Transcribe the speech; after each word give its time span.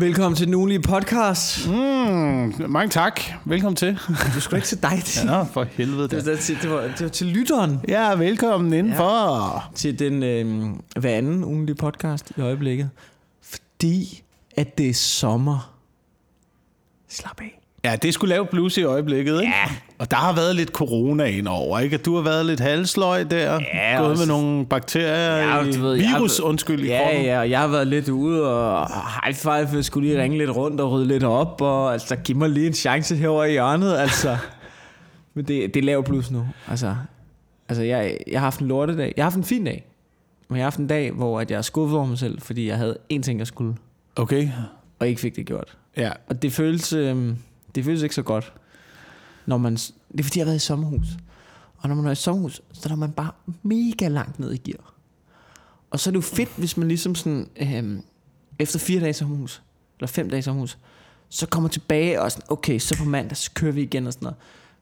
Velkommen 0.00 0.36
til 0.36 0.46
den 0.46 0.54
ugenlige 0.54 0.80
podcast. 0.82 1.68
Mm, 1.68 1.74
mange 2.70 2.88
tak. 2.90 3.20
Velkommen 3.44 3.76
til. 3.76 3.98
Du 4.34 4.40
skulle 4.40 4.58
ikke 4.58 4.66
til 4.68 4.82
dig. 4.82 4.90
Det, 4.96 5.24
Ja, 5.24 5.42
for 5.42 5.64
helvede 5.64 6.08
det, 6.08 6.26
var, 6.26 6.36
til, 6.36 6.58
det, 6.62 6.70
var, 6.70 6.80
det 6.82 7.00
var 7.00 7.08
til 7.08 7.26
lytteren. 7.26 7.80
Ja, 7.88 8.14
velkommen 8.14 8.72
indenfor. 8.72 9.64
Til 9.74 9.98
den 9.98 10.22
øh, 10.22 10.74
hver 11.00 11.10
anden 11.10 11.44
ugenlige 11.44 11.76
podcast 11.76 12.32
i 12.36 12.40
øjeblikket. 12.40 12.90
Fordi 13.42 14.22
at 14.56 14.78
det 14.78 14.88
er 14.88 14.94
sommer. 14.94 15.74
Slap 17.08 17.40
af. 17.40 17.60
Ja, 17.90 17.96
det 17.96 18.14
skulle 18.14 18.28
lave 18.34 18.46
blues 18.46 18.76
i 18.76 18.82
øjeblikket, 18.82 19.40
ikke? 19.40 19.52
Ja. 19.66 19.74
Og 19.98 20.10
der 20.10 20.16
har 20.16 20.32
været 20.34 20.56
lidt 20.56 20.68
corona 20.70 21.24
indover, 21.24 21.78
ikke? 21.78 21.96
Du 21.96 22.14
har 22.14 22.22
været 22.22 22.46
lidt 22.46 22.60
halsløj 22.60 23.22
der. 23.22 23.58
Ja, 23.74 23.96
Gået 23.98 24.10
også- 24.10 24.20
med 24.26 24.34
nogle 24.34 24.66
bakterier 24.66 25.36
Ja, 25.36 25.62
i 25.62 25.66
ved, 25.80 25.94
jeg 25.94 26.14
virus, 26.16 26.40
undskyld, 26.40 26.80
i 26.84 26.86
Ja, 26.86 27.02
kroppen. 27.04 27.24
ja, 27.24 27.38
og 27.38 27.50
jeg 27.50 27.60
har 27.60 27.66
været 27.68 27.86
lidt 27.86 28.08
ude 28.08 28.52
og 28.56 28.88
high 29.24 29.36
five, 29.36 29.68
jeg 29.76 29.84
skulle 29.84 30.08
lige 30.08 30.22
ringe 30.22 30.38
lidt 30.38 30.50
rundt 30.50 30.80
og 30.80 30.90
rydde 30.92 31.06
lidt 31.08 31.24
op, 31.24 31.60
og 31.60 31.92
altså, 31.92 32.16
giv 32.16 32.36
mig 32.36 32.48
lige 32.50 32.66
en 32.66 32.72
chance 32.74 33.16
herover 33.16 33.44
i 33.44 33.50
hjørnet, 33.50 33.96
altså. 33.96 34.36
Men 35.34 35.44
det, 35.44 35.74
det 35.74 35.80
er 35.80 35.84
lav 35.84 36.04
plus 36.04 36.30
nu, 36.30 36.46
altså. 36.68 36.94
Altså, 37.68 37.82
jeg, 37.82 38.16
jeg 38.30 38.40
har 38.40 38.46
haft 38.46 38.60
en 38.60 38.68
lortedag. 38.68 39.12
Jeg 39.16 39.24
har 39.24 39.30
haft 39.30 39.36
en 39.36 39.44
fin 39.44 39.64
dag. 39.64 39.84
Men 40.48 40.56
jeg 40.56 40.62
har 40.64 40.66
haft 40.66 40.78
en 40.78 40.86
dag, 40.86 41.10
hvor 41.12 41.40
at 41.40 41.50
jeg 41.50 41.56
er 41.58 41.62
skuffet 41.62 41.96
over 41.98 42.06
mig 42.06 42.18
selv, 42.18 42.40
fordi 42.40 42.68
jeg 42.68 42.76
havde 42.76 42.96
én 43.12 43.20
ting, 43.22 43.38
jeg 43.38 43.46
skulle, 43.46 43.74
Okay. 44.16 44.48
og 44.98 45.08
ikke 45.08 45.20
fik 45.20 45.36
det 45.36 45.46
gjort. 45.46 45.76
Ja. 45.96 46.10
Og 46.28 46.42
det 46.42 46.52
føles, 46.52 46.92
øh, 46.92 47.16
det 47.74 47.84
føles 47.84 48.02
ikke 48.02 48.14
så 48.14 48.22
godt, 48.22 48.52
når 49.46 49.58
man... 49.58 49.74
Det 49.76 50.20
er 50.20 50.22
fordi, 50.22 50.38
jeg 50.38 50.44
har 50.44 50.50
været 50.50 50.62
i 50.62 50.66
sommerhus. 50.66 51.06
Og 51.78 51.88
når 51.88 51.96
man 51.96 52.06
er 52.06 52.10
i 52.10 52.14
sommerhus, 52.14 52.62
så 52.72 52.88
er 52.90 52.96
man 52.96 53.12
bare 53.12 53.30
mega 53.62 54.08
langt 54.08 54.38
ned 54.38 54.52
i 54.52 54.56
gear. 54.56 54.94
Og 55.90 56.00
så 56.00 56.10
er 56.10 56.12
det 56.12 56.16
jo 56.16 56.36
fedt, 56.36 56.50
hvis 56.56 56.76
man 56.76 56.88
ligesom 56.88 57.14
sådan... 57.14 57.48
Øh, 57.56 57.98
efter 58.58 58.78
fire 58.78 59.00
dage 59.00 59.10
i 59.10 59.12
sommerhus, 59.12 59.62
eller 59.98 60.06
fem 60.06 60.30
dage 60.30 60.38
i 60.38 60.42
sommerhus, 60.42 60.78
så 61.28 61.46
kommer 61.46 61.68
tilbage 61.68 62.22
og 62.22 62.32
sådan, 62.32 62.46
okay, 62.48 62.78
så 62.78 62.96
på 62.98 63.04
mandag, 63.04 63.36
så 63.36 63.50
kører 63.54 63.72
vi 63.72 63.82
igen 63.82 64.06
og 64.06 64.12
sådan 64.12 64.26
noget. 64.26 64.36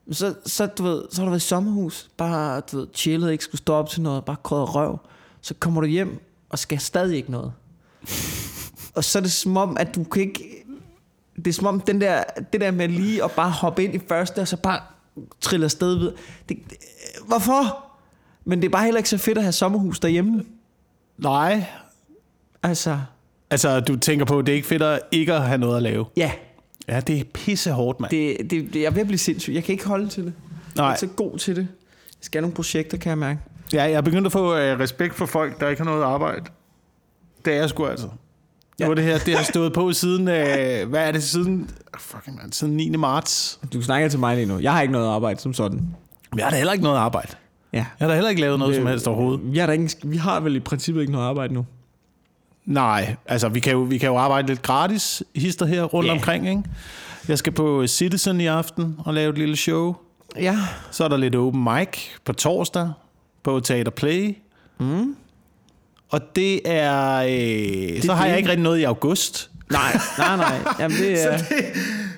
Men 0.07 0.15
så, 0.15 0.35
så, 0.47 0.67
du 0.67 0.83
ved, 0.83 1.03
så 1.11 1.21
har 1.21 1.25
du 1.25 1.31
været 1.31 1.43
i 1.43 1.49
sommerhus, 1.49 2.11
bare 2.17 2.61
du 2.61 2.79
ved, 2.79 2.87
chillet, 2.95 3.33
ikke 3.33 3.45
skulle 3.45 3.59
stå 3.59 3.73
op 3.73 3.89
til 3.89 4.03
noget, 4.03 4.25
bare 4.25 4.37
krødder 4.43 4.67
røv. 4.67 4.99
Så 5.41 5.55
kommer 5.55 5.81
du 5.81 5.87
hjem 5.87 6.21
og 6.49 6.59
skal 6.59 6.81
stadig 6.81 7.17
ikke 7.17 7.31
noget. 7.31 7.53
Og 8.95 9.05
så 9.05 9.19
er 9.19 9.23
det 9.23 9.33
som 9.33 9.57
om, 9.57 9.77
at 9.77 9.95
du 9.95 10.05
kan 10.05 10.23
ikke... 10.23 10.65
Det 11.37 11.47
er 11.47 11.53
som 11.53 11.67
om, 11.67 11.81
den 11.81 12.01
der, 12.01 12.23
det 12.53 12.61
der 12.61 12.71
med 12.71 12.89
lige 12.89 13.25
at 13.25 13.31
bare 13.31 13.51
hoppe 13.51 13.85
ind 13.85 13.95
i 13.95 14.01
første, 14.09 14.39
og 14.41 14.49
så 14.49 14.57
bare 14.57 14.81
trille 15.41 15.65
afsted 15.65 15.95
ved. 15.99 16.13
Det, 16.49 16.57
det, 16.71 16.77
hvorfor? 17.27 17.85
Men 18.45 18.59
det 18.63 18.69
er 18.69 18.71
bare 18.73 18.85
heller 18.85 18.99
ikke 18.99 19.09
så 19.09 19.19
fedt 19.19 19.39
at 19.39 19.45
have 19.45 19.53
sommerhus 19.53 20.01
derhjemme. 20.01 20.45
Nej. 21.19 21.65
Altså, 22.63 22.99
Altså, 23.51 23.81
du 23.81 23.97
tænker 23.97 24.25
på, 24.25 24.39
at 24.39 24.47
det 24.47 24.53
er 24.53 24.57
ikke 24.57 24.69
fedt 24.69 24.83
at 24.83 25.01
ikke 25.13 25.33
at 25.35 25.43
have 25.43 25.59
noget 25.59 25.77
at 25.77 25.83
lave. 25.83 26.07
ja, 26.17 26.33
Ja, 26.89 27.01
det 27.01 27.21
er 27.21 27.25
pisse 27.35 27.71
hårdt, 27.73 28.01
mand. 28.01 28.11
det, 28.11 28.51
det, 28.51 28.77
jeg 28.77 28.83
er 28.83 28.91
ved 28.91 29.01
at 29.01 29.07
blive 29.07 29.19
sindssyg. 29.19 29.53
Jeg 29.55 29.65
kan 29.65 29.73
ikke 29.73 29.87
holde 29.87 30.09
til 30.09 30.25
det. 30.25 30.33
Jeg 30.77 30.83
er 30.83 30.85
Nej. 30.85 30.93
ikke 30.93 31.01
så 31.01 31.07
god 31.07 31.39
til 31.39 31.57
det. 31.57 31.63
Jeg 31.63 32.17
skal 32.21 32.39
have 32.39 32.43
nogle 32.43 32.55
projekter, 32.55 32.97
kan 32.99 33.11
jeg 33.11 33.19
mærke. 33.19 33.41
Ja, 33.73 33.83
jeg 33.83 33.93
er 33.93 34.01
begyndt 34.01 34.27
at 34.27 34.33
få 34.33 34.57
øh, 34.57 34.79
respekt 34.81 35.15
for 35.15 35.27
folk, 35.27 35.61
der 35.61 35.69
ikke 35.69 35.83
har 35.83 35.91
noget 35.91 36.03
arbejde. 36.05 36.45
Det 37.45 37.53
er 37.53 37.57
jeg 37.59 37.69
sgu 37.69 37.87
altså. 37.87 38.09
Ja. 38.79 38.85
Nu 38.85 38.91
er 38.91 38.95
det 38.95 39.05
her, 39.05 39.19
det 39.19 39.37
har 39.37 39.45
stået 39.45 39.73
på 39.73 39.93
siden, 39.93 40.29
øh, 40.29 40.89
hvad 40.89 41.09
er 41.09 41.13
det, 41.13 41.23
siden, 41.23 41.71
fucking 41.99 42.37
man, 42.37 42.53
siden 42.53 42.77
9. 42.77 42.89
marts. 42.97 43.61
Du 43.73 43.83
snakker 43.83 44.09
til 44.09 44.19
mig 44.19 44.37
lige 44.37 44.47
nu. 44.47 44.59
Jeg 44.59 44.73
har 44.73 44.81
ikke 44.83 44.93
noget 44.93 45.09
arbejde 45.09 45.41
som 45.41 45.55
sådan. 45.55 45.95
Jeg 46.37 46.45
har 46.45 46.51
da 46.51 46.57
heller 46.57 46.73
ikke 46.73 46.85
noget 46.85 46.99
arbejde. 46.99 47.29
Ja. 47.73 47.77
Jeg 47.79 47.87
har 47.99 48.07
da 48.09 48.15
heller 48.15 48.31
ikke 48.31 48.41
lavet 48.43 48.59
noget 48.59 48.75
Det- 48.75 48.81
som 48.83 48.87
helst 48.87 49.07
overhovedet. 49.09 49.41
Vi 49.53 49.59
har, 49.59 49.73
ikke, 49.73 49.91
vi 50.05 50.17
har 50.17 50.41
vel 50.41 50.57
i 50.57 50.61
princippet 50.61 51.01
ikke 51.01 51.13
noget 51.13 51.27
arbejde 51.27 51.55
nu. 51.55 51.67
Nej, 52.65 53.17
altså 53.27 53.49
vi 53.49 53.61
kan 53.61 53.73
jo, 53.73 53.79
vi 53.79 53.99
kan 53.99 54.09
jo 54.09 54.17
arbejde 54.17 54.49
lidt 54.49 54.63
gratis 54.63 55.23
hister 55.35 55.67
her 55.67 55.83
rundt 55.83 56.07
yeah. 56.07 56.17
omkring, 56.17 56.49
ikke? 56.49 56.63
Jeg 57.29 57.39
skal 57.39 57.53
på 57.53 57.87
Citizen 57.87 58.41
i 58.41 58.47
aften 58.47 58.97
og 59.05 59.15
lave 59.15 59.31
et 59.33 59.39
lille 59.39 59.57
show. 59.57 59.95
Ja. 60.37 60.59
Så 60.91 61.05
er 61.05 61.09
der 61.09 61.17
lidt 61.17 61.35
open 61.35 61.65
mic 61.65 61.89
på 62.25 62.33
torsdag 62.33 62.91
på 63.43 63.61
Teater 63.61 63.91
Play. 63.91 64.37
Mm. 64.81 65.17
Og 66.09 66.21
det 66.37 66.61
er... 66.65 67.17
Øh, 67.97 68.03
så 68.03 68.13
har 68.15 68.23
det. 68.25 68.31
jeg 68.31 68.39
ikke 68.39 68.51
rigtig 68.51 68.63
noget 68.65 68.79
i 68.79 68.83
august. 68.83 69.51
Nej, 69.73 69.99
nej, 70.19 70.37
nej. 70.37 70.59
Jamen, 70.79 70.97
det 70.97 71.25
er, 71.27 71.37
det, 71.39 71.49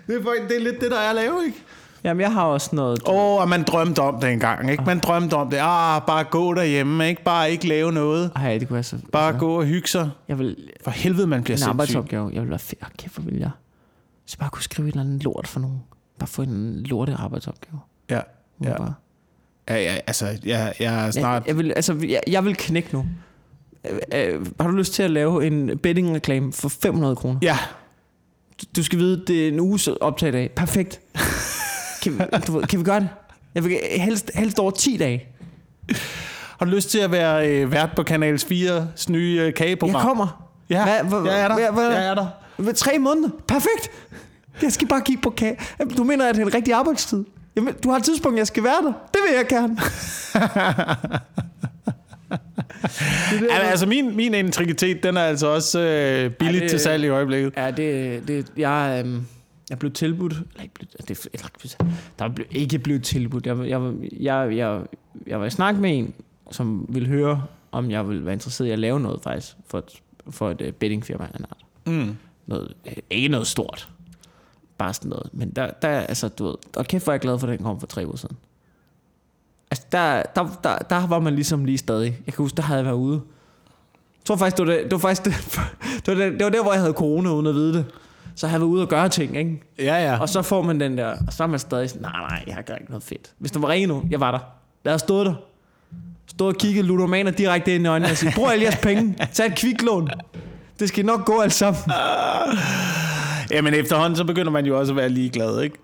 det, 0.06 0.14
er, 0.14 0.46
det 0.48 0.56
er 0.56 0.60
lidt 0.60 0.80
det, 0.80 0.90
der 0.90 0.98
er 0.98 1.08
at 1.10 1.14
lave, 1.16 1.44
ikke? 1.46 1.58
jamen, 2.04 2.20
jeg 2.20 2.32
har 2.32 2.42
også 2.44 2.70
noget... 2.76 3.00
Åh, 3.08 3.14
oh, 3.14 3.40
og 3.40 3.48
man 3.48 3.62
drømte 3.62 4.00
om 4.00 4.20
det 4.20 4.30
engang, 4.32 4.70
ikke? 4.70 4.82
Man 4.86 4.98
drømte 4.98 5.34
om 5.34 5.50
det. 5.50 5.56
Ah, 5.60 6.02
bare 6.06 6.24
gå 6.24 6.54
derhjemme, 6.54 7.08
ikke? 7.08 7.24
Bare 7.24 7.50
ikke 7.50 7.68
lave 7.68 7.92
noget. 7.92 8.30
Ej, 8.36 8.58
det 8.58 8.68
kunne 8.68 8.74
være 8.74 8.82
så... 8.82 8.96
Bare 9.12 9.26
altså, 9.28 9.38
gå 9.40 9.58
og 9.58 9.64
hygge 9.64 9.88
sig. 9.88 10.10
Jeg 10.28 10.38
vil... 10.38 10.56
For 10.84 10.90
helvede, 10.90 11.26
man 11.26 11.42
bliver 11.42 11.54
En 11.54 11.58
sindssyg. 11.58 11.70
arbejdsopgave. 11.70 12.30
Jeg 12.34 12.42
vil 12.42 12.50
være 12.50 12.58
fedt. 12.58 12.96
Kæft, 12.98 13.14
hvor 13.14 13.22
vil 13.30 13.38
jeg. 13.38 13.50
Så 14.26 14.38
bare 14.38 14.50
kunne 14.50 14.62
skrive 14.62 14.88
et 14.88 14.92
eller 14.92 15.04
andet 15.04 15.24
lort 15.24 15.46
for 15.48 15.60
nogen. 15.60 15.82
Bare 16.18 16.26
få 16.26 16.42
en 16.42 16.82
lorte 16.82 17.14
arbejdsopgave. 17.18 17.80
Ja, 18.10 18.20
Ja. 18.64 18.68
ja. 18.70 18.76
Bare. 18.76 18.94
ja, 19.68 19.76
ja 19.76 19.98
altså, 20.06 20.26
jeg, 20.44 20.72
jeg 20.80 21.06
er 21.06 21.10
snart... 21.10 21.42
Jeg, 21.42 21.48
jeg, 21.48 21.56
vil, 21.58 21.72
altså, 21.76 21.96
jeg, 22.08 22.20
jeg 22.26 22.44
vil 22.44 22.56
knække 22.56 22.88
nu. 22.92 23.06
Øh, 23.90 24.34
øh, 24.34 24.46
har 24.60 24.68
du 24.68 24.76
lyst 24.76 24.92
til 24.94 25.02
at 25.02 25.10
lave 25.10 25.46
en 25.46 25.78
betting-reklame 25.78 26.52
for 26.52 26.68
500 26.68 27.16
kroner? 27.16 27.38
Ja, 27.42 27.58
Du, 28.62 28.66
du 28.76 28.82
skal 28.82 28.98
vide, 28.98 29.24
det 29.26 29.44
er 29.44 29.48
en 29.48 29.60
uges 29.60 29.88
optag 29.88 30.32
dag. 30.32 30.50
Perfekt. 30.56 31.00
Kan 32.02 32.12
vi, 32.18 32.18
du 32.46 32.60
kan 32.68 32.78
vi 32.78 32.84
gøre 32.84 33.00
det? 33.00 33.08
Jeg 33.54 33.64
vil 33.64 33.78
helst, 33.96 34.30
helst 34.34 34.58
over 34.58 34.70
10 34.70 34.96
dage. 34.96 35.26
har 36.58 36.66
du 36.66 36.70
lyst 36.70 36.90
til 36.90 36.98
at 36.98 37.10
være 37.12 37.48
øh, 37.50 37.72
vært 37.72 37.90
på 37.96 38.02
Kanal 38.02 38.34
4's 38.36 39.10
nye 39.12 39.40
øh, 39.42 39.54
kageprogram? 39.54 39.94
Jeg 39.94 40.02
kommer. 40.02 40.48
Ja, 40.70 40.84
Hvad- 40.84 41.20
hvad- 41.20 41.32
jeg 41.32 41.40
er 41.42 41.48
der. 41.48 41.54
hvad- 41.54 41.72
hvad- 41.72 41.90
jeg 41.92 42.06
er 42.08 42.14
der. 42.14 42.26
Ved 42.58 42.74
tre 42.74 42.98
måneder. 42.98 43.28
Perfekt. 43.48 43.90
Jeg 44.62 44.72
skal 44.72 44.88
bare 44.88 45.00
kigge 45.00 45.22
på 45.22 45.30
kage. 45.30 45.56
Du 45.96 46.04
mener, 46.04 46.28
at 46.28 46.34
det 46.34 46.42
er 46.42 46.46
en 46.46 46.54
rigtig 46.54 46.74
arbejdstid? 46.74 47.24
Jamen, 47.56 47.74
du 47.84 47.90
har 47.90 47.96
et 47.96 48.04
tidspunkt, 48.04 48.38
jeg 48.38 48.46
skal 48.46 48.64
være 48.64 48.82
der. 48.82 48.92
Det 49.12 49.20
vil 49.28 49.36
jeg 49.36 49.46
gerne. 49.48 49.78
det, 52.82 52.90
Ja, 53.32 53.38
men 53.40 53.50
altså, 53.70 53.86
min, 53.86 54.16
min 54.16 54.34
integritet, 54.34 55.02
den 55.02 55.16
er 55.16 55.20
altså 55.20 55.46
også 55.46 55.80
øh, 55.80 56.30
billigt 56.30 56.56
Ja, 56.56 56.62
det- 56.62 56.70
til 56.70 56.80
salg 56.80 57.04
i 57.04 57.08
øjeblikket. 57.08 57.52
Ja, 57.56 57.70
det, 57.70 58.28
det 58.28 58.52
jeg, 58.56 59.02
øhm, 59.06 59.26
jeg 59.70 59.78
blev 59.78 59.92
tilbudt, 59.92 60.32
eller 60.32 60.62
ikke 60.62 60.74
blev, 60.74 60.88
det, 61.08 61.26
eller, 61.34 61.76
der 62.18 62.28
blev 62.28 62.46
ikke 62.50 62.78
blevet 62.78 63.02
tilbudt. 63.02 63.46
Jeg, 63.46 63.58
jeg, 63.68 63.92
jeg, 64.20 64.56
jeg, 64.56 64.80
jeg 65.26 65.40
var 65.40 65.46
i 65.46 65.50
snak 65.50 65.76
med 65.76 65.98
en, 65.98 66.14
som 66.50 66.86
ville 66.88 67.08
høre, 67.08 67.44
om 67.72 67.90
jeg 67.90 68.08
ville 68.08 68.24
være 68.24 68.34
interesseret 68.34 68.68
i 68.68 68.70
at 68.70 68.78
lave 68.78 69.00
noget 69.00 69.20
faktisk, 69.22 69.46
for 69.66 69.78
et, 69.78 70.02
for 70.30 70.50
et 70.50 70.60
uh, 70.60 70.68
bettingfirma 70.72 71.24
af 71.34 71.38
en 71.38 71.44
art. 71.50 71.64
Mm. 71.86 72.16
Noget, 72.46 72.72
øh, 72.86 72.92
ikke 73.10 73.28
noget 73.28 73.46
stort, 73.46 73.88
bare 74.78 74.94
sådan 74.94 75.08
noget. 75.08 75.30
Men 75.32 75.50
der, 75.50 75.70
der 75.82 75.88
altså, 75.88 76.28
du 76.28 76.46
ved, 76.46 76.54
og 76.76 76.86
kæft 76.86 77.04
hvor 77.04 77.10
er 77.10 77.14
jeg 77.14 77.20
glad 77.20 77.38
for, 77.38 77.46
at 77.46 77.58
den 77.58 77.64
kom 77.64 77.80
for 77.80 77.86
tre 77.86 78.06
uger 78.06 78.16
siden. 78.16 78.36
Altså, 79.70 79.86
der, 79.92 80.22
der, 80.22 80.58
der, 80.64 80.78
der 80.78 81.06
var 81.06 81.18
man 81.18 81.34
ligesom 81.34 81.64
lige 81.64 81.78
stadig. 81.78 82.18
Jeg 82.26 82.34
kan 82.34 82.42
huske, 82.42 82.56
der 82.56 82.62
havde 82.62 82.78
jeg 82.78 82.86
været 82.86 82.96
ude. 82.96 83.20
Jeg 84.18 84.24
tror 84.24 84.36
faktisk, 84.36 84.56
det 84.56 84.66
var, 84.66 84.72
det, 84.72 84.82
det 84.84 84.92
var 84.92 84.98
faktisk 84.98 85.24
det, 85.24 85.34
det, 86.06 86.18
var 86.18 86.24
det, 86.24 86.32
det 86.32 86.44
var 86.44 86.50
der, 86.50 86.62
hvor 86.62 86.72
jeg 86.72 86.80
havde 86.80 86.92
corona 86.92 87.30
uden 87.30 87.46
at 87.46 87.54
vide 87.54 87.72
det. 87.72 87.84
Så 88.34 88.46
havde 88.46 88.54
jeg 88.54 88.60
været 88.60 88.70
ude 88.70 88.82
og 88.82 88.88
gøre 88.88 89.08
ting, 89.08 89.36
ikke? 89.36 89.62
Ja, 89.78 90.10
ja. 90.10 90.18
Og 90.18 90.28
så 90.28 90.42
får 90.42 90.62
man 90.62 90.80
den 90.80 90.98
der, 90.98 91.06
og 91.26 91.32
så 91.32 91.42
er 91.42 91.46
man 91.46 91.58
stadig 91.58 91.90
sådan, 91.90 92.02
nej, 92.02 92.20
nej, 92.20 92.44
jeg 92.46 92.54
har 92.54 92.60
ikke 92.60 92.90
noget 92.90 93.02
fedt. 93.02 93.32
Hvis 93.38 93.50
der 93.50 93.60
var 93.60 93.68
ringet 93.68 93.88
nu, 93.88 94.02
jeg 94.10 94.20
var 94.20 94.30
der. 94.30 94.38
Jeg 94.84 94.90
havde 94.90 94.98
stået 94.98 95.26
der. 95.26 95.34
Stået 96.26 96.54
og 96.54 96.60
kigget 96.60 96.84
ludomaner 96.84 97.30
direkte 97.30 97.74
ind 97.74 97.84
i 97.84 97.86
øjnene 97.86 98.12
og 98.12 98.16
sige, 98.16 98.32
brug 98.36 98.50
alle 98.50 98.64
jeres 98.64 98.76
penge, 98.76 99.16
tag 99.32 99.46
et 99.46 99.54
kviklån. 99.56 100.08
Det 100.80 100.88
skal 100.88 101.04
nok 101.04 101.24
gå 101.24 101.40
alt 101.40 101.52
sammen. 101.52 101.82
Jamen 103.50 103.74
efterhånden, 103.74 104.16
så 104.16 104.24
begynder 104.24 104.52
man 104.52 104.66
jo 104.66 104.78
også 104.78 104.92
at 104.92 104.96
være 104.96 105.08
ligeglad, 105.08 105.60
ikke? 105.60 105.76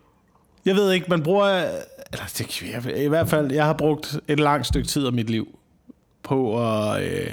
Jeg 0.65 0.75
ved 0.75 0.93
ikke, 0.93 1.07
man 1.11 1.23
bruger... 1.23 1.65
Eller 2.15 2.27
det, 2.39 2.63
jeg, 2.63 3.05
i 3.05 3.09
hvert 3.09 3.29
fald, 3.29 3.53
jeg 3.53 3.65
har 3.65 3.73
brugt 3.73 4.21
et 4.29 4.41
langt 4.41 4.67
stykke 4.67 4.89
tid 4.89 5.07
af 5.07 5.13
mit 5.13 5.31
liv 5.31 5.59
på 6.23 6.67
at 6.69 7.03
øh, 7.03 7.27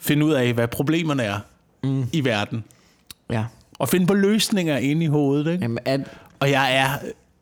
finde 0.00 0.26
ud 0.26 0.32
af, 0.32 0.52
hvad 0.52 0.68
problemerne 0.68 1.22
er 1.22 1.38
mm. 1.82 2.04
i 2.12 2.24
verden. 2.24 2.64
Ja. 3.30 3.44
Og 3.78 3.88
finde 3.88 4.06
på 4.06 4.14
løsninger 4.14 4.76
inde 4.76 5.04
i 5.04 5.08
hovedet, 5.08 5.52
ikke? 5.52 5.62
Jamen, 5.62 5.78
at, 5.84 6.00
Og 6.40 6.50
jeg 6.50 6.76
er, 6.76 6.88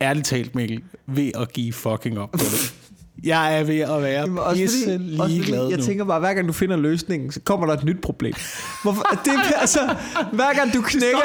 ærligt 0.00 0.26
talt, 0.26 0.54
Mikkel, 0.54 0.82
ved 1.06 1.30
at 1.34 1.52
give 1.52 1.72
fucking 1.72 2.18
op 2.18 2.30
på 2.30 2.38
det. 2.38 2.74
Jeg 3.22 3.58
er 3.58 3.64
ved 3.64 3.78
at 3.80 4.02
være 4.02 4.20
Jamen, 4.20 4.38
også 4.38 4.62
pisse 4.62 4.84
fordi, 4.84 5.12
også 5.12 5.16
fordi, 5.22 5.32
ligeglad 5.32 5.68
jeg 5.68 5.78
nu. 5.78 5.84
tænker 5.84 6.04
bare, 6.04 6.20
hver 6.20 6.34
gang 6.34 6.48
du 6.48 6.52
finder 6.52 6.76
løsningen, 6.76 7.32
så 7.32 7.40
kommer 7.40 7.66
der 7.66 7.74
et 7.74 7.84
nyt 7.84 8.00
problem. 8.02 8.34
Hvorfor? 8.82 9.02
Det 9.24 9.32
er, 9.32 9.58
altså, 9.60 9.96
hver 10.32 10.54
gang 10.54 10.74
du 10.74 10.82
knækker, 10.92 11.18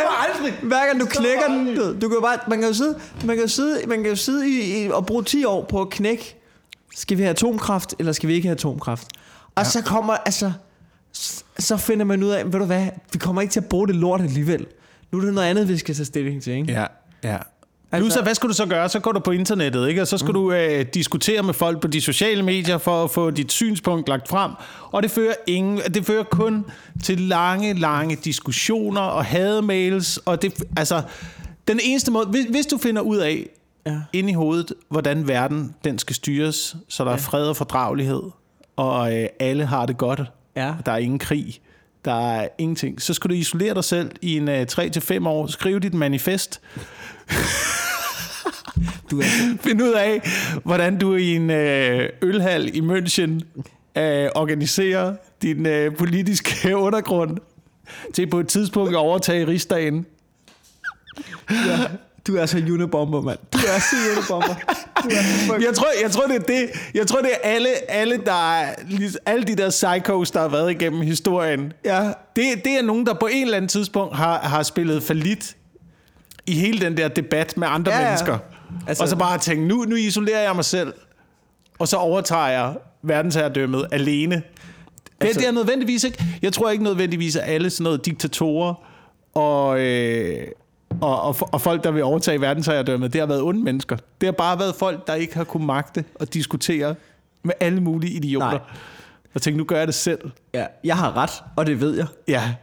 hver 0.62 0.86
gang 0.88 1.00
du 1.00 1.06
knækker 1.06 1.48
den, 1.48 2.00
du, 2.00 2.10
kan 2.10 2.18
bare, 2.22 2.38
man 2.48 2.60
kan 2.60 2.68
jo 2.68 2.74
sidde, 2.74 2.96
man 3.26 3.36
kan 3.36 3.46
jo 3.46 3.50
sidde, 3.50 3.88
man 3.88 3.98
kan 4.02 4.10
jo 4.10 4.16
sidde 4.16 4.50
i, 4.50 4.86
i, 4.86 4.90
og 4.92 5.06
bruge 5.06 5.24
10 5.24 5.46
år 5.46 5.66
på 5.70 5.82
at 5.82 5.90
knække, 5.90 6.36
skal 6.96 7.18
vi 7.18 7.24
have 7.24 7.32
atomkraft, 7.32 7.96
eller 8.00 8.12
skal 8.12 8.30
vi 8.30 8.34
ikke 8.34 8.48
have 8.48 8.56
atomkraft? 8.56 9.08
Og 9.56 9.64
ja. 9.64 9.70
så 9.70 9.82
kommer, 9.84 10.14
altså, 10.14 10.52
så 11.60 11.78
finder 11.78 12.06
man 12.06 12.24
ud 12.24 12.30
af, 12.30 12.46
ved 12.46 12.60
du 12.60 12.66
hvad, 12.66 12.88
vi 13.14 13.20
kommer 13.20 13.42
ikke 13.42 13.52
til 13.52 13.60
at 13.60 13.66
bruge 13.66 13.88
det 13.88 13.96
lort 13.96 14.22
alligevel. 14.22 14.66
Nu 15.12 15.20
er 15.20 15.26
det 15.26 15.34
noget 15.34 15.48
andet, 15.48 15.68
vi 15.68 15.78
skal 15.78 15.96
tage 15.96 16.06
stilling 16.06 16.44
til, 16.44 16.54
ikke? 16.54 16.72
Ja, 16.72 16.86
ja. 17.24 17.38
Altså, 17.92 18.06
nu 18.06 18.14
så, 18.14 18.22
hvad 18.22 18.36
skal 18.36 18.50
du 18.50 18.54
så 18.54 18.66
gøre? 18.66 18.90
Så 18.90 19.00
går 19.00 19.12
du 19.12 19.20
på 19.20 19.32
internettet, 19.32 19.90
ikke? 19.90 20.02
og 20.02 20.08
så 20.08 20.18
skal 20.18 20.28
mm. 20.28 20.34
du 20.34 20.52
øh, 20.52 20.86
diskutere 20.94 21.44
med 21.44 21.54
folk 21.54 21.82
på 21.82 21.88
de 21.88 22.02
sociale 22.02 22.44
medier 22.44 22.78
for 22.78 23.04
at 23.04 23.12
få 23.12 23.32
dit 23.32 23.52
synspunkt 23.52 24.10
lagt 24.10 24.28
frem. 24.28 24.52
Og 24.92 25.04
det 25.04 25.12
fører, 25.12 25.34
ingen, 25.48 25.78
det 25.78 26.06
fører 26.06 26.24
kun 26.24 26.66
til 27.04 27.20
lange, 27.22 27.74
lange 27.74 28.16
diskussioner 28.16 29.02
og 29.02 29.26
hademails. 29.26 30.18
Og 30.18 30.42
det, 30.42 30.64
altså, 30.78 31.02
den 31.68 31.80
eneste 31.84 32.12
måde, 32.12 32.26
hvis, 32.26 32.46
hvis 32.46 32.66
du 32.66 32.78
finder 32.78 33.02
ud 33.02 33.18
af, 33.18 33.50
ja. 33.86 33.98
ind 34.14 34.30
i 34.30 34.34
hovedet, 34.34 34.74
hvordan 34.90 35.28
verden 35.28 35.76
den 35.84 36.00
skal 36.00 36.16
styres, 36.16 36.76
så 36.88 37.04
der 37.04 37.10
ja. 37.10 37.16
er 37.16 37.22
fred 37.22 37.48
og 37.48 37.58
fordragelighed, 37.58 38.22
og 38.76 39.18
øh, 39.18 39.28
alle 39.40 39.66
har 39.66 39.86
det 39.86 39.98
godt, 39.98 40.22
ja. 40.56 40.74
der 40.86 40.92
er 40.92 40.98
ingen 40.98 41.20
krig, 41.20 41.62
der 42.06 42.32
er 42.32 42.48
ingenting, 42.58 43.02
så 43.02 43.14
skal 43.14 43.30
du 43.30 43.36
isolere 43.36 43.74
dig 43.74 43.84
selv 43.84 44.12
i 44.22 44.38
en 44.38 44.48
øh, 44.48 44.66
3-5 44.72 45.28
år, 45.28 45.48
skrive 45.48 45.80
dit 45.80 45.94
manifest, 45.94 46.62
du 49.12 49.20
er... 49.20 49.24
Find 49.62 49.82
ud 49.82 49.94
af, 49.94 50.22
hvordan 50.64 50.98
du 50.98 51.16
i 51.16 51.36
en 51.36 51.50
øh, 51.50 52.10
ølhal 52.22 52.76
i 52.76 52.80
München 52.80 53.42
øh, 54.02 54.30
organiserer 54.36 55.16
din 55.42 55.66
øh, 55.66 55.96
politiske 55.96 56.76
undergrund 56.86 57.38
til 58.14 58.28
på 58.28 58.40
et 58.40 58.48
tidspunkt 58.48 58.92
at 58.92 58.98
overtage 58.98 59.48
rigsdagen. 59.48 60.06
Ja. 61.50 61.80
Du 62.28 62.36
er 62.36 62.46
så 62.46 62.58
unibomber, 62.58 63.22
mand. 63.22 63.40
Du 63.54 63.58
er 63.58 63.80
så 63.80 63.96
unibomber. 64.18 64.56
jeg, 65.66 65.74
tror, 65.76 65.88
jeg 66.04 66.12
tror, 66.12 66.28
det 66.28 66.36
er 66.36 66.40
det. 66.40 66.70
Jeg 66.94 67.08
tror, 67.08 67.22
det 67.22 67.30
er 67.44 67.50
alle, 67.50 67.70
alle, 67.92 68.18
der 68.26 68.54
er, 68.60 68.76
alle 69.26 69.44
de 69.44 69.56
der 69.56 69.70
psychos, 69.70 70.32
der 70.32 70.40
har 70.40 70.48
været 70.48 70.72
igennem 70.72 71.02
historien. 71.02 71.74
Ja. 71.86 72.12
Det, 72.36 72.66
det 72.66 72.74
er 72.74 72.82
nogen, 72.82 73.06
der 73.06 73.14
på 73.14 73.26
en 73.26 73.44
eller 73.44 73.58
anden 73.58 73.70
tidspunkt 73.70 74.16
har, 74.16 74.40
har 74.40 74.64
spillet 74.64 75.04
for 75.04 75.14
lidt 75.14 75.56
i 76.50 76.54
hele 76.54 76.86
den 76.86 76.98
der 76.98 77.08
debat 77.08 77.58
med 77.58 77.68
andre 77.72 77.94
ja, 77.94 78.06
mennesker. 78.06 78.38
Altså, 78.88 79.04
og 79.04 79.10
så 79.10 79.16
bare 79.16 79.38
tænke, 79.38 79.68
nu, 79.68 79.86
nu 79.88 79.96
isolerer 79.96 80.42
jeg 80.42 80.56
mig 80.56 80.66
selv, 80.66 80.94
og 81.80 81.88
så 81.88 81.98
overtager 81.98 82.48
jeg 82.48 82.74
verdensherredømmet 83.02 83.88
alene. 83.92 84.36
Altså, 85.22 85.34
det, 85.34 85.36
det 85.36 85.48
er 85.48 85.52
nødvendigvis 85.52 86.04
ikke. 86.04 86.24
Jeg 86.42 86.54
tror 86.54 86.70
ikke 86.70 86.84
nødvendigvis, 86.84 87.36
at 87.36 87.44
alle 87.54 87.70
sådan 87.70 87.84
noget 87.84 88.06
diktatorer 88.06 88.74
og, 89.34 89.80
øh, 89.80 90.48
og, 91.02 91.22
og, 91.22 91.36
og 91.52 91.62
folk, 91.62 91.84
der 91.84 91.92
vil 91.92 92.04
overtage 92.04 92.42
verdensherredømmet, 92.42 93.14
det 93.14 93.22
har 93.22 93.28
været 93.28 93.42
onde 93.42 93.64
mennesker. 93.64 93.98
Det 94.22 94.28
har 94.28 94.32
bare 94.32 94.60
været 94.60 94.76
folk, 94.76 95.08
der 95.08 95.14
ikke 95.14 95.36
har 95.36 95.44
kunnet 95.44 95.66
magte 95.66 96.06
at 96.20 96.34
diskutere 96.34 96.96
med 97.44 97.54
alle 97.60 97.82
mulige 97.82 98.14
idioter. 98.14 98.50
Nej. 98.50 98.60
Og 99.36 99.42
tænke, 99.42 99.58
nu 99.58 99.64
gør 99.64 99.78
jeg 99.78 99.88
det 99.88 99.96
selv. 99.96 100.20
Ja, 100.54 100.66
jeg 100.84 100.98
har 100.98 101.18
ret, 101.18 101.44
og 101.56 101.66
det 101.66 101.82
ved 101.82 101.98
jeg. 101.98 102.08
Ja. 102.28 102.54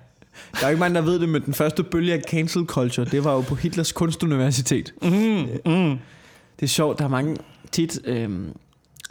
Der 0.53 0.59
er 0.61 0.67
jo 0.67 0.69
ikke 0.69 0.81
mange, 0.81 0.95
der 0.95 1.01
ved 1.01 1.21
det, 1.21 1.29
men 1.29 1.43
den 1.43 1.55
første 1.55 1.83
bølge 1.83 2.13
af 2.15 2.23
cancel 2.29 2.65
culture, 2.67 3.07
det 3.07 3.25
var 3.25 3.33
jo 3.33 3.41
på 3.41 3.55
Hitlers 3.55 3.93
kunstuniversitet. 3.93 4.95
Mm, 5.03 5.11
mm. 5.11 5.99
Det 6.61 6.63
er 6.63 6.67
sjovt, 6.67 6.99
der 6.99 7.05
er 7.05 7.09
mange 7.09 7.37
tit, 7.73 8.01
øh, 8.05 8.31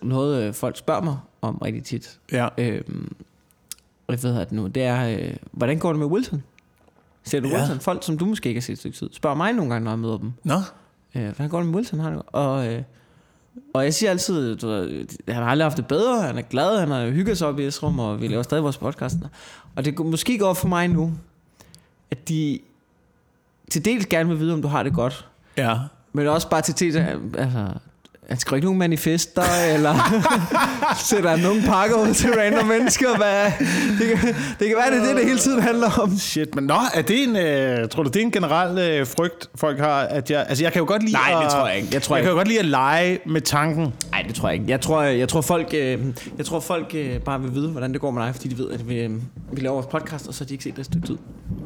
noget 0.02 0.44
øh, 0.44 0.54
folk 0.54 0.78
spørger 0.78 1.02
mig 1.02 1.18
om 1.42 1.56
rigtig 1.56 1.84
tit. 1.84 2.20
Ja. 2.32 2.48
Øh, 2.58 2.82
hvad 4.06 4.18
hedder 4.18 4.44
det 4.44 4.52
nu? 4.52 4.68
Det 4.68 4.84
er, 4.84 5.10
øh, 5.10 5.36
hvordan 5.52 5.80
går 5.80 5.90
det 5.90 6.00
med 6.00 6.08
Wilson? 6.08 6.44
Ser 7.24 7.40
du 7.40 7.48
ja. 7.48 7.58
Wilson? 7.60 7.80
Folk, 7.80 8.04
som 8.04 8.18
du 8.18 8.26
måske 8.26 8.50
ikke 8.50 8.60
har 8.60 8.64
set 8.64 8.74
et 8.74 8.80
stykke 8.80 8.98
tid, 8.98 9.10
spørger 9.12 9.36
mig 9.36 9.54
nogle 9.54 9.72
gange, 9.72 9.84
når 9.84 9.92
jeg 9.92 10.00
møder 10.00 10.18
dem. 10.18 10.32
Nå. 10.44 10.58
Øh, 11.16 11.24
hvordan 11.24 11.50
går 11.50 11.58
det 11.58 11.68
med 11.68 11.76
Wilson? 11.76 12.00
Har 12.00 12.12
og, 12.18 12.74
øh, 12.74 12.82
og 13.74 13.84
jeg 13.84 13.94
siger 13.94 14.10
altid, 14.10 14.56
du 14.56 14.68
ved, 14.68 15.06
han 15.28 15.44
har 15.44 15.50
aldrig 15.50 15.66
haft 15.66 15.78
det 15.78 15.88
bedre, 15.88 16.22
han 16.22 16.38
er 16.38 16.42
glad, 16.42 16.80
han 16.80 16.92
har 16.92 17.10
hygget 17.10 17.38
sig 17.38 17.48
op 17.48 17.60
i 17.60 17.66
Esrum, 17.66 18.00
og 18.00 18.22
vi 18.22 18.28
laver 18.28 18.44
stadig 18.44 18.64
vores 18.64 18.78
podcast. 18.78 19.18
Og 19.76 19.86
det 19.86 20.00
måske 20.00 20.38
går 20.38 20.54
for 20.54 20.68
mig 20.68 20.88
nu, 20.88 21.14
at 22.12 22.30
de 22.30 22.60
til 23.70 23.86
dels 23.86 24.06
gerne 24.06 24.30
vil 24.30 24.40
vide, 24.40 24.54
om 24.54 24.62
du 24.62 24.68
har 24.68 24.84
det 24.84 24.94
godt. 24.94 25.28
Ja. 25.58 25.78
Men 26.14 26.28
også 26.28 26.50
bare 26.50 26.62
til 26.62 26.80
dels, 26.80 26.96
altså, 27.38 27.68
han 28.30 28.40
skriver 28.40 28.56
ikke 28.56 28.66
nogen 28.66 28.80
manifester, 28.80 29.42
eller 29.74 29.96
sætter 31.10 31.36
nogen 31.36 31.64
pakker 31.64 31.96
ud 31.96 32.14
til 32.14 32.30
random 32.30 32.66
mennesker. 32.66 33.18
Hvad? 33.18 33.52
Det, 34.00 34.20
kan, 34.20 34.36
det 34.60 34.68
kan 34.68 34.76
være, 34.78 34.92
det 34.92 35.02
er 35.02 35.08
det, 35.08 35.16
det 35.16 35.26
hele 35.26 35.40
tiden 35.40 35.62
handler 35.62 36.00
om. 36.00 36.18
Shit, 36.18 36.56
men 36.56 36.64
nå, 36.64 36.76
er 36.94 37.02
det 37.02 37.24
en, 37.24 37.36
øh, 37.36 37.90
tror 37.90 38.04
du, 38.04 38.10
det 38.10 38.16
er 38.16 38.22
en 38.22 38.32
generel 38.32 38.78
øh, 38.80 39.08
frygt, 39.08 39.50
folk 39.56 39.80
har? 39.80 40.00
At 40.00 40.32
jeg, 40.32 40.46
altså, 40.50 40.64
jeg 40.64 40.72
kan 40.74 40.80
jo 40.80 40.88
godt 40.88 41.04
lide 41.04 41.14
Nej, 41.14 41.32
at, 41.34 41.44
det 41.44 41.52
tror 41.52 41.68
jeg 41.68 41.78
ikke. 41.78 41.90
Jeg, 41.94 42.02
tror 42.02 42.16
jeg 42.16 42.22
ikke. 42.22 42.28
kan 42.28 42.32
jo 42.32 42.38
godt 42.38 42.48
lide 42.48 42.60
at 42.60 42.66
lege 42.66 43.20
med 43.26 43.42
tanken. 43.42 43.94
Nej, 44.12 44.22
det 44.28 44.36
tror 44.36 44.50
jeg 44.50 44.54
ikke. 44.60 44.72
Jeg 44.72 44.82
tror, 44.82 45.02
jeg 45.02 45.30
tror 45.30 45.42
folk, 45.42 45.74
øh, 45.74 46.00
jeg 46.38 46.46
tror, 46.46 46.60
folk 46.60 46.92
øh, 46.96 47.20
bare 47.20 47.42
vil 47.42 47.54
vide, 47.54 47.70
hvordan 47.70 47.94
det 47.94 48.02
går 48.02 48.12
med 48.12 48.22
dig, 48.22 48.36
fordi 48.36 48.48
de 48.48 48.58
ved, 48.58 48.72
at 48.72 48.90
vi, 48.90 49.00
øh, 49.00 49.12
vi 49.52 49.62
laver 49.62 49.74
vores 49.74 49.88
podcast, 49.88 50.28
og 50.28 50.34
så 50.34 50.44
har 50.44 50.48
de 50.48 50.54
ikke 50.54 50.64
set 50.64 50.74
det 50.74 50.80
et 50.80 50.86
stykke 50.86 51.08
tid. 51.08 51.18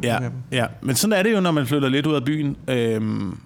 Ja, 0.04 0.18
ja, 0.52 0.66
men 0.82 0.96
sådan 0.96 1.14
er 1.14 1.24
det 1.24 1.34
jo, 1.34 1.40
når 1.40 1.52
man 1.52 1.68
flytter 1.68 1.90
lidt 1.90 2.06
ud 2.06 2.16
af 2.16 2.26
byen. 2.26 2.56
Øhm, 2.68 3.38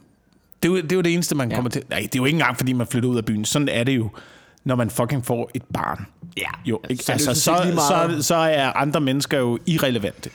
det 0.63 0.69
er, 0.69 0.75
jo, 0.75 0.81
det 0.81 0.91
er 0.91 0.95
jo 0.95 1.01
det 1.01 1.13
eneste, 1.13 1.35
man 1.35 1.49
ja. 1.49 1.55
kommer 1.55 1.69
til. 1.69 1.83
Nej, 1.89 1.99
det 1.99 2.15
er 2.15 2.19
jo 2.19 2.25
ikke 2.25 2.35
engang, 2.35 2.57
fordi 2.57 2.73
man 2.73 2.87
flytter 2.87 3.09
ud 3.09 3.17
af 3.17 3.25
byen. 3.25 3.45
Sådan 3.45 3.69
er 3.69 3.83
det 3.83 3.95
jo, 3.95 4.09
når 4.63 4.75
man 4.75 4.89
fucking 4.89 5.25
får 5.25 5.51
et 5.53 5.63
barn. 5.73 6.05
Ja. 6.37 6.49
Jo, 6.65 6.79
ikke? 6.89 7.03
Så, 7.03 7.11
altså, 7.11 7.33
så, 7.33 7.73
så, 7.77 8.17
så 8.21 8.35
er 8.35 8.71
andre 8.71 9.01
mennesker 9.01 9.39
jo 9.39 9.59
irrelevante 9.65 10.29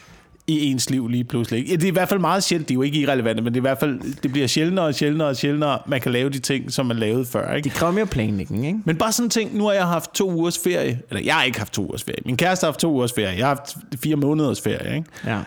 i 0.46 0.66
ens 0.66 0.90
liv 0.90 1.08
lige 1.08 1.24
pludselig. 1.24 1.68
Det 1.68 1.82
er 1.82 1.88
i 1.88 1.90
hvert 1.90 2.08
fald 2.08 2.20
meget 2.20 2.44
sjældent, 2.44 2.68
de 2.68 2.74
er 2.74 2.74
jo 2.74 2.82
ikke 2.82 3.00
irrelevante, 3.00 3.42
men 3.42 3.54
det, 3.54 3.56
er 3.56 3.60
i 3.60 3.68
hvert 3.68 3.80
fald, 3.80 4.22
det 4.22 4.32
bliver 4.32 4.46
sjældnere 4.46 4.84
og 4.84 4.94
sjældnere 4.94 5.28
og 5.28 5.36
sjældnere, 5.36 5.78
man 5.86 6.00
kan 6.00 6.12
lave 6.12 6.30
de 6.30 6.38
ting, 6.38 6.72
som 6.72 6.86
man 6.86 6.96
lavede 6.96 7.24
før. 7.24 7.54
Ikke? 7.54 7.68
Det 7.68 7.76
kræver 7.76 7.92
mere 7.92 8.06
planlægning, 8.06 8.66
ikke? 8.66 8.78
Men 8.84 8.96
bare 8.96 9.12
sådan 9.12 9.26
en 9.26 9.30
ting, 9.30 9.56
nu 9.56 9.64
har 9.64 9.72
jeg 9.72 9.86
haft 9.86 10.14
to 10.14 10.30
ugers 10.30 10.58
ferie, 10.58 11.00
eller 11.10 11.22
jeg 11.24 11.34
har 11.34 11.42
ikke 11.42 11.58
haft 11.58 11.72
to 11.72 11.82
ugers 11.82 12.04
ferie, 12.04 12.18
min 12.24 12.36
kæreste 12.36 12.64
har 12.64 12.72
haft 12.72 12.80
to 12.80 12.92
ugers 12.92 13.12
ferie, 13.12 13.28
jeg 13.28 13.46
har 13.46 13.54
haft 13.54 13.76
fire 14.02 14.16
måneders 14.16 14.60
ferie, 14.60 14.96
ikke? 14.96 15.08
Ja. 15.26 15.40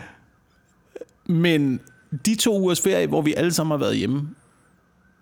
Men 1.26 1.80
de 2.26 2.34
to 2.34 2.60
ugers 2.60 2.80
ferie, 2.80 3.06
hvor 3.06 3.22
vi 3.22 3.34
alle 3.36 3.52
sammen 3.52 3.70
har 3.70 3.78
været 3.78 3.96
hjemme, 3.96 4.28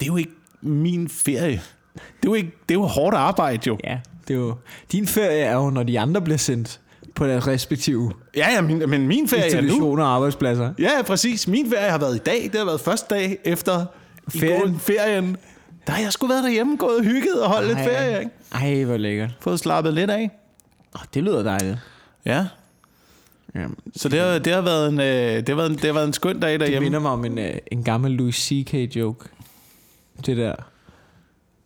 det 0.00 0.06
er 0.06 0.06
jo 0.06 0.16
ikke 0.16 0.32
min 0.60 1.08
ferie. 1.08 1.60
Det 1.94 2.00
er 2.02 2.26
jo, 2.26 2.34
ikke, 2.34 2.50
det 2.68 2.74
er 2.74 2.78
jo 2.78 2.86
hårdt 2.86 3.16
arbejde, 3.16 3.60
jo. 3.66 3.78
Ja, 3.84 3.98
det 4.28 4.34
er 4.34 4.38
jo... 4.38 4.54
Din 4.92 5.06
ferie 5.06 5.38
er 5.40 5.54
jo, 5.54 5.70
når 5.70 5.82
de 5.82 6.00
andre 6.00 6.20
bliver 6.20 6.38
sendt 6.38 6.80
på 7.14 7.26
deres 7.26 7.46
respektive 7.46 8.12
Ja, 8.36 8.52
ja, 8.54 8.60
min, 8.60 8.90
men 8.90 9.06
min 9.06 9.28
ferie 9.28 9.56
er 9.56 9.60
nu. 9.60 10.00
og 10.00 10.14
arbejdspladser. 10.14 10.72
Ja, 10.78 11.02
præcis. 11.06 11.48
Min 11.48 11.70
ferie 11.70 11.90
har 11.90 11.98
været 11.98 12.16
i 12.16 12.18
dag. 12.18 12.42
Det 12.42 12.54
har 12.54 12.64
været 12.64 12.80
første 12.80 13.14
dag 13.14 13.38
efter 13.44 13.86
ferien. 14.28 14.78
ferien. 14.78 15.36
Der 15.86 15.92
har 15.92 16.02
jeg 16.02 16.12
sgu 16.12 16.26
været 16.26 16.44
derhjemme, 16.44 16.76
gået 16.76 16.96
og 16.96 17.04
hygget 17.04 17.42
og 17.42 17.48
holdt 17.48 17.68
lidt 17.68 17.78
ferie. 17.78 18.18
Ikke? 18.18 18.30
Ej, 18.80 18.84
hvor 18.84 18.96
lækkert. 18.96 19.30
Fået 19.40 19.60
slappet 19.60 19.94
lidt 19.94 20.10
af. 20.10 20.30
Oh, 20.94 21.00
det 21.14 21.22
lyder 21.22 21.42
dejligt. 21.42 21.78
Ja. 22.24 22.46
ja. 23.54 23.66
Så 23.96 24.08
det 24.08 24.20
har, 24.20 24.38
det, 24.38 24.52
har 24.52 24.60
været 24.60 24.88
en, 24.88 25.00
øh, 25.00 25.06
det, 25.06 25.48
har 25.48 25.54
været 25.54 25.70
en, 25.70 25.76
det 25.76 25.84
har 25.84 25.92
været 25.92 26.06
en 26.06 26.12
skøn 26.12 26.40
dag 26.40 26.60
derhjemme. 26.60 26.74
Det 26.74 26.82
minder 26.82 27.00
mig 27.00 27.10
om 27.10 27.24
en, 27.24 27.38
øh, 27.38 27.54
en 27.72 27.84
gammel 27.84 28.12
Louis 28.12 28.36
C.K. 28.36 28.74
joke 28.96 29.28
det 30.26 30.36
der. 30.36 30.54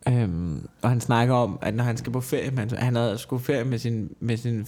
Øhm, 0.07 0.67
og 0.81 0.89
han 0.89 1.01
snakker 1.01 1.35
om, 1.35 1.59
at 1.61 1.73
når 1.73 1.83
han 1.83 1.97
skal 1.97 2.13
på 2.13 2.21
ferie, 2.21 2.51
han, 2.57 2.69
han 2.69 2.95
havde 2.95 3.17
skulle 3.17 3.43
ferie 3.43 3.63
med 3.63 3.79
sin, 3.79 4.09
med 4.19 4.37
sin, 4.37 4.67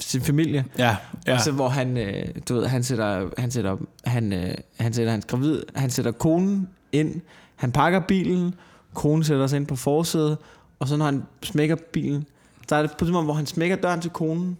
sin 0.00 0.20
familie. 0.20 0.64
Ja, 0.78 0.96
ja. 1.26 1.34
Og 1.34 1.40
så 1.40 1.52
hvor 1.52 1.68
han, 1.68 1.96
øh, 1.96 2.24
du 2.48 2.54
ved, 2.54 2.66
han 2.66 2.82
sætter, 2.82 3.30
han 3.38 3.50
sætter, 3.50 3.76
han, 4.04 4.32
øh, 4.32 4.54
han 4.80 4.92
sætter 4.92 5.12
hans 5.12 5.24
gravid, 5.24 5.62
han 5.74 5.90
sætter 5.90 6.10
konen 6.12 6.68
ind, 6.92 7.20
han 7.56 7.72
pakker 7.72 8.00
bilen, 8.00 8.54
konen 8.94 9.24
sætter 9.24 9.46
sig 9.46 9.56
ind 9.56 9.66
på 9.66 9.76
forsædet, 9.76 10.38
og 10.78 10.88
så 10.88 10.96
når 10.96 11.04
han 11.04 11.22
smækker 11.42 11.76
bilen, 11.92 12.26
så 12.68 12.74
er 12.74 12.82
det 12.82 12.96
på 12.98 13.04
det 13.04 13.24
hvor 13.24 13.32
han 13.32 13.46
smækker 13.46 13.76
døren 13.76 14.00
til 14.00 14.10
konen, 14.10 14.58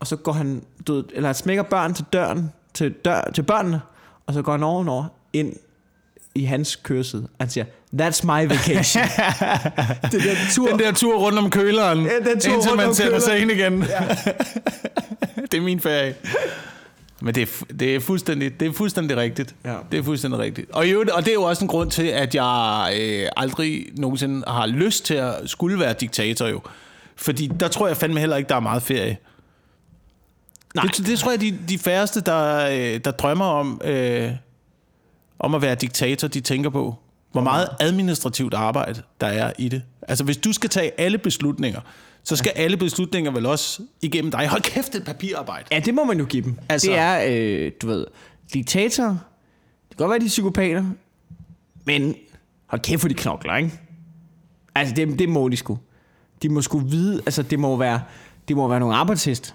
og 0.00 0.06
så 0.06 0.16
går 0.16 0.32
han, 0.32 0.62
du 0.86 0.94
ved, 0.94 1.04
eller 1.14 1.28
han 1.28 1.34
smækker 1.34 1.62
børn 1.62 1.94
til 1.94 2.04
døren, 2.12 2.52
til, 2.74 2.92
dør, 2.92 3.30
til 3.34 3.42
børnene, 3.42 3.80
og 4.26 4.34
så 4.34 4.42
går 4.42 4.52
han 4.52 4.62
ovenover 4.62 5.04
ind 5.32 5.52
i 6.36 6.44
hans 6.44 6.76
kørsel. 6.76 7.26
Han 7.40 7.50
siger, 7.50 7.64
that's 8.02 8.26
my 8.26 8.48
vacation. 8.48 9.02
det 10.12 10.22
der 10.22 10.34
tur. 10.52 10.68
Den 10.68 10.78
der 10.78 10.92
tur 10.92 11.18
rundt 11.18 11.38
om 11.38 11.50
køleren, 11.50 12.04
ja, 12.04 12.30
den 12.30 12.40
tur 12.40 12.52
indtil 12.52 12.70
rundt 12.70 12.76
man 12.76 12.94
sætter 12.94 13.18
sig 13.18 13.38
ind 13.38 13.50
igen. 13.50 13.82
Ja. 13.82 14.08
det 15.50 15.54
er 15.54 15.60
min 15.60 15.80
ferie. 15.80 16.14
Men 17.20 17.34
det 17.34 17.42
er, 17.42 17.64
det 17.74 17.94
er, 17.94 18.00
fuldstændig, 18.00 18.60
det 18.60 18.68
er 18.68 18.72
fuldstændig 18.72 19.16
rigtigt. 19.16 19.54
Ja. 19.64 19.76
Det 19.92 19.98
er 19.98 20.02
fuldstændig 20.02 20.40
rigtigt. 20.40 20.70
Og, 20.70 20.92
jo, 20.92 21.04
og 21.12 21.24
det 21.24 21.30
er 21.30 21.34
jo 21.34 21.42
også 21.42 21.64
en 21.64 21.68
grund 21.68 21.90
til, 21.90 22.06
at 22.06 22.34
jeg 22.34 22.92
øh, 23.00 23.28
aldrig 23.36 23.86
nogensinde 23.96 24.44
har 24.46 24.66
lyst 24.66 25.04
til 25.04 25.14
at 25.14 25.34
skulle 25.46 25.78
være 25.78 25.92
diktator 25.92 26.46
jo. 26.46 26.60
Fordi 27.16 27.46
der 27.60 27.68
tror 27.68 27.86
jeg 27.86 27.96
fandme 27.96 28.20
heller 28.20 28.36
ikke, 28.36 28.48
der 28.48 28.56
er 28.56 28.60
meget 28.60 28.82
ferie. 28.82 29.16
Nej. 30.74 30.84
Det, 30.96 31.06
det 31.06 31.18
tror 31.18 31.30
jeg, 31.30 31.40
de, 31.40 31.58
de 31.68 31.78
færreste, 31.78 32.20
der, 32.20 32.66
øh, 32.66 33.00
der 33.04 33.10
drømmer 33.10 33.44
om... 33.44 33.80
Øh, 33.84 34.30
om 35.38 35.54
at 35.54 35.62
være 35.62 35.74
diktator, 35.74 36.28
de 36.28 36.40
tænker 36.40 36.70
på. 36.70 36.94
Hvor 37.32 37.42
meget 37.42 37.68
administrativt 37.80 38.54
arbejde 38.54 39.02
der 39.20 39.26
er 39.26 39.52
i 39.58 39.68
det. 39.68 39.82
Altså 40.02 40.24
hvis 40.24 40.36
du 40.36 40.52
skal 40.52 40.70
tage 40.70 41.00
alle 41.00 41.18
beslutninger, 41.18 41.80
så 42.24 42.36
skal 42.36 42.52
alle 42.56 42.76
beslutninger 42.76 43.30
vel 43.30 43.46
også 43.46 43.82
igennem 44.02 44.30
dig. 44.30 44.48
Hold 44.48 44.62
kæft, 44.62 44.94
et 44.94 45.04
papirarbejde. 45.04 45.64
Ja, 45.72 45.80
det 45.80 45.94
må 45.94 46.04
man 46.04 46.18
jo 46.18 46.24
give 46.24 46.42
dem. 46.42 46.58
Altså, 46.68 46.90
det 46.90 46.98
er, 46.98 47.24
øh, 47.28 47.72
du 47.82 47.86
ved, 47.86 48.06
diktator. 48.54 49.04
Det 49.04 49.96
kan 49.96 49.96
godt 49.96 50.10
være, 50.10 50.18
de 50.18 50.24
er 50.24 50.28
psykopater. 50.28 50.84
Men 51.84 52.14
hold 52.66 52.82
kæft 52.82 53.00
for 53.00 53.08
de 53.08 53.14
knokler, 53.14 53.56
ikke? 53.56 53.80
Altså, 54.74 54.94
det, 54.94 55.18
det 55.18 55.28
må 55.28 55.48
de 55.48 55.56
sgu. 55.56 55.78
De 56.42 56.48
må 56.48 56.62
sgu 56.62 56.78
vide, 56.78 57.22
altså 57.26 57.42
det 57.42 57.58
må 57.58 57.76
være, 57.76 58.02
det 58.48 58.56
må 58.56 58.68
være 58.68 58.80
nogle 58.80 58.96
arbejdshest. 58.96 59.54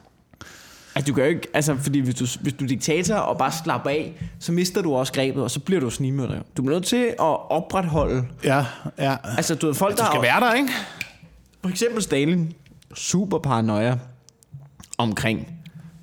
Altså, 0.96 1.12
du 1.12 1.16
kan 1.16 1.24
jo 1.24 1.30
ikke, 1.30 1.48
altså, 1.54 1.76
fordi 1.78 2.00
hvis 2.00 2.16
du, 2.16 2.26
hvis 2.42 2.54
du 2.54 2.64
er 2.64 2.68
diktator 2.68 3.16
og 3.16 3.38
bare 3.38 3.52
slapper 3.64 3.90
af, 3.90 4.14
så 4.40 4.52
mister 4.52 4.82
du 4.82 4.94
også 4.96 5.14
grebet, 5.14 5.44
og 5.44 5.52
så 5.52 5.60
bliver 5.60 5.82
du 5.82 5.90
snigmørder. 5.90 6.36
jo. 6.36 6.42
Du 6.58 6.66
er 6.66 6.70
nødt 6.70 6.86
til 6.86 7.06
at 7.06 7.52
opretholde, 7.52 8.24
Ja, 8.44 8.66
ja. 9.00 9.16
altså 9.38 9.56
du 9.56 9.68
ved, 9.68 9.74
folk, 9.76 9.98
Du 9.98 10.02
der 10.02 10.10
skal 10.10 10.22
være 10.22 10.40
der, 10.40 10.54
ikke? 10.54 10.70
For 11.62 11.70
eksempel 11.70 12.02
Stalin, 12.04 12.54
super 12.96 13.38
paranoia 13.40 13.98
omkring, 14.98 15.48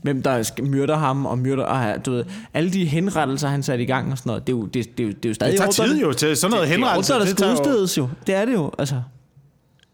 hvem 0.02 0.23
der 0.23 0.42
skal 0.42 0.64
myrde 0.64 0.97
ham 0.97 1.26
og 1.26 1.38
myrder, 1.38 1.64
og 1.64 2.07
du 2.07 2.11
ved, 2.11 2.25
alle 2.54 2.71
de 2.73 2.85
henrettelser, 2.87 3.49
han 3.49 3.62
satte 3.62 3.85
i 3.85 3.87
gang 3.87 4.12
og 4.12 4.18
sådan 4.18 4.30
noget, 4.30 4.47
det 4.47 4.52
er 4.52 4.57
jo, 4.57 4.66
det, 4.66 4.99
det, 4.99 5.04
er 5.04 5.09
jo- 5.09 5.12
det 5.14 5.25
er 5.25 5.28
jo 5.28 5.35
stadig 5.35 5.52
Det 5.52 5.61
tager 5.61 5.71
tid 5.87 6.00
jo 6.00 6.12
til 6.12 6.37
sådan 6.37 6.50
noget 6.50 6.68
det, 6.68 6.76
henrettelse. 6.76 7.14
Det 7.14 7.26
det 7.28 7.37
tager 7.37 7.50
ordre, 7.52 7.64
der 7.64 7.71
jo- 7.71 7.75
skal 7.75 7.83
udstedes 7.83 7.99
jo. 7.99 8.09
Det 8.26 8.35
er 8.35 8.45
det 8.45 8.52
jo, 8.52 8.71
altså. 8.78 9.02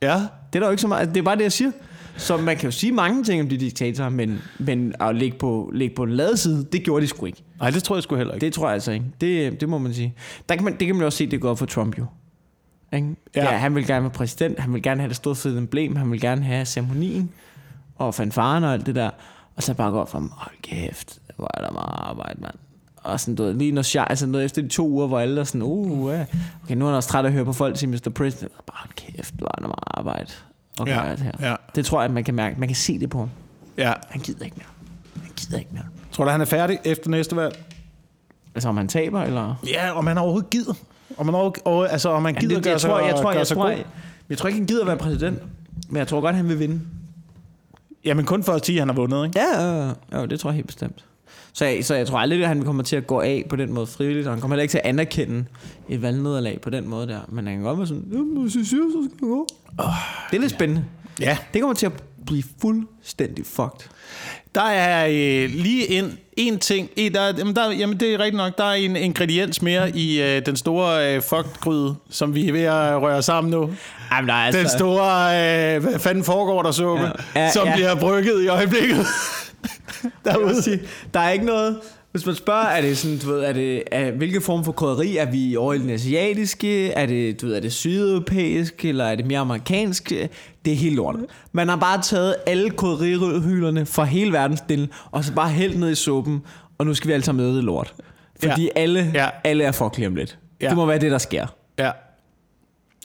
Ja. 0.03 0.15
Det 0.15 0.59
er 0.59 0.61
der 0.61 0.67
jo 0.67 0.71
ikke 0.71 0.81
så 0.81 0.89
meget, 0.89 1.09
det 1.09 1.17
er 1.17 1.23
bare 1.23 1.37
det, 1.37 1.43
jeg 1.43 1.53
siger. 1.53 1.71
Så 2.17 2.37
man 2.37 2.57
kan 2.57 2.65
jo 2.65 2.71
sige 2.71 2.93
mange 2.93 3.25
ting 3.25 3.43
om 3.43 3.49
de 3.49 3.57
diktatorer, 3.57 4.09
men, 4.09 4.43
men 4.59 4.95
at 5.01 5.17
ligge 5.17 5.39
på, 5.39 5.71
ligge 5.75 5.95
på 5.97 6.03
en 6.03 6.11
ladeside, 6.11 6.65
det 6.73 6.83
gjorde 6.85 7.03
de 7.03 7.09
sgu 7.09 7.27
ikke. 7.27 7.43
Nej, 7.61 7.71
det 7.71 7.83
tror 7.83 7.97
jeg 7.97 8.03
sgu 8.03 8.17
heller 8.17 8.35
ikke. 8.35 8.47
Det 8.47 8.53
tror 8.53 8.67
jeg 8.67 8.75
altså 8.75 8.93
ikke. 8.93 9.07
Det, 9.21 9.61
det 9.61 9.69
må 9.69 9.79
man 9.79 9.95
sige. 9.95 10.15
Der 10.49 10.55
kan 10.55 10.65
man, 10.65 10.73
det 10.79 10.87
kan 10.87 10.95
man 10.95 11.01
jo 11.01 11.07
også 11.07 11.19
se, 11.19 11.27
det 11.27 11.41
går 11.41 11.55
for 11.55 11.67
Trump 11.67 11.99
jo. 11.99 12.07
Ikke? 12.93 13.17
Ja. 13.37 13.45
Ja. 13.45 13.57
han 13.57 13.75
vil 13.75 13.87
gerne 13.87 14.03
være 14.03 14.11
præsident, 14.11 14.59
han 14.59 14.75
vil 14.75 14.83
gerne 14.83 15.01
have 15.01 15.09
det 15.09 15.17
store 15.17 15.35
fede 15.35 15.59
emblem, 15.59 15.97
han 15.97 16.11
vil 16.11 16.21
gerne 16.21 16.45
have 16.45 16.65
ceremonien 16.65 17.31
og 17.97 18.15
fanfaren 18.15 18.65
og 18.65 18.73
alt 18.73 18.87
det 18.87 18.95
der. 18.95 19.11
Og 19.57 19.63
så 19.63 19.75
bare 19.75 19.91
gå 19.91 19.99
op 20.01 20.11
for 20.11 20.19
ham, 20.19 20.33
hold 20.35 20.55
kæft, 20.63 21.19
hvor 21.37 21.51
er 21.55 21.65
der 21.65 21.73
meget 21.73 21.95
arbejde, 21.97 22.41
mand. 22.41 22.55
Og 22.97 23.21
sådan, 23.21 23.35
du 23.35 23.43
ved, 23.43 23.55
lige 23.55 23.73
når 23.73 23.95
jeg, 23.95 24.07
altså 24.11 24.27
noget 24.27 24.45
efter 24.45 24.63
de 24.63 24.69
to 24.69 24.89
uger, 24.89 25.07
hvor 25.07 25.19
alle 25.19 25.41
er 25.41 25.45
sådan, 25.45 25.63
uh, 25.63 26.13
ja. 26.13 26.25
okay, 26.65 26.75
nu 26.75 26.85
er 26.85 26.89
han 26.89 26.97
også 26.97 27.09
træt 27.09 27.25
af 27.25 27.29
at 27.29 27.33
høre 27.33 27.45
på 27.45 27.53
folk 27.53 27.79
sige 27.79 27.91
Mr. 27.91 28.11
President. 28.15 28.53
Bare 28.67 28.89
kæft, 28.97 29.35
hvor 29.35 29.51
er 29.55 29.61
der 29.61 29.69
meget 29.69 29.85
arbejde. 29.87 30.33
Okay, 30.81 30.93
Ja, 30.93 31.05
ja. 31.05 31.11
det, 31.11 31.19
her. 31.21 31.33
ja. 31.41 31.55
det 31.75 31.87
tror 31.87 32.03
jeg, 32.03 32.11
man 32.11 32.25
kan 32.25 32.35
mærke. 32.35 32.61
Man 32.61 32.69
kan 32.69 32.77
se 32.77 32.99
det 32.99 33.11
på 33.11 33.19
ham. 33.19 33.31
Ja. 33.79 33.93
Han 34.09 34.21
gider 34.21 34.45
ikke 34.45 34.57
mere. 34.57 34.67
Han 35.23 35.33
gider 35.37 35.59
ikke 35.59 35.71
mere. 35.73 35.85
Tror 36.13 36.25
du, 36.25 36.31
han 36.31 36.41
er 36.41 36.45
færdig 36.45 36.79
efter 36.85 37.11
næste 37.11 37.37
valg? 37.37 37.65
Altså 38.55 38.69
om 38.69 38.77
han 38.77 38.89
taber, 38.89 39.23
eller? 39.23 39.55
Ja, 39.67 39.93
om 39.93 40.07
han 40.07 40.19
overhovedet 40.19 40.51
gider. 40.51 40.75
Om 41.17 41.27
man 41.27 41.35
overhovedet, 41.35 41.93
altså, 41.93 42.09
om 42.09 42.23
man 42.23 42.35
Ja, 42.35 42.41
gider 42.41 42.55
det, 42.55 42.65
gøre 42.65 42.73
jeg, 42.73 42.81
sig, 42.81 42.91
tror, 42.91 43.01
jeg, 43.01 43.15
tror, 43.15 43.23
gøre 43.23 43.39
jeg, 43.39 43.47
tror, 43.47 43.69
jeg, 43.69 43.85
jeg 44.29 44.39
tror 44.39 44.49
ikke, 44.49 44.59
han 44.59 44.67
gider 44.67 44.81
at 44.81 44.87
være 44.87 44.97
præsident. 44.97 45.39
Men 45.89 45.97
jeg 45.97 46.09
tror 46.09 46.21
godt, 46.21 46.37
han 46.37 46.49
vil 46.49 46.59
vinde. 46.59 46.81
Jamen 48.05 48.25
kun 48.25 48.43
for 48.43 48.53
at 48.53 48.67
sige, 48.67 48.77
at 48.77 48.81
han 48.81 48.89
har 48.89 48.95
vundet, 48.95 49.25
ikke? 49.27 49.41
Ja, 49.41 49.63
ja, 49.67 49.93
ja, 50.13 50.21
jo, 50.21 50.27
det 50.27 50.41
tror 50.41 50.51
jeg 50.51 50.55
helt 50.55 50.67
bestemt. 50.67 51.05
Så 51.57 51.65
jeg, 51.65 51.85
så 51.85 51.95
jeg 51.95 52.07
tror 52.07 52.19
aldrig, 52.19 52.43
at 52.43 52.49
han 52.49 52.63
kommer 52.63 52.83
til 52.83 52.97
at 52.97 53.07
gå 53.07 53.21
af 53.21 53.45
på 53.49 53.57
den 53.57 53.73
måde 53.73 53.87
frivilligt, 53.87 54.27
og 54.27 54.33
han 54.33 54.41
kommer 54.41 54.55
heller 54.55 54.63
ikke 54.63 54.73
til 54.73 54.79
at 54.79 54.85
anerkende 54.87 55.45
et 55.89 56.03
valgnederlag 56.03 56.61
på 56.61 56.71
den 56.71 56.89
måde 56.89 57.09
der. 57.09 57.21
Men 57.29 57.47
han 57.47 57.57
kan 57.57 57.65
godt 57.65 57.79
være 57.79 57.87
sådan, 57.87 58.05
"Jamen, 58.13 58.43
hvis 58.43 58.55
I 58.55 58.65
siger, 58.65 58.83
så 58.83 59.09
skal 59.09 59.19
jeg 59.23 59.29
gå. 59.29 59.47
Det 60.31 60.37
er 60.37 60.41
lidt 60.41 60.53
spændende. 60.53 60.85
Ja. 61.21 61.39
Det 61.55 61.61
kommer 61.63 61.75
til 61.75 61.87
at 61.87 61.93
blive 62.27 62.43
fuldstændig 62.61 63.47
fucked. 63.47 63.89
Der 64.55 64.63
er 64.63 65.07
øh, 65.07 65.51
lige 65.51 65.91
en, 65.91 66.19
en 66.37 66.59
ting. 66.59 66.91
En, 66.97 67.15
der, 67.15 67.33
jamen, 67.39 67.57
der, 67.57 67.73
jamen, 67.73 68.01
det 68.01 68.15
er 68.15 68.19
rigtigt 68.19 68.37
nok. 68.37 68.59
Der 68.59 68.65
er 68.65 68.73
en 68.73 68.97
ingrediens 68.97 69.63
mere 69.63 69.97
i 69.97 70.23
øh, 70.23 70.47
den 70.47 70.57
store 70.57 71.15
øh, 71.15 71.23
fuckgryde, 71.23 71.95
som 72.11 72.35
vi 72.35 72.49
er 72.49 72.53
ved 72.53 72.63
at 72.63 73.03
røre 73.03 73.23
sammen 73.23 73.51
nu. 73.51 73.71
Jamen, 74.13 74.29
der 74.29 74.35
er 74.35 74.51
Den 74.51 74.69
store, 74.69 75.75
øh, 75.75 75.83
hvad 75.83 75.99
fanden 75.99 76.25
foregår 76.25 76.63
der 76.63 76.71
suppe, 76.71 77.05
ja. 77.05 77.41
Ja. 77.41 77.51
Som 77.51 77.67
ja. 77.67 77.75
bliver 77.75 77.95
brygget 77.95 78.45
i 78.45 78.49
øjeblikket. 78.49 79.07
derude. 80.25 80.63
Sige, 80.63 80.81
der 81.15 81.21
er 81.21 81.31
ikke 81.31 81.45
noget... 81.45 81.77
Hvis 82.13 82.27
man 82.27 82.35
spørger, 82.35 82.65
er 82.65 82.81
det 82.81 82.99
sådan, 82.99 83.19
du 83.19 83.27
ved, 83.27 83.41
er 83.41 83.53
det, 83.53 83.83
er, 83.93 84.11
hvilke 84.11 84.41
form 84.41 84.65
for 84.65 84.73
krydderi 84.73 85.17
er 85.17 85.31
vi 85.31 85.57
over 85.57 85.75
i 85.75 85.79
den 85.79 85.91
asiatiske? 85.91 86.91
Er 86.91 87.07
det, 87.07 87.41
du 87.41 87.47
ved, 87.47 87.57
er 87.57 87.61
det 87.61 87.73
sydeuropæisk, 87.73 88.85
eller 88.85 89.05
er 89.05 89.15
det 89.15 89.27
mere 89.27 89.39
amerikansk? 89.39 90.13
Det 90.65 90.73
er 90.73 90.77
helt 90.77 90.97
lort. 90.97 91.17
Man 91.53 91.69
har 91.69 91.77
bare 91.77 92.03
taget 92.03 92.37
alle 92.47 92.71
krydderihylderne 92.71 93.87
fra 93.87 94.05
hele 94.05 94.33
verdensdelen, 94.33 94.89
og 95.11 95.25
så 95.25 95.33
bare 95.33 95.49
hældt 95.51 95.79
ned 95.81 95.91
i 95.91 95.95
suppen, 95.95 96.43
og 96.79 96.87
nu 96.87 96.95
skal 96.95 97.09
vi 97.09 97.13
alle 97.13 97.25
sammen 97.25 97.45
møde 97.47 97.57
det 97.57 97.65
lort. 97.65 97.95
Fordi 98.41 98.63
Ja. 98.63 98.69
ja. 98.77 98.81
alle, 98.83 99.11
Ja. 99.15 99.23
ja. 99.25 99.29
alle 99.45 99.65
er 99.65 99.73
for 99.73 99.93
lige 99.97 100.07
om 100.07 100.15
lidt. 100.15 100.39
Ja. 100.61 100.65
Ja. 100.65 100.69
Det 100.69 100.77
må 100.77 100.87
være 100.87 100.99
det, 100.99 101.11
der 101.11 101.19
sker. 101.19 101.47
ja. 101.79 101.91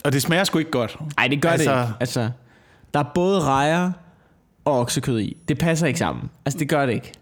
Og 0.04 0.12
det 0.12 0.22
smager 0.22 0.44
sgu 0.44 0.58
ikke 0.58 0.70
godt. 0.70 0.96
Nej, 1.16 1.28
det 1.28 1.42
gør 1.42 1.48
altså, 1.50 1.70
Altså- 1.70 1.80
det 1.82 1.86
ikke. 1.88 1.96
Altså, 2.00 2.30
der 2.94 3.00
er 3.00 3.04
både 3.14 3.40
rejer 3.40 3.92
og 4.64 4.78
oksekød 4.80 5.20
i. 5.20 5.36
Det 5.48 5.58
passer 5.58 5.86
ikke 5.86 5.98
sammen. 5.98 6.30
Altså, 6.44 6.58
det 6.58 6.68
gør 6.68 6.86
det 6.86 6.92
ikke. 6.92 7.12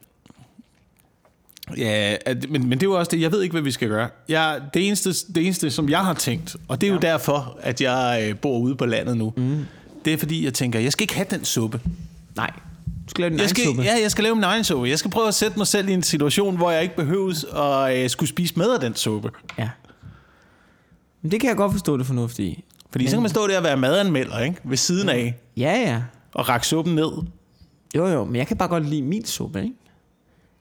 Ja, 1.76 2.16
men, 2.48 2.62
men 2.68 2.70
det 2.70 2.82
er 2.82 2.90
jo 2.90 2.98
også 2.98 3.10
det, 3.10 3.20
jeg 3.20 3.32
ved 3.32 3.42
ikke, 3.42 3.52
hvad 3.52 3.62
vi 3.62 3.70
skal 3.70 3.88
gøre. 3.88 4.08
Jeg, 4.28 4.60
det, 4.74 4.86
eneste, 4.86 5.10
det 5.34 5.44
eneste, 5.44 5.70
som 5.70 5.88
jeg 5.88 5.98
har 6.00 6.14
tænkt, 6.14 6.56
og 6.68 6.80
det 6.80 6.88
er 6.88 6.92
jo 6.92 6.98
derfor, 6.98 7.58
at 7.60 7.80
jeg 7.80 8.26
øh, 8.28 8.36
bor 8.36 8.58
ude 8.58 8.76
på 8.76 8.86
landet 8.86 9.16
nu, 9.16 9.32
mm. 9.36 9.64
Det 10.08 10.14
er 10.14 10.18
fordi, 10.18 10.44
jeg 10.44 10.54
tænker, 10.54 10.78
jeg 10.78 10.92
skal 10.92 11.02
ikke 11.04 11.14
have 11.14 11.26
den 11.30 11.44
suppe. 11.44 11.80
Nej. 12.36 12.50
Du 12.86 13.10
skal 13.10 13.22
lave 13.22 13.30
din 13.30 13.38
Jeg 13.40 13.48
skal, 13.50 13.64
suppe. 13.64 13.82
ja, 13.82 13.94
jeg 14.02 14.10
skal 14.10 14.24
lave 14.24 14.34
min 14.34 14.44
egen 14.44 14.64
suppe. 14.64 14.88
Jeg 14.88 14.98
skal 14.98 15.10
prøve 15.10 15.28
at 15.28 15.34
sætte 15.34 15.58
mig 15.58 15.66
selv 15.66 15.88
i 15.88 15.92
en 15.92 16.02
situation, 16.02 16.56
hvor 16.56 16.70
jeg 16.70 16.82
ikke 16.82 16.96
behøves 16.96 17.44
at 17.56 17.96
øh, 18.02 18.10
skulle 18.10 18.28
spise 18.28 18.54
med 18.56 18.70
af 18.70 18.80
den 18.80 18.94
suppe. 18.94 19.30
Ja. 19.58 19.68
Men 21.22 21.30
det 21.30 21.40
kan 21.40 21.48
jeg 21.48 21.56
godt 21.56 21.72
forstå 21.72 21.96
det 21.96 22.06
fornuftige. 22.06 22.48
i. 22.50 22.64
Fordi 22.90 23.06
så 23.06 23.16
kan 23.16 23.22
man 23.22 23.30
stå 23.30 23.46
der 23.46 23.58
og 23.58 23.64
være 23.64 23.76
madanmelder, 23.76 24.38
ikke? 24.40 24.56
Ved 24.64 24.76
siden 24.76 25.08
af, 25.08 25.36
Ja, 25.56 25.72
ja. 25.80 26.02
og 26.34 26.48
række 26.48 26.66
suppen 26.66 26.94
ned. 26.94 27.10
Jo, 27.96 28.06
jo, 28.06 28.24
men 28.24 28.36
jeg 28.36 28.46
kan 28.46 28.56
bare 28.56 28.68
godt 28.68 28.88
lide 28.88 29.02
min 29.02 29.24
suppe, 29.26 29.62
ikke? 29.62 29.74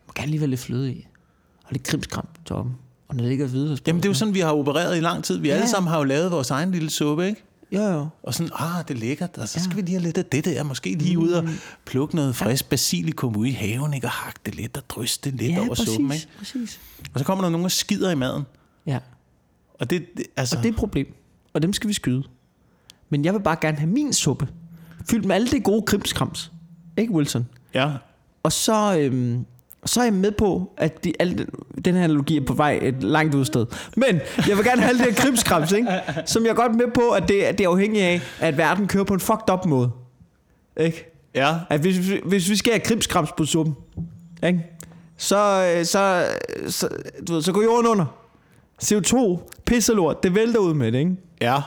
Må 0.07 0.13
gerne 0.15 0.29
lige 0.31 0.39
være 0.39 0.49
lidt 0.49 0.59
fløde 0.61 0.91
i. 0.93 1.07
Og 1.63 1.69
lidt 1.71 1.83
krimskram 1.83 2.27
på 2.35 2.41
toppen. 2.45 2.75
Og 3.07 3.15
når 3.15 3.23
det 3.23 3.31
ikke 3.31 3.43
er 3.43 3.47
hvide, 3.47 3.77
Jamen, 3.87 4.01
det 4.03 4.07
er 4.07 4.09
jo 4.09 4.13
sådan, 4.13 4.33
vi 4.33 4.39
har 4.39 4.51
opereret 4.53 4.97
i 4.97 4.99
lang 4.99 5.23
tid. 5.23 5.37
Vi. 5.37 5.47
Ja. 5.47 5.53
alle 5.53 5.67
sammen 5.69 5.89
har 5.89 5.97
jo 5.97 6.03
lavet 6.03 6.31
vores 6.31 6.51
egen 6.51 6.71
lille 6.71 6.89
suppe, 6.89 7.27
ikke? 7.27 7.43
Jo, 7.71 7.81
jo. 7.81 8.07
Og 8.23 8.33
sådan, 8.33 8.51
ah, 8.55 8.87
det 8.87 8.93
er 8.93 8.99
lækkert, 8.99 9.37
og 9.37 9.47
så 9.49 9.63
skal 9.63 9.75
vi 9.75 9.81
lige 9.81 9.91
have 9.91 10.03
lidt 10.03 10.17
af 10.17 10.25
det 10.25 10.45
der. 10.45 10.63
Måske 10.63 10.93
lige 10.95 11.19
ud 11.19 11.31
og 11.31 11.49
plukke 11.85 12.15
noget 12.15 12.35
frisk 12.35 12.69
basilikum 12.69 13.35
ude 13.35 13.49
i 13.49 13.51
haven, 13.51 13.93
ikke? 13.93 14.07
Og 14.07 14.11
hakke 14.11 14.39
det 14.45 14.55
lidt 14.55 14.77
og 14.77 14.83
drysse 14.89 15.19
det 15.23 15.33
lidt 15.33 15.51
Ja, 15.51 15.59
over 15.59 15.67
præcis, 15.69 15.87
suppen, 15.89 16.11
ikke? 16.11 16.27
præcis. 16.37 16.79
Og 17.13 17.19
så 17.19 17.25
kommer 17.25 17.43
der 17.43 17.49
nogen 17.49 17.65
og 17.65 17.71
skider 17.71 18.11
i 18.11 18.15
maden. 18.15 18.43
Ja, 18.85 18.99
Og 19.73 19.89
det, 19.89 20.05
det 20.17 20.25
altså... 20.37 20.57
og 20.57 20.63
det 20.63 20.69
er 20.69 20.73
et 20.73 20.79
problem. 20.79 21.13
Og 21.53 21.61
dem 21.61 21.73
skal 21.73 21.87
vi 21.87 21.93
skyde. 21.93 22.23
Men 23.09 23.25
jeg 23.25 23.33
vil 23.33 23.39
bare 23.39 23.57
gerne 23.61 23.77
have 23.77 23.89
min 23.91 24.13
suppe. 24.13 24.47
Fyldt 25.09 25.25
med 25.25 25.35
alle 25.35 25.47
det 25.47 25.63
gode 25.63 25.81
krimskrams. 25.81 26.51
Ikke, 26.97 27.13
Wilson? 27.13 27.47
Ja, 27.73 27.91
Og 28.43 28.51
så, 28.51 28.97
øhm, 28.99 29.45
så 29.87 29.99
er 29.99 30.03
jeg 30.03 30.13
med 30.13 30.31
på, 30.31 30.73
at 30.77 31.03
de, 31.03 31.13
alle, 31.19 31.47
den- 31.85 31.95
her 31.95 32.03
analogi 32.03 32.37
er 32.37 32.45
på 32.45 32.53
vej 32.53 32.79
et 32.81 33.03
langt 33.03 33.35
udsted. 33.35 33.65
Men 33.97 34.19
jeg 34.47 34.57
vil 34.57 34.65
gerne 34.65 34.81
have 34.81 34.93
det 34.97 35.01
her 35.05 35.13
krimskrams, 35.13 35.71
ikke? 35.71 35.89
som 36.25 36.43
jeg 36.43 36.49
er 36.49 36.55
godt 36.55 36.75
med 36.75 36.85
på, 36.93 37.09
at 37.09 37.27
det, 37.27 37.41
at 37.41 37.57
det 37.57 37.63
er 37.65 37.69
afhængigt 37.69 38.03
af, 38.05 38.21
at 38.39 38.57
verden 38.57 38.87
kører 38.87 39.03
på 39.03 39.13
en 39.13 39.19
fucked 39.19 39.53
up 39.53 39.65
måde. 39.65 39.91
Ikke? 40.79 41.11
ja. 41.35 41.55
At 41.69 41.79
hvis, 41.81 41.97
hvis- 41.97 42.21
hvis 42.25 42.49
vi 42.49 42.55
skal 42.55 42.73
have 42.73 42.79
krimskrams 42.79 43.29
på 43.37 43.45
suppen, 43.45 43.75
ikke? 44.43 44.65
Så, 45.17 45.73
øh, 45.77 45.85
så, 45.85 46.25
så, 46.67 46.89
du 47.27 47.33
ved, 47.33 47.41
så 47.41 47.51
går 47.51 47.61
jorden 47.63 47.87
under. 47.87 48.05
CO2, 48.83 49.49
pisselort, 49.65 50.23
det 50.23 50.35
vælter 50.35 50.59
ud 50.59 50.73
med 50.73 50.91
det, 50.91 50.99
ikke? 50.99 51.15
Ja, 51.41 51.61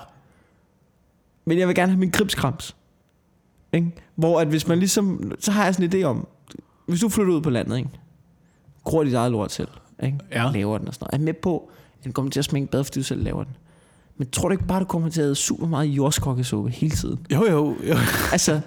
Men 1.45 1.59
jeg 1.59 1.69
vil 1.69 1.75
gerne 1.77 1.93
have 1.93 2.01
min 2.01 2.11
krimskrams. 2.11 2.77
Ikke? 3.73 3.87
Hvor 4.15 4.41
at 4.41 4.47
hvis 4.49 4.67
man 4.67 4.79
ligesom, 4.79 5.33
så 5.41 5.51
har 5.51 5.65
jeg 5.65 5.75
sådan 5.75 5.95
en 5.95 6.01
idé 6.03 6.05
om, 6.07 6.27
hvis 6.87 7.01
du 7.01 7.09
flytter 7.09 7.33
ud 7.33 7.41
på 7.41 7.51
landet, 7.51 7.77
ikke? 7.79 7.91
Gror 8.85 9.05
dit 9.05 9.15
eget 9.15 9.33
lort 9.33 9.53
selv, 9.53 9.69
ikke? 10.03 10.19
Ja. 10.33 10.51
laver 10.55 10.79
den 10.79 10.89
og 10.89 10.95
sådan 10.95 11.07
noget. 11.13 11.21
Er 11.21 11.25
med 11.25 11.35
på, 11.35 11.71
at 11.99 12.05
den 12.05 12.13
kommer 12.13 12.31
til 12.33 12.39
at 12.39 12.45
smage 12.45 12.67
bedre, 12.67 12.85
fordi 12.85 12.99
du 12.99 13.05
selv 13.05 13.25
laver 13.25 13.45
den. 13.45 13.57
Men 14.17 14.31
tror 14.31 14.49
du 14.49 14.53
ikke 14.53 14.67
bare, 14.67 14.81
du 14.81 14.85
kommer 14.85 15.09
til 15.09 15.21
at 15.21 15.27
æde 15.27 15.35
super 15.35 15.67
meget 15.67 15.87
jordskokkesuppe 15.87 16.71
hele 16.71 16.97
tiden? 16.97 17.27
jo, 17.33 17.47
jo, 17.51 17.77
jo. 17.89 17.97
Altså, 18.33 18.61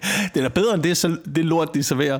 Det 0.34 0.40
er 0.40 0.42
da 0.42 0.48
bedre 0.48 0.74
end 0.74 0.82
det, 0.82 0.96
så, 0.96 1.16
det 1.34 1.44
lort, 1.44 1.74
de 1.74 1.82
serverer. 1.82 2.18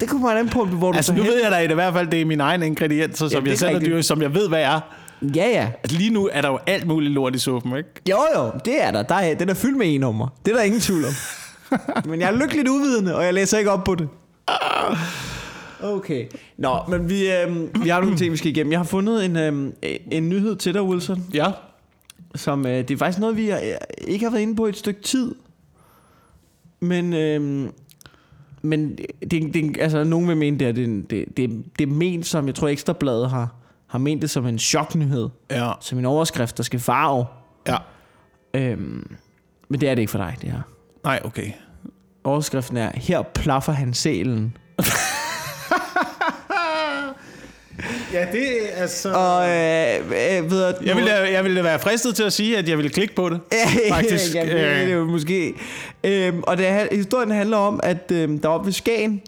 det 0.00 0.08
kommer 0.08 0.30
an 0.30 0.48
på, 0.48 0.64
hvor 0.64 0.92
du 0.92 0.96
Altså, 0.96 1.12
så 1.12 1.16
nu 1.16 1.22
hen. 1.22 1.30
ved 1.32 1.42
jeg 1.42 1.50
da 1.52 1.58
i 1.58 1.66
det 1.66 1.74
hvert 1.76 1.92
fald, 1.92 2.08
det 2.08 2.20
er 2.20 2.24
mine 2.24 2.42
egne 2.42 2.66
ingredienser, 2.66 3.28
som 3.28 3.44
er 3.44 3.48
jeg 3.50 3.58
selv 3.58 3.72
har 3.72 3.80
dyrket, 3.80 4.04
som 4.04 4.22
jeg 4.22 4.34
ved, 4.34 4.48
hvad 4.48 4.62
er. 4.62 4.80
Ja, 5.22 5.48
ja. 5.48 5.68
Altså, 5.82 5.96
lige 5.98 6.10
nu 6.10 6.28
er 6.32 6.40
der 6.40 6.48
jo 6.48 6.58
alt 6.66 6.86
muligt 6.86 7.12
lort 7.12 7.34
i 7.34 7.38
suppen, 7.38 7.76
ikke? 7.76 7.90
Jo, 8.10 8.18
jo, 8.36 8.50
det 8.64 8.82
er 8.82 8.90
der. 8.90 9.02
der 9.02 9.14
er, 9.14 9.34
den 9.34 9.48
er 9.48 9.54
fyldt 9.54 9.76
med 9.78 9.86
e-nummer. 9.86 10.28
Det 10.44 10.52
er 10.52 10.56
der 10.56 10.62
ingen 10.62 10.80
tvivl 10.80 11.04
om. 11.04 11.12
men 12.10 12.20
jeg 12.20 12.28
er 12.28 12.32
lykkeligt 12.38 12.68
uvidende, 12.68 13.16
og 13.16 13.24
jeg 13.24 13.34
læser 13.34 13.58
ikke 13.58 13.70
op 13.70 13.84
på 13.84 13.94
det. 13.94 14.08
Okay. 15.84 16.26
Nå, 16.56 16.78
men 16.88 17.08
vi, 17.08 17.32
øh, 17.32 17.82
vi 17.84 17.88
har 17.88 18.00
nogle 18.00 18.16
ting, 18.16 18.32
vi 18.32 18.36
skal 18.36 18.50
igennem. 18.50 18.72
Jeg 18.72 18.78
har 18.78 18.84
fundet 18.84 19.24
en, 19.24 19.36
øh, 19.36 19.72
en 20.10 20.28
nyhed 20.28 20.56
til 20.56 20.74
dig, 20.74 20.82
Wilson. 20.82 21.26
Ja. 21.34 21.52
Som, 22.34 22.66
øh, 22.66 22.72
det 22.72 22.90
er 22.90 22.96
faktisk 22.96 23.18
noget, 23.18 23.36
vi 23.36 23.50
øh, 23.50 23.58
ikke 24.08 24.24
har 24.24 24.30
været 24.30 24.42
inde 24.42 24.56
på 24.56 24.66
et 24.66 24.76
stykke 24.76 25.02
tid. 25.02 25.34
Men, 26.80 27.12
øh, 27.12 27.68
men 28.62 28.98
det, 29.30 29.54
det, 29.54 29.76
altså, 29.80 30.04
nogen 30.04 30.28
vil 30.28 30.36
mene, 30.36 30.58
det 30.58 30.68
er, 30.68 30.72
det, 30.72 31.10
det, 31.10 31.36
det, 31.36 31.64
det 31.78 31.88
er 31.88 31.92
ment 31.92 32.26
som, 32.26 32.46
jeg 32.46 32.54
tror 32.54 32.68
Ekstrabladet 32.68 33.30
har, 33.30 33.54
har 33.86 33.98
ment 33.98 34.22
det 34.22 34.30
som 34.30 34.46
en 34.46 34.58
choknyhed. 34.58 35.28
Ja. 35.50 35.72
Som 35.80 35.98
en 35.98 36.04
overskrift, 36.04 36.56
der 36.56 36.62
skal 36.62 36.80
farve. 36.80 37.26
Ja. 37.68 37.76
Øhm, 38.54 39.16
men 39.68 39.80
det 39.80 39.88
er 39.88 39.94
det 39.94 40.02
ikke 40.02 40.10
for 40.10 40.18
dig, 40.18 40.36
det 40.42 40.50
her. 40.50 40.60
Nej, 41.04 41.20
okay. 41.24 41.50
Overskriften 42.24 42.76
er, 42.76 42.90
her 42.94 43.22
plaffer 43.22 43.72
han 43.72 43.94
sælen. 43.94 44.56
Ja, 48.14 48.26
det 48.32 48.48
er 48.72 48.76
altså... 48.82 49.12
Og 49.12 49.48
øh, 49.48 50.40
øh, 50.44 50.50
ved 50.50 50.62
at, 50.64 50.74
Jeg 50.84 50.96
ville, 50.96 51.12
jeg 51.14 51.44
ville 51.44 51.64
være 51.64 51.78
fristet 51.78 52.14
til 52.16 52.22
at 52.22 52.32
sige, 52.32 52.58
at 52.58 52.68
jeg 52.68 52.76
ville 52.76 52.90
klikke 52.90 53.14
på 53.14 53.28
det. 53.28 53.40
Faktisk. 53.90 54.34
ja, 54.34 54.42
det 54.46 54.60
er 54.60 54.74
det 54.78 54.84
Øh, 54.86 54.92
jo 54.92 55.04
måske. 55.04 55.54
Øhm, 56.04 56.42
og 56.42 56.56
det, 56.56 56.88
historien 56.92 57.30
handler 57.30 57.56
om, 57.56 57.80
at 57.82 58.12
øhm, 58.12 58.38
der 58.38 58.48
oppe 58.48 58.66
ved 58.66 58.72
Skagen 58.72 59.20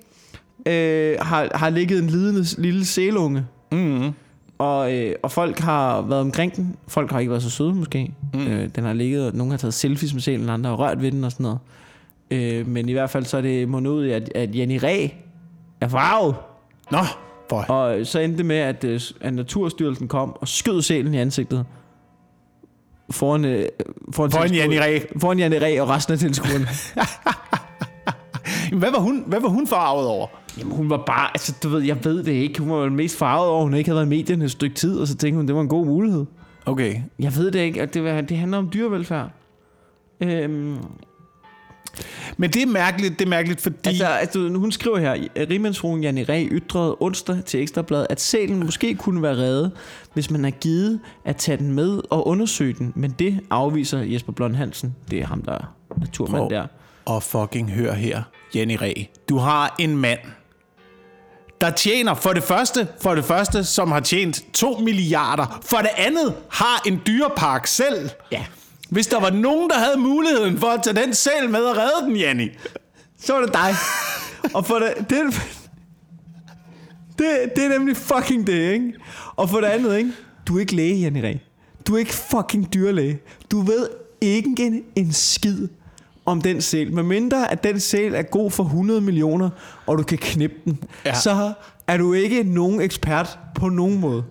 øh, 0.66 1.16
har, 1.21 1.49
har 1.55 1.71
ligget 1.71 1.99
en 2.02 2.07
lidende 2.11 2.45
lille 2.62 2.85
selunge. 2.87 3.45
mm, 3.73 4.11
Og, 4.59 4.95
øh, 4.95 5.14
og 5.23 5.33
folk 5.33 5.59
har 5.59 6.02
været 6.02 6.21
omkring 6.21 6.57
den. 6.57 6.76
Folk 6.88 7.11
har 7.12 7.21
ikke 7.21 7.31
været 7.31 7.43
så 7.43 7.50
søde 7.50 7.75
måske. 7.75 8.12
Mm. 8.35 8.47
Øh, 8.47 8.69
den 8.76 8.85
har 8.85 8.93
ligget, 8.93 9.26
og 9.26 9.35
nogen 9.35 9.50
har 9.50 9.59
taget 9.59 9.75
selfies 9.75 10.12
med 10.14 10.23
selen, 10.23 10.49
andre 10.49 10.71
har 10.71 10.76
rørt 10.76 11.02
ved 11.02 11.12
den 11.12 11.25
og 11.25 11.33
sådan 11.33 11.45
noget. 11.45 11.59
Øh, 12.31 12.66
men 12.69 12.88
i 12.88 12.93
hvert 12.93 13.11
fald 13.11 13.25
så 13.25 13.37
er 13.37 13.40
det 13.40 13.69
mundet 13.69 13.90
ud 13.90 14.07
i, 14.07 14.11
at, 14.11 14.33
at 14.35 14.57
Jenny 14.57 14.78
Ræ 14.83 15.09
er 15.81 15.88
farvet. 15.88 16.35
Nå, 16.90 16.99
boy. 17.49 17.62
Og 17.69 18.07
så 18.07 18.19
endte 18.21 18.38
det 18.38 18.47
med, 18.47 18.57
at, 18.57 18.85
øh, 18.85 19.00
at 19.21 19.35
Naturstyrelsen 19.35 20.09
kom 20.09 20.37
og 20.41 20.49
skød 20.49 20.83
sælen 20.83 21.15
i 21.15 21.19
ansigtet. 21.19 21.65
Foran, 23.11 23.45
øh, 23.45 23.69
foran, 24.12 24.31
Foran 24.31 24.55
Jenny 24.55 24.76
Ræ. 24.76 24.99
Foran 25.21 25.38
Jenny 25.38 25.57
Ræ 25.57 25.81
og 25.81 25.88
resten 25.88 26.12
af 26.12 26.19
tilskuerne. 26.19 26.67
Hvad 28.79 28.91
var 28.91 28.99
hun, 28.99 29.25
hvad 29.26 29.41
var 29.41 29.49
hun 29.49 29.67
farvet 29.67 30.07
over? 30.07 30.26
Jamen 30.59 30.76
hun 30.76 30.91
var 30.91 31.03
bare, 31.07 31.31
altså 31.35 31.55
du 31.62 31.69
ved, 31.69 31.83
jeg 31.83 32.05
ved 32.05 32.23
det 32.23 32.33
ikke. 32.33 32.61
Hun 32.61 32.71
var 32.71 32.88
mest 32.88 33.19
farvet 33.19 33.49
over, 33.50 33.62
hun 33.62 33.75
ikke 33.75 33.91
havde 33.91 33.97
været 33.97 34.07
i 34.07 34.09
medierne 34.09 34.45
et 34.45 34.50
stykke 34.50 34.76
tid, 34.76 34.99
og 34.99 35.07
så 35.09 35.17
tænkte 35.17 35.37
hun, 35.37 35.47
det 35.47 35.55
var 35.55 35.61
en 35.61 35.69
god 35.69 35.87
mulighed. 35.87 36.25
Okay. 36.67 37.00
Jeg 37.19 37.37
ved 37.37 37.50
det 37.50 37.59
ikke, 37.59 37.83
at 37.83 37.95
det, 37.95 38.05
var- 38.05 38.21
det 38.21 38.37
handler 38.37 38.59
om 38.59 38.71
dyrevelfærd. 38.75 39.31
Øhm, 40.21 40.76
Men 42.37 42.50
det 42.50 42.62
er 42.62 42.67
mærkeligt, 42.67 43.19
det 43.19 43.25
er 43.25 43.29
mærkeligt, 43.29 43.61
fordi... 43.61 43.88
altså, 43.88 44.07
altså, 44.07 44.38
hun 44.38 44.73
skriver 44.73 44.99
her, 44.99 45.29
Rimandsfruen 45.50 46.03
Janne 46.03 46.25
Ræ 46.25 46.47
ytrede 46.50 46.97
onsdag 47.00 47.45
til 47.47 47.62
Ekstrabladet, 47.62 48.07
at 48.11 48.21
sælen 48.21 48.65
måske 48.65 48.95
kunne 48.95 49.23
være 49.23 49.37
reddet, 49.37 49.73
hvis 50.15 50.31
man 50.31 50.45
er 50.45 50.50
givet 50.50 51.00
at 51.25 51.37
tage 51.37 51.59
den 51.59 51.73
med 51.73 52.00
og 52.11 52.26
undersøge 52.26 52.73
den. 52.73 52.93
Men 52.97 53.11
det 53.19 53.41
afviser 53.50 53.99
Jesper 53.99 54.33
Blond 54.33 54.55
Hansen. 54.55 54.95
Det 55.11 55.19
er 55.19 55.26
ham, 55.26 55.43
der 55.43 55.53
er 55.53 55.65
naturmand 55.97 56.41
Prøv. 56.41 56.50
der. 56.50 56.67
Og 57.05 57.23
fucking 57.23 57.71
hør 57.71 57.93
her, 57.93 58.23
Jenny 58.55 58.76
Ræ. 58.81 58.93
Du 59.29 59.38
har 59.38 59.75
en 59.79 59.97
mand, 59.97 60.19
der 61.61 61.71
tjener 61.71 62.15
for 62.15 62.33
det 62.33 62.43
første, 62.43 62.88
for 63.03 63.15
det 63.15 63.25
første, 63.25 63.65
som 63.65 63.93
har 63.93 64.00
tjent 64.00 64.45
2 64.53 64.79
milliarder. 64.79 65.61
For 65.62 65.76
det 65.76 65.91
andet 65.97 66.35
har 66.50 66.83
en 66.87 67.00
dyrepark 67.07 67.67
selv. 67.67 68.11
Ja. 68.33 68.45
Hvis 68.88 69.07
der 69.07 69.21
var 69.21 69.31
nogen, 69.31 69.71
der 69.71 69.78
havde 69.78 69.97
muligheden 69.99 70.59
for 70.59 70.66
at 70.66 70.83
tage 70.83 70.97
den 70.97 71.14
selv 71.14 71.50
med 71.50 71.61
og 71.61 71.76
redde 71.76 72.09
den, 72.09 72.16
Janni. 72.16 72.49
Så 73.21 73.33
var 73.33 73.40
det 73.40 73.52
dig. 73.52 73.75
og 74.55 74.66
for 74.66 74.75
det, 74.75 74.95
det, 75.11 75.43
det, 77.19 77.57
det 77.57 77.64
er 77.64 77.69
nemlig 77.69 77.97
fucking 77.97 78.47
det, 78.47 78.73
ikke? 78.73 78.93
Og 79.37 79.50
for 79.50 79.61
det 79.61 79.66
andet, 79.66 79.97
ikke? 79.97 80.12
Du 80.47 80.57
er 80.57 80.61
ikke 80.61 80.76
læge, 80.76 81.00
Janne 81.00 81.23
Ræ. 81.23 81.35
Du 81.87 81.95
er 81.95 81.99
ikke 81.99 82.14
fucking 82.14 82.75
dyrlæge. 82.75 83.19
Du 83.50 83.61
ved 83.61 83.88
ikke 84.21 84.55
en, 84.59 84.83
en 84.97 85.12
skid 85.12 85.69
om 86.26 86.43
den 86.43 86.61
sæl. 86.61 86.93
Med 86.93 87.02
mindre 87.02 87.52
at 87.52 87.64
den 87.64 87.81
sæl 87.81 88.14
er 88.14 88.23
god 88.23 88.50
for 88.50 88.64
100 88.64 89.00
millioner, 89.00 89.50
og 89.87 89.99
du 89.99 90.02
kan 90.02 90.19
knippe 90.19 90.57
den, 90.64 90.85
ja. 91.05 91.14
så 91.14 91.52
er 91.87 91.97
du 91.97 92.12
ikke 92.12 92.43
nogen 92.43 92.81
ekspert 92.81 93.38
på 93.55 93.69
nogen 93.69 94.00
måde. 94.00 94.25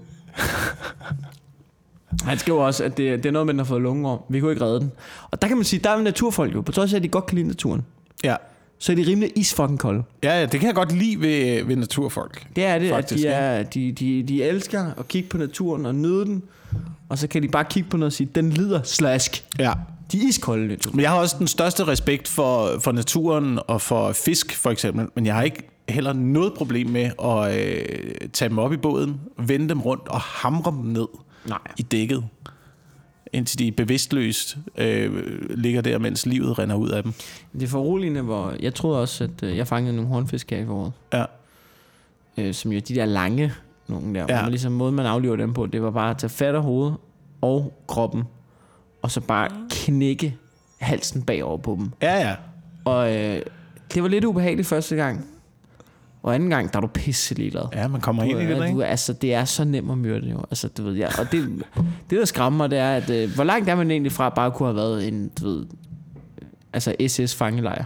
Han 2.24 2.38
skriver 2.38 2.62
også, 2.64 2.84
at 2.84 2.98
det, 2.98 3.24
det 3.24 3.26
er 3.30 3.32
noget 3.34 3.46
med, 3.46 3.54
den 3.54 3.60
har 3.60 3.66
fået 3.66 3.82
lungeår. 3.82 4.26
Vi 4.30 4.40
kunne 4.40 4.52
ikke 4.52 4.66
redde 4.66 4.80
den. 4.80 4.92
Og 5.32 5.42
der 5.42 5.48
kan 5.48 5.58
man 5.58 5.64
sige, 5.64 5.80
der 5.84 5.90
er 5.90 6.02
naturfolk 6.02 6.54
jo, 6.56 6.62
på 6.62 6.72
trods 6.72 6.94
af, 6.94 6.98
at 6.98 7.04
de 7.04 7.08
godt 7.08 7.26
kan 7.26 7.36
lide 7.36 7.48
naturen 7.48 7.82
Ja. 8.24 8.36
så 8.80 8.92
er 8.92 8.96
de 8.96 9.04
rimelig 9.08 9.32
is 9.36 9.54
fucking 9.54 9.80
kolde. 9.80 10.04
Ja, 10.24 10.40
ja, 10.40 10.46
det 10.46 10.60
kan 10.60 10.68
jeg 10.68 10.76
godt 10.76 10.92
lide 10.98 11.22
ved, 11.22 11.64
ved 11.66 11.76
naturfolk. 11.76 12.48
Det 12.56 12.66
er 12.66 12.80
det, 12.80 12.90
Faktisk, 12.90 13.26
at 13.26 13.32
de, 13.32 13.36
er, 13.36 13.64
de, 13.64 13.92
de, 13.92 14.24
de 14.28 14.44
elsker 14.44 14.86
at 14.98 15.08
kigge 15.08 15.30
på 15.30 15.38
naturen 15.38 15.86
og 15.86 15.96
nyde 15.96 16.26
den, 16.26 16.44
og 17.10 17.18
så 17.18 17.28
kan 17.28 17.44
de 17.44 17.48
bare 17.48 17.66
kigge 17.66 17.90
på 17.90 17.98
noget 17.98 18.10
og 18.10 18.14
sige, 18.14 18.30
den 18.36 18.50
lider 18.50 18.84
slask. 18.84 19.46
Ja. 19.60 19.74
De 20.12 20.18
er 20.18 20.28
iskolde 20.28 20.68
natur. 20.68 20.92
Men 20.92 21.02
jeg 21.02 21.10
har 21.10 21.18
også 21.20 21.36
den 21.40 21.48
største 21.48 21.88
respekt 21.88 22.28
for, 22.28 22.80
for 22.80 22.92
naturen 22.92 23.60
og 23.68 23.82
for 23.82 24.12
fisk, 24.12 24.56
for 24.56 24.70
eksempel. 24.70 25.06
Men 25.16 25.26
jeg 25.26 25.36
har 25.36 25.44
ikke 25.44 25.70
heller 25.90 26.14
noget 26.14 26.54
problem 26.54 26.88
med 26.90 27.10
at 27.24 27.58
øh, 27.60 27.86
tage 28.34 28.50
dem 28.50 28.58
op 28.60 28.74
i 28.74 28.78
båden, 28.78 29.16
vende 29.40 29.70
dem 29.70 29.82
rundt 29.82 30.08
og 30.08 30.20
hamre 30.22 30.72
dem 30.72 30.80
ned 30.92 31.08
Nej. 31.48 31.60
i 31.78 31.82
dækket, 31.82 32.26
indtil 33.34 33.60
de 33.60 33.72
bevidstløst 33.72 34.58
øh, 34.78 35.24
ligger 35.58 35.82
der, 35.82 35.98
mens 35.98 36.26
livet 36.26 36.60
renner 36.60 36.76
ud 36.76 36.90
af 36.90 37.04
dem. 37.04 37.14
Det 37.54 37.64
er 37.64 37.68
foruroligende, 37.68 38.22
hvor 38.22 38.54
jeg 38.60 38.74
troede 38.76 39.02
også, 39.02 39.24
at 39.24 39.44
øh, 39.44 39.58
jeg 39.58 39.68
fangede 39.68 39.96
nogle 39.96 40.10
hornfisk 40.12 40.52
her 40.52 40.58
i 40.58 40.66
foråret, 40.66 40.92
Ja. 41.14 41.26
øh, 42.38 42.54
som 42.54 42.72
jo 42.72 42.80
de 42.80 42.96
der 42.96 43.06
lange, 43.06 43.54
nogle 43.88 44.14
der. 44.14 44.20
Ja. 44.20 44.26
hvor 44.26 44.42
man 44.42 44.50
ligesom 44.52 44.72
måden, 44.72 44.96
man 44.96 45.06
aflever 45.06 45.36
dem 45.36 45.54
på, 45.54 45.66
det 45.66 45.82
var 45.82 45.92
bare 45.92 46.10
at 46.10 46.18
tage 46.18 46.30
fat 46.30 46.56
af 46.56 46.62
hovedet 46.62 46.96
og 47.42 47.74
kroppen, 47.88 48.24
og 49.02 49.12
så 49.12 49.22
bare 49.22 49.50
knække 49.70 50.38
halsen 50.80 51.22
bagover 51.24 51.58
på 51.58 51.76
dem. 51.80 51.92
Ja, 52.02 52.28
ja. 52.28 52.36
Og 52.86 53.16
øh, 53.16 53.42
det 53.94 54.04
var 54.04 54.10
lidt 54.10 54.26
ubehageligt 54.26 54.68
første 54.68 54.96
gang. 54.96 55.26
Og 56.26 56.36
anden 56.36 56.50
gang, 56.50 56.74
der 56.74 56.78
er 56.78 56.82
du 56.82 56.88
pisse 56.88 57.34
ligeglad. 57.34 57.62
Ja, 57.74 57.88
man 57.88 58.02
kommer 58.02 58.24
ind 58.24 58.42
i 58.42 58.46
det, 58.46 58.58
du, 58.58 58.64
ikke? 58.64 58.82
er- 58.84 58.86
altså, 58.88 59.14
det 59.14 59.34
er 59.34 59.46
så 59.46 59.64
nemt 59.64 59.92
at 59.92 59.98
myrde 59.98 60.30
jo. 60.30 60.40
Altså, 60.52 60.68
du 60.68 60.84
ved, 60.84 60.94
ja. 60.94 61.08
Og 61.20 61.32
det, 61.32 61.64
det, 62.10 62.20
der 62.20 62.26
skræmmer 62.26 62.58
mig, 62.58 62.70
det 62.72 62.80
er, 62.80 62.92
at 62.96 63.10
øh, 63.10 63.36
hvor 63.36 63.44
langt 63.44 63.70
er 63.70 63.76
man 63.76 63.92
egentlig 63.92 64.12
fra 64.12 64.30
bare 64.30 64.52
kunne 64.52 64.68
have 64.68 64.76
været 64.76 65.08
en, 65.08 65.32
du 65.40 65.46
ved, 65.48 65.66
altså 66.74 66.96
SS-fangelejr. 67.08 67.84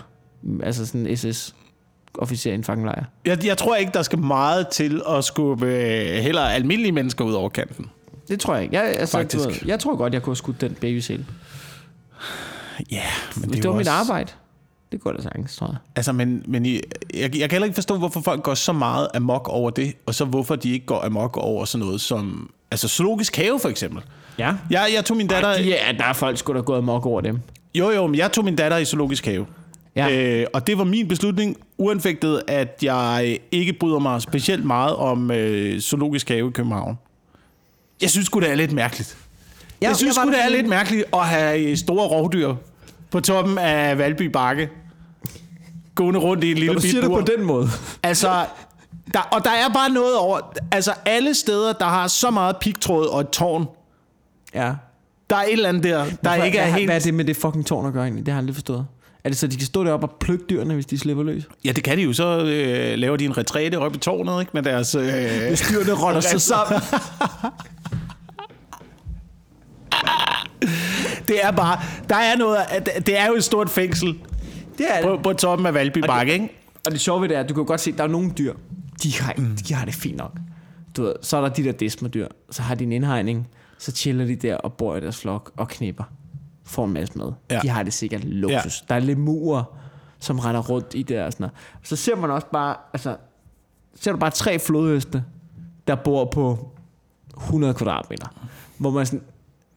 Altså 0.63 0.85
sådan 0.85 1.07
en 1.07 1.17
SS-officer 1.17 2.51
i 2.51 2.53
en 2.53 2.63
fangelejr. 2.63 3.03
Jeg, 3.25 3.45
jeg 3.45 3.57
tror 3.57 3.75
ikke, 3.75 3.91
der 3.93 4.01
skal 4.01 4.19
meget 4.19 4.67
til 4.67 5.01
at 5.09 5.23
skubbe 5.23 5.65
øh, 5.65 6.17
heller 6.23 6.41
almindelige 6.41 6.91
mennesker 6.91 7.25
ud 7.25 7.33
over 7.33 7.49
kanten. 7.49 7.85
Det 8.27 8.39
tror 8.39 8.53
jeg 8.55 8.63
ikke. 8.63 8.75
Jeg, 8.75 8.85
altså, 8.97 9.17
Faktisk. 9.17 9.45
Du 9.61 9.67
jeg 9.67 9.79
tror 9.79 9.95
godt, 9.95 10.13
jeg 10.13 10.21
kunne 10.21 10.31
have 10.31 10.35
skudt 10.35 10.61
den 10.61 10.71
babysæl. 10.81 11.25
Ja, 12.91 13.01
men 13.35 13.49
Det, 13.49 13.53
det, 13.63 13.69
var 13.69 13.75
mit 13.75 13.79
også- 13.87 13.91
arbejde. 13.91 14.31
Det 14.91 15.01
går 15.01 15.11
da 15.11 15.21
sagtens, 15.21 15.55
tror 15.55 15.67
jeg. 15.67 15.77
Altså, 15.95 16.11
men, 16.11 16.43
men 16.47 16.65
I, 16.65 16.79
jeg, 17.13 17.37
jeg 17.37 17.49
kan 17.49 17.51
heller 17.51 17.65
ikke 17.65 17.75
forstå, 17.75 17.97
hvorfor 17.97 18.21
folk 18.21 18.43
går 18.43 18.53
så 18.53 18.73
meget 18.73 19.07
amok 19.13 19.47
over 19.49 19.69
det, 19.69 19.93
og 20.05 20.15
så 20.15 20.25
hvorfor 20.25 20.55
de 20.55 20.71
ikke 20.71 20.85
går 20.85 21.05
amok 21.05 21.37
over 21.37 21.65
sådan 21.65 21.85
noget 21.85 22.01
som... 22.01 22.51
Altså, 22.71 22.87
zoologisk 22.87 23.35
have, 23.35 23.59
for 23.59 23.69
eksempel. 23.69 24.03
Ja. 24.39 24.53
Jeg, 24.69 24.91
jeg 24.95 25.05
tog 25.05 25.17
min 25.17 25.27
datter... 25.27 25.49
Ja, 25.49 25.77
der 25.97 26.05
er 26.05 26.13
folk 26.13 26.37
sgu 26.37 26.53
da 26.53 26.59
gået 26.59 26.77
amok 26.77 27.05
over 27.05 27.21
dem. 27.21 27.39
Jo, 27.75 27.89
jo, 27.89 28.07
men 28.07 28.15
jeg 28.15 28.31
tog 28.31 28.45
min 28.45 28.55
datter 28.55 28.77
i 28.77 28.85
zoologisk 28.85 29.25
have. 29.25 29.45
Ja. 29.95 30.39
Øh, 30.41 30.47
og 30.53 30.67
det 30.67 30.77
var 30.77 30.83
min 30.83 31.07
beslutning, 31.07 31.57
uanfægtet, 31.77 32.41
at 32.47 32.79
jeg 32.83 33.39
ikke 33.51 33.73
bryder 33.73 33.99
mig 33.99 34.21
specielt 34.21 34.65
meget 34.65 34.95
om 34.95 35.31
øh, 35.31 35.79
zoologisk 35.79 36.29
have 36.29 36.47
i 36.47 36.51
København. 36.51 36.97
Jeg 38.01 38.09
synes 38.09 38.25
sgu, 38.25 38.39
det 38.39 38.51
er 38.51 38.55
lidt 38.55 38.71
mærkeligt. 38.71 39.17
Ja, 39.81 39.87
jeg 39.87 39.95
synes 39.95 40.07
jeg 40.07 40.13
sgu, 40.13 40.29
det 40.29 40.37
der 40.37 40.45
er 40.45 40.49
lidt 40.49 40.67
mærkeligt 40.67 41.05
at 41.13 41.27
have 41.27 41.77
store 41.77 42.07
rovdyr 42.07 42.55
på 43.11 43.19
toppen 43.19 43.57
af 43.57 43.97
Valby 43.97 44.21
Bakke. 44.23 44.69
Gående 45.95 46.19
rundt 46.19 46.43
i 46.43 46.51
en 46.51 46.57
lille 46.57 46.67
Når 46.67 46.73
du 46.73 46.87
siger 46.87 47.01
det 47.01 47.09
på 47.09 47.21
den 47.37 47.45
måde. 47.45 47.67
Altså, 48.03 48.45
der, 49.13 49.19
og 49.31 49.43
der 49.45 49.51
er 49.51 49.69
bare 49.73 49.89
noget 49.89 50.17
over... 50.17 50.39
Altså, 50.71 50.93
alle 51.05 51.33
steder, 51.33 51.73
der 51.73 51.85
har 51.85 52.07
så 52.07 52.31
meget 52.31 52.57
pigtråd 52.57 53.07
og 53.07 53.21
et 53.21 53.29
tårn, 53.29 53.65
Ja. 54.55 54.73
der 55.29 55.35
er 55.35 55.41
et 55.43 55.51
eller 55.53 55.69
andet 55.69 55.83
der, 55.83 55.97
der 56.05 56.05
Hvorfor- 56.21 56.43
ikke 56.43 56.57
er 56.57 56.63
hvad, 56.65 56.73
helt... 56.73 56.87
Hvad 56.89 56.95
er 56.95 56.99
det 56.99 57.13
med 57.13 57.25
det 57.25 57.35
fucking 57.37 57.65
tårn 57.65 57.85
at 57.87 57.93
gøre 57.93 58.03
egentlig? 58.03 58.25
Det 58.25 58.31
har 58.33 58.37
jeg 58.37 58.41
aldrig 58.41 58.55
forstået. 58.55 58.85
Er 59.23 59.29
det 59.29 59.37
så, 59.37 59.47
de 59.47 59.57
kan 59.57 59.65
stå 59.65 59.83
deroppe 59.83 60.07
og 60.07 60.15
plukke 60.19 60.45
dyrene, 60.49 60.73
hvis 60.73 60.85
de 60.85 60.97
slipper 60.99 61.23
løs? 61.23 61.43
Ja, 61.65 61.71
det 61.71 61.83
kan 61.83 61.97
de 61.97 62.03
jo. 62.03 62.13
Så 62.13 62.39
øh, 62.45 62.97
laver 62.99 63.17
de 63.17 63.25
en 63.25 63.37
retræte 63.37 63.79
op 63.79 63.95
i 63.95 63.97
tårnet, 63.97 64.39
ikke? 64.39 64.51
Med 64.53 64.63
deres... 64.63 64.95
Øh, 64.95 65.03
Hvis 65.47 65.61
dyrene 65.71 65.93
rotter 65.93 66.21
sig 66.21 66.41
sammen. 66.41 66.81
det 71.29 71.45
er 71.45 71.51
bare... 71.51 71.79
Der 72.09 72.15
er 72.15 72.37
noget... 72.37 72.57
Det 73.05 73.19
er 73.19 73.27
jo 73.27 73.33
et 73.33 73.43
stort 73.43 73.69
fængsel 73.69 74.19
Det 74.77 74.85
er 74.89 75.03
på, 75.03 75.11
det. 75.11 75.23
på 75.23 75.33
toppen 75.33 75.67
af 75.67 75.73
Valby 75.73 75.97
Bakke, 75.97 76.33
ikke? 76.33 76.49
Og 76.85 76.91
det 76.91 77.01
sjove 77.01 77.21
ved 77.21 77.29
det 77.29 77.37
er, 77.37 77.41
at 77.41 77.49
du 77.49 77.53
kan 77.53 77.65
godt 77.65 77.81
se, 77.81 77.91
at 77.91 77.97
der 77.97 78.03
er 78.03 78.07
nogle 78.07 78.31
dyr, 78.37 78.53
de 79.03 79.19
har, 79.19 79.33
mm. 79.37 79.55
de 79.67 79.73
har 79.73 79.85
det 79.85 79.93
fint 79.93 80.17
nok. 80.17 80.31
Du 80.97 81.03
ved, 81.03 81.13
så 81.21 81.37
er 81.37 81.41
der 81.41 81.49
de 81.49 81.63
der 81.63 81.71
desmerdyr, 81.71 82.27
så 82.51 82.61
har 82.61 82.75
de 82.75 82.83
en 82.83 82.91
indhegning, 82.91 83.47
så 83.77 83.91
chiller 83.91 84.25
de 84.25 84.35
der 84.35 84.55
og 84.55 84.73
bor 84.73 84.95
i 84.95 84.99
deres 84.99 85.17
flok 85.21 85.51
og 85.57 85.67
knipper. 85.67 86.03
Får 86.65 86.85
en 86.85 86.93
masse 86.93 87.17
mad. 87.17 87.31
Ja. 87.51 87.59
De 87.63 87.69
har 87.69 87.83
det 87.83 87.93
sikkert 87.93 88.23
luksus. 88.23 88.81
Ja. 88.81 88.85
Der 88.93 89.01
er 89.01 89.05
lemurer, 89.05 89.63
som 90.19 90.39
render 90.39 90.61
rundt 90.61 90.87
i 90.95 91.01
der 91.03 91.25
og 91.25 91.31
sådan 91.31 91.43
noget. 91.43 91.55
Så 91.83 91.95
ser 91.95 92.15
man 92.15 92.31
også 92.31 92.47
bare, 92.53 92.75
altså, 92.93 93.15
ser 93.95 94.11
du 94.11 94.17
bare 94.17 94.31
tre 94.31 94.59
flodheste, 94.59 95.23
der 95.87 95.95
bor 95.95 96.25
på 96.25 96.71
100 97.37 97.73
kvadratmeter. 97.73 98.27
Hvor 98.77 98.89
man 98.89 99.05
sådan, 99.05 99.21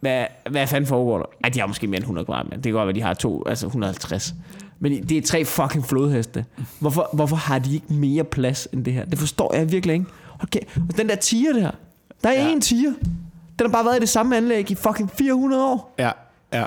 hvad, 0.03 0.25
hvad 0.51 0.67
fanden 0.67 0.89
foregår 0.89 1.19
der? 1.19 1.25
Ej, 1.45 1.51
de 1.51 1.61
har 1.61 1.67
måske 1.67 1.87
mere 1.87 1.97
end 1.97 2.03
100 2.05 2.25
kvadratmeter. 2.25 2.57
Det 2.57 2.63
kan 2.65 2.73
godt 2.73 2.87
være, 2.87 2.95
de 2.95 3.03
har 3.03 3.15
to, 3.15 3.43
altså 3.47 3.67
150. 3.67 4.35
Men 4.81 5.09
det 5.09 5.17
er 5.19 5.23
tre 5.23 5.45
fucking 5.45 5.87
flodheste. 5.87 6.45
Hvorfor, 6.81 7.09
hvorfor 7.13 7.37
har 7.37 7.59
de 7.59 7.75
ikke 7.75 7.93
mere 7.93 8.25
plads 8.25 8.69
end 8.73 8.85
det 8.85 8.93
her? 8.93 9.05
Det 9.05 9.19
forstår 9.19 9.55
jeg 9.55 9.73
virkelig 9.73 9.95
ikke. 9.95 10.07
Okay. 10.41 10.61
Og 10.89 10.97
den 10.97 11.09
der 11.09 11.15
tiger 11.17 11.53
der. 11.53 11.71
Der 12.25 12.29
er 12.31 12.33
Ja. 12.33 12.53
en 12.53 12.61
tiger. 12.61 12.93
Den 13.59 13.67
har 13.67 13.69
bare 13.69 13.85
været 13.85 13.97
i 13.97 14.01
det 14.01 14.09
samme 14.09 14.37
anlæg 14.37 14.71
i 14.71 14.75
fucking 14.75 15.11
400 15.11 15.65
år. 15.65 15.95
Ja, 15.99 16.11
ja. 16.53 16.65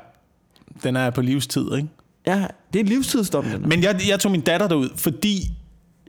Den 0.84 0.96
er 0.96 1.10
på 1.10 1.22
livstid, 1.22 1.76
ikke? 1.76 1.88
Ja, 2.28 2.48
det 2.74 2.80
er 2.82 2.86
livstidsdom, 2.86 3.44
den. 3.46 3.70
Men 3.70 3.84
jeg, 3.84 4.00
jeg 4.10 4.20
tog 4.20 4.32
min 4.32 4.42
datter 4.42 4.68
derud, 4.68 4.90
fordi 4.96 5.42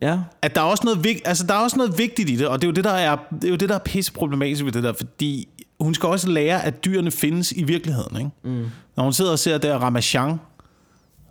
Ja. 0.03 0.19
at 0.43 0.55
der 0.55 0.61
er 0.61 0.65
også 0.65 0.85
noget, 0.85 1.05
vigt, 1.05 1.29
altså, 1.29 1.47
der 1.47 1.55
er 1.55 1.59
også 1.59 1.77
noget 1.77 1.99
vigtigt 1.99 2.31
i 2.31 2.37
det, 2.37 2.49
og 2.49 2.63
det 2.63 2.67
er 2.67 2.69
jo 2.69 2.73
det, 2.75 2.85
der 2.85 2.91
er, 2.91 3.17
det 3.33 3.45
er, 3.45 3.49
jo 3.49 3.57
det, 3.57 3.69
der 3.69 3.75
er 3.75 3.79
pisse 3.79 4.13
problematisk 4.13 4.65
ved 4.65 4.73
det 4.73 4.83
der, 4.83 4.93
fordi 4.93 5.49
hun 5.81 5.95
skal 5.95 6.09
også 6.09 6.29
lære, 6.29 6.65
at 6.65 6.85
dyrene 6.85 7.11
findes 7.11 7.53
i 7.53 7.63
virkeligheden. 7.63 8.17
Ikke? 8.17 8.31
Mm. 8.43 8.67
Når 8.97 9.05
hun 9.05 9.13
sidder 9.13 9.33
og 9.33 9.39
ser 9.39 9.59
der 9.59 9.79
Ramachan, 9.79 10.41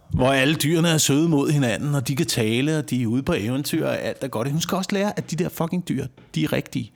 hvor 0.10 0.32
alle 0.32 0.56
dyrene 0.56 0.90
er 0.90 0.98
søde 0.98 1.30
mod 1.30 1.50
hinanden, 1.52 1.96
og 1.96 2.08
de 2.08 2.16
kan 2.16 2.26
tale, 2.26 2.78
og 2.78 2.90
de 2.90 3.04
er 3.04 3.08
ude 3.08 3.24
på 3.24 3.34
eventyr, 3.38 3.88
og 3.88 4.00
alt 4.02 4.24
er 4.24 4.28
godt. 4.28 4.52
Hun 4.52 4.62
skal 4.62 4.76
også 4.76 4.90
lære, 4.94 5.18
at 5.18 5.32
de 5.32 5.36
der 5.36 5.50
fucking 5.50 5.88
dyr, 5.90 6.08
de 6.36 6.44
er 6.44 6.54
rigtige. 6.54 6.92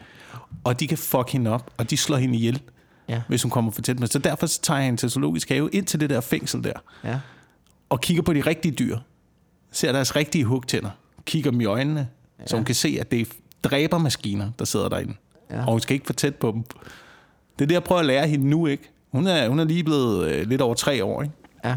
Og 0.64 0.80
de 0.80 0.88
kan 0.88 0.98
fuck 0.98 1.30
hende 1.32 1.52
op, 1.52 1.72
og 1.78 1.90
de 1.90 1.98
slår 1.98 2.18
hende 2.18 2.36
ihjel, 2.38 2.62
Ja. 3.10 3.22
hvis 3.28 3.42
hun 3.44 3.50
kommer 3.52 3.72
for 3.72 3.82
tæt 3.82 4.00
med. 4.00 4.08
Så 4.08 4.20
derfor 4.20 4.46
så 4.48 4.62
tager 4.62 4.78
jeg 4.78 4.86
hende 4.86 5.00
til 5.00 5.10
zoologisk 5.10 5.50
have 5.50 5.70
ind 5.74 5.86
til 5.86 6.00
det 6.00 6.10
der 6.10 6.22
fængsel 6.22 6.64
der, 6.64 6.74
Ja. 7.04 7.20
og 7.90 8.02
kigger 8.02 8.24
på 8.24 8.34
de 8.34 8.42
rigtige 8.42 8.72
dyr. 8.72 8.98
Ser 9.72 9.92
deres 9.92 10.16
rigtige 10.16 10.44
hugtænder. 10.46 10.90
Kigger 11.26 11.52
dem 11.52 11.62
i 11.62 11.66
øjnene, 11.66 12.08
ja. 12.40 12.48
så 12.48 12.56
hun 12.56 12.66
kan 12.66 12.76
se, 12.76 12.98
at 13.02 13.12
det 13.12 13.22
er 13.22 13.26
dræbermaskiner, 13.64 14.52
der 14.60 14.66
sidder 14.66 14.90
derinde. 14.90 15.14
Ja. 15.52 15.60
Og 15.66 15.72
hun 15.72 15.80
skal 15.80 15.94
ikke 15.94 16.06
for 16.06 16.14
tæt 16.14 16.36
på 16.36 16.52
dem. 16.52 16.64
Det 17.60 17.66
er 17.66 17.68
det, 17.68 17.74
jeg 17.74 17.84
prøver 17.84 18.00
at 18.00 18.06
lære 18.06 18.28
hende 18.28 18.50
nu, 18.50 18.68
ikke? 18.68 18.92
Hun 19.12 19.28
er, 19.28 19.50
hun 19.50 19.60
er 19.60 19.64
lige 19.64 19.84
blevet 19.84 20.28
øh, 20.28 20.48
lidt 20.48 20.62
over 20.62 20.74
tre 20.74 21.04
år, 21.04 21.22
ikke? 21.22 21.34
Ja. 21.66 21.76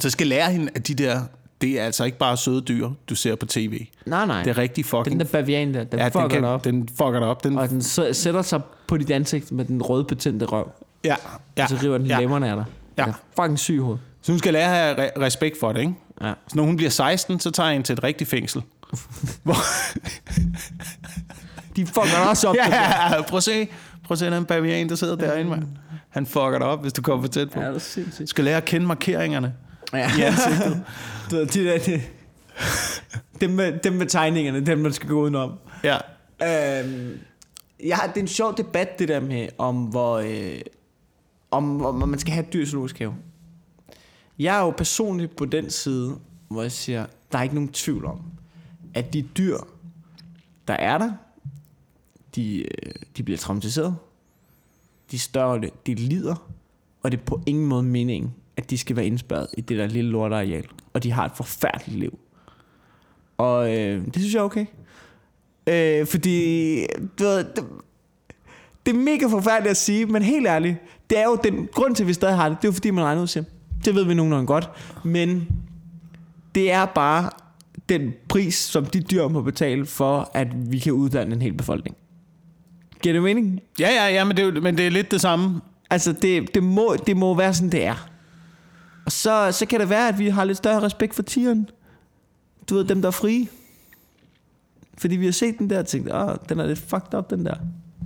Så 0.00 0.08
jeg 0.08 0.12
skal 0.12 0.26
lære 0.26 0.52
hende, 0.52 0.68
at 0.74 0.88
de 0.88 0.94
der, 0.94 1.20
det 1.60 1.80
er 1.80 1.84
altså 1.84 2.04
ikke 2.04 2.18
bare 2.18 2.36
søde 2.36 2.60
dyr, 2.60 2.90
du 3.08 3.14
ser 3.14 3.34
på 3.34 3.46
tv. 3.46 3.86
Nej, 4.06 4.26
nej. 4.26 4.42
Det 4.42 4.50
er 4.50 4.58
rigtig 4.58 4.84
fucking... 4.84 5.10
Den 5.10 5.20
der 5.20 5.26
bavian 5.32 5.74
der, 5.74 5.84
den 5.84 5.98
ja, 5.98 6.06
fucker 6.06 6.20
den, 6.20 6.30
kan, 6.30 6.42
dig 6.42 6.50
op. 6.50 6.64
den 6.64 6.88
fucker 6.88 7.18
dig 7.18 7.28
op. 7.28 7.44
Den, 7.44 7.58
Og 7.58 7.68
den 7.68 7.82
sætter 8.14 8.42
sig 8.42 8.60
på 8.86 8.96
dit 8.96 9.10
ansigt 9.10 9.52
med 9.52 9.64
den 9.64 9.82
røde 9.82 10.04
betændte 10.04 10.46
røv. 10.46 10.70
ja, 11.04 11.16
ja, 11.56 11.62
Og 11.62 11.68
så 11.68 11.76
river 11.82 11.98
den 11.98 12.06
ja. 12.06 12.20
lemmerne 12.20 12.50
af 12.50 12.56
dig. 12.56 12.64
Ja. 12.98 13.02
Den 13.02 13.10
er 13.10 13.14
fucking 13.42 13.58
syg 13.58 13.74
i 13.74 13.78
hovedet. 13.78 14.00
Så 14.22 14.32
hun 14.32 14.38
skal 14.38 14.52
lære 14.52 14.64
at 14.90 14.96
have 14.96 15.08
re- 15.08 15.20
respekt 15.20 15.60
for 15.60 15.72
det, 15.72 15.80
ikke? 15.80 15.94
Ja. 16.22 16.32
Så 16.48 16.56
når 16.56 16.62
hun 16.62 16.76
bliver 16.76 16.90
16, 16.90 17.40
så 17.40 17.50
tager 17.50 17.66
jeg 17.66 17.72
hende 17.72 17.86
til 17.86 17.92
et 17.92 18.04
rigtigt 18.04 18.30
fængsel. 18.30 18.62
Hvor, 19.42 19.54
De 21.76 21.86
fucker 21.86 22.18
også 22.28 22.48
op. 22.48 22.54
Ja, 22.56 23.22
prøv 23.22 23.36
at 23.36 23.42
se. 23.42 23.68
Prøv 24.08 24.14
at 24.14 24.18
se 24.18 24.30
den 24.30 24.44
bavian, 24.44 24.88
der 24.88 24.94
sidder 24.94 25.16
derinde, 25.16 25.50
mand. 25.50 25.64
Han 26.08 26.26
fucker 26.26 26.58
dig 26.58 26.66
op, 26.66 26.80
hvis 26.80 26.92
du 26.92 27.02
kommer 27.02 27.22
for 27.22 27.28
tæt 27.28 27.50
på. 27.50 27.60
Ja, 27.60 27.68
det 27.68 27.74
er 27.74 27.78
sindssygt. 27.78 28.28
skal 28.28 28.44
lære 28.44 28.56
at 28.56 28.64
kende 28.64 28.86
markeringerne 28.86 29.54
Ja. 29.92 30.10
i 30.18 30.22
ansigtet. 30.22 30.84
Du 31.30 31.36
ved, 31.36 31.46
de 31.46 31.64
der, 31.64 31.78
de, 31.78 32.00
dem, 33.40 33.50
med, 33.50 33.78
dem 33.78 33.92
med 33.92 34.06
tegningerne, 34.06 34.60
dem 34.66 34.78
man 34.78 34.92
skal 34.92 35.08
gå 35.08 35.20
udenom. 35.22 35.52
Ja. 35.84 35.96
Øhm, 36.42 37.18
ja, 37.84 37.96
det 38.08 38.16
er 38.16 38.20
en 38.20 38.28
sjov 38.28 38.56
debat, 38.56 38.98
det 38.98 39.08
der 39.08 39.20
med, 39.20 39.48
om 39.58 39.76
hvor, 39.76 40.18
øh, 40.18 40.60
om 41.50 41.76
hvor 41.76 41.92
man 41.92 42.18
skal 42.18 42.32
have 42.34 42.46
et 42.46 42.52
dyr 42.52 42.66
zoologisk 42.66 42.98
have. 42.98 43.14
Jeg 44.38 44.56
er 44.58 44.60
jo 44.64 44.70
personligt 44.70 45.36
på 45.36 45.44
den 45.44 45.70
side, 45.70 46.16
hvor 46.48 46.62
jeg 46.62 46.72
siger, 46.72 47.06
der 47.32 47.38
er 47.38 47.42
ikke 47.42 47.54
nogen 47.54 47.72
tvivl 47.72 48.04
om, 48.04 48.20
at 48.94 49.12
de 49.12 49.22
dyr, 49.22 49.56
der 50.68 50.74
er 50.74 50.98
der, 50.98 51.12
de, 52.38 52.58
øh, 52.58 52.92
de 53.16 53.22
bliver 53.22 53.38
traumatiseret, 53.38 53.96
de 55.10 55.18
større, 55.18 55.60
de 55.86 55.94
lider, 55.94 56.50
og 57.02 57.12
det 57.12 57.20
er 57.20 57.24
på 57.24 57.40
ingen 57.46 57.66
måde 57.66 57.82
meningen, 57.82 58.34
at 58.56 58.70
de 58.70 58.78
skal 58.78 58.96
være 58.96 59.06
indspærret 59.06 59.46
i 59.58 59.60
det 59.60 59.78
der 59.78 59.86
lille 59.86 60.10
lorteareal. 60.10 60.66
Og 60.92 61.02
de 61.02 61.12
har 61.12 61.24
et 61.24 61.32
forfærdeligt 61.36 61.98
liv. 61.98 62.18
Og 63.38 63.76
øh, 63.76 64.04
det 64.04 64.16
synes 64.16 64.34
jeg 64.34 64.40
er 64.40 64.44
okay. 64.44 64.66
Øh, 65.66 66.06
fordi, 66.06 66.76
du 67.18 67.24
ved, 67.24 67.44
det, 67.44 67.64
det 68.86 68.94
er 68.94 68.98
mega 68.98 69.26
forfærdeligt 69.26 69.70
at 69.70 69.76
sige, 69.76 70.06
men 70.06 70.22
helt 70.22 70.46
ærligt, 70.46 70.76
det 71.10 71.18
er 71.18 71.24
jo 71.24 71.38
den 71.44 71.68
grund 71.72 71.94
til, 71.94 72.02
at 72.02 72.08
vi 72.08 72.12
stadig 72.12 72.36
har 72.36 72.48
det, 72.48 72.58
det 72.62 72.64
er 72.64 72.68
jo 72.68 72.72
fordi, 72.72 72.90
man 72.90 73.04
regner 73.04 73.22
ud 73.22 73.26
til. 73.26 73.44
Det 73.84 73.94
ved 73.94 74.04
vi 74.04 74.14
nogenlunde 74.14 74.46
godt. 74.46 74.70
Men 75.04 75.48
det 76.54 76.72
er 76.72 76.84
bare 76.86 77.30
den 77.88 78.12
pris, 78.28 78.54
som 78.54 78.86
de 78.86 79.00
dyr 79.00 79.28
må 79.28 79.42
betale 79.42 79.86
for, 79.86 80.30
at 80.34 80.72
vi 80.72 80.78
kan 80.78 80.92
uddanne 80.92 81.34
en 81.34 81.42
hel 81.42 81.52
befolkning. 81.52 81.96
Giver 83.02 83.12
det 83.12 83.22
mening? 83.22 83.60
Ja, 83.80 83.88
ja, 83.88 84.08
ja, 84.08 84.24
men 84.24 84.36
det, 84.36 84.44
er, 84.44 84.60
men 84.60 84.76
det 84.76 84.86
er 84.86 84.90
lidt 84.90 85.10
det 85.10 85.20
samme. 85.20 85.60
Altså, 85.90 86.12
det, 86.12 86.54
det, 86.54 86.62
må, 86.62 86.96
det 87.06 87.16
må 87.16 87.34
være 87.34 87.54
sådan, 87.54 87.72
det 87.72 87.86
er. 87.86 88.08
Og 89.06 89.12
så, 89.12 89.52
så 89.52 89.66
kan 89.66 89.80
det 89.80 89.90
være, 89.90 90.08
at 90.08 90.18
vi 90.18 90.28
har 90.28 90.44
lidt 90.44 90.58
større 90.58 90.82
respekt 90.82 91.14
for 91.14 91.22
tigeren. 91.22 91.68
Du 92.68 92.74
ved, 92.74 92.84
dem 92.84 93.02
der 93.02 93.08
er 93.08 93.12
frie. 93.12 93.48
Fordi 94.98 95.16
vi 95.16 95.24
har 95.24 95.32
set 95.32 95.58
den 95.58 95.70
der 95.70 95.78
og 95.78 95.86
tænkt, 95.86 96.12
åh, 96.12 96.36
den 96.48 96.60
er 96.60 96.66
lidt 96.66 96.78
fucked 96.78 97.14
up, 97.14 97.30
den 97.30 97.46
der. 97.46 97.54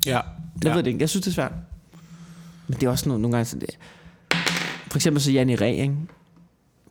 Ja. 0.06 0.10
Jeg 0.10 0.24
ja. 0.64 0.74
ved 0.74 0.82
det 0.82 0.86
ikke, 0.86 1.00
jeg 1.00 1.08
synes, 1.08 1.24
det 1.24 1.30
er 1.30 1.34
svært. 1.34 1.52
Men 2.68 2.80
det 2.80 2.86
er 2.86 2.90
også 2.90 3.08
nogle, 3.08 3.22
nogle 3.22 3.36
gange 3.36 3.44
sådan, 3.44 3.60
det 3.60 3.78
For 4.90 4.98
eksempel 4.98 5.22
så 5.22 5.32
Janne 5.32 5.54
Ræ, 5.54 5.70
ikke? 5.72 5.96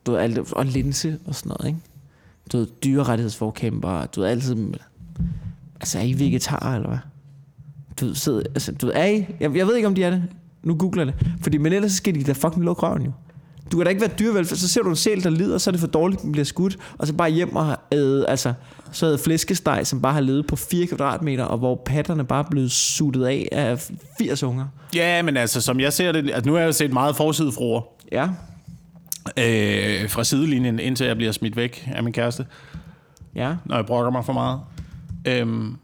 Du 0.06 0.12
ved, 0.12 0.20
alt, 0.20 0.54
og 0.54 0.66
Linse 0.66 1.20
og 1.26 1.36
sådan 1.36 1.50
noget, 1.50 1.68
ikke? 1.68 1.80
Du 2.52 2.58
ved, 2.58 2.68
dyrerettighedsforkæmper, 2.84 4.06
du 4.06 4.22
ved, 4.22 4.30
altid... 4.30 4.74
Altså, 5.80 6.00
er 6.00 6.04
I 6.04 6.14
vegetarer, 6.14 6.76
eller 6.76 6.88
hvad? 6.88 6.98
Du 8.00 8.16
sidder, 8.16 8.40
altså, 8.40 8.72
du 8.72 8.86
ved, 8.86 8.94
er 8.96 9.06
I? 9.06 9.26
Jeg, 9.40 9.56
jeg 9.56 9.68
ved 9.68 9.76
ikke, 9.76 9.88
om 9.88 9.96
de 9.96 10.04
er 10.04 10.10
det. 10.10 10.24
Nu 10.64 10.76
googler 10.76 11.06
det. 11.06 11.14
Fordi, 11.44 11.58
men 11.58 11.74
ellers 11.74 11.92
så 11.92 11.98
skal 11.98 12.16
de 12.16 12.24
da 12.24 12.32
fucking 12.32 12.66
lukke 12.66 12.82
røven, 12.84 13.02
jo. 13.02 13.12
Du 13.72 13.78
kan 13.78 13.86
da 13.86 13.90
ikke 13.90 14.02
være 14.02 14.12
dyrevelfærd. 14.20 14.58
Så 14.58 14.68
ser 14.68 14.82
du 14.82 14.90
en 14.90 14.96
sæl, 14.96 15.24
der 15.24 15.30
lider, 15.30 15.58
så 15.58 15.70
er 15.70 15.72
det 15.72 15.80
for 15.80 15.88
dårligt, 15.88 16.22
den 16.22 16.32
bliver 16.32 16.46
skudt. 16.46 16.78
Og 16.98 17.08
så 17.08 17.14
bare 17.14 17.30
hjem 17.32 17.56
og 17.56 17.78
æde, 17.92 18.28
altså, 18.28 18.54
så 18.92 19.06
er 19.06 19.18
flæskesteg, 19.18 19.88
som 19.88 20.02
bare 20.02 20.14
har 20.14 20.20
levet 20.22 20.48
på 20.48 20.56
4 20.56 20.86
kvadratmeter, 20.88 21.44
og 21.44 21.58
hvor 21.58 21.82
patterne 21.86 22.24
bare 22.26 22.44
er 22.46 22.50
blevet 22.50 22.72
suttet 22.72 23.26
af 23.26 23.48
af 23.52 23.90
80 24.18 24.44
unger. 24.44 24.66
Ja, 24.96 25.22
men 25.22 25.38
altså, 25.38 25.62
som 25.62 25.80
jeg 25.80 25.94
ser 25.94 26.12
det, 26.12 26.32
altså, 26.32 26.42
nu 26.50 26.54
har 26.54 26.60
jeg 26.60 26.68
jo 26.68 26.72
set 26.72 26.94
meget 26.94 27.16
forsidefruer 27.16 27.82
Ja. 28.12 28.24
øh, 29.38 30.10
fra 30.10 30.24
sidelinjen, 30.24 30.80
indtil 30.80 31.08
jeg 31.08 31.16
bliver 31.16 31.32
smidt 31.32 31.56
væk 31.56 31.90
af 31.96 32.04
min 32.04 32.14
kæreste, 32.14 32.46
Ja. 33.36 33.54
når 33.66 33.76
jeg 33.76 33.86
brokker 33.86 34.12
mig 34.12 34.26
for 34.26 34.34
meget. 34.34 34.60
Øhm, 35.28 35.76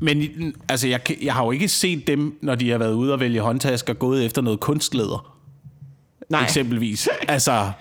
men 0.00 0.54
altså, 0.68 0.88
jeg, 0.88 1.00
jeg 1.22 1.34
har 1.34 1.44
jo 1.44 1.50
ikke 1.50 1.68
set 1.68 2.06
dem, 2.06 2.38
når 2.42 2.54
de 2.54 2.70
har 2.70 2.78
været 2.78 2.92
ude 2.94 3.12
og 3.12 3.20
vælge 3.20 3.40
håndtasker, 3.40 3.92
gået 3.92 4.24
efter 4.24 4.42
noget 4.42 4.60
kunstlæder, 4.60 5.36
Nej. 6.30 6.42
eksempelvis. 6.42 7.08
Altså, 7.28 7.72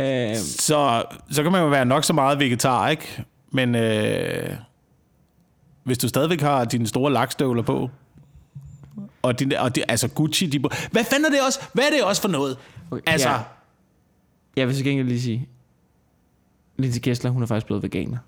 Øh, 0.00 0.36
så, 0.36 1.04
så 1.30 1.42
kan 1.42 1.52
man 1.52 1.60
jo 1.60 1.68
være 1.68 1.84
nok 1.84 2.04
så 2.04 2.12
meget 2.12 2.38
vegetar, 2.38 2.88
ikke? 2.88 3.24
Men 3.50 3.74
øh, 3.74 4.56
hvis 5.84 5.98
du 5.98 6.08
stadigvæk 6.08 6.40
har 6.40 6.64
dine 6.64 6.86
store 6.86 7.12
lakstøvler 7.12 7.62
på, 7.62 7.90
og, 9.22 9.38
din, 9.38 9.52
og 9.52 9.74
det, 9.74 9.84
altså 9.88 10.08
Gucci, 10.08 10.46
de, 10.46 10.58
hvad 10.90 11.04
fanden 11.04 11.24
er 11.24 11.30
det 11.30 11.38
også? 11.46 11.60
Hvad 11.72 11.84
er 11.84 11.90
det 11.90 12.02
også 12.04 12.22
for 12.22 12.28
noget? 12.28 12.58
Okay, 12.90 13.02
Altså, 13.06 13.28
ja. 13.30 13.38
jeg 14.56 14.68
vil 14.68 14.76
så 14.76 14.84
gengæld 14.84 15.08
lige 15.08 15.22
sige, 15.22 15.48
Linse 16.76 17.00
Kessler, 17.00 17.30
hun 17.30 17.42
er 17.42 17.46
faktisk 17.46 17.66
blevet 17.66 17.82
veganer. 17.82 18.18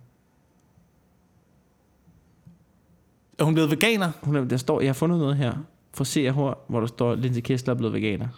Er 3.38 3.44
hun 3.44 3.54
blevet 3.54 3.70
veganer? 3.70 4.10
Hun 4.22 4.36
er, 4.36 4.44
der 4.44 4.56
står, 4.56 4.80
jeg 4.80 4.88
har 4.88 4.94
fundet 4.94 5.18
noget 5.18 5.36
her 5.36 5.52
fra 5.94 6.32
Hør, 6.32 6.58
hvor 6.68 6.80
der 6.80 6.86
står, 6.86 7.14
Linse 7.14 7.40
Kessler 7.40 7.74
er 7.74 7.78
blevet 7.78 7.94
veganer. 7.94 8.28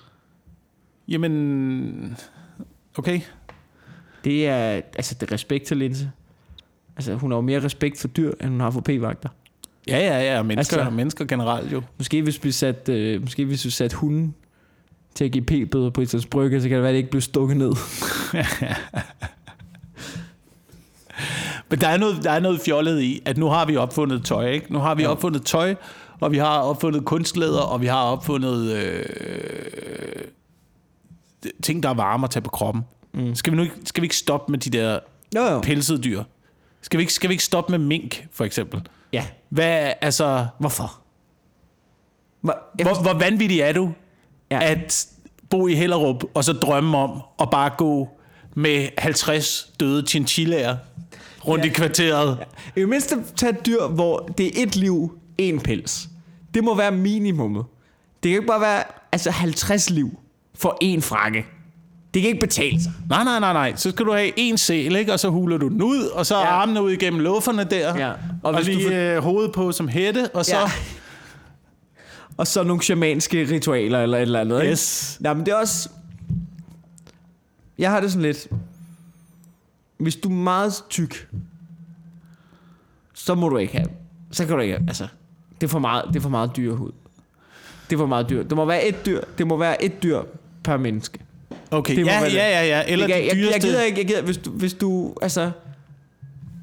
Jamen, 1.08 2.16
okay. 2.98 3.20
Det 4.24 4.46
er, 4.48 4.56
altså 4.96 5.14
det 5.20 5.28
er 5.28 5.32
respekt 5.32 5.64
til 5.64 5.76
Linse. 5.76 6.10
Altså 6.96 7.14
hun 7.14 7.30
har 7.30 7.36
jo 7.36 7.42
mere 7.42 7.64
respekt 7.64 8.00
for 8.00 8.08
dyr, 8.08 8.32
end 8.40 8.50
hun 8.50 8.60
har 8.60 8.70
for 8.70 8.80
p-vagter. 8.80 9.28
Ja, 9.88 9.98
ja, 9.98 10.34
ja, 10.36 10.42
mennesker, 10.42 10.76
Altså- 10.78 10.90
mennesker 10.90 11.24
generelt 11.24 11.72
jo. 11.72 11.82
Måske 11.98 12.22
hvis 12.22 12.44
vi 12.44 12.50
satte, 12.50 13.12
øh, 13.12 13.20
måske 13.20 13.44
hvis 13.44 13.64
vi 13.64 13.70
satte 13.70 13.96
hunden 13.96 14.34
til 15.14 15.24
at 15.24 15.32
give 15.32 15.44
p-bøder 15.44 15.90
på 15.90 16.00
Islands 16.00 16.26
Brygge, 16.26 16.60
så 16.62 16.68
kan 16.68 16.74
det 16.74 16.82
være, 16.82 16.90
at 16.90 16.92
det 16.94 16.98
ikke 16.98 17.10
bliver 17.10 17.20
stukket 17.22 17.56
ned. 17.56 17.72
Men 21.70 21.80
der 21.80 21.88
er, 21.88 21.96
noget, 21.96 22.24
der 22.24 22.30
er 22.30 22.40
noget 22.40 22.60
fjollet 22.60 23.00
i, 23.02 23.22
at 23.24 23.36
nu 23.38 23.46
har 23.46 23.64
vi 23.64 23.76
opfundet 23.76 24.24
tøj, 24.24 24.48
ikke? 24.50 24.72
Nu 24.72 24.78
har 24.78 24.94
vi 24.94 25.02
Ja. 25.02 25.08
opfundet 25.08 25.42
tøj, 25.44 25.74
og 26.20 26.32
vi 26.32 26.38
har 26.38 26.58
opfundet 26.60 27.04
kunstlæder, 27.04 27.60
og 27.60 27.80
vi 27.80 27.86
har 27.86 28.02
opfundet 28.02 28.72
øh, 28.72 29.04
ting, 31.62 31.82
der 31.82 31.88
er 31.88 31.94
varme 31.94 32.24
at 32.24 32.30
tage 32.30 32.42
på 32.42 32.50
kroppen. 32.50 32.82
Mm. 33.14 33.34
Skal, 33.34 33.52
vi 33.52 33.56
nu 33.56 33.62
ikke, 33.62 33.74
skal 33.84 34.00
vi 34.02 34.04
ikke 34.04 34.16
stoppe 34.16 34.50
med 34.52 34.58
de 34.58 34.70
der 34.70 34.98
Jo, 35.36 35.42
jo. 35.42 35.60
pelsede 35.60 36.02
dyr? 36.02 36.22
Skal 36.82 36.98
vi 36.98 37.02
ikke, 37.02 37.12
skal 37.12 37.28
vi 37.30 37.32
ikke 37.34 37.44
stoppe 37.44 37.70
med 37.70 37.78
mink, 37.78 38.26
for 38.32 38.44
eksempel? 38.44 38.82
Ja. 39.12 39.24
Hvad, 39.48 39.92
altså, 40.00 40.46
Hvorfor? 40.58 41.00
Hvor, 42.40 42.58
hvor, 42.82 43.02
hvor 43.02 43.12
vanvittig 43.18 43.60
er 43.60 43.72
du, 43.72 43.92
ja. 44.50 44.58
at 44.62 45.06
bo 45.50 45.66
i 45.68 45.74
Hellerup, 45.74 46.24
og 46.34 46.44
så 46.44 46.52
drømme 46.52 46.98
om 46.98 47.20
at 47.40 47.50
bare 47.50 47.70
gå 47.78 48.08
med 48.54 48.88
50 48.98 49.72
døde 49.80 50.06
chinchillaer 50.06 50.76
rundt 51.48 51.64
Ja. 51.64 51.68
ja. 51.68 51.72
i 51.72 51.74
kvarteret? 51.74 52.38
I 52.76 52.80
det 52.80 52.88
mindste 52.88 53.16
tage 53.36 53.52
et 53.52 53.66
dyr, 53.66 53.86
hvor 53.88 54.18
det 54.38 54.46
er 54.46 54.62
et 54.62 54.76
liv, 54.76 55.18
en 55.38 55.60
pels. 55.60 56.08
Det 56.54 56.64
må 56.64 56.74
være 56.74 56.90
minimummet. 56.92 57.64
Det 58.22 58.30
kan 58.30 58.36
ikke 58.38 58.46
bare 58.46 58.60
være 58.60 58.82
altså 59.12 59.30
50 59.30 59.90
liv 59.90 60.18
for 60.54 60.78
en 60.80 61.02
frakke. 61.02 61.46
Det 62.14 62.22
kan 62.22 62.28
ikke 62.28 62.40
betale 62.40 62.82
sig. 62.82 62.92
Nej, 63.08 63.24
nej, 63.24 63.40
nej, 63.40 63.52
nej. 63.52 63.72
Så 63.76 63.90
skal 63.90 64.06
du 64.06 64.12
have 64.12 64.30
en 64.36 64.58
sæl, 64.58 64.96
ikke? 64.96 65.12
og 65.12 65.20
så 65.20 65.28
huler 65.28 65.58
du 65.58 65.68
den 65.68 65.82
ud, 65.82 66.04
og 66.06 66.26
så 66.26 66.34
Ja. 66.36 66.40
ja. 66.40 66.46
armene 66.46 66.82
ud 66.82 66.90
igennem 66.92 67.20
lufferne 67.20 67.64
der, 67.64 67.96
Ja. 67.98 68.10
og, 68.10 68.16
Og 68.42 68.54
hvis 68.54 68.66
du 68.66 68.72
lige 68.72 68.84
får- 68.88 69.14
får... 69.14 69.20
hovedet 69.20 69.52
på 69.52 69.72
som 69.72 69.88
hætte, 69.88 70.28
og 70.34 70.44
så... 70.44 70.56
Ja. 70.56 70.70
Og 72.38 72.46
så 72.46 72.62
nogle 72.62 72.82
shamanske 72.82 73.44
ritualer 73.50 74.02
eller 74.02 74.18
et 74.18 74.22
eller 74.22 74.40
andet. 74.40 74.60
Ikke? 74.60 74.70
Yes. 74.72 75.16
Nej, 75.20 75.34
men 75.34 75.46
det 75.46 75.52
er 75.52 75.56
også... 75.56 75.88
Jeg 77.78 77.90
har 77.90 78.00
det 78.00 78.10
sådan 78.12 78.22
lidt... 78.22 78.48
hvis 79.98 80.16
du 80.16 80.28
er 80.28 80.32
meget 80.32 80.72
tyk, 80.90 81.28
så 83.14 83.34
må 83.34 83.48
du 83.48 83.56
ikke 83.56 83.76
have, 83.76 83.88
så 84.30 84.46
kan 84.46 84.54
du 84.56 84.60
ikke 84.62 84.74
have, 84.74 84.88
altså, 84.88 85.06
det 85.60 85.66
er 85.66 85.68
for 85.70 85.78
meget, 85.78 86.04
det 86.08 86.16
er 86.16 86.20
for 86.20 86.28
meget 86.28 86.56
dyrehud. 86.56 86.92
Det 87.90 87.96
er 87.96 87.98
for 87.98 88.06
meget 88.06 88.30
dyr. 88.30 88.42
Det 88.42 88.56
må 88.56 88.64
være 88.64 88.84
et 88.88 89.06
dyr, 89.06 89.20
det 89.38 89.46
må 89.46 89.56
være 89.56 89.84
et 89.84 90.02
dyr 90.02 90.20
per 90.64 90.76
menneske. 90.76 91.18
Okay, 91.70 91.96
Det 91.96 92.06
ja, 92.06 92.24
det. 92.24 92.34
ja, 92.34 92.48
ja, 92.48 92.66
ja. 92.66 92.82
Eller 92.92 93.08
jeg, 93.08 93.16
det 93.16 93.26
jeg, 93.26 93.36
jeg, 93.36 93.36
dyreste... 93.36 93.68
gider 93.68 93.82
ikke, 93.82 93.98
jeg 93.98 94.06
gider, 94.06 94.22
hvis 94.22 94.36
du, 94.36 94.50
hvis 94.50 94.74
du, 94.74 95.14
altså, 95.22 95.50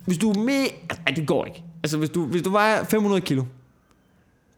hvis 0.05 0.17
du 0.17 0.31
er 0.31 0.39
med, 0.39 0.67
nej, 1.05 1.13
det 1.15 1.27
går 1.27 1.45
ikke. 1.45 1.63
Altså, 1.83 1.97
hvis 1.97 2.09
du, 2.09 2.25
hvis 2.25 2.41
du 2.41 2.49
vejer 2.49 2.83
500 2.83 3.21
kilo, 3.21 3.43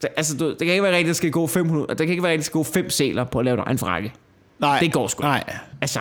så, 0.01 0.07
altså, 0.17 0.38
du, 0.38 0.49
det 0.49 0.57
kan 0.57 0.67
ikke 0.67 0.83
være 0.83 0.91
rigtigt, 0.91 1.05
at 1.05 1.07
der 1.07 1.13
skal 1.13 1.31
gå 1.31 1.47
500, 1.47 1.88
det 1.88 1.97
kan 1.97 2.09
ikke 2.09 2.23
være 2.23 2.31
rigtigt, 2.31 2.49
at 2.49 2.53
der 2.53 2.63
skal 2.63 2.79
gå 2.79 2.81
fem 2.83 2.89
sæler 2.89 3.23
på 3.23 3.39
at 3.39 3.45
lave 3.45 3.57
dig 3.57 3.65
en 3.71 3.77
frakke. 3.77 4.13
Nej, 4.59 4.79
Det 4.79 4.93
går 4.93 5.07
sgu 5.07 5.21
ikke. 5.21 5.27
Nej. 5.27 5.57
Altså, 5.81 5.99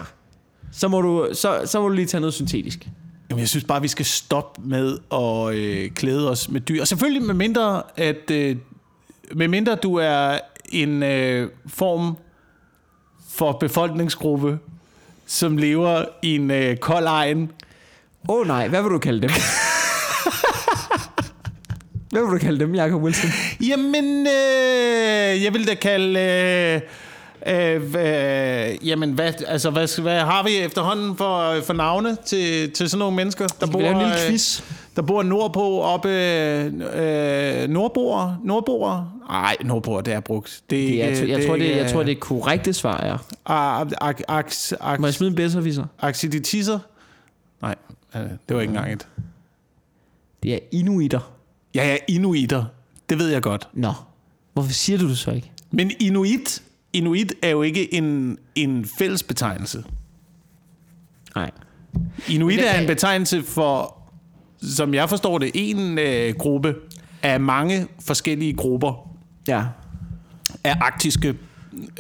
så 0.77 0.89
må 0.89 1.01
du, 1.01 1.29
så, 1.33 1.61
så 1.65 1.81
må 1.81 1.89
du 1.89 1.95
lige 1.95 2.07
tage 2.07 2.21
noget 2.21 2.35
syntetisk. 2.35 2.89
Jamen, 3.31 3.41
jeg 3.41 3.49
synes 3.49 3.65
bare, 3.65 3.83
vi 3.83 3.89
skal 3.89 4.05
stoppe 4.05 4.61
med 4.65 4.99
at 5.13 5.55
øh, 5.55 5.91
klæde 5.91 6.31
os 6.31 6.49
med 6.49 6.61
dyr. 6.61 6.81
Og 6.81 6.89
selvfølgelig 6.89 7.23
med 7.23 7.35
mindre, 7.35 7.83
at 7.97 8.31
øh, 8.31 8.57
med 9.35 9.49
mindre 9.49 9.75
du 9.75 9.95
er 9.95 10.39
en 10.73 11.03
øh, 11.03 11.51
form 11.67 12.17
for 13.31 13.53
befolkningsgruppe, 13.53 14.59
som 15.27 15.57
lever 15.57 16.05
i 16.23 16.35
en 16.35 16.51
øh, 16.51 16.77
kold 16.77 17.07
egen. 17.07 17.51
Åh 18.29 18.41
oh, 18.41 18.47
nej, 18.47 18.69
hvad 18.69 18.83
vil 18.83 18.91
du 18.91 18.99
kalde 18.99 19.23
dem? 19.23 19.31
hvad 22.11 22.23
vil 22.23 22.33
du 22.33 22.39
kalde 22.39 22.61
dem, 22.61 22.75
Jacob 22.75 23.03
Wilson? 23.03 23.31
Jamen, 23.61 24.27
øh, 24.27 25.43
jeg 25.43 25.53
vil 25.53 25.67
da 25.67 25.75
kalde... 25.75 26.21
Øh, 26.21 26.81
Øh, 27.47 27.77
øh, 27.77 28.89
jamen, 28.89 29.13
hvad, 29.13 29.33
altså, 29.47 29.71
hvad, 29.71 30.03
hvad 30.03 30.21
har 30.21 30.43
vi 30.43 30.57
efterhånden 30.57 31.17
for, 31.17 31.61
for 31.61 31.73
navne 31.73 32.17
til, 32.27 32.73
til 32.73 32.91
sådan 32.91 32.99
nogle 32.99 33.17
mennesker, 33.17 33.47
der 33.61 33.67
bor, 33.67 33.81
en 33.81 33.99
lille 33.99 34.15
øh, 34.23 34.29
quiz. 34.29 34.63
der 34.97 35.03
bor 35.03 35.23
nordpå 35.23 35.81
oppe... 35.81 36.09
Øh, 36.09 37.69
nordboer? 37.69 38.41
Nordboer? 38.45 39.21
Nej, 39.29 39.57
nordboer, 39.65 40.01
det 40.01 40.15
er 40.15 40.21
brugt. 40.21 40.63
Det, 40.71 40.79
Det 40.79 41.05
er, 41.05 41.09
jeg, 41.09 41.29
jeg, 41.29 41.47
tror, 41.47 41.57
det, 41.57 41.77
jeg 41.77 41.91
tror, 41.91 41.99
det 41.99 42.07
det 42.07 42.21
korrekte 42.21 42.73
svar 42.73 42.97
er... 42.97 43.19
er... 43.47 44.99
Må 44.99 45.07
jeg 45.07 45.15
smide 45.15 45.31
en 45.31 45.37
bedre 45.37 45.89
Axiditisser? 46.01 46.79
Nej, 47.63 47.75
øh, 48.15 48.23
det 48.49 48.57
var 48.57 48.61
ikke 48.61 48.71
engang 48.71 48.93
et. 48.93 49.09
Det 50.43 50.55
er 50.55 50.59
inuiter. 50.73 51.33
Ja, 51.75 51.89
ja, 51.89 51.97
inuiter. 52.09 52.65
Det 53.09 53.19
ved 53.19 53.29
jeg 53.29 53.43
godt. 53.43 53.69
Nå, 53.73 53.93
hvorfor 54.53 54.73
siger 54.73 54.99
du 54.99 55.09
det 55.09 55.19
så 55.19 55.31
ikke? 55.31 55.51
Men 55.71 55.91
inuit, 56.01 56.63
inuit 56.95 57.35
er 57.43 57.49
jo 57.51 57.63
ikke 57.63 57.95
en, 57.95 58.39
en 58.55 58.87
fælles 58.99 59.23
betegnelse. 59.23 59.85
Nej. 61.37 61.51
Inuit 62.29 62.61
er 62.61 62.71
er- 62.71 62.81
en 62.81 62.87
betegnelse 62.87 63.43
for, 63.43 63.97
som 64.63 64.95
jeg 64.95 65.09
forstår 65.09 65.39
det, 65.39 65.51
en 65.55 65.99
øh, 65.99 66.35
gruppe 66.39 66.75
af 67.23 67.41
mange 67.41 67.87
forskellige 68.01 68.53
grupper 68.55 69.11
Ja. 69.49 69.65
af 70.65 70.77
arktiske 70.81 71.35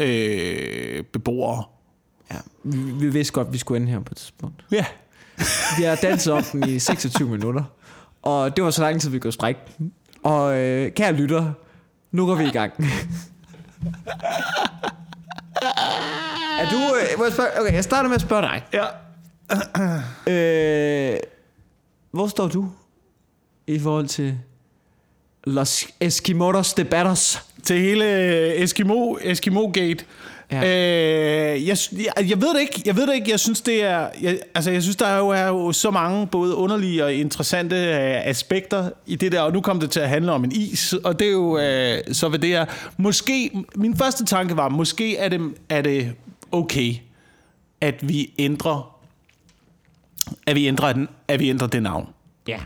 øh, 0.00 1.04
beboere. 1.12 1.64
ja. 2.32 2.36
Vi, 2.64 2.78
vi 2.78 3.08
vidste 3.10 3.32
godt, 3.32 3.46
at 3.46 3.52
vi 3.52 3.58
skulle 3.58 3.80
ende 3.80 3.92
her 3.92 4.00
på 4.00 4.08
et 4.12 4.16
tidspunkt. 4.16 4.64
Ja. 4.70 4.84
Vi 5.78 5.82
har 5.84 5.94
danset 6.02 6.32
om 6.32 6.42
den 6.52 6.68
i 6.68 6.78
26 6.78 7.28
minutter. 7.28 7.62
Og 8.22 8.56
det 8.56 8.64
var 8.64 8.70
så 8.70 8.82
lang 8.82 9.00
tid, 9.00 9.10
vi 9.10 9.18
kunne 9.18 9.32
strække 9.32 9.60
den. 9.78 9.92
Og 10.22 10.58
øh, 10.58 10.92
kære 10.92 11.12
lytter, 11.12 11.52
nu 12.12 12.26
går 12.26 12.34
vi 12.34 12.44
i 12.44 12.50
gang. 12.50 12.72
er 16.60 16.70
du... 16.70 16.76
Øh, 16.76 17.18
må 17.18 17.24
jeg 17.24 17.32
spørge, 17.32 17.60
okay, 17.60 17.72
jeg 17.72 17.84
starter 17.84 18.08
med 18.08 18.14
at 18.14 18.20
spørge 18.20 18.42
dig. 18.42 18.62
ja. 18.72 18.84
Øh, 20.26 21.16
hvor 22.10 22.26
står 22.26 22.48
du 22.48 22.70
i 23.66 23.78
forhold 23.78 24.06
til 24.06 24.38
Los 25.44 25.86
Eskimodos 26.00 26.74
debatters? 26.74 27.42
Til 27.62 27.80
hele 27.80 28.04
Eskimo, 28.62 29.16
Eskimo-gate. 29.20 29.80
Ja. 29.80 29.94
Ja. 30.52 30.60
Øh, 31.54 31.68
jeg, 31.68 31.76
jeg, 31.92 32.30
jeg 32.30 32.40
ved 32.40 32.54
det 32.54 32.60
ikke. 32.60 32.82
Jeg 32.86 32.96
ved 32.96 33.06
det 33.06 33.14
ikke. 33.14 33.30
Jeg 33.30 33.40
synes, 33.40 33.60
det 33.60 33.84
er... 33.84 34.08
Jeg, 34.22 34.38
altså, 34.54 34.70
jeg 34.70 34.82
synes, 34.82 34.96
der 34.96 35.06
er 35.06 35.18
jo, 35.18 35.28
er 35.28 35.46
jo 35.46 35.72
så 35.72 35.90
mange 35.90 36.26
både 36.26 36.54
underlige 36.54 37.04
og 37.04 37.14
interessante 37.14 37.76
øh, 37.76 38.26
aspekter 38.26 38.90
i 39.06 39.16
det 39.16 39.32
der. 39.32 39.40
Og 39.40 39.52
nu 39.52 39.60
kom 39.60 39.80
det 39.80 39.90
til 39.90 40.00
at 40.00 40.08
handle 40.08 40.32
om 40.32 40.44
en 40.44 40.52
is, 40.52 40.92
og 40.92 41.18
det 41.18 41.26
er 41.26 41.32
jo 41.32 41.58
øh, 41.58 41.98
så, 42.12 42.28
hvad 42.28 42.38
det 42.38 42.54
er. 42.54 42.64
Måske... 42.96 43.50
Min 43.74 43.96
første 43.96 44.24
tanke 44.24 44.56
var, 44.56 44.68
måske 44.68 45.16
er 45.16 45.28
det, 45.28 45.40
er 45.68 45.82
det 45.82 46.12
okay, 46.52 46.94
at 47.80 48.08
vi 48.08 48.32
ændrer... 48.38 48.90
At 50.46 50.56
vi 50.56 50.66
ændrer, 50.66 50.92
den, 50.92 51.08
at 51.28 51.40
vi 51.40 51.50
ændrer 51.50 51.66
det 51.66 51.82
navn. 51.82 52.08
Ja. 52.48 52.58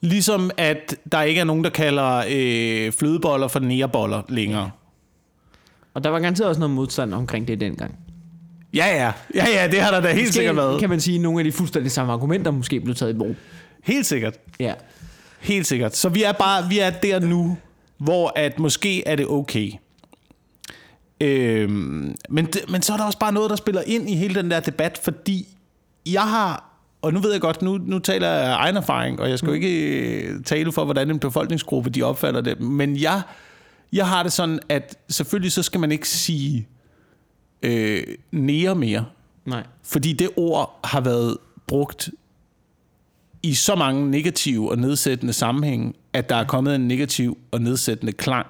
Ligesom 0.00 0.50
at 0.56 0.96
der 1.12 1.22
ikke 1.22 1.40
er 1.40 1.44
nogen, 1.44 1.64
der 1.64 1.70
kalder 1.70 2.24
øh, 2.30 2.92
flødeboller 2.92 3.48
for 3.48 3.60
næreboller 3.60 4.22
længere. 4.28 4.70
Og 5.96 6.04
der 6.04 6.10
var 6.10 6.20
garanteret 6.20 6.48
også 6.48 6.60
noget 6.60 6.74
modstand 6.74 7.14
omkring 7.14 7.48
det 7.48 7.60
dengang. 7.60 7.98
Ja, 8.74 8.86
ja. 8.86 9.12
Ja, 9.34 9.46
ja, 9.48 9.68
det 9.70 9.80
har 9.80 9.90
der 9.90 10.00
da 10.00 10.12
helt 10.12 10.34
sikkert 10.34 10.56
været. 10.56 10.80
kan 10.80 10.88
man 10.88 11.00
sige, 11.00 11.14
at 11.14 11.20
nogle 11.20 11.40
af 11.40 11.44
de 11.44 11.52
fuldstændig 11.52 11.92
samme 11.92 12.12
argumenter 12.12 12.50
måske 12.50 12.80
blev 12.80 12.94
taget 12.94 13.14
i 13.14 13.18
brug. 13.18 13.36
Helt 13.84 14.06
sikkert. 14.06 14.34
Ja. 14.60 14.72
Helt 15.40 15.66
sikkert. 15.66 15.96
Så 15.96 16.08
vi 16.08 16.22
er 16.22 16.32
bare 16.32 16.68
vi 16.68 16.78
er 16.78 16.90
der 16.90 17.20
nu, 17.20 17.56
hvor 17.98 18.32
at 18.36 18.58
måske 18.58 19.08
er 19.08 19.16
det 19.16 19.26
okay. 19.26 19.72
Øhm, 21.20 22.14
men, 22.28 22.46
det, 22.46 22.60
men 22.68 22.82
så 22.82 22.92
er 22.92 22.96
der 22.96 23.04
også 23.04 23.18
bare 23.18 23.32
noget, 23.32 23.50
der 23.50 23.56
spiller 23.56 23.82
ind 23.86 24.10
i 24.10 24.14
hele 24.14 24.34
den 24.34 24.50
der 24.50 24.60
debat, 24.60 25.00
fordi 25.02 25.48
jeg 26.06 26.22
har, 26.22 26.64
og 27.02 27.12
nu 27.12 27.20
ved 27.20 27.32
jeg 27.32 27.40
godt, 27.40 27.62
nu, 27.62 27.78
nu 27.78 27.98
taler 27.98 28.28
jeg 28.28 28.50
af 28.50 28.54
egen 28.56 28.76
erfaring, 28.76 29.20
og 29.20 29.30
jeg 29.30 29.38
skal 29.38 29.48
jo 29.48 29.54
ikke 29.54 30.00
øh, 30.20 30.42
tale 30.44 30.72
for, 30.72 30.84
hvordan 30.84 31.10
en 31.10 31.18
befolkningsgruppe 31.18 31.90
de 31.90 32.02
opfatter 32.02 32.40
det, 32.40 32.60
men 32.60 32.96
jeg, 32.96 33.22
jeg 33.96 34.08
har 34.08 34.22
det 34.22 34.32
sådan, 34.32 34.60
at 34.68 34.98
selvfølgelig 35.08 35.52
så 35.52 35.62
skal 35.62 35.80
man 35.80 35.92
ikke 35.92 36.08
sige 36.08 36.68
øh, 37.62 38.02
nære 38.32 38.74
mere, 38.74 39.04
Nej. 39.44 39.64
fordi 39.82 40.12
det 40.12 40.30
ord 40.36 40.80
har 40.84 41.00
været 41.00 41.36
brugt 41.66 42.10
i 43.42 43.54
så 43.54 43.74
mange 43.74 44.10
negative 44.10 44.70
og 44.70 44.78
nedsættende 44.78 45.32
sammenhænge, 45.32 45.94
at 46.12 46.28
der 46.28 46.36
er 46.36 46.44
kommet 46.44 46.74
en 46.74 46.88
negativ 46.88 47.38
og 47.50 47.60
nedsættende 47.60 48.12
klang 48.12 48.46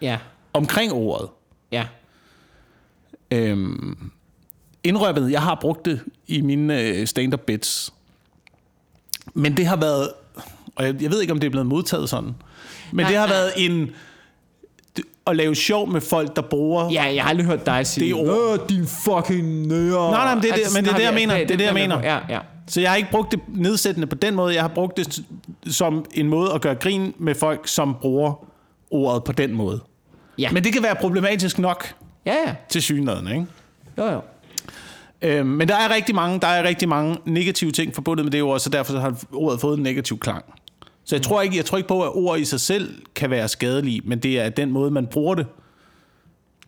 Ja. 0.00 0.18
omkring 0.52 0.92
ordet. 0.92 1.28
Ja. 1.72 1.86
Øhm, 3.30 4.10
indrøbet, 4.84 5.30
jeg 5.30 5.42
har 5.42 5.58
brugt 5.60 5.84
det 5.84 6.00
i 6.26 6.40
mine 6.40 6.80
øh, 6.80 7.06
stand-up 7.06 7.40
bits. 7.40 7.92
Men 9.34 9.56
det 9.56 9.66
har 9.66 9.76
været, 9.76 10.08
og 10.76 10.84
jeg, 10.86 11.02
jeg 11.02 11.10
ved 11.10 11.20
ikke, 11.20 11.32
om 11.32 11.40
det 11.40 11.46
er 11.46 11.50
blevet 11.50 11.66
modtaget 11.66 12.08
sådan, 12.08 12.34
men 12.92 13.02
Nej, 13.04 13.08
det 13.10 13.18
har 13.18 13.26
nej. 13.26 13.36
været 13.36 13.52
en, 13.56 13.90
at 15.26 15.36
lave 15.36 15.54
sjov 15.54 15.88
med 15.92 16.00
folk, 16.00 16.36
der 16.36 16.42
bruger 16.42 16.90
Ja, 16.90 17.02
jeg 17.14 17.22
har 17.22 17.30
aldrig 17.30 17.46
hørt 17.46 17.66
dig 17.66 17.86
sige, 17.86 18.04
Det 18.04 18.20
er 18.20 18.30
ord. 18.30 18.60
Åh, 18.60 18.68
din 18.68 18.86
fucking 18.86 19.66
nører. 19.66 20.10
Nej, 20.10 20.24
nej, 20.24 20.34
men 20.34 20.42
det 20.42 20.50
er 20.50 20.54
det- 20.54 20.64
men 20.74 20.84
det 20.84 20.92
er 20.92 20.96
det, 20.96 21.04
jeg 21.04 21.14
mener. 21.14 21.34
Det 21.36 21.50
er 21.50 21.56
det, 21.56 21.64
jeg 21.64 21.74
mener. 21.74 22.00
Ja, 22.02 22.18
ja. 22.28 22.38
Så 22.66 22.80
jeg 22.80 22.90
har 22.90 22.96
ikke 22.96 23.10
brugt 23.10 23.32
det 23.32 23.40
nedsættende 23.48 24.06
på 24.06 24.14
den 24.14 24.34
måde. 24.34 24.54
Jeg 24.54 24.62
har 24.62 24.68
brugt 24.68 24.96
det 24.96 25.22
som 25.70 26.04
en 26.14 26.28
måde 26.28 26.52
at 26.52 26.60
gøre 26.60 26.74
grin 26.74 27.14
med 27.18 27.34
folk, 27.34 27.68
som 27.68 27.96
bruger 28.00 28.44
ordet 28.90 29.24
på 29.24 29.32
den 29.32 29.52
måde. 29.52 29.80
Ja. 30.38 30.50
Men 30.52 30.64
det 30.64 30.72
kan 30.72 30.82
være 30.82 30.94
problematisk 30.94 31.58
nok 31.58 31.94
Ja, 32.26 32.34
ja. 32.46 32.54
til 32.68 32.82
synligheden, 32.82 33.28
ikke? 33.28 33.46
Jo, 33.98 34.04
jo. 34.04 34.20
Øhm, 35.22 35.46
men 35.46 35.68
der 35.68 35.74
er 35.76 35.94
rigtig 35.94 36.14
mange, 36.14 36.40
der 36.40 36.46
er 36.46 36.62
rigtig 36.68 36.88
mange 36.88 37.16
negative 37.24 37.70
ting 37.72 37.94
forbundet 37.94 38.24
med 38.26 38.32
det 38.32 38.42
ord, 38.42 38.58
så 38.60 38.70
derfor 38.70 38.98
har 38.98 39.14
ordet 39.32 39.60
fået 39.60 39.76
en 39.76 39.82
negativ 39.82 40.18
klang. 40.18 40.44
Så 41.04 41.16
jeg 41.16 41.22
tror 41.22 41.42
ikke, 41.42 41.56
jeg 41.56 41.64
tror 41.64 41.78
ikke 41.78 41.88
på, 41.88 42.02
at 42.02 42.10
ord 42.14 42.38
i 42.38 42.44
sig 42.44 42.60
selv 42.60 43.02
kan 43.14 43.30
være 43.30 43.48
skadelige, 43.48 44.00
men 44.04 44.18
det 44.18 44.40
er 44.40 44.48
den 44.48 44.70
måde, 44.70 44.90
man 44.90 45.06
bruger 45.06 45.34
det, 45.34 45.46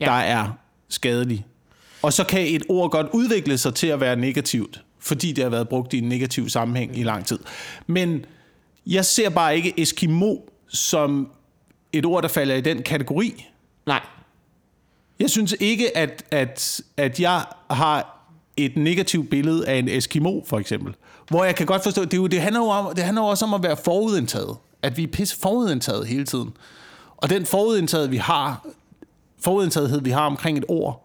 Ja. 0.00 0.04
ja. 0.04 0.10
der 0.10 0.18
er 0.40 0.50
skadelig. 0.88 1.46
Og 2.02 2.12
så 2.12 2.24
kan 2.24 2.46
et 2.46 2.62
ord 2.68 2.90
godt 2.90 3.06
udvikle 3.12 3.58
sig 3.58 3.74
til 3.74 3.86
at 3.86 4.00
være 4.00 4.16
negativt, 4.16 4.82
fordi 4.98 5.32
det 5.32 5.44
har 5.44 5.50
været 5.50 5.68
brugt 5.68 5.92
i 5.92 5.98
en 5.98 6.08
negativ 6.08 6.48
sammenhæng 6.48 6.98
i 6.98 7.02
lang 7.02 7.26
tid. 7.26 7.38
Men 7.86 8.24
jeg 8.86 9.04
ser 9.04 9.28
bare 9.30 9.56
ikke 9.56 9.80
Eskimo 9.80 10.36
som 10.68 11.28
et 11.92 12.06
ord, 12.06 12.22
der 12.22 12.28
falder 12.28 12.54
i 12.54 12.60
den 12.60 12.82
kategori. 12.82 13.46
Nej. 13.86 14.00
Jeg 15.18 15.30
synes 15.30 15.56
ikke, 15.60 15.96
at, 15.96 16.24
at, 16.30 16.80
at 16.96 17.20
jeg 17.20 17.44
har 17.70 18.26
et 18.56 18.76
negativt 18.76 19.30
billede 19.30 19.68
af 19.68 19.76
en 19.78 19.88
Eskimo, 19.88 20.40
for 20.46 20.58
eksempel. 20.58 20.94
Hvor 21.28 21.44
jeg 21.44 21.56
kan 21.56 21.66
godt 21.66 21.82
forstå, 21.82 22.04
det, 22.04 22.16
jo, 22.16 22.26
det, 22.26 22.40
handler 22.40 22.60
jo 22.60 22.66
om, 22.66 22.94
det 22.94 23.04
handler 23.04 23.22
jo 23.22 23.28
også 23.28 23.44
om 23.44 23.54
at 23.54 23.62
være 23.62 23.76
forudindtaget. 23.76 24.56
At 24.82 24.96
vi 24.96 25.02
er 25.02 25.06
pisse 25.06 25.40
forudindtaget 25.40 26.06
hele 26.06 26.24
tiden. 26.24 26.50
Og 27.16 27.30
den 27.30 27.46
forudindtaget, 27.46 28.10
vi 28.10 28.16
har, 28.16 28.66
forudindtagethed, 29.40 30.00
vi 30.00 30.10
har 30.10 30.26
omkring 30.26 30.58
et 30.58 30.64
ord, 30.68 31.04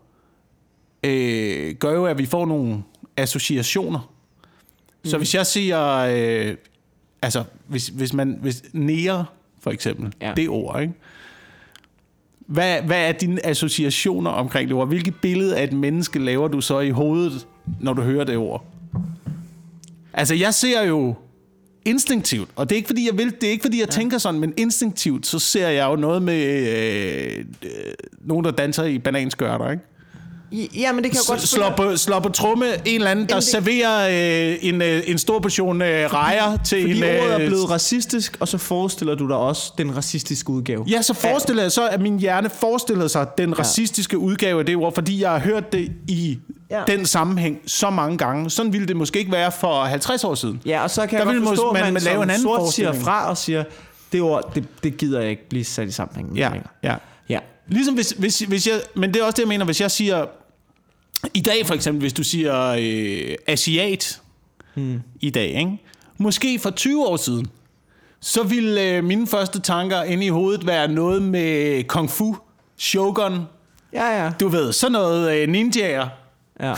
øh, 1.03 1.75
gør 1.75 1.93
jo, 1.93 2.05
at 2.05 2.17
vi 2.17 2.25
får 2.25 2.45
nogle 2.45 2.84
associationer. 3.17 4.13
Så 5.03 5.17
hvis 5.17 5.36
jeg 5.36 5.45
siger, 5.45 5.95
øh, 5.97 6.55
altså, 7.21 7.43
hvis, 7.67 7.88
hvis 7.88 8.13
man, 8.13 8.38
hvis 8.41 8.63
nære, 8.73 9.25
for 9.60 9.71
eksempel, 9.71 10.13
ja. 10.21 10.34
det 10.36 10.49
ord, 10.49 10.82
ikke? 10.82 10.93
Hvad, 12.39 12.82
hvad 12.82 13.08
er 13.08 13.12
dine 13.12 13.45
associationer 13.45 14.32
omkring 14.32 14.69
det 14.69 14.77
ord? 14.77 14.88
Hvilket 14.88 15.15
billede 15.21 15.58
af 15.58 15.63
et 15.63 15.73
menneske 15.73 16.19
laver 16.19 16.47
du 16.47 16.62
så 16.62 16.79
i 16.79 16.89
hovedet, 16.89 17.47
når 17.79 17.93
du 17.93 18.01
hører 18.01 18.23
det 18.23 18.38
ord? 18.38 18.65
Altså, 20.13 20.36
jeg 20.36 20.54
ser 20.54 20.84
jo 20.84 21.15
instinktivt, 21.86 22.50
og 22.56 22.69
det 22.69 22.76
er 22.76 22.78
ikke 22.78 22.88
fordi, 22.88 23.08
jeg 23.08 23.17
vil, 23.17 23.32
det 23.41 23.43
er 23.43 23.52
ikke 23.52 23.62
fordi, 23.62 23.80
jeg 23.80 23.88
ja. 23.88 23.91
tænker 23.91 24.17
sådan, 24.17 24.39
men 24.39 24.54
instinktivt, 24.58 25.28
så 25.28 25.39
ser 25.39 25.67
jeg 25.67 25.89
jo 25.89 25.95
noget 25.95 26.22
med 26.22 26.43
øh, 26.43 27.45
øh, 27.63 27.69
nogen, 28.26 28.45
der 28.45 28.52
danser 28.52 28.84
i 28.84 29.00
bananskørter, 29.00 29.72
ikke? 29.72 29.84
Ja, 30.52 30.91
men 30.91 31.04
det 31.04 31.12
kan 31.12 31.19
jo 31.28 31.32
godt 31.32 31.41
slår 31.41 31.74
på, 31.78 31.98
slår 31.98 32.19
på 32.19 32.30
tromme 32.30 32.65
en 32.86 32.95
eller 32.95 33.12
anden, 33.12 33.30
der 33.30 33.36
det... 33.36 33.43
serverer 33.43 34.08
øh, 34.52 34.58
en, 34.62 34.82
øh, 34.82 35.02
en 35.06 35.17
stor 35.17 35.39
portion 35.39 35.82
øh, 35.82 36.13
rejer 36.13 36.58
til 36.58 36.82
Fordi 36.82 36.91
en... 36.91 37.04
Fordi 37.04 37.19
ordet 37.19 37.34
er 37.34 37.48
blevet 37.48 37.69
racistisk, 37.69 38.38
og 38.39 38.48
så 38.48 38.58
forestiller 38.58 39.15
du 39.15 39.28
dig 39.28 39.36
også 39.36 39.74
den 39.78 39.95
racistiske 39.95 40.50
udgave. 40.50 40.86
Ja, 40.88 41.02
så 41.02 41.13
forestiller 41.13 41.63
jeg 41.63 41.72
så, 41.72 41.88
at 41.88 42.02
min 42.02 42.19
hjerne 42.19 42.50
forestillede 42.50 43.10
sig 43.10 43.28
den 43.38 43.50
ja. 43.50 43.56
racistiske 43.60 44.17
udgave 44.17 44.60
af 44.60 44.65
det 44.65 44.76
ord, 44.76 44.95
fordi 44.95 45.22
jeg 45.22 45.30
har 45.30 45.39
hørt 45.39 45.74
det 45.74 45.91
i 46.08 46.39
ja. 46.69 46.84
den 46.88 47.05
sammenhæng 47.05 47.62
så 47.65 47.89
mange 47.89 48.17
gange. 48.17 48.49
Sådan 48.49 48.73
ville 48.73 48.88
det 48.88 48.95
måske 48.95 49.19
ikke 49.19 49.32
være 49.32 49.51
for 49.51 49.84
50 49.84 50.23
år 50.23 50.36
siden. 50.36 50.62
Ja, 50.65 50.84
og 50.84 50.89
så 50.89 51.08
kan 51.08 51.19
der 51.19 51.25
jeg 51.25 51.36
godt 51.36 51.47
forstå, 51.47 51.73
man, 51.73 51.84
man, 51.84 51.93
man 51.93 52.01
lave 52.01 52.23
en 52.23 52.29
anden 52.29 52.43
sort 52.43 52.73
siger 52.73 52.93
fra 52.93 53.29
og 53.29 53.38
siger, 53.38 53.63
det 54.12 54.21
ord, 54.21 54.55
det, 54.55 54.84
det 54.84 54.97
gider 54.97 55.21
jeg 55.21 55.29
ikke 55.29 55.49
blive 55.49 55.63
sat 55.63 55.88
i 55.88 55.91
sammenhæng 55.91 56.29
med. 56.29 56.38
Ja, 56.38 56.51
ja. 56.84 56.95
ja. 57.29 57.39
Ligesom 57.67 57.93
hvis, 57.93 58.12
hvis, 58.12 58.39
hvis 58.39 58.67
jeg, 58.67 58.82
men 58.95 59.13
det 59.13 59.21
er 59.21 59.25
også 59.25 59.36
det, 59.36 59.41
jeg 59.41 59.47
mener, 59.47 59.65
hvis 59.65 59.82
jeg 59.82 59.91
siger, 59.91 60.25
i 61.34 61.41
dag 61.41 61.65
for 61.65 61.73
eksempel, 61.73 62.01
hvis 62.01 62.13
du 62.13 62.23
siger 62.23 62.75
øh, 62.79 63.36
asiat 63.47 64.21
hmm. 64.73 65.01
i 65.21 65.29
dag, 65.29 65.47
ikke? 65.47 65.77
måske 66.17 66.60
for 66.60 66.69
20 66.69 67.08
år 67.08 67.17
siden, 67.17 67.47
så 68.21 68.43
ville 68.43 68.82
øh, 68.82 69.03
mine 69.03 69.27
første 69.27 69.60
tanker 69.60 70.03
inde 70.03 70.25
i 70.25 70.29
hovedet 70.29 70.67
være 70.67 70.88
noget 70.88 71.21
med 71.21 71.84
kung 71.84 72.10
fu, 72.10 72.36
shogun, 72.77 73.41
ja, 73.93 74.23
ja. 74.23 74.32
du 74.39 74.47
ved, 74.47 74.73
sådan 74.73 74.91
noget 74.91 75.36
øh, 75.36 75.49
ninjaer, 75.49 76.08
Ja. 76.63 76.74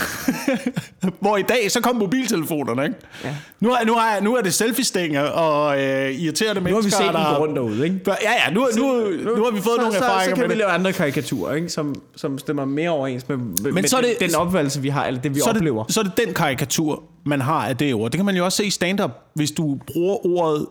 Hvor 1.20 1.36
i 1.36 1.42
dag, 1.42 1.70
så 1.70 1.80
kom 1.80 1.96
mobiltelefonerne, 1.96 2.84
ikke? 2.84 2.96
Ja. 3.24 3.34
Nu, 3.60 3.70
er, 3.70 3.84
nu, 3.86 3.94
er, 3.94 4.22
nu 4.22 4.36
er 4.36 4.42
det 4.42 4.54
selfie-stænger 4.54 5.22
og 5.22 5.80
øh, 5.80 6.10
irriterende 6.10 6.60
mennesker, 6.60 6.70
Nu 6.70 6.74
har 6.76 6.82
vi 6.82 6.90
set 6.90 7.14
der... 7.14 7.32
dem 7.32 7.42
rundt 7.42 7.56
derude, 7.56 7.84
ikke? 7.84 8.00
Ja, 8.06 8.12
ja, 8.46 8.54
nu, 8.54 8.68
nu, 8.76 8.82
nu, 8.82 9.36
nu 9.36 9.44
har 9.44 9.50
vi 9.50 9.60
fået 9.60 9.76
så, 9.76 9.80
nogle 9.80 9.92
så, 9.92 10.04
erfaringer 10.04 10.36
Så 10.36 10.40
kan 10.40 10.50
vi 10.50 10.54
lave 10.54 10.70
andre 10.70 10.92
karikaturer, 10.92 11.54
ikke? 11.54 11.68
Som, 11.68 11.94
som 12.16 12.38
stemmer 12.38 12.64
mere 12.64 12.90
overens 12.90 13.28
med, 13.28 13.36
Men 13.36 13.74
med 13.74 13.82
så 13.82 13.96
er 13.96 14.00
det, 14.00 14.16
den, 14.20 14.28
den 14.28 14.36
opfattelse, 14.36 14.82
vi 14.82 14.88
har, 14.88 15.06
eller 15.06 15.20
det, 15.20 15.34
vi 15.34 15.40
så 15.40 15.50
oplever. 15.50 15.84
Det, 15.84 15.94
så 15.94 16.00
er 16.00 16.04
det 16.04 16.16
den 16.26 16.34
karikatur, 16.34 17.02
man 17.26 17.40
har 17.40 17.68
af 17.68 17.76
det 17.76 17.94
ord. 17.94 18.10
Det 18.10 18.18
kan 18.18 18.26
man 18.26 18.36
jo 18.36 18.44
også 18.44 18.56
se 18.56 18.64
i 18.64 18.70
stand-up, 18.70 19.10
hvis 19.34 19.50
du 19.50 19.78
bruger 19.86 20.26
ordet 20.26 20.66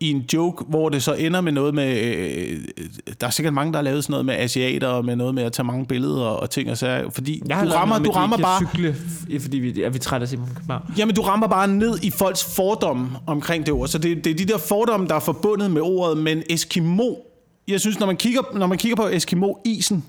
i 0.00 0.10
en 0.10 0.24
joke, 0.32 0.64
hvor 0.68 0.88
det 0.88 1.02
så 1.02 1.14
ender 1.14 1.40
med 1.40 1.52
noget 1.52 1.74
med... 1.74 2.00
Øh, 2.00 2.58
der 3.20 3.26
er 3.26 3.30
sikkert 3.30 3.54
mange, 3.54 3.72
der 3.72 3.78
har 3.78 3.82
lavet 3.82 4.04
sådan 4.04 4.12
noget 4.12 4.26
med 4.26 4.34
asiater, 4.34 4.88
og 4.88 5.04
med 5.04 5.16
noget 5.16 5.34
med 5.34 5.42
at 5.42 5.52
tage 5.52 5.66
mange 5.66 5.86
billeder 5.86 6.24
og 6.24 6.50
ting 6.50 6.70
og 6.70 6.78
sager, 6.78 7.10
fordi 7.10 7.42
jeg 7.46 7.64
du 7.64 7.70
rammer, 7.70 7.98
du 7.98 8.10
rammer 8.10 8.36
bare... 8.36 8.66
Cykle, 8.66 8.96
fordi 9.40 9.58
vi, 9.58 9.82
er 9.82 9.90
vi 9.90 9.98
trætte 9.98 10.24
af 10.24 10.28
Simon 10.28 10.48
Jamen, 10.98 11.14
du 11.14 11.22
rammer 11.22 11.46
bare 11.46 11.68
ned 11.68 11.98
i 12.02 12.10
folks 12.10 12.54
fordomme 12.56 13.08
omkring 13.26 13.66
det 13.66 13.74
ord. 13.74 13.88
Så 13.88 13.98
det, 13.98 14.24
det 14.24 14.30
er 14.30 14.34
de 14.34 14.44
der 14.44 14.58
fordomme, 14.58 15.08
der 15.08 15.14
er 15.14 15.20
forbundet 15.20 15.70
med 15.70 15.82
ordet, 15.82 16.18
men 16.18 16.42
Eskimo... 16.50 17.14
Jeg 17.68 17.80
synes, 17.80 17.98
når 17.98 18.06
man 18.06 18.16
kigger, 18.16 18.40
når 18.54 18.66
man 18.66 18.78
kigger 18.78 18.96
på 18.96 19.08
Eskimo-isen, 19.08 20.04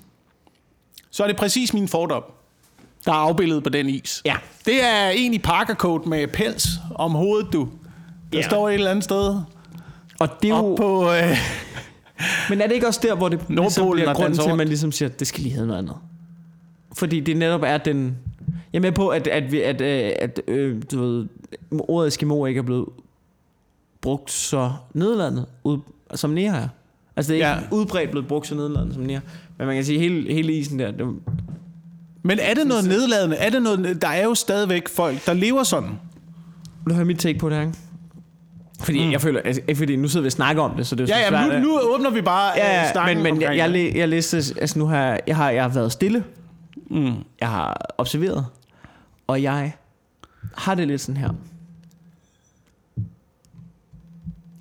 så 1.11 1.23
er 1.23 1.27
det 1.27 1.37
præcis 1.37 1.73
min 1.73 1.87
fordom, 1.87 2.23
der 3.05 3.11
er 3.11 3.15
afbildet 3.15 3.63
på 3.63 3.69
den 3.69 3.89
is. 3.89 4.21
Ja. 4.25 4.35
Det 4.65 4.83
er 4.83 5.09
en 5.09 5.33
i 5.33 5.39
parkercoat 5.39 6.05
med 6.05 6.27
pels 6.27 6.67
om 6.95 7.11
hovedet, 7.11 7.53
du. 7.53 7.67
Der 8.33 8.39
ja. 8.39 8.47
står 8.47 8.69
et 8.69 8.73
eller 8.73 8.91
andet 8.91 9.03
sted. 9.03 9.35
Og 10.19 10.29
det 10.41 10.51
er 10.51 10.57
jo... 10.57 10.75
på... 10.75 11.11
Øh, 11.11 11.37
men 12.49 12.61
er 12.61 12.67
det 12.67 12.73
ikke 12.73 12.87
også 12.87 12.99
der, 13.03 13.15
hvor 13.15 13.29
det 13.29 13.39
ligesom 13.49 13.91
bliver 13.91 14.13
grunden 14.13 14.39
til, 14.39 14.49
at 14.49 14.57
man 14.57 14.67
ligesom 14.67 14.91
siger, 14.91 15.09
det 15.09 15.27
skal 15.27 15.43
lige 15.43 15.53
hedde 15.53 15.67
noget 15.67 15.79
andet? 15.79 15.95
Fordi 16.93 17.19
det 17.19 17.37
netop 17.37 17.61
er 17.63 17.77
den... 17.77 18.17
Jeg 18.73 18.79
er 18.79 18.81
med 18.81 18.91
på, 18.91 19.07
at, 19.07 19.27
at, 19.27 19.51
vi, 19.51 19.61
at, 19.61 19.81
at, 19.81 20.13
at 20.19 20.41
øh, 20.47 20.81
du 20.91 21.01
ved, 21.01 21.27
ordet 21.71 22.07
Eskimo 22.07 22.45
ikke 22.45 22.57
er 22.57 22.63
blevet 22.63 22.85
brugt 24.01 24.31
så 24.31 24.71
nedlandet, 24.93 25.45
ud, 25.63 25.79
som 26.15 26.29
nære 26.29 26.57
er. 26.57 26.67
Altså 27.15 27.33
det 27.33 27.43
er 27.43 27.49
ja. 27.49 27.59
ikke 27.59 27.73
udbredt 27.73 28.11
blevet 28.11 28.27
brugt 28.27 28.47
så 28.47 28.55
nedladende 28.55 28.93
som 28.93 29.03
nære. 29.03 29.21
Men 29.57 29.67
man 29.67 29.75
kan 29.75 29.85
sige, 29.85 29.99
hele, 29.99 30.33
hele 30.33 30.53
isen 30.53 30.79
der... 30.79 30.91
Det, 30.91 31.15
men 32.23 32.39
er 32.41 32.53
det 32.53 32.67
noget 32.67 32.87
nedladende? 32.87 33.35
Er 33.35 33.49
det 33.49 33.61
noget, 33.61 34.01
der 34.01 34.07
er 34.07 34.23
jo 34.23 34.35
stadigvæk 34.35 34.89
folk, 34.89 35.25
der 35.25 35.33
lever 35.33 35.63
sådan. 35.63 35.99
Du 36.89 36.93
har 36.93 37.03
mit 37.03 37.19
take 37.19 37.39
på 37.39 37.49
det 37.49 37.57
her, 37.57 37.63
ikke? 37.63 37.77
Fordi 38.79 39.05
mm. 39.05 39.11
jeg 39.11 39.21
føler, 39.21 39.41
altså, 39.41 39.61
fordi 39.75 39.95
nu 39.95 40.07
sidder 40.07 40.21
vi 40.21 40.27
og 40.27 40.31
snakker 40.31 40.63
om 40.63 40.75
det, 40.77 40.87
så 40.87 40.95
det 40.95 41.09
er 41.09 41.17
ja, 41.17 41.41
ja, 41.41 41.59
nu, 41.59 41.59
nu 41.59 41.79
åbner 41.79 42.09
vi 42.09 42.21
bare 42.21 42.53
ja, 42.57 42.81
ja, 42.81 42.91
snakken 42.91 43.23
men, 43.23 43.33
men 43.33 43.41
jeg, 43.41 43.57
jeg, 43.57 43.73
jeg, 43.73 43.95
jeg 43.95 44.09
læste, 44.09 44.37
altså 44.37 44.79
nu 44.79 44.85
har 44.85 45.19
jeg, 45.27 45.35
har, 45.35 45.49
jeg 45.49 45.63
har 45.63 45.69
været 45.69 45.91
stille, 45.91 46.23
mm. 46.89 47.13
jeg 47.39 47.49
har 47.49 47.95
observeret, 47.97 48.45
og 49.27 49.41
jeg 49.41 49.73
har 50.57 50.75
det 50.75 50.87
lidt 50.87 51.01
sådan 51.01 51.21
her. 51.21 51.29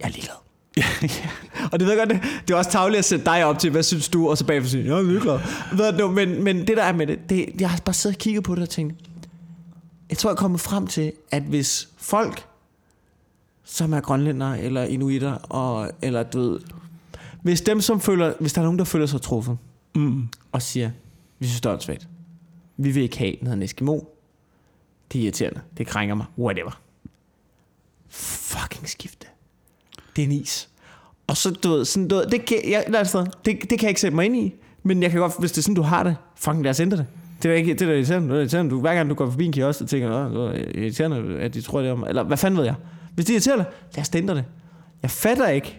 Jeg 0.01 0.07
er 0.07 0.09
ligeglad. 0.09 0.37
ja, 1.03 1.31
og 1.73 1.81
det 1.81 1.89
ved 1.89 1.95
jeg 1.95 2.07
godt, 2.07 2.23
det, 2.23 2.41
det 2.49 2.55
er 2.55 2.59
også 2.59 2.71
tageligt 2.71 2.99
at 2.99 3.05
sætte 3.05 3.25
dig 3.25 3.45
op 3.45 3.59
til, 3.59 3.71
hvad 3.71 3.83
synes 3.83 4.09
du, 4.09 4.31
og 4.31 4.39
så 4.39 4.45
bagefter 4.45 4.71
sige, 4.71 4.85
jeg 4.85 4.99
er 4.99 5.03
ligeglad. 5.03 5.39
Ved 5.73 5.99
du, 5.99 6.09
men, 6.09 6.45
men 6.45 6.67
det 6.67 6.77
der 6.77 6.83
er 6.83 6.93
med 6.93 7.07
det, 7.07 7.19
det, 7.29 7.47
jeg 7.61 7.71
har 7.71 7.79
bare 7.85 7.95
siddet 7.95 8.17
og 8.17 8.21
kigget 8.21 8.45
på 8.45 8.55
det 8.55 8.63
og 8.63 8.69
tænkt, 8.69 8.95
jeg 10.11 10.19
tror, 10.19 10.31
jeg 10.31 10.33
er 10.33 10.39
kommet 10.39 10.61
frem 10.61 10.87
til, 10.87 11.13
at 11.31 11.43
hvis 11.43 11.89
folk 11.97 12.47
som 13.67 13.93
er 13.93 14.01
grønlænder 14.01 14.55
eller 14.55 14.85
inuitter, 14.85 15.33
og, 15.33 15.91
eller 16.03 16.23
du 16.23 16.41
ved, 16.41 16.61
hvis, 17.43 17.61
dem, 17.61 17.81
som 17.81 18.01
føler, 18.01 18.33
hvis 18.41 18.53
der 18.53 18.61
er 18.61 18.65
nogen, 18.65 18.79
der 18.79 18.85
føler 18.85 19.07
sig 19.07 19.23
truffet, 19.23 19.59
mm. 19.95 20.29
og 20.53 20.63
siger, 20.63 20.91
vi 21.39 21.47
synes, 21.47 21.61
det 21.61 21.73
er 21.73 21.79
svært. 21.79 22.09
Vi 22.77 22.91
vil 22.91 23.03
ikke 23.03 23.19
have, 23.19 23.31
den 23.31 23.47
hedder 23.47 23.57
en 23.57 23.63
Eskimo. 23.63 24.01
Det 25.13 25.19
er 25.19 25.23
irriterende. 25.23 25.61
Det 25.79 25.87
krænger 25.87 26.15
mig. 26.15 26.27
Whatever. 26.39 26.81
Fucking 28.09 28.89
skifte. 28.89 29.27
Det 30.17 30.23
er 30.23 30.27
en 30.27 30.33
is. 30.33 30.69
Og 31.27 31.37
så, 31.37 31.51
du 31.51 31.69
ved, 31.69 31.85
sådan, 31.85 32.09
du 32.09 32.15
ved, 32.15 32.27
det, 32.27 32.45
kan, 32.45 32.59
jeg, 32.71 32.85
altså, 32.95 33.27
det, 33.45 33.61
det 33.61 33.69
kan 33.69 33.83
jeg 33.83 33.89
ikke 33.89 34.01
sætte 34.01 34.15
mig 34.15 34.25
ind 34.25 34.37
i. 34.37 34.55
Men 34.83 35.03
jeg 35.03 35.11
kan 35.11 35.21
godt, 35.21 35.33
hvis 35.39 35.53
det 35.53 35.59
er 35.59 35.63
sådan, 35.63 35.75
du 35.75 35.83
har 35.83 36.03
det, 36.03 36.17
fucking 36.37 36.63
lad 36.63 36.71
os 36.71 36.81
ændre 36.81 36.97
det. 36.97 37.07
Det 37.43 37.51
er 37.51 37.55
ikke, 37.55 37.75
det 37.75 37.83
er 37.83 37.93
irriterende. 37.93 38.29
Det 38.29 38.35
er 38.35 38.41
irriterende. 38.41 38.71
Du, 38.71 38.81
hver 38.81 38.95
gang 38.95 39.11
du 39.11 39.15
går 39.15 39.31
forbi 39.31 39.45
en 39.45 39.53
kiosk, 39.53 39.79
så 39.79 39.87
tænker 39.87 40.29
du, 40.29 40.49
det 40.49 40.61
er 40.61 40.81
irriterende, 40.81 41.39
at 41.39 41.55
de 41.55 41.61
tror 41.61 41.81
det 41.81 41.91
om, 41.91 42.05
eller 42.09 42.23
hvad 42.23 42.37
fanden 42.37 42.59
ved 42.59 42.65
jeg. 42.65 42.75
Hvis 43.17 43.27
det 43.27 43.33
irriterer 43.33 43.57
dig, 43.57 43.65
lad 43.95 44.03
os 44.03 44.11
ændre 44.15 44.35
det. 44.35 44.45
Jeg 45.03 45.11
fatter 45.11 45.49
ikke, 45.49 45.79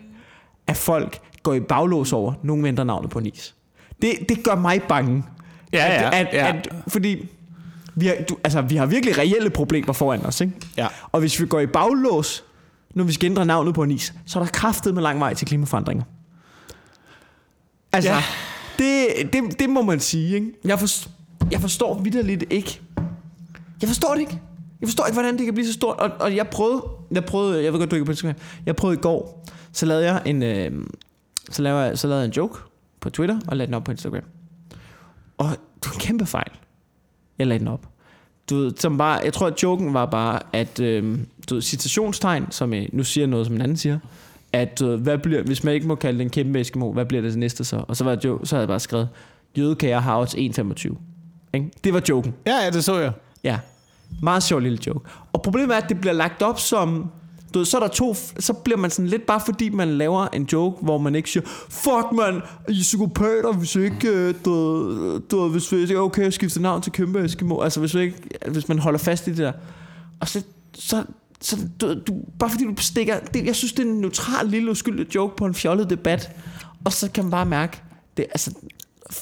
at 0.67 0.77
folk 0.77 1.19
går 1.43 1.53
i 1.53 1.59
baglås 1.59 2.13
over, 2.13 2.33
nogen 2.43 2.63
venter 2.63 2.83
navnet 2.83 3.11
på 3.11 3.19
en 3.19 3.25
is. 3.25 3.55
Det, 4.01 4.11
det 4.29 4.43
gør 4.43 4.55
mig 4.55 4.81
bange. 4.89 5.23
Ja, 5.73 5.85
ja, 5.85 6.07
at, 6.07 6.27
at, 6.27 6.33
ja. 6.33 6.47
At, 6.47 6.69
fordi 6.87 7.29
vi 7.95 8.07
har, 8.07 8.15
du, 8.29 8.37
altså, 8.43 8.61
vi 8.61 8.75
har 8.75 8.85
virkelig 8.85 9.17
reelle 9.17 9.49
problemer 9.49 9.93
foran 9.93 10.25
os. 10.25 10.41
Ikke? 10.41 10.53
Ja. 10.77 10.87
Og 11.11 11.19
hvis 11.19 11.39
vi 11.39 11.45
går 11.45 11.59
i 11.59 11.65
baglås, 11.65 12.43
når 12.95 13.03
vi 13.03 13.13
skal 13.13 13.29
ændre 13.29 13.45
navnet 13.45 13.73
på 13.73 13.83
en 13.83 13.91
is, 13.91 14.13
så 14.25 14.39
er 14.39 14.43
der 14.43 14.51
kraftet 14.51 14.93
med 14.93 15.01
lang 15.01 15.19
vej 15.19 15.33
til 15.33 15.47
klimaforandringer. 15.47 16.03
Altså, 17.93 18.11
ja. 18.11 18.23
det, 18.77 19.33
det, 19.33 19.59
det 19.59 19.69
må 19.69 19.81
man 19.81 19.99
sige. 19.99 20.35
Ikke? 20.35 20.51
Jeg, 20.65 20.79
forstår, 20.79 21.11
jeg 21.51 21.61
forstår 21.61 21.99
vidderligt 21.99 22.43
ikke. 22.49 22.81
Jeg 23.81 23.89
forstår 23.89 24.13
det 24.13 24.19
ikke. 24.21 24.39
Jeg 24.81 24.89
forstår 24.89 25.05
ikke, 25.05 25.13
hvordan 25.13 25.37
det 25.37 25.45
kan 25.45 25.53
blive 25.53 25.67
så 25.67 25.73
stort. 25.73 25.97
Og, 25.99 26.11
og 26.19 26.35
jeg 26.35 26.47
prøvede, 26.47 26.83
jeg 27.11 27.25
prøvede, 27.25 27.63
jeg 27.63 27.73
ved 27.73 27.79
godt, 27.79 27.91
du 27.91 27.95
ikke 27.95 28.05
på 28.05 28.11
Instagram. 28.11 28.35
Jeg 28.65 28.75
prøvede 28.75 28.99
i 28.99 29.01
går, 29.01 29.45
så 29.71 29.85
lavede 29.85 30.05
jeg 30.05 30.21
en, 30.25 30.43
øh, 30.43 30.71
så 31.49 31.61
lavede 31.61 31.81
jeg, 31.81 31.97
så 31.97 32.07
lavede 32.07 32.21
jeg 32.21 32.27
en 32.27 32.33
joke 32.33 32.59
på 32.99 33.09
Twitter, 33.09 33.39
og 33.47 33.57
lagde 33.57 33.67
den 33.67 33.73
op 33.73 33.83
på 33.83 33.91
Instagram. 33.91 34.23
Og 35.37 35.49
det 35.49 35.85
var 35.85 35.93
en 35.93 35.99
kæmpe 35.99 36.25
fejl. 36.25 36.51
Jeg 37.39 37.47
lagde 37.47 37.59
den 37.59 37.67
op. 37.67 37.87
Du 38.49 38.55
ved, 38.55 38.73
som 38.77 38.97
bare, 38.97 39.21
jeg 39.23 39.33
tror, 39.33 39.47
at 39.47 39.63
joken 39.63 39.93
var 39.93 40.05
bare, 40.05 40.39
at 40.53 40.79
øh, 40.79 41.19
du 41.49 41.53
ved, 41.53 41.61
citationstegn, 41.61 42.51
som 42.51 42.73
jeg 42.73 42.89
nu 42.93 43.03
siger 43.03 43.27
noget, 43.27 43.45
som 43.45 43.55
en 43.55 43.61
anden 43.61 43.77
siger, 43.77 43.99
at 44.53 44.81
øh, 44.81 45.01
hvad 45.01 45.17
bliver, 45.17 45.43
hvis 45.43 45.63
man 45.63 45.73
ikke 45.73 45.87
må 45.87 45.95
kalde 45.95 46.17
det 46.19 46.23
en 46.23 46.29
kæmpe 46.29 46.61
Eskimo, 46.61 46.91
hvad 46.91 47.05
bliver 47.05 47.21
det 47.21 47.37
næste 47.37 47.63
så? 47.63 47.85
Og 47.87 47.97
så, 47.97 48.03
var 48.03 48.17
jo, 48.25 48.39
så 48.43 48.55
havde 48.55 48.61
jeg 48.61 48.67
bare 48.67 48.79
skrevet, 48.79 49.09
jødekager 49.57 49.99
har 49.99 50.15
også 50.15 50.37
1,25. 50.37 51.61
Det 51.83 51.93
var 51.93 52.01
joken. 52.09 52.33
Ja, 52.45 52.63
ja, 52.63 52.69
det 52.69 52.83
så 52.83 52.99
jeg. 52.99 53.11
Ja, 53.43 53.59
meget 54.21 54.43
sjov 54.43 54.59
lille 54.59 54.79
joke. 54.87 55.09
Og 55.33 55.41
problemet 55.41 55.75
er, 55.75 55.81
at 55.81 55.89
det 55.89 55.99
bliver 55.99 56.13
lagt 56.13 56.41
op 56.41 56.59
som... 56.59 57.09
Du 57.53 57.59
ved, 57.59 57.65
så 57.65 57.77
er 57.77 57.81
der 57.81 57.87
to, 57.87 58.15
så 58.39 58.53
bliver 58.53 58.77
man 58.77 58.91
sådan 58.91 59.09
lidt 59.09 59.25
bare 59.25 59.41
fordi 59.45 59.69
man 59.69 59.87
laver 59.87 60.27
en 60.33 60.43
joke, 60.53 60.85
hvor 60.85 60.97
man 60.97 61.15
ikke 61.15 61.29
siger, 61.29 61.43
fuck 61.69 62.11
man, 62.13 62.41
I 62.69 62.79
er 62.79 62.81
psykopater, 62.81 63.53
hvis 63.53 63.75
ikke, 63.75 64.07
øh, 64.07 64.33
du, 64.45 65.19
du, 65.31 65.47
hvis 65.47 65.71
vi 65.71 65.77
ikke 65.77 65.99
okay 65.99 66.23
at 66.23 66.33
skifte 66.33 66.61
navn 66.61 66.81
til 66.81 66.91
kæmpe 66.91 67.25
Eskimo, 67.25 67.61
altså 67.61 67.79
hvis, 67.79 67.95
vi 67.95 68.01
ikke, 68.01 68.17
hvis 68.47 68.67
man 68.67 68.79
holder 68.79 68.99
fast 68.99 69.27
i 69.27 69.29
det 69.29 69.37
der. 69.37 69.51
Og 70.19 70.27
så, 70.27 70.43
så, 70.73 71.03
så 71.41 71.57
du, 71.81 71.93
du, 72.07 72.13
bare 72.39 72.49
fordi 72.49 72.63
du 72.63 72.81
stikker, 72.81 73.19
det, 73.33 73.45
jeg 73.45 73.55
synes 73.55 73.73
det 73.73 73.85
er 73.85 73.89
en 73.89 74.01
neutral 74.01 74.47
lille 74.47 74.71
uskyldig 74.71 75.15
joke 75.15 75.35
på 75.35 75.45
en 75.45 75.53
fjollet 75.53 75.89
debat, 75.89 76.31
og 76.85 76.93
så 76.93 77.11
kan 77.11 77.23
man 77.23 77.31
bare 77.31 77.45
mærke, 77.45 77.81
det, 78.17 78.25
altså, 78.31 78.51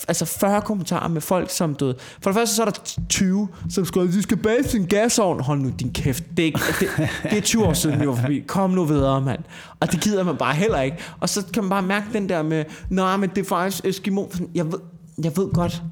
altså 0.07 0.25
40 0.25 0.61
kommentarer 0.61 1.07
med 1.07 1.21
folk, 1.21 1.49
som 1.49 1.75
døde. 1.75 1.95
For 2.21 2.29
det 2.29 2.35
første 2.35 2.55
så 2.55 2.61
er 2.61 2.65
der 2.65 2.99
20, 3.09 3.47
som 3.69 3.85
skriver, 3.85 4.07
de 4.07 4.21
skal 4.21 4.37
bage 4.37 4.63
sin 4.63 4.85
gasovn. 4.85 5.39
Hold 5.39 5.59
nu 5.59 5.71
din 5.79 5.93
kæft. 5.93 6.23
Det 6.37 6.39
er, 6.39 6.45
ikke, 6.45 6.59
det, 6.79 6.89
det 7.23 7.37
er 7.37 7.41
20 7.41 7.65
år 7.65 7.73
siden, 7.73 7.99
vi 7.99 8.07
var 8.07 8.15
forbi. 8.15 8.39
Kom 8.47 8.69
nu 8.69 8.85
videre, 8.85 9.21
mand. 9.21 9.39
Og 9.79 9.91
det 9.91 10.01
gider 10.01 10.23
man 10.23 10.37
bare 10.37 10.53
heller 10.53 10.81
ikke. 10.81 10.97
Og 11.19 11.29
så 11.29 11.45
kan 11.53 11.63
man 11.63 11.69
bare 11.69 11.81
mærke 11.81 12.05
den 12.13 12.29
der 12.29 12.43
med, 12.43 12.65
nej, 12.89 13.17
men 13.17 13.29
det 13.29 13.37
er 13.37 13.45
faktisk 13.45 13.85
Eskimo. 13.85 14.25
Jeg 14.55 14.65
ved, 14.65 14.79
jeg 15.23 15.37
ved 15.37 15.53
godt, 15.53 15.83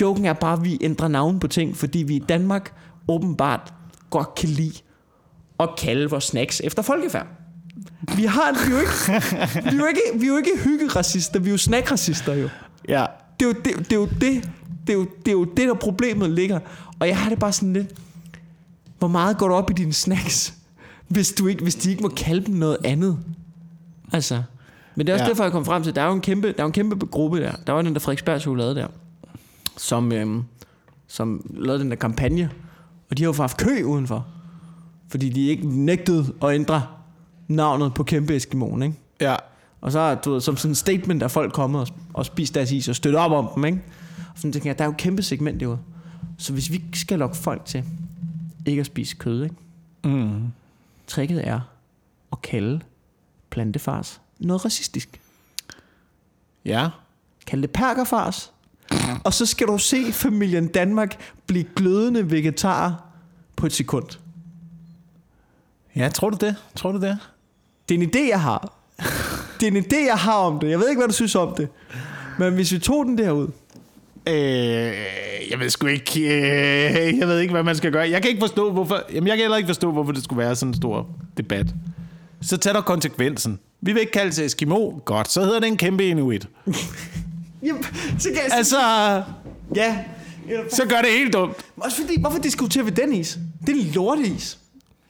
joken 0.00 0.24
er 0.24 0.32
bare, 0.32 0.52
at 0.52 0.64
vi 0.64 0.78
ændrer 0.80 1.08
navn 1.08 1.40
på 1.40 1.48
ting, 1.48 1.76
fordi 1.76 1.98
vi 1.98 2.16
i 2.16 2.24
Danmark 2.28 2.72
åbenbart 3.08 3.72
godt 4.10 4.34
kan 4.34 4.48
lide 4.48 4.74
at 5.60 5.68
kalde 5.78 6.10
vores 6.10 6.24
snacks 6.24 6.60
efter 6.64 6.82
folkefærd. 6.82 7.26
Vi, 8.16 8.24
har, 8.24 8.66
vi, 8.66 8.72
er 8.72 8.76
jo 8.76 8.80
ikke, 8.80 8.90
vi, 9.70 9.76
er 9.76 9.80
jo 9.80 9.86
ikke, 9.86 10.00
vi 10.14 10.26
er 10.26 10.30
jo 10.30 10.36
ikke 10.36 10.58
hyggeracister, 10.64 11.40
vi 11.40 11.48
er 11.48 11.52
jo 11.52 11.58
snackracister 11.58 12.34
jo. 12.34 12.48
Ja. 12.88 13.06
Det 13.40 13.46
er 13.46 13.50
jo 13.50 13.54
det, 13.64 13.78
det, 13.78 13.92
er 13.92 13.96
jo 14.00 14.06
det, 14.06 14.50
det, 14.86 14.92
er 14.92 14.98
jo, 14.98 15.04
det 15.24 15.28
er 15.28 15.32
jo 15.32 15.44
det, 15.44 15.68
der 15.68 15.74
problemet 15.74 16.30
ligger. 16.30 16.60
Og 17.00 17.08
jeg 17.08 17.18
har 17.18 17.30
det 17.30 17.38
bare 17.38 17.52
sådan 17.52 17.72
lidt, 17.72 17.94
hvor 18.98 19.08
meget 19.08 19.38
går 19.38 19.48
du 19.48 19.54
op 19.54 19.70
i 19.70 19.72
dine 19.74 19.92
snacks, 19.92 20.54
hvis, 21.08 21.32
du 21.32 21.46
ikke, 21.46 21.62
hvis 21.62 21.74
de 21.74 21.90
ikke 21.90 22.02
må 22.02 22.08
kalde 22.08 22.46
dem 22.46 22.54
noget 22.54 22.76
andet? 22.84 23.18
Altså, 24.12 24.42
men 24.94 25.06
det 25.06 25.12
er 25.12 25.14
også 25.14 25.24
Ja. 25.24 25.28
derfor, 25.28 25.42
jeg 25.42 25.52
kom 25.52 25.64
frem 25.64 25.82
til, 25.82 25.94
der 25.94 26.02
er 26.02 26.06
jo 26.06 26.12
en 26.12 26.20
kæmpe, 26.20 26.52
der 26.52 26.62
er 26.62 26.66
en 26.66 26.72
kæmpe 26.72 27.06
gruppe 27.06 27.40
der. 27.40 27.52
Der 27.66 27.72
var 27.72 27.82
den 27.82 27.94
der 27.94 28.00
Frederiksberg 28.00 28.40
chokolade 28.40 28.74
der, 28.74 28.86
som, 29.76 30.12
øhm, 30.12 30.42
som 31.08 31.46
lavede 31.54 31.82
den 31.82 31.90
der 31.90 31.96
kampagne. 31.96 32.50
Og 33.10 33.18
de 33.18 33.22
har 33.22 33.28
jo 33.28 33.32
haft 33.42 33.56
kø 33.56 33.82
udenfor. 33.82 34.26
Fordi 35.10 35.28
de 35.28 35.46
ikke 35.48 35.68
nægtede 35.68 36.26
at 36.42 36.54
ændre 36.54 36.82
navnet 37.48 37.94
på 37.94 38.02
kæmpe 38.04 38.36
Eskimoen, 38.36 38.82
ikke? 38.82 38.94
Ja. 39.20 39.36
Og 39.80 39.92
så 39.92 39.98
er 39.98 40.14
du 40.14 40.32
ved, 40.32 40.40
som 40.40 40.56
sådan 40.56 40.70
en 40.70 40.74
statement, 40.74 41.20
der 41.20 41.28
folk 41.28 41.52
kommet 41.52 41.80
og, 41.80 41.88
og 42.14 42.26
spist 42.26 42.54
deres 42.54 42.72
is 42.72 42.88
og 42.88 42.96
støttet 42.96 43.20
op 43.20 43.32
om 43.32 43.48
dem, 43.54 43.64
ikke? 43.64 43.82
Og 44.18 44.34
sådan 44.36 44.52
tænker 44.52 44.70
jeg, 44.70 44.78
der 44.78 44.84
er 44.84 44.88
jo 44.88 44.92
et 44.92 44.98
kæmpe 44.98 45.22
segment 45.22 45.60
derude. 45.60 45.78
Så 46.38 46.52
hvis 46.52 46.72
vi 46.72 46.84
skal 46.94 47.18
lokke 47.18 47.36
folk 47.36 47.64
til 47.64 47.84
ikke 48.66 48.80
at 48.80 48.86
spise 48.86 49.16
kød, 49.16 49.44
ikke? 49.44 49.56
Mm. 50.04 50.52
Tricket 51.06 51.48
er 51.48 51.60
at 52.32 52.42
kalde 52.42 52.80
plantefars 53.50 54.20
noget 54.38 54.64
racistisk. 54.64 55.20
Ja. 56.64 56.88
Kald 57.46 57.62
det 57.62 57.70
perkerfars. 57.70 58.52
Og 59.24 59.34
så 59.34 59.46
skal 59.46 59.66
du 59.66 59.78
se 59.78 60.12
familien 60.12 60.68
Danmark 60.68 61.34
blive 61.46 61.64
glødende 61.76 62.30
vegetarer 62.30 62.94
på 63.56 63.66
et 63.66 63.72
sekund. 63.72 64.06
Ja, 65.96 66.08
tror 66.08 66.30
du 66.30 66.36
det? 66.40 66.56
Tror 66.76 66.92
du 66.92 67.00
det? 67.00 67.18
Det 67.88 67.94
er 67.94 68.02
en 68.02 68.10
idé, 68.10 68.28
jeg 68.28 68.42
har. 68.42 68.77
Det 69.60 69.68
er 69.68 69.70
en 69.72 69.76
idé, 69.92 70.06
jeg 70.06 70.14
har 70.16 70.34
om 70.34 70.58
det. 70.60 70.70
Jeg 70.70 70.78
ved 70.78 70.88
ikke, 70.88 71.00
hvad 71.00 71.08
du 71.08 71.14
synes 71.14 71.34
om 71.34 71.54
det. 71.56 71.68
Men 72.38 72.54
hvis 72.54 72.72
vi 72.72 72.78
tog 72.78 73.04
den 73.06 73.18
derud, 73.18 73.48
Øh, 74.28 74.34
jeg 75.50 75.58
ved 75.58 75.70
sgu 75.70 75.86
ikke, 75.86 76.20
øh, 76.20 77.18
jeg 77.18 77.28
ved 77.28 77.38
ikke, 77.40 77.52
hvad 77.52 77.62
man 77.62 77.76
skal 77.76 77.92
gøre. 77.92 78.10
Jeg 78.10 78.22
kan 78.22 78.28
ikke 78.30 78.40
forstå, 78.40 78.72
hvorfor, 78.72 79.02
jamen 79.14 79.26
jeg 79.28 79.36
kan 79.36 79.42
heller 79.44 79.56
ikke 79.56 79.66
forstå, 79.66 79.92
hvorfor 79.92 80.12
det 80.12 80.24
skulle 80.24 80.38
være 80.44 80.56
sådan 80.56 80.70
en 80.70 80.74
stor 80.74 81.06
debat. 81.36 81.66
Så 82.42 82.56
tag 82.56 82.74
dig 82.74 82.84
konsekvensen. 82.84 83.58
Vi 83.80 83.92
vil 83.92 84.00
ikke 84.00 84.12
kalde 84.12 84.30
det 84.30 84.44
Eskimo. 84.44 84.90
Godt, 85.04 85.30
så 85.30 85.40
hedder 85.40 85.60
det 85.60 85.66
en 85.68 85.76
kæmpe 85.76 86.06
inuit. 86.08 86.46
Jamen, 87.66 87.84
så 88.18 88.28
kan 88.28 88.36
jeg 88.44 88.52
Altså, 88.52 88.76
Ja. 89.74 89.96
så 90.70 90.82
gør 90.88 90.96
det 91.00 91.10
helt 91.18 91.32
dumt. 91.32 91.56
Også 91.76 91.96
fordi, 92.00 92.20
hvorfor 92.20 92.38
diskuterer 92.38 92.84
vi 92.84 92.90
den 92.90 93.12
is? 93.12 93.38
Det 93.66 93.76
er 93.76 93.80
en 93.80 93.92
lorteis. 93.94 94.58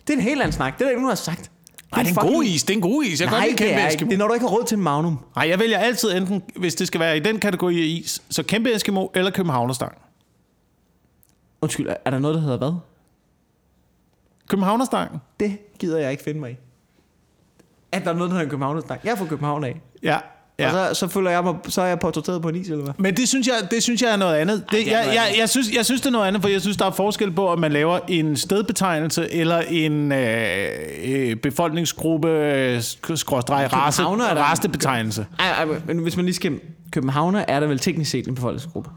Det 0.07 0.13
er 0.13 0.17
en 0.19 0.23
helt 0.25 0.41
anden 0.41 0.53
snak. 0.53 0.75
Det 0.79 0.81
er 0.81 0.85
der 0.85 0.91
ikke 0.91 1.03
nogen, 1.03 1.11
der 1.11 1.17
har 1.17 1.35
sagt. 1.35 1.51
Nej, 1.93 2.03
det 2.03 2.17
er 2.17 2.21
en 2.23 2.33
god 2.33 2.45
is, 2.45 2.63
det 2.63 2.71
er 2.71 2.75
en 2.77 2.81
god 2.83 3.05
is. 3.05 3.21
Jeg 3.21 3.29
kan 3.29 3.39
Nej, 3.39 3.47
godt 3.47 3.51
lide 3.51 3.59
det 3.59 3.67
kæmpe 3.69 3.81
er, 3.83 3.89
ikke. 3.89 3.95
Eskimo. 3.95 4.09
det 4.09 4.15
er, 4.15 4.19
når 4.19 4.29
du 4.29 4.35
ikke 4.35 4.47
har 4.47 4.55
råd 4.55 4.65
til 4.65 4.77
en 4.77 4.83
Magnum. 4.83 5.25
Nej, 5.37 5.49
jeg 5.49 5.59
vælger 5.59 5.79
altid 5.79 6.17
enten, 6.17 6.43
hvis 6.57 6.75
det 6.75 6.87
skal 6.87 7.01
være 7.01 7.17
i 7.17 7.21
den 7.21 7.41
kategori 7.41 7.81
af 7.83 7.85
is, 7.87 8.23
så 8.31 8.43
kæmpe 8.43 8.75
Eskimo 8.75 9.07
eller 9.15 9.31
Københavnerstang. 9.31 9.99
Undskyld, 11.61 11.89
er- 11.89 11.95
er 12.05 12.11
der 12.11 12.19
noget, 12.19 12.35
der 12.35 12.41
hedder 12.41 12.59
hvad? 12.59 12.73
Københavnerstang? 14.49 15.19
Det 15.41 15.59
gider 15.79 15.99
jeg 15.99 16.11
ikke 16.11 16.23
finde 16.23 16.41
mig 16.41 16.51
i. 16.51 16.57
At 17.93 18.05
der 18.05 18.11
er 18.11 18.15
noget, 18.15 18.31
der 18.31 18.37
hedder 18.37 18.51
København. 18.51 18.83
Jeg 19.05 19.11
er 19.13 19.17
fra 19.17 19.27
København 19.27 19.65
af. 19.65 19.81
Ja. 20.03 20.19
Ja. 20.59 20.67
Og 20.67 20.95
så, 20.95 21.01
så 21.01 21.09
føler 21.13 21.31
jeg 21.31 21.45
mig, 21.45 21.55
så 21.69 21.83
er 21.83 21.87
jeg 21.87 21.99
portrætteret 21.99 22.43
på 22.43 22.49
en 22.49 22.57
is, 22.57 22.69
eller 22.69 22.85
hvad? 22.85 22.95
Men 22.99 23.17
det 23.17 23.29
synes 23.29 23.47
jeg, 23.47 23.55
det 23.71 23.83
synes 23.83 24.03
jeg 24.03 24.13
er 24.13 24.17
noget 24.17 24.35
andet. 24.35 24.57
Det, 24.57 24.71
det 24.71 24.81
er 24.81 24.91
jeg, 24.91 25.01
noget 25.05 25.15
jeg, 25.15 25.25
andet. 25.27 25.39
jeg, 25.39 25.49
synes, 25.49 25.71
jeg 25.75 25.85
synes, 25.85 26.01
det 26.01 26.07
er 26.07 26.13
noget 26.13 26.27
andet, 26.27 26.43
for 26.43 26.49
jeg 26.49 26.61
synes, 26.61 26.77
der 26.77 26.85
er 26.87 26.91
forskel 26.91 27.33
på, 27.33 27.49
om 27.49 27.59
man 27.59 27.73
laver 27.73 27.99
en 28.09 28.37
stedbetegnelse 28.37 29.33
eller 29.33 29.59
en 29.59 30.13
øh, 30.13 30.49
øh, 31.05 31.37
befolkningsgruppe, 31.37 32.29
øh, 32.29 32.83
skråstreg, 33.15 33.73
race, 33.73 34.03
racebetegnelse. 34.03 35.27
Ej, 35.39 35.49
ej, 35.49 35.65
men 35.87 35.99
hvis 35.99 36.17
man 36.17 36.25
lige 36.25 36.35
skal... 36.35 36.61
Københavner 36.93 37.45
er 37.49 37.61
der 37.61 37.67
vel 37.67 37.79
teknisk 37.79 38.11
set 38.11 38.29
en 38.29 38.35
befolkningsgruppe. 38.35 38.91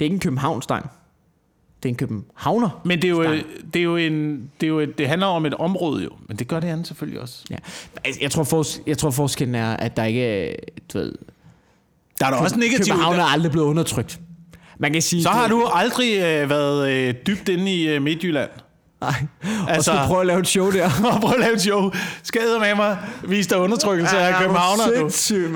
er 0.00 0.04
ikke 0.04 0.14
en 0.14 0.20
Københavnstang. 0.20 0.90
Det 1.82 1.88
er 1.88 1.90
en 1.90 1.96
Københavner. 1.96 2.80
Men 2.84 3.02
det 3.02 3.08
er 3.08 3.10
jo, 3.10 3.22
det 3.74 3.78
er 3.80 3.82
jo 3.82 3.96
en, 3.96 4.50
det, 4.60 4.66
er 4.66 4.68
jo 4.68 4.78
et, 4.80 4.98
det 4.98 5.08
handler 5.08 5.26
om 5.26 5.46
et 5.46 5.54
område 5.54 6.04
jo, 6.04 6.10
men 6.28 6.36
det 6.36 6.48
gør 6.48 6.60
det 6.60 6.68
andet 6.68 6.86
selvfølgelig 6.86 7.20
også. 7.20 7.44
Ja. 7.50 7.56
Altså, 8.04 8.20
Jeg 8.22 8.30
tror, 8.30 8.44
fors- 8.44 8.82
jeg 8.86 8.98
tror 8.98 9.10
forskellen 9.10 9.54
er, 9.54 9.76
at 9.76 9.96
der 9.96 10.04
ikke. 10.04 10.56
Du 10.92 10.98
ved, 10.98 11.14
Der 12.20 12.26
er 12.26 12.30
da 12.30 12.36
også 12.36 12.56
negativt. 12.58 12.86
København 12.88 13.18
er 13.18 13.24
aldrig 13.24 13.52
blevet 13.52 13.66
undertrykt. 13.66 14.20
Man 14.78 14.92
kan 14.92 15.02
sige... 15.02 15.22
Så 15.22 15.28
har 15.28 15.48
du 15.48 15.64
aldrig 15.72 16.14
øh, 16.14 16.50
været 16.50 16.90
øh, 16.90 17.14
dybt 17.26 17.48
inde 17.48 17.74
i 17.74 17.88
øh, 17.88 18.02
Midtjylland. 18.02 18.50
Nej. 19.02 19.14
Og 19.66 19.70
Altså- 19.74 19.90
skulle 19.90 20.06
prøve 20.06 20.20
at 20.20 20.26
lave 20.26 20.40
et 20.40 20.48
show 20.48 20.70
der. 20.70 20.84
og 21.14 21.20
prøv 21.20 21.32
at 21.34 21.40
lave 21.40 21.52
et 21.54 21.60
show. 21.62 21.90
Skader 22.22 22.60
med 22.60 22.74
mig. 22.74 22.98
Vis 23.28 23.46
dig 23.46 23.58
undertrykkelse 23.58 24.16
Ja, 24.16 24.22
af 24.26 24.32
ja, 24.32 24.38
københavner. 24.40 24.84
du. 24.86 25.04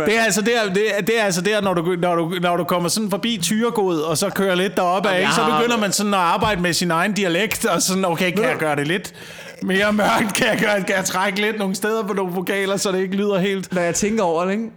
Det 0.07 0.19
er 0.19 0.23
altså 0.25 0.41
der, 0.43 0.73
det 0.75 0.99
er, 0.99 1.01
det 1.03 1.21
er 1.21 1.25
altså 1.25 1.41
der 1.41 1.61
når, 1.61 1.75
du, 1.75 1.97
når, 2.01 2.15
du, 2.15 2.35
når 2.43 2.57
du 2.57 2.65
kommer 2.65 2.89
sådan 2.89 3.11
forbi 3.11 3.39
Tyregod, 3.43 4.01
og 4.01 4.19
så 4.19 4.31
kører 4.31 4.55
lidt 4.55 4.77
deroppe 4.77 5.09
af, 5.09 5.21
ikke? 5.21 5.33
så 5.33 5.45
begynder 5.59 5.79
man 5.79 5.93
sådan 5.93 6.15
at 6.15 6.21
arbejde 6.21 6.61
med 6.63 6.73
sin 6.73 6.91
egen 6.91 7.13
dialekt, 7.13 7.65
og 7.67 7.83
sådan, 7.83 8.05
okay, 8.05 8.31
kan 8.33 8.45
jeg 8.45 8.57
gøre 8.59 8.77
det 8.77 8.87
lidt 8.89 9.15
mere 9.63 9.93
mørkt? 9.93 10.35
Kan 10.35 10.47
jeg, 10.47 10.59
gøre, 10.59 10.83
kan 10.83 10.97
jeg 10.97 11.05
trække 11.05 11.41
lidt 11.41 11.59
nogle 11.59 11.75
steder 11.75 12.03
på 12.07 12.13
nogle 12.13 12.33
vokaler, 12.33 12.77
så 12.77 12.93
det 12.93 12.99
ikke 13.01 13.17
lyder 13.17 13.39
helt... 13.39 13.73
Når 13.75 13.83
jeg 13.83 13.95
tænker 13.95 14.23
over 14.25 14.45
det, 14.45 14.53
ikke? 14.53 14.71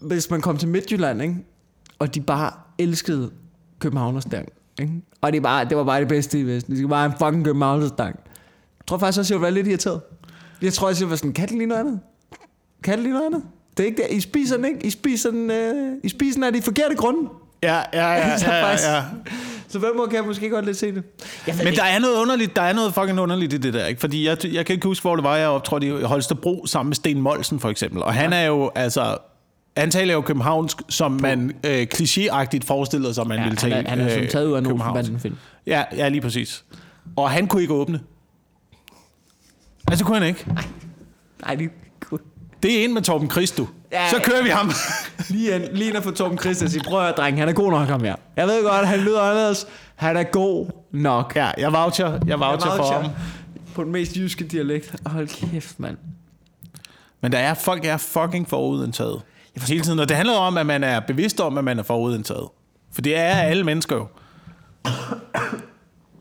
Hvis 0.00 0.30
man 0.30 0.40
kom 0.40 0.56
til 0.56 0.68
Midtjylland, 0.68 1.22
ikke? 1.22 1.34
Og 1.98 2.14
de 2.14 2.20
bare 2.20 2.50
elskede 2.78 3.30
Københavnerstang. 3.80 4.48
Ikke? 4.80 4.92
Og 5.20 5.32
det, 5.32 5.42
bare, 5.42 5.64
det 5.64 5.76
var 5.76 5.84
bare 5.84 6.00
det 6.00 6.08
bedste 6.08 6.40
i 6.40 6.42
Vesten. 6.42 6.72
De 6.72 6.78
skulle 6.78 6.90
bare 6.90 7.06
en 7.06 7.12
fucking 7.18 7.44
Københavnerstang. 7.44 8.20
Jeg 8.78 8.86
tror 8.86 8.98
faktisk 8.98 9.18
også, 9.18 9.34
jeg 9.34 9.42
være 9.42 9.50
lidt 9.50 9.66
irriteret. 9.66 10.00
Jeg 10.62 10.72
tror 10.72 10.88
også, 10.88 11.04
jeg 11.04 11.10
var 11.10 11.16
sådan, 11.16 11.32
kan 11.32 11.48
det 11.48 11.56
lige 11.56 11.66
noget 11.66 11.80
andet? 11.80 12.00
Kan 12.82 12.94
det 12.94 13.02
lige 13.02 13.12
noget 13.12 13.26
andet? 13.26 13.42
Det 13.76 13.82
er 13.82 13.86
ikke 13.86 14.02
det. 14.02 14.16
I 14.16 14.20
spiser 14.20 14.56
den 14.56 14.64
ikke. 14.64 14.86
I 14.86 14.90
spiser 14.90 15.30
den, 15.30 15.50
øh, 15.50 15.92
I 16.02 16.08
spiser 16.08 16.34
den 16.34 16.44
af 16.44 16.52
de 16.52 16.62
forkerte 16.62 16.94
grunde. 16.94 17.28
Ja, 17.62 17.80
ja, 17.92 18.12
ja, 18.12 18.38
Så 18.38 18.46
ja, 18.46 18.66
ja, 18.68 18.96
ja. 18.96 19.02
Så 19.68 19.78
hvem 19.78 19.96
må 19.96 20.06
kan 20.06 20.14
jeg 20.16 20.24
måske 20.24 20.50
godt 20.50 20.64
lidt 20.64 20.76
se 20.76 20.86
det. 20.94 21.02
Jeg 21.46 21.54
Men 21.56 21.66
ikke. 21.66 21.78
der 21.78 21.84
er 21.84 21.98
noget 21.98 22.16
underligt, 22.16 22.56
der 22.56 22.62
er 22.62 22.72
noget 22.72 22.94
fucking 22.94 23.20
underligt 23.20 23.52
i 23.52 23.56
det 23.56 23.74
der, 23.74 23.86
ikke? 23.86 24.00
Fordi 24.00 24.26
jeg, 24.26 24.36
jeg 24.44 24.66
kan 24.66 24.74
ikke 24.74 24.86
huske, 24.86 25.02
hvor 25.02 25.16
det 25.16 25.24
var, 25.24 25.36
jeg 25.36 25.48
optrådte 25.48 25.86
i 25.86 25.90
Holstebro 25.90 26.66
sammen 26.66 26.88
med 26.88 26.96
Sten 26.96 27.20
Molsen, 27.20 27.60
for 27.60 27.68
eksempel. 27.68 28.02
Og 28.02 28.14
han 28.14 28.32
er 28.32 28.46
jo, 28.46 28.70
altså... 28.74 29.16
Han 29.76 29.90
taler 29.90 30.14
jo 30.14 30.20
københavnsk, 30.20 30.76
som 30.88 31.12
man 31.12 31.52
øh, 31.66 31.86
klichéagtigt 31.94 32.66
forestiller 32.66 33.12
sig, 33.12 33.26
man 33.26 33.38
ja, 33.38 33.44
ville 33.44 33.58
han, 33.60 33.70
tale 33.70 33.74
er, 33.86 33.88
han 33.90 34.00
er 34.00 34.14
som 34.14 34.22
øh, 34.22 34.28
taget 34.28 34.46
ud 34.46 34.52
af 34.52 34.58
en. 34.58 34.66
Olsen-banden-film. 34.66 35.36
Ja, 35.66 35.84
ja, 35.96 36.08
lige 36.08 36.20
præcis. 36.20 36.64
Og 37.16 37.30
han 37.30 37.46
kunne 37.46 37.62
ikke 37.62 37.74
åbne. 37.74 38.00
Altså, 39.88 40.04
kunne 40.04 40.18
han 40.18 40.26
ikke. 40.28 40.46
Nej, 41.44 41.54
det 41.54 41.70
kunne 42.00 42.20
Det 42.62 42.80
er 42.80 42.84
en 42.84 42.94
med 42.94 43.02
Torben 43.02 43.30
Christo. 43.30 43.66
Ja, 43.92 44.10
Så 44.10 44.20
kører 44.24 44.42
vi 44.42 44.48
ham. 44.48 44.70
Lige, 45.30 45.56
en, 45.56 45.76
lige 45.76 45.92
når 45.92 46.00
for 46.00 46.10
Torben 46.10 46.38
Christen 46.38 46.70
siger, 46.70 46.84
prøv 46.84 47.06
at 47.06 47.14
dreng, 47.16 47.38
han 47.38 47.48
er 47.48 47.52
god 47.52 47.70
nok 47.70 47.88
ham 47.88 48.04
her. 48.04 48.16
Jeg 48.36 48.46
ved 48.46 48.64
godt, 48.64 48.86
han 48.88 48.98
lyder 49.00 49.20
anderledes. 49.20 49.66
Han 49.96 50.16
er 50.16 50.22
god 50.22 50.66
nok. 50.92 51.32
ja, 51.36 51.50
jeg 51.58 51.72
voucher, 51.72 52.18
jeg 52.26 52.40
voucher 52.40 52.76
for 52.76 53.00
ham. 53.02 53.10
På 53.74 53.84
den 53.84 53.92
mest 53.92 54.16
jyske 54.16 54.44
dialekt. 54.44 54.94
Hold 55.06 55.28
kæft, 55.50 55.80
mand. 55.80 55.96
Men 57.20 57.32
der 57.32 57.38
er, 57.38 57.54
folk 57.54 57.84
er 57.84 57.96
fucking 57.96 58.48
forudindtaget. 58.48 59.22
Hele 59.68 59.80
tiden. 59.84 59.98
Og 59.98 60.08
det 60.08 60.16
handler 60.16 60.34
om, 60.34 60.56
at 60.56 60.66
man 60.66 60.84
er 60.84 61.00
bevidst 61.00 61.40
om, 61.40 61.58
at 61.58 61.64
man 61.64 61.78
er 61.78 61.82
forudindtaget. 61.82 62.48
For 62.92 63.02
det 63.02 63.16
er 63.16 63.34
alle 63.34 63.64
mennesker 63.64 63.96
jo. 63.96 64.06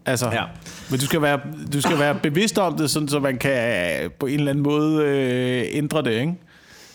Altså, 0.06 0.30
Ja. 0.32 0.44
men 0.92 1.00
du 1.00 1.06
skal, 1.06 1.22
være, 1.22 1.40
du 1.74 1.82
skal 1.82 2.00
være 2.00 2.16
bevidst 2.16 2.58
om 2.58 2.78
det, 2.78 2.90
sådan, 2.92 3.08
så 3.08 3.20
man 3.20 3.38
kan 3.38 4.02
øh, 4.04 4.12
på 4.12 4.26
en 4.26 4.34
eller 4.40 4.50
anden 4.52 4.64
måde 4.64 5.04
øh, 5.06 5.66
ændre 5.72 6.02
det, 6.04 6.12
ikke? 6.12 6.36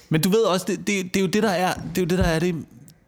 Men 0.09 0.21
du 0.21 0.29
ved 0.29 0.41
også, 0.43 0.67
det, 0.69 0.79
det, 0.79 1.15
det, 1.15 1.17
er 1.17 1.21
jo 1.21 1.27
det, 1.27 1.43
der 1.43 1.49
er 1.51 1.75
det, 1.75 1.99
er 1.99 2.03
jo 2.03 2.07
det, 2.07 2.19
der 2.19 2.25
er 2.25 2.39
det, 2.39 2.55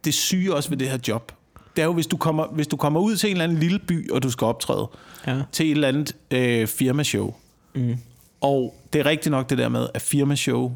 det 0.05 0.13
syge 0.13 0.55
også 0.55 0.69
ved 0.69 0.77
det 0.77 0.89
her 0.89 0.97
job. 1.07 1.31
Det 1.75 1.81
er 1.81 1.85
jo, 1.85 1.93
hvis 1.93 2.07
du, 2.07 2.17
kommer, 2.17 2.45
hvis 2.47 2.67
du 2.67 2.77
kommer 2.77 2.99
ud 2.99 3.15
til 3.15 3.27
en 3.29 3.31
eller 3.35 3.43
anden 3.43 3.57
lille 3.59 3.79
by, 3.79 4.11
og 4.11 4.23
du 4.23 4.31
skal 4.31 4.45
optræde 4.45 4.87
Ja. 5.27 5.41
til 5.51 5.65
et 5.65 5.71
eller 5.71 5.87
andet 5.87 6.15
øh, 6.31 6.67
firmashow. 6.67 7.33
Mm. 7.75 7.97
Og 8.41 8.75
det 8.93 8.99
er 8.99 9.05
rigtigt 9.05 9.31
nok 9.31 9.49
det 9.49 9.57
der 9.57 9.69
med, 9.69 9.87
at 9.93 10.01
firmashow, 10.01 10.71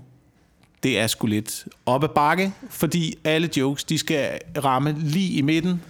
det 0.83 0.99
er 0.99 1.07
sgu 1.07 1.27
lidt 1.27 1.67
op 1.85 2.03
ad 2.03 2.09
bakke, 2.09 2.53
fordi 2.69 3.15
alle 3.23 3.49
jokes, 3.57 3.83
de 3.83 3.97
skal 3.97 4.39
ramme 4.63 4.95
lige 4.99 5.33
i 5.33 5.41
midten. 5.41 5.81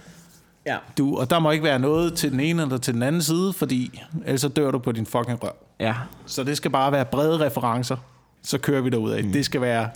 Ja. 0.66 0.76
Du, 0.98 1.18
og 1.18 1.30
der 1.30 1.38
må 1.38 1.50
ikke 1.50 1.64
være 1.64 1.78
noget 1.78 2.14
til 2.14 2.32
den 2.32 2.40
ene 2.40 2.62
eller 2.62 2.78
til 2.78 2.94
den 2.94 3.02
anden 3.02 3.22
side, 3.22 3.52
fordi 3.52 4.00
ellers 4.24 4.40
så 4.40 4.48
dør 4.48 4.70
du 4.70 4.78
på 4.78 4.92
din 4.92 5.06
fucking 5.06 5.42
røv. 5.44 5.52
Ja. 5.80 5.94
Så 6.26 6.44
det 6.44 6.56
skal 6.56 6.70
bare 6.70 6.92
være 6.92 7.04
brede 7.04 7.46
referencer. 7.46 7.96
Så 8.42 8.58
kører 8.58 8.80
vi 8.80 8.90
derud 8.90 9.10
af. 9.10 9.24
Mm. 9.24 9.32
Det 9.32 9.44
skal 9.44 9.60
være 9.60 9.90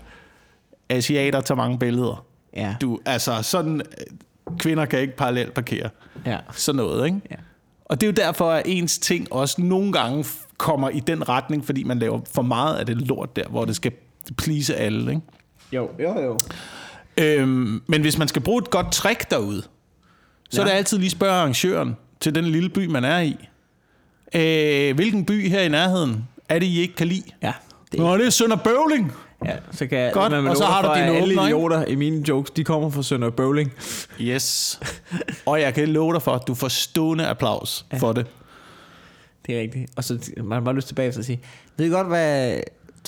asiater 0.89 1.41
tager 1.41 1.57
mange 1.57 1.79
billeder. 1.79 2.25
Ja. 2.57 2.77
Du, 2.81 3.01
altså 3.05 3.43
sådan, 3.43 3.81
øh, 3.81 4.59
kvinder 4.59 4.85
kan 4.85 5.01
ikke 5.01 5.17
parallelt 5.17 5.55
parkere. 5.55 5.91
Ja. 6.27 6.39
Sådan 6.53 6.77
noget, 6.77 7.07
ikke? 7.07 7.21
Ja. 7.31 7.37
Og 7.85 8.01
det 8.01 8.07
er 8.07 8.11
jo 8.11 8.27
derfor, 8.27 8.51
at 8.51 8.63
ens 8.67 8.99
ting 8.99 9.33
også 9.33 9.63
nogle 9.63 9.93
gange 9.93 10.25
kommer 10.59 10.89
i 10.89 11.01
den 11.01 11.29
retning, 11.29 11.67
fordi 11.67 11.83
man 11.83 11.99
laver 11.99 12.21
for 12.35 12.43
meget 12.43 12.77
af 12.77 12.87
det 12.87 12.97
lort 12.97 13.37
der, 13.37 13.49
hvor 13.49 13.65
det 13.65 13.77
skal 13.77 13.93
please 14.35 14.77
alle, 14.77 15.11
ikke? 15.11 15.23
Jo, 15.73 15.91
jo, 16.01 16.21
jo. 16.23 16.39
Øhm, 17.19 17.83
men 17.87 18.01
hvis 18.01 18.19
man 18.19 18.29
skal 18.29 18.43
bruge 18.43 18.63
et 18.63 18.71
godt 18.71 18.93
trick 18.93 19.31
derude, 19.31 19.63
så 20.51 20.61
Ja. 20.61 20.61
er 20.61 20.65
det 20.65 20.73
altid 20.77 20.99
lige 20.99 21.11
spørge 21.11 21.33
arrangøren 21.33 21.97
til 22.21 22.35
den 22.35 22.45
lille 22.45 22.69
by, 22.69 22.87
man 22.87 23.05
er 23.05 23.21
i. 23.21 23.37
Øh, 24.35 24.95
hvilken 24.95 25.25
by 25.25 25.49
her 25.49 25.61
i 25.61 25.69
nærheden 25.69 26.29
er 26.49 26.59
det, 26.59 26.67
I 26.67 26.81
ikke 26.81 26.95
kan 26.95 27.07
lide? 27.07 27.23
Ja. 27.43 27.53
Det, 27.93 28.01
Nå, 28.01 28.19
det 28.19 28.27
er 28.27 28.31
Sønder 28.31 28.57
Bøvling. 28.57 29.13
ja, 29.45 29.57
så 29.73 29.87
kan 29.87 29.99
jeg, 29.99 30.13
Godt, 30.13 30.33
vil 30.33 30.49
og 30.49 30.57
så 30.57 30.65
har 30.65 30.83
du 30.83 31.01
dine 31.01 31.17
alle 31.17 31.23
åbner, 31.35 31.45
idioter 31.47 31.85
i 31.85 31.95
mine 31.95 32.29
jokes, 32.29 32.51
de 32.51 32.65
kommer 32.65 32.91
fra 32.91 33.03
Sønder 33.03 33.31
Bowling. 33.31 33.73
Yes. 34.21 34.81
Og 35.47 35.61
jeg 35.61 35.75
kan 35.75 35.89
love 35.89 36.13
dig 36.15 36.23
for, 36.23 36.33
at 36.33 36.43
du 36.47 36.55
får 36.55 36.69
stående 36.69 37.27
applaus 37.27 37.87
ja. 37.93 37.97
for 37.99 38.13
det. 38.13 38.27
Det 39.47 39.57
er 39.57 39.61
rigtigt. 39.61 39.91
Og 39.97 40.05
så 40.05 40.31
man 40.37 40.53
har 40.53 40.61
bare 40.61 40.75
lyst 40.75 40.87
tilbage 40.89 41.13
til 41.13 41.19
at 41.19 41.25
sige, 41.25 41.41
ved 41.77 41.87
I 41.87 41.89
godt, 41.89 42.07
hvad... 42.07 42.61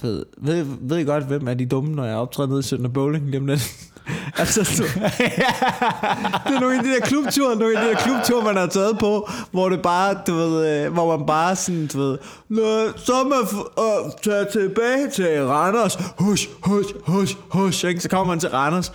Du 0.03 0.07
ved, 0.07 0.25
ved, 0.39 0.67
ved 0.81 0.97
I 0.99 1.05
godt, 1.05 1.25
hvem 1.25 1.49
er 1.49 1.55
de 1.55 1.67
dumme, 1.67 1.95
når 1.95 2.05
jeg 2.05 2.17
optræder 2.17 2.49
nede 2.49 2.61
i 2.61 2.63
Sønder 2.63 2.89
Bowling 2.89 3.27
lige 3.27 3.41
om 3.41 3.47
lidt? 3.47 3.73
altså, 4.39 4.65
så, 4.65 4.83
det 4.83 6.55
er 6.55 6.61
nogle 6.61 6.77
af 6.77 6.83
de 6.85 6.91
der 6.91 7.01
klubture, 7.01 7.57
nogle 7.57 7.79
af 7.79 7.85
de 7.85 7.91
der 7.91 7.97
klubture, 7.97 8.45
man 8.45 8.57
har 8.57 8.67
taget 8.67 8.99
på, 8.99 9.29
hvor 9.51 9.69
det 9.69 9.83
bare, 9.83 10.15
du 10.27 10.35
ved, 10.35 10.85
øh, 10.85 10.93
hvor 10.93 11.17
man 11.17 11.27
bare 11.27 11.57
sådan, 11.57 11.87
du 11.87 11.99
ved, 11.99 12.19
Nå, 12.49 12.93
så 12.97 13.25
man 13.25 13.63
øh, 13.79 14.13
tage 14.23 14.47
tilbage 14.53 15.11
til 15.11 15.47
Randers, 15.47 15.99
hush, 16.19 16.49
hush, 16.63 16.95
hush, 17.07 17.37
hush, 17.49 17.85
ikke? 17.87 18.01
så 18.01 18.09
kommer 18.09 18.33
man 18.33 18.41
til 18.41 18.51
Randers, 18.51 18.93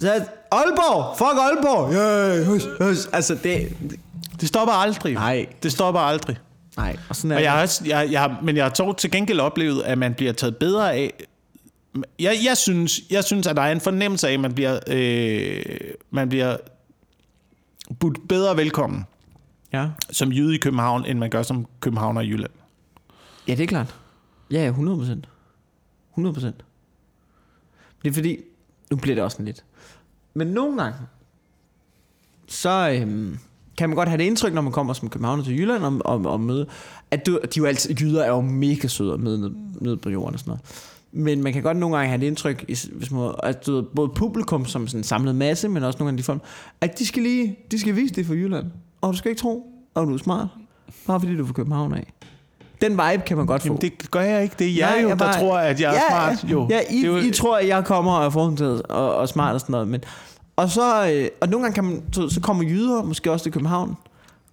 så 0.00 0.24
Aalborg, 0.50 1.18
fuck 1.18 1.38
Aalborg, 1.38 1.92
yeah, 1.92 2.46
hush, 2.46 2.66
hush, 2.80 3.08
altså 3.12 3.34
det, 3.42 3.76
Det 4.40 4.48
stopper 4.48 4.74
aldrig. 4.74 5.14
Nej. 5.14 5.46
Det 5.62 5.72
stopper 5.72 6.00
aldrig. 6.00 6.36
Nej, 6.76 6.96
og 7.08 7.16
sådan 7.16 7.30
er 7.30 7.34
Og 7.36 7.42
jeg 7.42 7.50
det. 7.50 7.56
har, 7.56 7.62
også- 7.62 7.84
jeg, 7.86 8.08
jeg 8.12 8.20
har, 8.20 8.40
men 8.42 8.56
jeg 8.56 8.64
har 8.64 8.70
dog 8.70 8.96
til 8.96 9.10
gengæld 9.10 9.40
oplevet, 9.40 9.82
at 9.82 9.98
man 9.98 10.14
bliver 10.14 10.32
taget 10.32 10.56
bedre 10.56 10.92
af. 10.94 11.12
Jeg, 12.18 12.36
jeg, 12.44 12.56
synes, 12.56 13.00
jeg 13.10 13.24
synes, 13.24 13.46
at 13.46 13.56
der 13.56 13.62
er 13.62 13.72
en 13.72 13.80
fornemmelse 13.80 14.28
af, 14.28 14.32
at 14.32 14.40
man 14.40 14.54
bliver, 14.54 14.80
øh, 14.86 15.64
man 16.10 16.28
bliver 16.28 16.56
budt 18.00 18.28
bedre 18.28 18.56
velkommen 18.56 19.04
Ja. 19.72 19.88
som 20.10 20.32
jyde 20.32 20.54
i 20.54 20.58
København, 20.58 21.06
end 21.06 21.18
man 21.18 21.30
gør 21.30 21.42
som 21.42 21.66
københavner 21.80 22.20
i 22.20 22.28
Jylland. 22.28 22.50
Ja, 23.48 23.54
det 23.54 23.62
er 23.62 23.66
klart. 23.66 23.94
Ja, 24.50 24.62
ja, 24.62 24.66
100 24.68 24.98
procent. 24.98 25.28
100 26.10 26.34
procent. 26.34 26.64
Det 28.02 28.08
er 28.10 28.14
fordi, 28.14 28.36
nu 28.90 28.96
bliver 28.96 29.14
det 29.14 29.24
også 29.24 29.34
sådan 29.34 29.46
lidt. 29.46 29.64
Men 30.34 30.46
nogle 30.46 30.82
gange, 30.82 30.98
så 32.48 32.90
øhm, 33.00 33.38
kan 33.78 33.88
man 33.88 33.96
godt 33.96 34.08
have 34.08 34.18
det 34.18 34.24
indtryk, 34.24 34.54
når 34.54 34.62
man 34.62 34.72
kommer 34.72 34.92
som 34.92 35.08
københavner 35.08 35.44
til 35.44 35.58
Jylland 35.60 35.82
og, 35.84 36.00
og, 36.04 36.32
og 36.32 36.40
møde, 36.40 36.66
at 37.10 37.26
du, 37.26 37.32
de 37.54 37.58
jo 37.58 37.64
altid, 37.64 37.94
jyder 38.00 38.22
er 38.22 38.28
jo 38.28 38.40
mega 38.40 38.88
søde 38.88 39.12
og 39.12 39.20
nede, 39.20 39.38
nede, 39.40 39.54
nede 39.80 39.96
på 39.96 40.10
jorden 40.10 40.34
og 40.34 40.40
sådan 40.40 40.50
noget. 40.50 40.60
Men 41.12 41.42
man 41.42 41.52
kan 41.52 41.62
godt 41.62 41.76
nogle 41.76 41.96
gange 41.96 42.08
have 42.08 42.20
det 42.20 42.26
indtryk, 42.26 42.64
hvis 42.92 43.10
man, 43.10 43.30
at 43.42 43.66
du, 43.66 43.84
både 43.96 44.08
publikum 44.08 44.66
som 44.66 44.86
sådan 44.88 45.00
en 45.00 45.04
samlet 45.04 45.34
masse, 45.34 45.68
men 45.68 45.82
også 45.84 45.98
nogle 45.98 46.12
af 46.12 46.16
de 46.16 46.22
folk, 46.22 46.42
at 46.80 46.98
de 46.98 47.06
skal 47.06 47.22
lige, 47.22 47.56
de 47.70 47.80
skal 47.80 47.96
vise 47.96 48.14
det 48.14 48.26
for 48.26 48.34
Jylland. 48.34 48.66
Og 49.00 49.12
du 49.12 49.18
skal 49.18 49.28
ikke 49.30 49.40
tro, 49.40 49.66
at 49.96 50.02
du 50.02 50.14
er 50.14 50.18
smart, 50.18 50.48
bare 51.06 51.20
fordi 51.20 51.36
du 51.36 51.42
er 51.42 51.46
fra 51.46 51.52
København 51.54 51.94
af. 51.94 52.12
Den 52.80 52.92
vibe 52.92 53.22
kan 53.26 53.36
man 53.36 53.46
godt 53.46 53.62
få. 53.62 53.66
Jamen, 53.68 53.80
det 53.80 54.10
gør 54.10 54.20
jeg 54.20 54.42
ikke. 54.42 54.54
Det 54.58 54.66
er 54.68 54.72
jeg 54.76 54.90
Nej, 54.90 55.02
jo, 55.02 55.08
jeg 55.08 55.18
der 55.18 55.24
bare- 55.24 55.40
tror, 55.40 55.58
at 55.58 55.80
jeg 55.80 55.90
er 55.96 56.14
ja, 56.20 56.34
smart. 56.36 56.52
Jo. 56.52 56.66
Ja, 56.70 56.80
I, 56.90 56.96
det 56.96 57.06
jo, 57.06 57.16
I 57.16 57.30
tror, 57.30 57.56
at 57.56 57.68
jeg 57.68 57.84
kommer 57.84 58.12
og 58.12 58.26
er 58.26 58.30
forhåndtaget 58.30 58.82
og, 58.82 59.14
og 59.14 59.28
smart 59.28 59.54
og 59.54 59.60
sådan 59.60 59.72
noget. 59.72 59.88
Men, 59.88 60.00
og, 60.56 60.70
så, 60.70 61.10
øh, 61.12 61.28
og 61.40 61.48
nogle 61.48 61.64
gange 61.64 61.74
kan 61.74 61.84
man, 61.84 62.02
så, 62.12 62.28
så 62.28 62.40
kommer 62.40 62.64
jyder, 62.64 63.02
måske 63.02 63.32
også 63.32 63.42
til 63.42 63.52
København, 63.52 63.96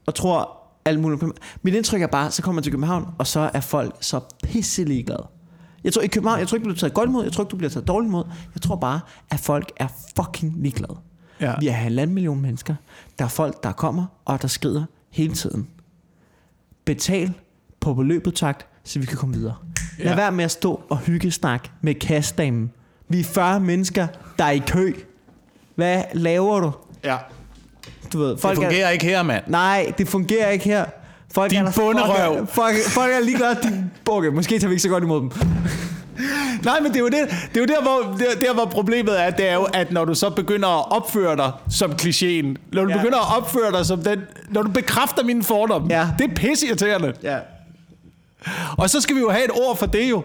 og 0.05 0.15
tror 0.15 0.57
alt 0.85 0.99
muligt. 0.99 1.23
Mit 1.61 1.73
indtryk 1.75 2.01
er 2.01 2.07
bare, 2.07 2.31
så 2.31 2.41
kommer 2.41 2.55
man 2.55 2.63
til 2.63 2.71
København, 2.73 3.07
og 3.17 3.27
så 3.27 3.51
er 3.53 3.59
folk 3.59 3.95
så 4.01 4.19
pisselig 4.43 5.05
glade. 5.05 5.27
Jeg 5.83 5.93
tror, 5.93 6.01
i 6.01 6.07
København, 6.07 6.39
jeg 6.39 6.47
tror 6.47 6.55
ikke, 6.55 6.63
du 6.65 6.69
bliver 6.69 6.79
taget 6.79 6.93
godt 6.93 7.09
imod, 7.09 7.23
jeg 7.23 7.31
tror 7.33 7.43
ikke, 7.43 7.51
du 7.51 7.57
bliver 7.57 7.69
taget 7.69 7.87
dårligt 7.87 8.07
imod. 8.09 8.23
Jeg 8.55 8.61
tror 8.61 8.75
bare, 8.75 8.99
at 9.29 9.39
folk 9.39 9.71
er 9.77 9.87
fucking 10.15 10.53
ligeglade. 10.61 10.97
Ja. 11.41 11.53
Vi 11.59 11.67
er 11.67 11.71
halvanden 11.71 12.13
million 12.13 12.41
mennesker. 12.41 12.75
Der 13.19 13.25
er 13.25 13.29
folk, 13.29 13.63
der 13.63 13.71
kommer, 13.71 14.05
og 14.25 14.41
der 14.41 14.47
skrider 14.47 14.83
hele 15.11 15.33
tiden. 15.33 15.67
Betal 16.85 17.33
på 17.79 17.93
beløbet 17.93 18.33
takt, 18.35 18.67
så 18.83 18.99
vi 18.99 19.05
kan 19.05 19.17
komme 19.17 19.35
videre. 19.35 19.55
Lad 19.99 20.07
Ja. 20.11 20.15
være 20.15 20.31
med 20.31 20.43
at 20.45 20.51
stå 20.51 20.81
og 20.89 20.97
hygge 20.97 21.31
snak 21.31 21.69
med 21.81 21.95
kastdamen. 21.95 22.71
Vi 23.09 23.19
er 23.19 23.23
40 23.23 23.59
mennesker, 23.59 24.07
der 24.37 24.43
er 24.45 24.51
i 24.51 24.61
kø. 24.67 24.93
Hvad 25.75 26.03
laver 26.13 26.59
du? 26.59 26.71
ja. 27.03 27.17
Du 28.13 28.19
ved, 28.19 28.29
Det 28.29 28.39
folk 28.41 28.55
fungerer 28.55 28.85
er, 28.87 28.89
ikke 28.89 29.05
her, 29.05 29.23
mand. 29.23 29.43
Nej, 29.47 29.93
det 29.97 30.07
fungerer 30.07 30.49
ikke 30.49 30.65
her. 30.65 30.85
Folk 31.33 31.51
Din 31.51 31.59
er 31.59 31.63
der- 31.65 31.71
bonderøv. 31.75 32.33
Folk, 32.33 32.39
er- 32.41 32.45
folk, 32.45 32.75
folk 32.93 33.11
er 33.13 33.19
ligeglade. 33.19 33.55
De, 33.63 33.89
okay, 34.09 34.27
måske 34.29 34.59
tager 34.59 34.67
vi 34.67 34.73
ikke 34.73 34.81
så 34.81 34.89
godt 34.89 35.03
imod 35.03 35.21
dem. 35.21 35.31
Nej, 36.65 36.79
men 36.79 36.91
det 36.91 36.95
er 36.95 36.99
jo, 36.99 37.05
det, 37.05 37.13
det 37.53 37.57
er 37.57 37.61
jo 37.61 37.65
der, 37.65 37.81
hvor, 37.81 38.17
der, 38.17 38.25
der, 38.47 38.53
hvor 38.53 38.65
problemet 38.65 39.21
er, 39.21 39.29
det 39.29 39.47
er 39.49 39.53
jo, 39.53 39.63
at 39.63 39.91
når 39.91 40.05
du 40.05 40.13
så 40.15 40.29
begynder 40.29 40.67
at 40.79 40.91
opføre 40.91 41.35
dig 41.35 41.51
som 41.69 41.91
klichéen, 41.91 42.55
når 42.73 42.83
du 42.83 42.89
Ja. 42.89 42.95
ja. 42.95 43.01
begynder 43.01 43.19
at 43.31 43.37
opføre 43.37 43.71
dig 43.71 43.85
som 43.85 44.03
den, 44.03 44.19
når 44.49 44.61
du 44.61 44.71
bekræfter 44.71 45.23
mine 45.23 45.43
fordomme, 45.43 45.87
Ja. 45.89 46.07
det 46.19 46.29
er 46.31 46.35
pisseirriterende. 46.35 47.13
Ja. 47.23 47.37
Og 48.77 48.89
så 48.89 49.01
skal 49.01 49.15
vi 49.15 49.19
jo 49.21 49.29
have 49.29 49.45
et 49.45 49.51
ord 49.51 49.77
for 49.77 49.85
det 49.85 50.09
jo. 50.09 50.23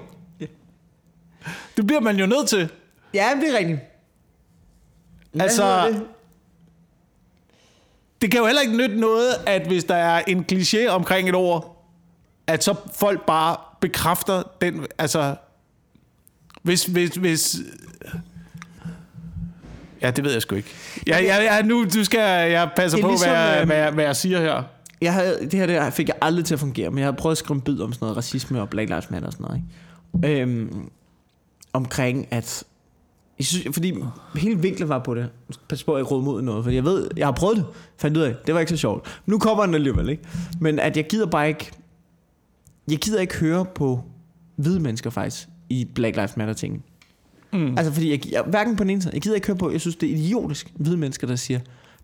Det 1.77 1.87
bliver 1.87 2.01
man 2.01 2.17
jo 2.17 2.27
nødt 2.27 2.49
til. 2.49 2.69
Ja, 3.15 3.29
det 3.41 3.55
er 3.55 3.59
rigtigt. 3.59 3.79
Hvad 5.37 5.45
Altså, 5.45 5.89
det? 5.89 6.03
Det 8.23 8.31
kan 8.31 8.41
jo 8.41 8.47
heller 8.47 8.63
ikke 8.63 8.77
nytte 8.77 9.01
noget, 9.01 9.29
at 9.47 9.67
hvis 9.67 9.85
der 9.85 9.95
er 9.95 10.23
en 10.27 10.47
kliché 10.53 10.89
omkring 10.89 11.29
et 11.29 11.35
ord, 11.35 11.87
at 12.47 12.65
så 12.65 12.75
folk 12.95 13.27
bare 13.27 13.57
bekræfter 13.81 14.43
den, 14.61 14.87
altså, 14.99 15.35
hvis, 16.63 16.85
hvis, 16.85 17.11
hvis, 17.11 17.57
ja, 20.03 20.11
det 20.11 20.25
ved 20.25 20.33
jeg 20.33 20.43
sgu 20.43 20.55
ikke. 20.55 20.75
Jeg, 21.07 21.25
jeg, 21.25 21.45
jeg, 21.45 21.63
nu, 21.63 21.85
du 21.95 22.05
skal, 22.05 22.51
jeg 22.51 22.71
passer 22.77 22.99
er 22.99 23.03
på, 23.03 23.09
ligesom, 23.09 23.29
hvad, 23.29 23.39
jeg, 23.39 23.61
øhm, 23.61 23.69
hvad, 23.69 23.77
jeg, 23.77 23.91
hvad 23.91 24.05
jeg 24.05 24.17
siger 24.17 24.41
her. 24.41 24.63
jeg 25.01 25.15
havde, 25.15 25.41
det 25.41 25.55
her 25.55 25.67
der 25.67 25.91
fik 25.91 26.09
jeg 26.09 26.17
aldrig 26.23 26.45
til 26.45 26.55
at 26.55 26.61
fungere, 26.61 26.91
men 26.91 26.99
jeg 26.99 27.07
havde 27.07 27.17
prøvet 27.17 27.33
at 27.33 27.39
skrive 27.39 27.55
en 27.55 27.61
bid 27.61 27.81
om 27.81 27.93
sådan 27.93 28.05
noget 28.05 28.17
racisme 28.17 28.61
og 28.61 28.71
Black 28.71 28.89
Lives 28.89 29.11
Matter 29.11 29.27
og 29.27 29.33
sådan 29.33 29.47
noget. 29.47 29.63
Ikke? 30.25 30.43
Øhm, 30.43 30.91
omkring 31.73 32.29
at... 32.31 32.65
Jeg 33.39 33.47
synes, 33.47 33.75
fordi 33.75 33.95
hele 34.37 34.61
vinklen 34.61 34.89
var 34.89 34.99
på 34.99 35.15
det. 35.15 35.29
Pas 35.69 35.85
på, 35.85 35.93
at 35.93 35.97
jeg 35.97 36.03
ikke 36.03 36.15
råd 36.15 36.23
mod 36.23 36.43
noget, 36.43 36.65
for 36.65 36.71
jeg 36.71 36.85
ved, 36.85 37.09
jeg 37.17 37.27
har 37.27 37.33
prøvet 37.33 37.57
det, 37.57 37.65
fandt 37.99 38.17
ud 38.17 38.23
af, 38.23 38.35
det 38.47 38.55
var 38.55 38.61
ikke 38.61 38.71
så 38.71 38.77
sjovt. 38.77 39.21
Nu 39.27 39.39
kommer 39.39 39.67
den 39.67 39.75
alligevel, 39.75 40.09
ikke? 40.09 40.23
Men 40.61 40.79
at 40.79 40.97
jeg 40.97 41.07
gider 41.09 41.27
bare 41.27 41.49
ikke... 41.49 41.71
Jeg 42.91 42.99
gider 42.99 43.21
ikke 43.21 43.37
høre 43.37 43.65
på 43.75 44.05
hvide 44.57 44.81
mennesker 44.81 45.11
faktisk 45.11 45.49
i 45.69 45.85
Black 45.95 46.17
Lives 46.17 46.37
Matter 46.37 46.55
ting. 46.55 46.85
Mm. 47.53 47.79
Altså 47.79 47.93
fordi 47.93 48.11
jeg, 48.11 48.33
jeg, 48.33 48.43
hverken 48.43 48.77
på 48.77 48.85
den 48.85 48.91
ene 48.91 49.03
side, 49.03 49.15
jeg 49.15 49.23
gider 49.23 49.35
ikke 49.35 49.47
høre 49.47 49.57
på, 49.57 49.71
jeg 49.71 49.81
synes 49.81 49.97
det 49.97 50.11
er 50.11 50.15
idiotisk, 50.15 50.73
hvide 50.75 50.97
mennesker 50.97 51.27
der 51.27 51.37
siger, 51.37 51.61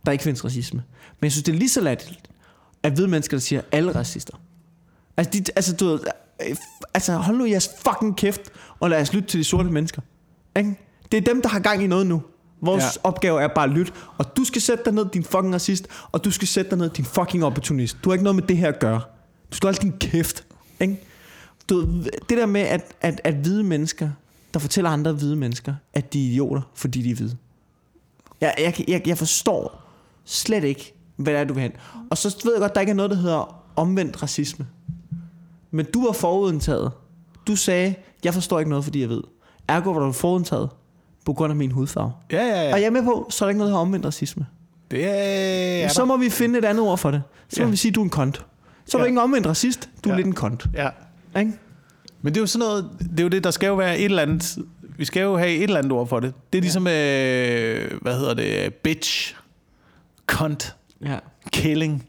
der 0.06 0.12
ikke 0.12 0.24
findes 0.24 0.44
racisme. 0.44 0.82
Men 1.20 1.24
jeg 1.24 1.32
synes 1.32 1.44
det 1.44 1.54
er 1.54 1.58
lige 1.58 1.68
så 1.68 1.80
latterligt, 1.80 2.30
at 2.82 2.92
hvide 2.92 3.08
mennesker, 3.08 3.36
der 3.36 3.40
siger, 3.40 3.60
alle 3.72 3.90
er 3.90 3.96
racister. 3.96 4.40
Altså, 5.16 5.30
de, 5.32 5.44
altså, 5.56 5.76
du 5.76 5.86
ved, 5.86 6.00
øh, 6.48 6.56
altså 6.94 7.16
hold 7.16 7.36
nu 7.36 7.46
jeres 7.46 7.70
fucking 7.86 8.16
kæft, 8.16 8.40
og 8.80 8.90
lad 8.90 9.00
os 9.00 9.12
lytte 9.12 9.28
til 9.28 9.40
de 9.40 9.44
sorte 9.44 9.70
mennesker. 9.70 10.02
Ikke? 10.56 10.76
Det 11.12 11.18
er 11.18 11.32
dem, 11.32 11.42
der 11.42 11.48
har 11.48 11.58
gang 11.58 11.82
i 11.82 11.86
noget 11.86 12.06
nu. 12.06 12.22
Vores 12.60 12.84
ja. 12.84 13.00
Opgave 13.04 13.42
er 13.42 13.48
bare 13.48 13.64
at 13.64 13.70
lytte, 13.70 13.92
og 14.18 14.36
du 14.36 14.44
skal 14.44 14.62
sætte 14.62 14.84
dig 14.84 14.92
ned, 14.92 15.06
din 15.12 15.24
fucking 15.24 15.54
racist, 15.54 15.88
og 16.12 16.24
du 16.24 16.30
skal 16.30 16.48
sætte 16.48 16.70
dig 16.70 16.78
ned, 16.78 16.90
din 16.90 17.04
fucking 17.04 17.44
opportunist. 17.44 17.96
Du 18.04 18.10
har 18.10 18.14
ikke 18.14 18.24
noget 18.24 18.36
med 18.36 18.42
det 18.42 18.56
her 18.56 18.68
at 18.68 18.78
gøre. 18.78 19.00
Du 19.50 19.56
skal 19.56 19.66
holde 19.66 19.78
din 19.78 19.92
kæft. 19.98 20.46
Ikke? 20.80 21.00
Du 21.68 21.80
det 22.04 22.38
der 22.38 22.46
med, 22.46 22.60
at, 22.60 22.94
at, 23.00 23.20
at 23.24 23.34
hvide 23.34 23.64
mennesker, 23.64 24.10
der 24.54 24.60
fortæller 24.60 24.90
andre 24.90 25.12
hvide 25.12 25.36
mennesker, 25.36 25.74
at 25.94 26.12
de 26.12 26.26
er 26.26 26.30
idioter, 26.30 26.62
fordi 26.74 27.02
de 27.02 27.10
er 27.10 27.14
hvide. 27.14 27.36
Jeg, 28.40 28.54
jeg, 28.58 28.84
jeg, 28.88 29.02
jeg 29.06 29.18
forstår 29.18 29.82
slet 30.24 30.64
ikke, 30.64 30.94
hvad 31.16 31.32
det 31.32 31.40
er, 31.40 31.44
du 31.44 31.54
vil 31.54 31.62
hen. 31.62 31.72
Og 32.10 32.18
så 32.18 32.40
ved 32.44 32.52
jeg 32.52 32.60
godt, 32.60 32.74
der 32.74 32.80
ikke 32.80 32.90
er 32.90 32.94
noget, 32.94 33.10
der 33.10 33.16
hedder 33.16 33.62
omvendt 33.76 34.22
racisme. 34.22 34.66
Men 35.70 35.86
du 35.94 36.06
var 36.06 36.12
forudindtaget. 36.12 36.92
Du 37.46 37.56
sagde, 37.56 37.94
jeg 38.24 38.34
forstår 38.34 38.58
ikke 38.58 38.68
noget, 38.68 38.84
fordi 38.84 39.00
jeg 39.00 39.08
ved. 39.08 39.22
Ergo 39.68 39.90
var 39.90 40.00
du 40.00 40.12
forudindtaget 40.12 40.70
på 41.24 41.32
grund 41.32 41.50
af 41.50 41.56
min 41.56 41.70
hudfarve. 41.70 42.12
Ja, 42.32 42.46
ja, 42.46 42.62
ja. 42.68 42.72
Og 42.72 42.80
jeg 42.80 42.86
er 42.86 42.90
med 42.90 43.02
på, 43.02 43.26
så 43.30 43.44
er 43.44 43.46
der 43.46 43.50
ikke 43.50 43.58
noget, 43.58 43.68
der 43.68 43.74
hedder 43.74 43.82
omvendt 43.86 44.06
racisme. 44.06 44.46
Det 44.90 45.04
er, 45.08 45.12
Ja, 45.12 45.82
er 45.84 45.88
så 45.88 46.04
må 46.04 46.16
vi 46.16 46.30
finde 46.30 46.58
et 46.58 46.64
andet 46.64 46.84
ord 46.84 46.98
for 46.98 47.10
det. 47.10 47.22
Så 47.48 47.60
må 47.60 47.64
Ja. 47.66 47.70
vi 47.70 47.76
sige, 47.76 47.92
du 47.92 48.00
er 48.00 48.04
en 48.04 48.10
kont. 48.10 48.46
Så 48.86 48.96
er 48.96 49.00
du 49.00 49.04
Ja. 49.04 49.06
ikke 49.06 49.14
en 49.18 49.22
omvendt 49.22 49.46
racist, 49.46 49.88
du 50.04 50.08
er 50.08 50.12
Ja. 50.12 50.16
lidt 50.16 50.26
en 50.26 50.32
kont. 50.34 50.66
Ja. 50.74 50.88
Ikke? 51.38 51.52
Men 52.22 52.34
det 52.34 52.40
er 52.40 52.42
jo 52.42 52.46
sådan 52.46 52.66
noget, 52.68 52.88
det 53.10 53.20
er 53.20 53.22
jo 53.24 53.28
det, 53.28 53.44
der 53.44 53.50
skal 53.50 53.66
jo 53.66 53.74
være 53.74 53.98
et 53.98 54.04
eller 54.04 54.22
andet, 54.22 54.58
vi 54.98 55.04
skal 55.04 55.22
jo 55.22 55.36
have 55.36 55.50
et 55.50 55.62
eller 55.62 55.78
andet 55.78 55.92
ord 55.92 56.08
for 56.08 56.20
det. 56.20 56.32
Det 56.52 56.58
er 56.58 56.62
ligesom, 56.62 56.86
øh, 56.86 58.00
hvad 58.02 58.14
hedder 58.18 58.34
det, 58.34 58.74
bitch, 58.74 59.36
cunt, 60.26 60.76
Ja. 61.04 61.18
killing. 61.52 62.06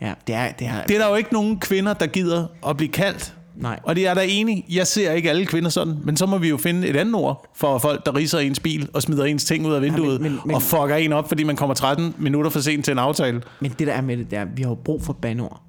Ja, 0.00 0.14
det 0.26 0.34
er, 0.34 0.52
det 0.52 0.66
er, 0.66 0.82
Det 0.82 0.94
er 0.96 1.00
der 1.00 1.08
jo 1.08 1.14
ikke 1.14 1.32
nogen 1.32 1.60
kvinder, 1.60 1.92
der 1.94 2.06
gider 2.06 2.46
at 2.68 2.76
blive 2.76 2.92
kaldt. 2.92 3.34
Nej. 3.60 3.80
Og 3.82 3.96
det 3.96 4.06
er 4.06 4.14
der 4.14 4.20
enig. 4.20 4.64
Jeg 4.70 4.86
ser 4.86 5.12
ikke 5.12 5.30
alle 5.30 5.46
kvinder 5.46 5.68
sådan, 5.70 5.96
men 6.04 6.16
så 6.16 6.26
må 6.26 6.38
vi 6.38 6.48
jo 6.48 6.56
finde 6.56 6.88
et 6.88 6.96
andet 6.96 7.14
ord 7.14 7.50
for 7.56 7.78
folk, 7.78 8.06
der 8.06 8.14
riser 8.16 8.38
ens 8.38 8.60
bil 8.60 8.88
og 8.94 9.02
smider 9.02 9.24
ens 9.24 9.44
ting 9.44 9.66
ud 9.66 9.72
af 9.72 9.82
vinduet 9.82 10.20
men- 10.20 10.38
men- 10.46 10.54
og 10.54 10.62
fucker 10.62 10.96
en 10.96 11.12
op, 11.12 11.28
fordi 11.28 11.44
man 11.44 11.56
kommer 11.56 11.74
13 11.74 12.14
minutter 12.18 12.50
for 12.50 12.60
sent 12.60 12.84
til 12.84 12.92
en 12.92 12.98
aftale. 12.98 13.42
Men 13.60 13.70
det 13.78 13.86
der 13.86 13.92
er 13.92 14.00
med 14.00 14.16
det, 14.16 14.32
er, 14.32 14.42
at 14.42 14.48
vi 14.56 14.62
har 14.62 14.68
jo 14.70 14.74
brug 14.74 15.02
for 15.02 15.12
banord. 15.12 15.62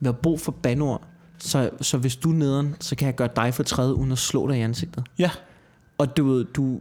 Vi 0.00 0.04
har 0.06 0.12
brug 0.12 0.40
for 0.40 0.52
banord. 0.52 1.02
Så, 1.38 1.70
så 1.80 1.98
hvis 1.98 2.16
du 2.16 2.30
er 2.30 2.34
nederen, 2.34 2.74
så 2.80 2.96
kan 2.96 3.06
jeg 3.06 3.14
gøre 3.14 3.28
dig 3.36 3.54
for 3.54 3.62
træde, 3.62 3.94
uden 3.94 4.12
at 4.12 4.18
slå 4.18 4.48
dig 4.48 4.58
i 4.58 4.60
ansigtet. 4.60 5.04
Ja. 5.18 5.30
Og 5.98 6.16
du, 6.16 6.42
du, 6.42 6.80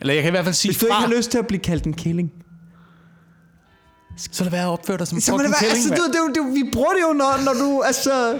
Eller 0.00 0.14
jeg 0.14 0.22
kan 0.22 0.30
i 0.30 0.34
hvert 0.34 0.44
fald 0.44 0.54
sige 0.54 0.70
hvis 0.72 0.78
du 0.78 0.86
ikke 0.86 0.94
fra. 0.94 1.00
har 1.00 1.14
lyst 1.16 1.30
til 1.30 1.38
at 1.38 1.46
blive 1.46 1.60
kaldt 1.60 1.84
en 1.84 1.92
killing, 1.92 2.32
Så 4.32 4.44
lad 4.44 4.50
være 4.50 4.62
at 4.62 4.68
opføre 4.68 4.98
dig 4.98 5.06
som 5.08 5.20
Så 5.20 5.32
fucking 5.32 5.42
det 5.42 5.50
være, 5.50 5.70
kælling, 5.70 5.92
altså, 5.92 6.02
du, 6.18 6.28
det, 6.32 6.38
er 6.38 6.42
det, 6.44 6.54
vi 6.54 6.70
bruger 6.72 6.92
det 6.92 7.00
jo, 7.08 7.12
når, 7.12 7.44
når 7.44 7.52
du, 7.52 7.82
altså... 7.82 8.38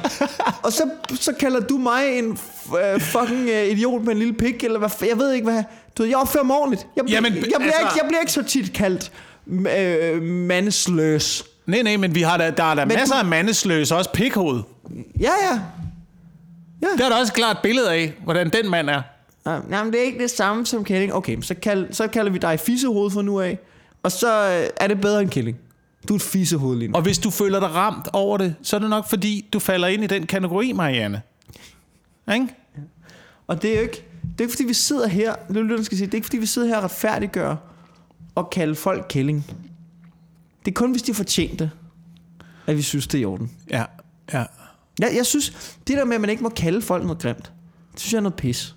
og 0.63 0.73
så, 0.73 0.91
så 1.15 1.33
kalder 1.41 1.61
du 1.61 1.79
mig 1.79 2.19
en 2.19 2.27
uh, 2.67 3.01
fucking 3.01 3.41
uh, 3.43 3.49
idiot 3.71 4.03
med 4.03 4.13
en 4.13 4.19
lille 4.19 4.35
pik, 4.35 4.65
eller 4.65 4.79
hvad, 4.79 4.91
jeg 5.09 5.19
ved 5.19 5.33
ikke 5.33 5.51
hvad. 5.51 5.63
Du 5.99 6.03
ved, 6.03 6.11
jeg 6.11 6.19
opfører 6.19 6.45
mig 6.45 6.57
ordentligt. 6.57 6.87
Jeg, 6.97 7.05
Jamen, 7.09 7.33
jeg, 7.35 7.43
bliver 7.43 7.55
altså- 7.57 7.79
ikke, 7.81 7.93
jeg 7.97 8.05
bliver 8.09 8.21
ikke 8.21 8.33
så 8.33 8.43
tit 8.43 8.73
kaldt 8.73 9.13
uh, 9.47 10.23
mandsløs. 10.23 11.45
Nej, 11.67 11.83
nej, 11.83 11.97
men 11.97 12.15
vi 12.15 12.23
har 12.23 12.37
da, 12.37 12.51
der 12.51 12.65
er 12.65 12.75
da 12.75 12.85
Men 12.85 12.97
masser 12.97 13.15
du- 13.15 13.19
af 13.21 13.25
mandesløse, 13.27 13.97
også 13.97 14.11
pikhoved. 14.13 14.61
Ja, 15.21 15.31
ja. 15.51 15.61
Der 16.99 17.05
er 17.05 17.09
der 17.09 17.17
også 17.17 17.31
et 17.31 17.35
klart 17.35 17.57
billede 17.63 17.93
af, 17.93 18.15
hvordan 18.25 18.51
den 18.51 18.71
mand 18.71 18.91
er. 18.91 19.03
Nej, 19.45 19.59
nej, 19.69 19.85
men 19.85 19.93
det 19.93 20.01
er 20.01 20.05
ikke 20.05 20.19
det 20.19 20.31
samme 20.31 20.67
som 20.67 20.85
kælling. 20.85 21.15
Okay, 21.15 21.41
så, 21.43 21.55
kald, 21.55 21.93
så 21.93 22.07
kalder 22.07 22.33
vi 22.33 22.39
dig 22.39 22.61
fissehoved 22.61 23.11
fra 23.11 23.23
nu 23.23 23.41
af. 23.41 23.59
Og 24.03 24.13
så 24.13 24.49
øh, 24.49 24.67
er 24.77 24.87
det 24.89 25.01
bedre 25.01 25.21
end 25.23 25.31
kælling. 25.31 25.57
Du 26.09 26.15
er 26.15 26.17
et 26.17 26.23
fissehoved 26.23 26.79
lige 26.79 26.89
nu. 26.89 26.97
Og 26.97 27.03
hvis 27.03 27.19
du 27.19 27.31
føler 27.31 27.61
dig 27.61 27.75
ramt 27.75 28.09
over 28.13 28.39
det, 28.39 28.55
så 28.63 28.77
er 28.77 28.81
det 28.81 28.91
nok 28.91 29.09
fordi, 29.09 29.49
du 29.53 29.59
falder 29.59 29.89
ind 29.89 30.05
i 30.05 30.07
den 30.07 30.27
kategori, 30.27 30.73
Marianne. 30.73 31.23
Ikke? 32.35 32.49
Og 33.47 33.63
det 33.63 33.71
er 33.71 33.77
jo 33.77 33.83
ikke, 33.83 34.05
det 34.23 34.41
er 34.41 34.43
ikke 34.43 34.53
fordi 34.53 34.65
vi 34.65 34.75
sidder 34.75 35.09
her, 35.09 35.33
er 35.33 35.75
jeg 35.77 35.85
skal 35.85 35.99
sige, 35.99 36.07
det 36.07 36.15
er 36.15 36.19
ikke 36.19 36.27
fordi 36.27 36.39
vi 36.39 36.47
sidder 36.47 36.69
her 36.69 36.77
og 36.77 36.85
retfærdiggør 36.85 37.57
og 38.35 38.51
kalde 38.51 38.75
folk 38.75 39.07
kælling. 39.09 39.45
Det 40.65 40.71
er 40.71 40.75
kun 40.75 40.91
hvis 40.91 41.03
de 41.03 41.15
fortjener 41.15 41.57
det, 41.57 41.71
at 42.67 42.77
vi 42.77 42.83
synes, 42.83 43.07
det 43.07 43.19
er 43.19 43.23
i 43.23 43.25
orden. 43.25 43.51
Ja, 43.71 43.85
ja. 44.33 44.45
Jeg, 44.99 45.13
jeg 45.17 45.27
synes, 45.27 45.77
det 45.87 45.97
der 45.97 46.05
med, 46.05 46.15
at 46.15 46.21
man 46.21 46.31
ikke 46.31 46.43
må 46.43 46.49
kalde 46.49 46.83
folk 46.83 47.03
noget 47.05 47.19
grimt, 47.19 47.53
det 47.93 48.01
synes 48.01 48.13
jeg 48.13 48.19
er 48.19 48.23
noget 48.23 48.35
pis. 48.35 48.77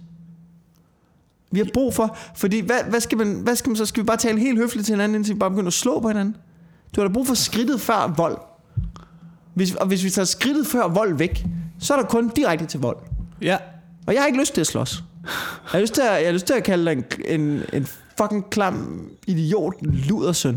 Vi 1.52 1.60
har 1.60 1.68
brug 1.74 1.94
for, 1.94 2.18
fordi 2.36 2.60
hvad, 2.60 2.84
hvad, 2.90 3.00
skal 3.00 3.18
man, 3.18 3.40
hvad 3.40 3.56
skal 3.56 3.70
man 3.70 3.76
så? 3.76 3.86
Skal 3.86 4.04
vi 4.04 4.06
bare 4.06 4.18
tale 4.18 4.40
helt 4.40 4.60
høfligt 4.60 4.86
til 4.86 4.94
hinanden, 4.94 5.16
indtil 5.16 5.34
vi 5.34 5.40
bare 5.40 5.50
begynder 5.50 5.68
at 5.68 5.74
slå 5.74 6.00
på 6.00 6.08
hinanden? 6.08 6.36
Du 6.96 7.02
har 7.02 7.08
da 7.08 7.14
brug 7.14 7.28
for 7.28 7.34
skridtet 7.34 7.82
før 7.82 8.14
vold. 8.18 8.38
Hvis, 9.54 9.76
og 9.76 9.88
hvis 9.88 10.04
vi 10.04 10.10
tager 10.10 10.26
skridtet 10.26 10.68
før 10.68 10.88
vold 10.88 11.18
væk, 11.18 11.46
så 11.80 11.94
er 11.94 12.02
der 12.02 12.08
kun 12.08 12.30
direkte 12.30 12.66
til 12.66 12.80
vold. 12.80 12.98
Ja, 13.42 13.58
Og 14.08 14.14
jeg 14.14 14.22
har 14.22 14.28
ikke 14.28 14.40
lyst 14.40 14.54
til 14.54 14.62
at 14.62 14.68
slås. 14.68 15.04
Jeg 15.24 15.32
har 15.72 15.80
lyst 15.80 15.94
til 15.94 16.02
at, 16.02 16.12
jeg 16.18 16.26
har 16.26 16.32
lyst 16.34 16.46
til 16.46 16.54
at 16.54 16.64
kalde 16.64 16.86
dig 16.86 16.92
en, 17.28 17.42
en, 17.42 17.64
en 17.74 17.88
fucking 18.18 18.50
klam 18.50 19.10
idiot 19.28 19.74
ludersøn. 19.82 20.54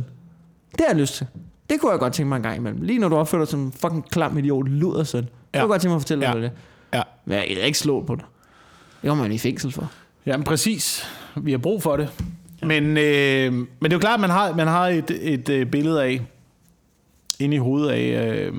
Det 0.72 0.80
har 0.80 0.86
jeg 0.86 0.96
lyst 0.96 1.14
til. 1.14 1.26
Det 1.70 1.80
kunne 1.80 1.90
jeg 1.92 1.98
godt 1.98 2.12
tænke 2.12 2.28
mig 2.28 2.36
en 2.36 2.42
gang 2.42 2.56
imellem. 2.56 2.82
Lige 2.82 2.98
når 2.98 3.08
du 3.08 3.16
opfører 3.16 3.42
dig 3.44 3.50
som 3.50 3.60
en 3.60 3.72
fucking 3.72 4.10
klam 4.10 4.38
idiot 4.38 4.68
ludersøn. 4.68 5.22
Det 5.22 5.28
Ja. 5.54 5.58
kunne 5.58 5.60
jeg 5.60 5.68
godt 5.68 5.82
tænke 5.82 5.90
mig 5.90 5.96
at 5.96 6.02
fortælle 6.02 6.26
Ja. 6.28 6.32
dig 6.34 6.42
det. 6.42 6.50
ja. 6.94 7.02
Men 7.24 7.38
jeg 7.38 7.46
kan 7.48 7.64
ikke 7.66 7.78
slå 7.78 8.04
på 8.04 8.14
dig. 8.14 8.24
Det 9.02 9.08
kommer 9.08 9.24
man 9.24 9.32
i 9.32 9.38
fængsel 9.38 9.72
for. 9.72 9.90
Jamen 10.26 10.44
præcis. 10.44 11.04
Vi 11.36 11.50
har 11.50 11.58
brug 11.58 11.82
for 11.82 11.96
det. 11.96 12.08
Men, 12.66 12.96
øh, 12.96 13.52
men 13.52 13.66
det 13.84 13.92
er 13.92 13.96
jo 13.96 13.98
klart, 13.98 14.14
at 14.14 14.20
man 14.20 14.30
har, 14.30 14.54
man 14.56 14.66
har 14.66 14.88
et, 14.88 15.10
et 15.22 15.48
øh, 15.48 15.66
billede 15.66 16.04
af, 16.04 16.20
inde 17.38 17.54
i 17.54 17.58
hovedet 17.58 17.90
af, 17.90 18.26
øh, 18.26 18.52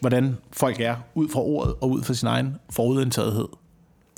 hvordan 0.00 0.36
folk 0.52 0.80
er, 0.80 0.94
ud 1.14 1.28
fra 1.28 1.40
ordet 1.40 1.74
og 1.80 1.90
ud 1.90 2.02
fra 2.02 2.14
sin 2.14 2.28
egen 2.28 2.54
forudindtagethed. 2.70 3.48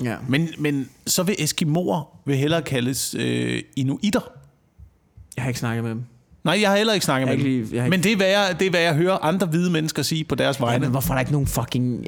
Ja. 0.03 0.15
Men, 0.27 0.47
men 0.57 0.89
så 1.07 1.23
vil 1.23 1.35
Eskimoer 1.39 2.19
vil 2.25 2.35
hellere 2.37 2.61
kaldes 2.61 3.15
øh, 3.19 3.61
inuitter. 3.75 4.19
Jeg 5.35 5.43
har 5.43 5.47
ikke 5.49 5.59
snakket 5.59 5.83
med 5.83 5.91
dem. 5.91 6.03
Nej, 6.43 6.57
jeg 6.61 6.69
har 6.69 6.77
heller 6.77 6.93
ikke 6.93 7.05
snakket 7.05 7.27
Jeg 7.27 7.37
med 7.37 7.45
ikke 7.45 7.57
dem. 7.59 7.67
lige- 7.69 7.77
ikke- 7.83 7.89
Men 7.89 8.03
det 8.03 8.11
er, 8.11 8.15
hvad 8.15 8.27
jeg, 8.27 8.55
det 8.59 8.65
er, 8.65 8.69
hvad 8.69 8.81
jeg 8.81 8.93
hører 8.95 9.17
andre 9.25 9.47
hvide 9.47 9.71
mennesker 9.71 10.01
sige 10.03 10.23
på 10.23 10.35
deres 10.35 10.61
vegne. 10.61 10.79
men 10.79 10.91
hvorfor 10.91 11.09
er 11.09 11.15
der 11.15 11.19
ikke 11.19 11.31
nogen 11.31 11.47
fucking... 11.47 12.05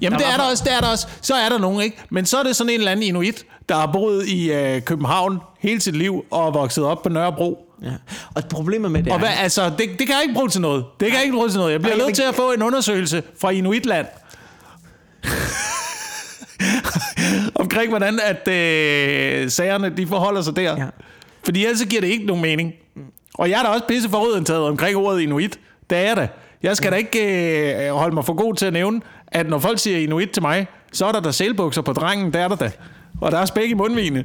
Jamen, 0.00 0.18
Der 0.18 0.24
det 0.26 0.32
er 0.34 0.36
der 0.36 0.50
også, 0.50 0.64
det 0.64 0.72
er 0.74 0.80
der 0.80 0.88
også. 0.88 1.06
Så 1.22 1.34
er 1.34 1.48
der 1.48 1.58
nogen, 1.58 1.80
ikke? 1.82 1.96
Men 2.10 2.26
så 2.26 2.38
er 2.38 2.42
det 2.42 2.56
sådan 2.56 2.70
en 2.72 2.78
eller 2.78 2.90
anden 2.92 3.02
inuit, 3.06 3.44
der 3.68 3.74
har 3.74 3.92
boet 3.92 4.26
i 4.26 4.52
øh, 4.52 4.82
København 4.82 5.38
hele 5.66 5.80
sit 5.80 5.96
liv 5.96 6.24
og 6.30 6.46
er 6.46 6.50
vokset 6.50 6.84
op 6.84 7.02
på 7.02 7.08
Nørrebro. 7.08 7.58
Ja. 7.82 7.90
Og 8.34 8.42
problemet 8.50 8.90
med 8.90 9.02
det 9.02 9.12
Og 9.12 9.14
er... 9.14 9.18
hvad, 9.18 9.28
altså, 9.38 9.64
det, 9.64 9.78
det 9.78 9.98
kan 9.98 10.08
jeg 10.08 10.20
ikke 10.22 10.34
bruge 10.34 10.48
til 10.48 10.60
noget. 10.60 10.84
Det 11.00 11.08
kan 11.08 11.16
jeg 11.16 11.24
ikke 11.24 11.36
bruge 11.36 11.48
til 11.48 11.58
noget. 11.58 11.72
Jeg 11.72 11.80
bliver 11.80 11.96
nødt 11.96 12.14
til 12.14 12.22
at 12.22 12.34
få 12.34 12.52
en 12.52 12.62
undersøgelse 12.62 13.22
fra 13.40 13.50
Inuitland. 13.50 14.06
Omkring 17.54 17.88
hvordan 17.88 18.20
at 18.20 18.48
øh, 18.48 19.50
sagerne 19.50 19.96
de 19.96 20.06
forholder 20.06 20.42
sig 20.42 20.56
der. 20.56 20.62
Ja. 20.62 20.76
Ja. 20.76 20.86
Fordi 21.44 21.64
ellers 21.64 21.78
så 21.78 21.86
giver 21.86 22.00
det 22.00 22.08
ikke 22.08 22.26
nogen 22.26 22.42
mening. 22.42 22.72
Og 23.34 23.50
jeg 23.50 23.58
er 23.58 23.62
da 23.62 23.68
også 23.68 23.84
pisse 23.88 24.08
forudindtaget 24.08 24.62
omkring 24.62 24.96
ordet 24.96 25.20
inuit. 25.20 25.58
Det 25.90 25.98
er 25.98 26.02
jeg 26.02 26.16
da. 26.16 26.28
Jeg 26.62 26.76
skal 26.76 26.92
da 26.92 26.96
ikke 26.96 27.86
øh, 27.86 27.92
holde 27.94 28.14
mig 28.14 28.24
for 28.24 28.34
god 28.34 28.54
til 28.54 28.66
at 28.66 28.72
nævne, 28.72 29.00
at 29.26 29.48
når 29.48 29.58
folk 29.58 29.78
siger 29.78 29.98
inuit 29.98 30.30
til 30.30 30.42
mig, 30.42 30.66
så 30.92 31.06
er 31.06 31.12
der 31.12 31.20
da 31.20 31.32
sælbukser 31.32 31.82
på 31.82 31.92
drengen, 31.92 32.32
der 32.32 32.40
er 32.40 32.48
der 32.48 32.56
da. 32.56 32.70
Og 33.20 33.32
der 33.32 33.38
er 33.38 33.44
spæk 33.44 33.70
i 33.70 33.74
mundvigene. 33.74 34.24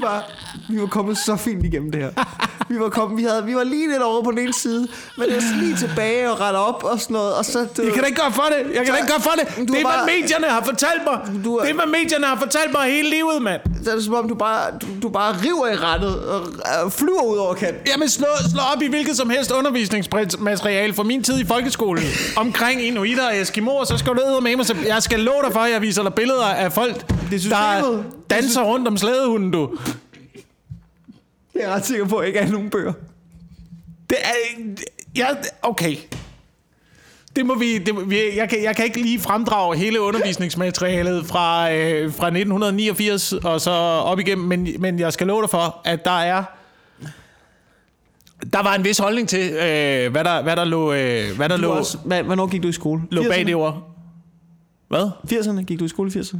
Var, 0.00 0.24
vi 0.68 0.80
var 0.80 0.86
kommet 0.86 1.18
så 1.18 1.36
fint 1.36 1.64
igennem 1.64 1.90
det 1.90 2.02
her. 2.02 2.47
Vi 2.68 2.78
var, 2.80 2.88
kommet, 2.88 3.18
vi, 3.18 3.22
havde, 3.22 3.44
vi 3.44 3.54
var 3.54 3.64
lige 3.64 3.88
lidt 3.88 4.02
over 4.02 4.22
på 4.22 4.30
den 4.30 4.38
ene 4.38 4.52
side, 4.54 4.88
men 5.16 5.28
det 5.28 5.34
var 5.36 5.60
lige 5.60 5.76
tilbage 5.76 6.30
og 6.30 6.40
rette 6.40 6.56
op 6.56 6.84
og 6.84 7.00
sådan 7.00 7.14
noget. 7.14 7.34
Og 7.34 7.44
så, 7.44 7.58
du, 7.76 7.82
Jeg 7.82 7.92
kan 7.92 8.00
da 8.02 8.06
ikke 8.06 8.20
gøre 8.20 8.32
for 8.32 8.42
det. 8.52 8.74
Jeg 8.76 8.84
kan 8.84 8.94
da 8.94 8.98
ikke 9.00 9.12
gøre 9.12 9.20
for 9.20 9.30
det. 9.38 9.56
Du 9.56 9.60
Det 9.62 9.68
er, 9.68 9.72
hvad 9.74 9.82
bare- 9.84 10.06
medierne 10.20 10.46
har 10.46 10.62
fortalt 10.64 11.02
mig. 11.06 11.44
Du 11.44 11.56
er- 11.56 11.62
Det 11.62 11.70
er, 11.70 11.74
hvad 11.74 11.86
medierne 11.86 12.26
har 12.26 12.36
fortalt 12.36 12.72
mig 12.72 12.84
hele 12.90 13.10
livet, 13.10 13.42
mand. 13.42 13.60
så 13.84 13.90
er 13.90 13.94
det 13.94 14.04
som 14.04 14.14
om, 14.14 14.28
du 14.28 14.34
bare, 14.34 14.62
du, 14.82 14.86
du 15.02 15.08
bare 15.08 15.32
river 15.44 15.66
i 15.68 15.76
rettet 15.76 16.14
og, 16.24 16.40
og 16.84 16.92
flyver 16.92 17.22
ud 17.22 17.36
over 17.36 17.54
kanten. 17.54 17.80
Jamen, 17.86 18.08
slå, 18.08 18.26
slå 18.52 18.60
op 18.74 18.82
i 18.82 18.86
hvilket 18.88 19.16
som 19.16 19.30
helst 19.30 19.50
undervisningsmateriale 19.50 20.94
fra 20.94 21.02
min 21.02 21.22
tid 21.22 21.38
i 21.40 21.44
folkeskolen 21.46 22.04
omkring 22.36 22.82
inuitter 22.86 23.26
og 23.26 23.40
eskimoer, 23.40 23.84
så 23.84 23.98
skal 23.98 24.12
du 24.12 24.14
ned 24.26 24.40
med 24.40 24.56
mig. 24.56 24.66
Så 24.66 24.74
jeg 24.86 25.02
skal 25.02 25.20
love 25.20 25.42
dig 25.44 25.52
for, 25.52 25.60
at 25.60 25.72
jeg 25.72 25.82
viser 25.82 26.02
dig 26.02 26.14
billeder 26.14 26.44
af 26.44 26.72
folk, 26.72 26.96
systemet. 27.30 27.52
der 27.52 28.02
danser 28.30 28.62
rundt 28.62 28.88
om 28.88 28.96
slædehunden, 28.96 29.50
du. 29.50 29.70
Jeg 31.58 31.64
er 31.64 31.74
ret 31.74 31.86
sikker 31.86 32.06
på, 32.06 32.16
at 32.16 32.26
ikke 32.26 32.38
er 32.38 32.48
nogen 32.48 32.70
bøger. 32.70 32.92
Det 34.10 34.18
er... 34.22 34.64
Ja, 35.16 35.26
okay. 35.62 35.96
Det 37.36 37.46
må 37.46 37.54
vi, 37.54 37.78
det, 37.78 38.10
vi 38.10 38.36
jeg, 38.36 38.48
kan, 38.48 38.62
jeg 38.62 38.76
kan 38.76 38.84
ikke 38.84 39.00
lige 39.00 39.20
fremdrage 39.20 39.76
hele 39.76 40.00
undervisningsmaterialet 40.00 41.26
fra, 41.26 41.72
øh, 41.72 42.12
fra 42.12 42.26
1989 42.26 43.32
og 43.32 43.60
så 43.60 43.70
op 43.70 44.18
igennem, 44.18 44.46
men, 44.46 44.68
men 44.78 44.98
jeg 44.98 45.12
skal 45.12 45.26
love 45.26 45.42
dig 45.42 45.50
for, 45.50 45.80
at 45.84 46.04
der 46.04 46.20
er 46.20 46.44
der 48.52 48.62
var 48.62 48.74
en 48.74 48.84
vis 48.84 48.98
holdning 48.98 49.28
til, 49.28 49.50
øh, 49.50 50.12
hvad, 50.12 50.24
der, 50.24 50.42
hvad 50.42 50.56
der 50.56 50.64
lå, 50.64 50.92
øh, 50.92 51.36
hvad 51.36 51.48
der 51.48 51.56
Du 51.56 51.62
lå, 51.62 51.70
også, 51.70 51.98
hvad, 52.04 52.22
hvornår 52.22 52.46
gik 52.46 52.62
du 52.62 52.68
i 52.68 52.72
skole? 52.72 53.02
lå 53.10 53.22
bag 53.22 53.32
80'erne? 53.32 53.44
det 53.44 53.54
ord. 53.54 53.94
Hvad? 54.88 55.10
80'erne? 55.32 55.62
Gik 55.64 55.78
du 55.80 55.84
i 55.84 55.88
skole 55.88 56.10
i 56.14 56.18
80'erne? 56.18 56.38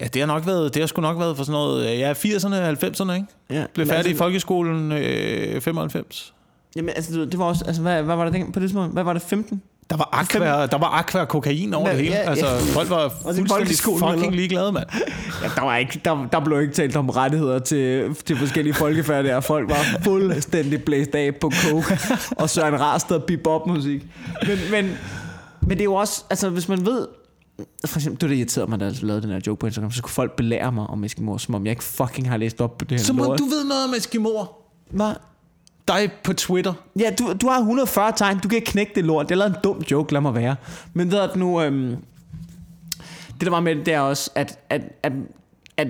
Ja, 0.00 0.06
det 0.06 0.22
har 0.22 0.26
nok 0.26 0.46
været, 0.46 0.74
det 0.74 0.82
har 0.82 0.86
sgu 0.86 1.00
nok 1.00 1.18
været 1.18 1.36
for 1.36 1.44
sådan 1.44 1.52
noget, 1.52 1.92
øh, 1.92 1.98
ja, 1.98 2.12
80'erne, 2.12 2.84
90'erne, 2.84 3.12
ikke? 3.12 3.26
Ja. 3.50 3.64
Blev 3.74 3.86
færdig 3.86 4.06
i 4.06 4.08
altså, 4.08 4.24
folkeskolen 4.24 4.92
øh, 4.92 5.60
95. 5.60 6.34
Jamen, 6.76 6.90
altså, 6.96 7.24
det 7.24 7.38
var 7.38 7.44
også, 7.44 7.64
altså, 7.66 7.82
hvad, 7.82 8.02
hvad 8.02 8.16
var 8.16 8.30
det 8.30 8.46
på 8.46 8.60
det 8.60 8.62
tidspunkt? 8.62 8.92
Hvad 8.92 9.04
var 9.04 9.12
det, 9.12 9.22
15? 9.22 9.62
Der 9.90 9.96
var 9.96 10.08
aqua, 10.12 10.66
der 10.66 10.78
var 10.78 10.98
aqua 10.98 11.20
og 11.20 11.28
kokain 11.28 11.74
over 11.74 11.86
Men, 11.86 11.96
det 11.96 12.04
hele. 12.04 12.16
ja, 12.16 12.22
ja. 12.22 12.30
Altså, 12.30 12.46
folk 12.72 12.90
var 12.90 13.06
i 13.06 13.10
fuldstændig 13.36 13.76
fucking 13.78 14.34
ligeglade, 14.34 14.72
mand. 14.72 14.86
Ja, 15.42 15.48
der, 15.56 15.62
var 15.62 15.76
ikke, 15.76 16.00
der, 16.04 16.26
der 16.32 16.40
blev 16.40 16.60
ikke 16.60 16.74
talt 16.74 16.96
om 16.96 17.10
rettigheder 17.10 17.58
til, 17.58 18.14
til 18.14 18.36
forskellige 18.36 18.74
folkefærd 18.74 19.24
der. 19.24 19.40
Folk 19.40 19.68
var 19.68 19.84
fuldstændig 20.04 20.84
blæst 20.84 21.14
af 21.14 21.34
på 21.40 21.52
coke 21.64 21.98
og 22.36 22.50
Søren 22.50 22.80
Rarsted 22.80 23.16
og 23.16 23.22
bebop 23.24 23.66
musik. 23.66 24.06
Men, 24.46 24.58
men, 24.70 24.98
men 25.60 25.70
det 25.70 25.80
er 25.80 25.84
jo 25.84 25.94
også, 25.94 26.24
altså 26.30 26.48
hvis 26.48 26.68
man 26.68 26.86
ved, 26.86 27.06
for 27.86 27.98
eksempel, 27.98 28.20
det 28.20 28.30
det 28.30 28.36
irriterede 28.36 28.70
mig, 28.70 28.80
da 28.80 28.84
jeg 28.84 29.02
lavede 29.02 29.22
den 29.22 29.30
her 29.30 29.40
joke 29.46 29.58
på 29.60 29.66
Instagram, 29.66 29.90
så 29.90 30.02
kunne 30.02 30.10
folk 30.10 30.36
belære 30.36 30.72
mig 30.72 30.86
om 30.86 31.04
Eskimo, 31.04 31.38
som 31.38 31.54
om 31.54 31.64
jeg 31.66 31.70
ikke 31.70 31.84
fucking 31.84 32.28
har 32.30 32.36
læst 32.36 32.60
op 32.60 32.78
på 32.78 32.84
det 32.84 33.00
her 33.00 33.04
Så 33.06 33.12
må 33.12 33.24
lort. 33.24 33.38
du 33.38 33.44
ved 33.44 33.64
noget 33.64 33.84
om 33.84 33.94
Eskimoer. 33.94 34.46
Hvad? 34.90 35.14
Dig 35.88 36.10
på 36.24 36.32
Twitter. 36.32 36.72
Ja, 36.98 37.10
du, 37.18 37.32
du 37.32 37.48
har 37.48 37.58
140 37.58 38.12
tegn. 38.16 38.38
Du 38.38 38.48
kan 38.48 38.56
ikke 38.56 38.70
knække 38.70 38.92
det 38.94 39.04
lort. 39.04 39.28
Det 39.28 39.34
er 39.34 39.38
lavet 39.38 39.50
en 39.50 39.60
dum 39.64 39.78
joke, 39.90 40.12
lad 40.12 40.20
mig 40.20 40.34
være. 40.34 40.56
Men 40.92 41.10
ved 41.10 41.18
at 41.18 41.36
nu... 41.36 41.62
Øhm, 41.62 41.96
det 43.30 43.40
der 43.46 43.50
var 43.50 43.60
med 43.60 43.76
det, 43.76 43.86
det 43.86 43.94
er 43.94 44.00
også, 44.00 44.30
at, 44.34 44.58
at, 44.70 44.82
at, 45.02 45.12
at 45.76 45.88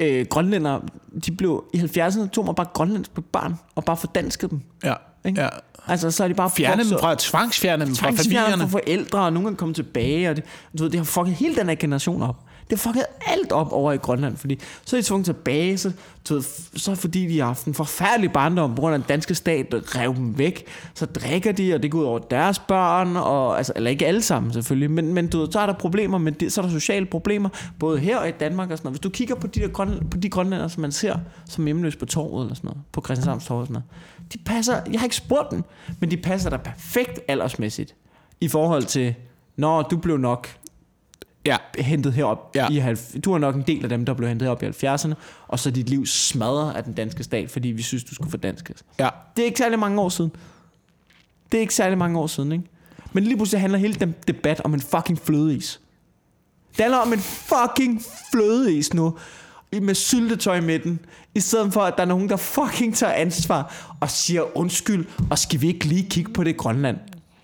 øh, 0.00 0.26
grønlændere, 0.30 0.80
de 1.26 1.32
blev 1.32 1.64
i 1.74 1.78
70'erne, 1.78 2.28
tog 2.28 2.44
man 2.46 2.54
bare 2.54 2.66
grønlandsk 2.74 3.14
på 3.14 3.20
barn, 3.20 3.54
og 3.74 3.84
bare 3.84 3.96
fordanskede 3.96 4.50
dem. 4.50 4.60
Ja. 4.84 4.94
Ikke? 5.24 5.40
ja. 5.40 5.48
Altså, 5.86 6.10
så 6.10 6.24
er 6.24 6.28
de 6.28 6.34
bare 6.34 6.50
Fjerne 6.50 6.84
dem 6.84 6.98
fra, 6.98 7.14
tvangsfjerne 7.18 7.86
dem 7.86 7.94
fra 7.94 8.10
familierne. 8.10 8.62
for 8.62 8.68
forældre, 8.68 9.20
og 9.20 9.32
nogle 9.32 9.46
gange 9.46 9.56
kommet 9.56 9.76
tilbage, 9.76 10.30
og 10.30 10.36
det, 10.36 10.44
du 10.78 10.82
ved, 10.82 10.90
det 10.90 11.00
har 11.00 11.04
fucket 11.04 11.34
hele 11.34 11.56
den 11.56 11.68
her 11.68 11.74
generation 11.74 12.22
op. 12.22 12.36
Det 12.70 12.78
har 12.78 12.90
fucket 12.92 13.04
alt 13.26 13.52
op 13.52 13.72
over 13.72 13.92
i 13.92 13.96
Grønland, 13.96 14.36
fordi 14.36 14.58
så 14.84 14.96
er 14.96 15.00
de 15.00 15.06
tvunget 15.06 15.24
tilbage, 15.24 15.78
så, 15.78 15.92
du 16.28 16.34
ved, 16.34 16.42
så 16.76 16.94
fordi 16.94 17.26
de 17.26 17.38
har 17.38 17.46
haft 17.46 17.64
en 17.64 17.74
forfærdelig 17.74 18.32
barndom, 18.32 18.74
på 18.74 18.80
grund 18.80 18.94
af 18.94 19.00
den 19.00 19.08
danske 19.08 19.34
stat, 19.34 19.72
der 19.72 19.96
rev 20.00 20.14
dem 20.14 20.38
væk, 20.38 20.66
så 20.94 21.06
drikker 21.06 21.52
de, 21.52 21.74
og 21.74 21.82
det 21.82 21.90
går 21.90 21.98
ud 21.98 22.04
over 22.04 22.18
deres 22.18 22.58
børn, 22.58 23.16
og, 23.16 23.56
altså, 23.56 23.72
eller 23.76 23.90
ikke 23.90 24.06
alle 24.06 24.22
sammen 24.22 24.52
selvfølgelig, 24.52 24.90
men, 24.90 25.14
men 25.14 25.26
du 25.26 25.38
ved, 25.40 25.52
så 25.52 25.60
er 25.60 25.66
der 25.66 25.72
problemer 25.72 26.18
med 26.18 26.32
det, 26.32 26.52
så 26.52 26.60
er 26.60 26.64
der 26.64 26.72
sociale 26.72 27.06
problemer, 27.06 27.48
både 27.78 27.98
her 27.98 28.18
og 28.18 28.28
i 28.28 28.32
Danmark 28.40 28.70
og 28.70 28.78
sådan 28.78 28.86
noget. 28.86 28.94
Hvis 28.94 29.02
du 29.02 29.10
kigger 29.10 29.34
på 29.34 29.46
de, 29.46 29.60
der 29.60 29.68
grønland, 29.68 30.10
på 30.10 30.16
de 30.16 30.28
grønlænder, 30.28 30.68
som 30.68 30.80
man 30.80 30.92
ser 30.92 31.16
som 31.48 31.64
hjemløse 31.64 31.98
på 31.98 32.06
torvet 32.06 32.44
eller 32.44 32.54
sådan 32.54 32.68
noget, 32.68 32.82
på 32.92 33.02
Christianshavns 33.04 33.46
Torv 33.46 33.60
og 33.60 33.66
sådan 33.66 33.72
noget, 33.72 33.84
de 34.32 34.38
passer, 34.46 34.80
jeg 34.92 35.00
har 35.00 35.04
ikke 35.06 35.16
spurgt 35.16 35.50
dem, 35.50 35.62
men 36.00 36.10
de 36.10 36.16
passer 36.16 36.50
der 36.50 36.56
perfekt 36.56 37.20
aldersmæssigt 37.28 37.94
i 38.40 38.48
forhold 38.48 38.82
til, 38.84 39.14
når 39.56 39.82
du 39.82 39.96
blev 39.96 40.16
nok 40.16 40.48
Ja. 41.46 41.56
hentet 41.78 42.12
herop. 42.12 42.50
Ja. 42.54 42.68
I 42.70 42.76
halv- 42.76 43.20
du 43.24 43.32
er 43.32 43.38
nok 43.38 43.54
en 43.54 43.62
del 43.62 43.82
af 43.82 43.88
dem, 43.88 44.04
der 44.06 44.14
blev 44.14 44.28
hentet 44.28 44.48
op 44.48 44.62
i 44.62 44.66
70'erne, 44.66 45.14
og 45.48 45.58
så 45.58 45.70
dit 45.70 45.88
liv 45.88 46.06
smadret 46.06 46.74
af 46.76 46.84
den 46.84 46.92
danske 46.92 47.24
stat, 47.24 47.50
fordi 47.50 47.68
vi 47.68 47.82
synes, 47.82 48.04
du 48.04 48.14
skulle 48.14 48.30
få 48.30 48.36
dansk. 48.36 48.70
Ja. 48.98 49.08
Det 49.36 49.42
er 49.42 49.46
ikke 49.46 49.58
særlig 49.58 49.78
mange 49.78 50.00
år 50.00 50.08
siden. 50.08 50.30
Det 51.52 51.58
er 51.58 51.60
ikke 51.60 51.74
særlig 51.74 51.98
mange 51.98 52.18
år 52.18 52.26
siden, 52.26 52.52
ikke? 52.52 52.64
Men 53.12 53.24
lige 53.24 53.36
pludselig 53.36 53.60
handler 53.60 53.78
hele 53.78 53.94
den 53.94 54.14
debat 54.28 54.60
om 54.64 54.74
en 54.74 54.80
fucking 54.80 55.18
flødeis. 55.18 55.80
Det 56.76 56.80
handler 56.80 56.98
om 56.98 57.12
en 57.12 57.18
fucking 57.18 58.02
flødeis 58.32 58.94
nu. 58.94 59.18
Med 59.82 59.94
syltetøj 59.94 60.56
i 60.56 60.60
midten. 60.60 61.00
I 61.34 61.40
stedet 61.40 61.72
for, 61.72 61.80
at 61.80 61.94
der 61.96 62.02
er 62.02 62.06
nogen, 62.06 62.28
der 62.28 62.36
fucking 62.36 62.96
tager 62.96 63.12
ansvar 63.12 63.74
og 64.00 64.10
siger 64.10 64.56
undskyld. 64.56 65.06
Og 65.30 65.38
skal 65.38 65.60
vi 65.60 65.66
ikke 65.68 65.84
lige 65.84 66.06
kigge 66.10 66.32
på 66.32 66.44
det 66.44 66.56
Grønland? 66.56 66.96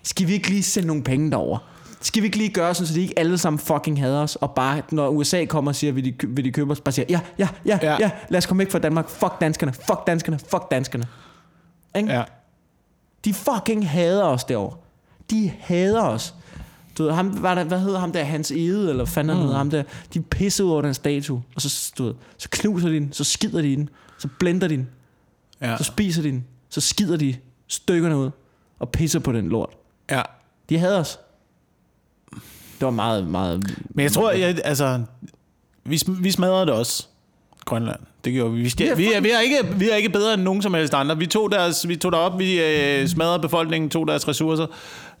Skal 0.03 0.27
vi 0.27 0.33
ikke 0.33 0.49
lige 0.49 0.63
sende 0.63 0.87
nogle 0.87 1.03
penge 1.03 1.31
derover? 1.31 1.57
Skal 2.01 2.21
vi 2.21 2.25
ikke 2.25 2.37
lige 2.37 2.49
gøre 2.49 2.73
sådan, 2.75 2.87
så 2.87 2.93
de 2.93 3.01
ikke 3.01 3.19
alle 3.19 3.37
sammen 3.37 3.59
fucking 3.59 3.99
hader 3.99 4.21
os, 4.21 4.35
og 4.35 4.51
bare, 4.51 4.81
når 4.91 5.09
USA 5.09 5.45
kommer 5.45 5.71
og 5.71 5.75
siger, 5.75 5.93
vil 5.93 6.05
de, 6.05 6.27
vil 6.27 6.45
de 6.45 6.51
købe 6.51 6.71
os, 6.71 6.81
bare 6.81 6.91
siger, 6.91 7.05
ja, 7.09 7.19
ja, 7.37 7.47
ja, 7.65 7.79
Ja. 7.81 7.97
ja, 7.99 8.11
lad 8.29 8.37
os 8.37 8.45
komme 8.45 8.59
væk 8.59 8.71
fra 8.71 8.79
Danmark, 8.79 9.09
fuck 9.09 9.41
danskerne, 9.41 9.73
fuck 9.73 10.07
danskerne, 10.07 10.39
fuck 10.39 10.71
danskerne. 10.71 11.07
Ikke? 11.97 12.13
Ja. 12.13 12.23
De 13.25 13.33
fucking 13.33 13.89
hader 13.89 14.23
os 14.23 14.43
derovre. 14.43 14.77
De 15.29 15.51
hader 15.59 16.01
os. 16.01 16.33
Du 17.01 17.05
ved, 17.05 17.13
ham, 17.13 17.43
var 17.43 17.55
der, 17.55 17.63
hvad 17.63 17.79
hedder 17.79 17.99
ham 17.99 18.11
der, 18.11 18.23
Hans 18.23 18.51
Ede, 18.51 18.89
eller 18.89 19.05
fanden 19.05 19.37
mm. 19.37 19.41
hedder 19.43 19.57
ham 19.57 19.69
der, 19.69 19.83
de 20.13 20.21
pisser 20.21 20.63
ud 20.63 20.71
over 20.71 20.81
den 20.81 20.93
statue, 20.93 21.43
og 21.55 21.61
så, 21.61 21.91
du 21.97 22.03
ved, 22.03 22.13
så 22.37 22.47
knuser 22.51 22.89
de 22.89 22.95
den, 22.95 23.13
så 23.13 23.23
skider 23.23 23.61
de 23.61 23.75
den, 23.75 23.89
så 24.17 24.27
blender 24.39 24.67
de 24.67 24.75
den, 24.77 24.89
Ja. 25.61 25.77
så 25.77 25.83
spiser 25.83 26.21
de 26.21 26.27
den, 26.31 26.45
så 26.69 26.81
skider 26.81 27.17
de 27.17 27.35
stykkerne 27.67 28.17
ud, 28.17 28.29
og 28.79 28.89
pisser 28.89 29.19
på 29.19 29.31
den 29.31 29.49
lort. 29.49 29.69
ja. 30.11 30.21
De 30.69 30.77
hader 30.77 30.99
os. 30.99 31.19
Det 32.79 32.85
var 32.85 32.89
meget, 32.89 33.27
meget... 33.27 33.77
Men 33.89 34.03
jeg 34.03 34.11
tror, 34.11 34.31
jeg, 34.31 34.59
altså, 34.63 35.01
vi, 35.83 36.01
vi 36.21 36.31
smadrede 36.31 36.65
det 36.65 36.73
også. 36.73 37.07
Grønland. 37.65 37.99
Det 38.25 38.33
gjorde 38.33 38.53
vi. 38.53 38.61
Vi, 38.61 38.69
skal, 38.69 38.97
vi, 38.97 39.13
er, 39.13 39.21
vi, 39.21 39.31
er 39.31 39.39
ikke, 39.39 39.75
vi 39.75 39.89
er 39.89 39.95
ikke 39.95 40.09
bedre 40.09 40.33
end 40.33 40.41
nogen 40.41 40.61
som 40.61 40.73
helst 40.73 40.93
andre. 40.93 41.17
Vi 41.17 41.27
tog, 41.27 41.51
deres, 41.51 41.87
vi 41.87 41.95
tog 41.95 42.11
derop, 42.11 42.39
vi 42.39 42.61
øh, 42.61 43.07
smadrede 43.07 43.39
befolkningen, 43.39 43.89
tog 43.89 44.07
deres 44.07 44.27
ressourcer. 44.27 44.67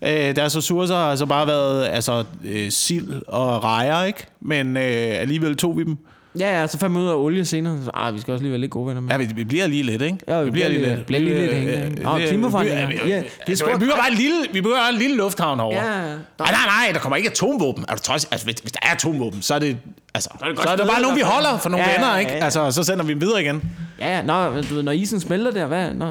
Øh, 0.01 0.35
deres 0.35 0.57
ressourcer 0.57 0.95
har 0.95 1.09
altså 1.09 1.25
bare 1.25 1.47
været 1.47 1.85
altså, 1.87 2.23
øh, 2.45 2.71
sild 2.71 3.21
og 3.27 3.63
rejer, 3.63 4.03
ikke? 4.03 4.25
Men 4.41 4.77
øh, 4.77 4.83
alligevel 5.21 5.55
tog 5.57 5.77
vi 5.77 5.83
dem. 5.83 5.97
Ja, 6.39 6.59
ja, 6.61 6.67
så 6.67 6.77
fandt 6.77 6.93
man 6.93 7.01
ud 7.03 7.07
af 7.07 7.13
olie 7.15 7.45
senere. 7.45 7.77
Så, 7.85 7.91
ah, 7.93 8.13
vi 8.15 8.19
skal 8.21 8.31
også 8.31 8.41
lige 8.43 8.51
være 8.51 8.61
lidt 8.61 8.71
gode 8.71 8.87
venner 8.87 9.01
med. 9.01 9.09
Ja, 9.11 9.17
vi, 9.17 9.27
vi 9.35 9.43
bliver 9.43 9.67
lige 9.67 9.83
lidt, 9.83 10.01
ikke? 10.01 10.17
Ja, 10.27 10.41
vi 10.41 10.51
bliver 10.51 10.67
lige- 10.67 11.03
bliver 11.07 11.19
lige 11.19 11.39
lidt 11.41 11.53
hængende. 11.53 12.03
Nå, 12.03 12.17
vi- 12.17 12.27
klimaforandringer. 12.27 12.87
vi- 12.87 12.99
vi- 13.03 13.09
Ja, 13.09 13.23
det 13.47 13.61
sgu- 13.61 13.71
Vi 13.73 13.79
bygger 13.79 13.95
bare 13.95 14.11
en 14.11 14.17
lille, 14.17 14.35
vi 14.53 14.61
bygger 14.61 14.77
en 14.93 14.97
lille 14.99 15.15
lufthavn 15.17 15.59
over. 15.59 15.75
Ja, 15.75 15.81
Nej, 15.99 16.15
nej, 16.39 16.49
nej, 16.65 16.89
der 16.93 16.99
kommer 16.99 17.15
ikke 17.15 17.29
atomvåben. 17.29 17.85
Er 17.89 17.95
du 17.95 18.01
trods, 18.01 18.25
altså, 18.25 18.45
hvis, 18.47 18.55
hvis 18.59 18.71
der 18.71 18.79
er 18.81 18.91
atomvåben, 18.95 19.41
så 19.41 19.53
er 19.55 19.59
det, 19.59 19.77
altså, 20.13 20.29
så 20.39 20.45
er 20.45 20.47
det, 20.47 20.57
godt 20.57 20.67
så 20.67 20.71
er 20.71 20.75
det 20.75 20.87
bare 20.87 21.01
nogen, 21.01 21.17
vi 21.17 21.21
holder 21.21 21.57
for 21.57 21.69
nogle 21.69 21.85
Ja, 21.85 21.91
ja, 21.91 21.95
venner, 21.97 22.13
ja, 22.13 22.19
ikke? 22.19 22.31
ja. 22.31 22.43
Altså, 22.43 22.71
så 22.71 22.83
sender 22.83 23.05
vi 23.05 23.13
dem 23.13 23.21
videre 23.21 23.41
igen. 23.41 23.63
Ja, 23.99 24.15
ja, 24.15 24.21
nå, 24.21 24.61
du 24.61 24.73
ved, 24.75 24.83
når 24.83 24.91
isen 24.91 25.19
smelter 25.19 25.51
der, 25.51 25.65
hvad? 25.65 25.93
Nå, 25.93 26.05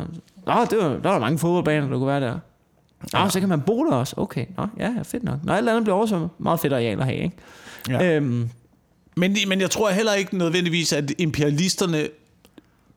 nå 0.47 0.55
det 0.70 0.78
var, 0.78 0.88
der 1.03 1.09
var 1.11 1.18
mange 1.18 1.38
fodboldbaner, 1.38 1.88
der 1.88 1.97
kunne 1.99 2.07
være 2.09 2.20
der. 2.20 2.34
Nå, 3.13 3.19
ja. 3.19 3.29
så 3.29 3.41
kan 3.41 3.49
man 3.49 3.61
bo 3.61 3.85
der 3.85 3.93
også. 3.93 4.15
Okay, 4.17 4.47
nå, 4.57 4.67
ja, 4.79 4.93
fedt 5.03 5.23
nok. 5.23 5.39
Nå, 5.45 5.53
alt 5.53 5.69
andet 5.69 5.85
bliver 5.85 5.97
oversvømmet. 5.97 6.31
Meget 6.39 6.61
fedt 6.61 6.73
areal 6.73 7.01
at 7.01 7.05
have, 7.05 7.19
ikke? 7.19 7.37
Ja. 7.89 8.17
Øhm, 8.17 8.51
Men, 9.17 9.37
men 9.49 9.61
jeg 9.61 9.71
tror 9.71 9.91
heller 9.91 10.15
ikke 10.15 10.39
nødvendigvis, 10.39 10.93
at 10.93 11.13
imperialisterne 11.19 12.09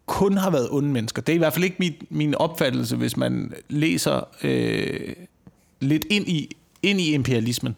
kun 0.05 0.37
har 0.37 0.49
været 0.49 0.67
onde 0.71 0.89
mennesker. 0.89 1.21
Det 1.21 1.33
er 1.33 1.35
i 1.35 1.37
hvert 1.37 1.53
fald 1.53 1.63
ikke 1.63 1.75
min, 1.79 1.93
min 2.09 2.35
opfattelse, 2.35 2.95
hvis 2.95 3.17
man 3.17 3.53
læser 3.69 4.27
øh, 4.43 5.13
lidt 5.79 6.05
ind 6.09 6.27
i, 6.27 6.55
ind 6.83 7.01
i 7.01 7.13
imperialismen. 7.13 7.75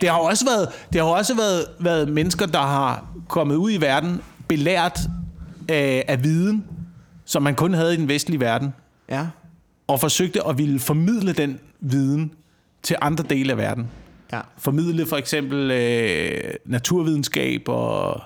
Det 0.00 0.08
har 0.08 0.18
også 0.18 0.44
været, 0.44 0.68
det 0.92 1.00
har 1.00 1.08
også 1.08 1.36
været, 1.36 1.64
været 1.80 2.08
mennesker, 2.08 2.46
der 2.46 2.58
har 2.58 3.06
kommet 3.28 3.54
ud 3.56 3.72
i 3.72 3.80
verden, 3.80 4.20
belært 4.48 5.00
af, 5.68 6.04
af 6.08 6.24
viden, 6.24 6.64
som 7.24 7.42
man 7.42 7.54
kun 7.54 7.74
havde 7.74 7.94
i 7.94 7.96
den 7.96 8.08
vestlige 8.08 8.40
verden, 8.40 8.74
ja. 9.08 9.26
Og 9.88 10.00
forsøgte 10.00 10.46
at 10.46 10.58
ville 10.58 10.78
formidle 10.78 11.32
den 11.32 11.60
viden 11.80 12.32
til 12.82 12.96
andre 13.00 13.24
dele 13.30 13.52
af 13.52 13.58
verden. 13.58 13.90
Ja. 14.32 14.40
Formidle 14.58 15.06
for 15.06 15.16
eksempel 15.16 15.70
øh, 15.70 16.54
naturvidenskab 16.64 17.62
og 17.68 18.20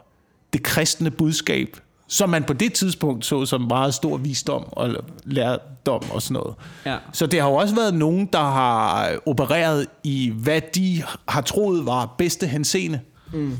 det 0.52 0.62
kristne 0.62 1.10
budskab, 1.10 1.76
som 2.08 2.28
man 2.28 2.44
på 2.44 2.52
det 2.52 2.72
tidspunkt 2.72 3.24
så 3.24 3.46
som 3.46 3.60
meget 3.60 3.94
stor 3.94 4.16
visdom 4.16 4.64
og 4.72 4.96
lærdom 5.24 6.02
og 6.10 6.22
sådan 6.22 6.34
noget. 6.34 6.54
Ja. 6.86 6.96
Så 7.12 7.26
det 7.26 7.40
har 7.40 7.48
jo 7.48 7.54
også 7.54 7.74
været 7.74 7.94
nogen, 7.94 8.28
der 8.32 8.38
har 8.38 9.12
opereret 9.26 9.86
i, 10.04 10.32
hvad 10.36 10.60
de 10.74 11.02
har 11.28 11.40
troet 11.40 11.86
var 11.86 12.14
bedste 12.18 12.46
henseende. 12.46 13.00
Mm. 13.32 13.56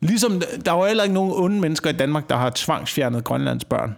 Ligesom 0.00 0.42
der 0.64 0.72
er 0.72 0.76
jo 0.76 0.86
heller 0.86 1.02
ikke 1.02 1.14
nogen 1.14 1.32
onde 1.34 1.60
mennesker 1.60 1.90
i 1.90 1.92
Danmark, 1.92 2.28
der 2.28 2.36
har 2.36 2.52
tvangsfjernet 2.54 3.24
Grønlands 3.24 3.64
børn. 3.64 3.96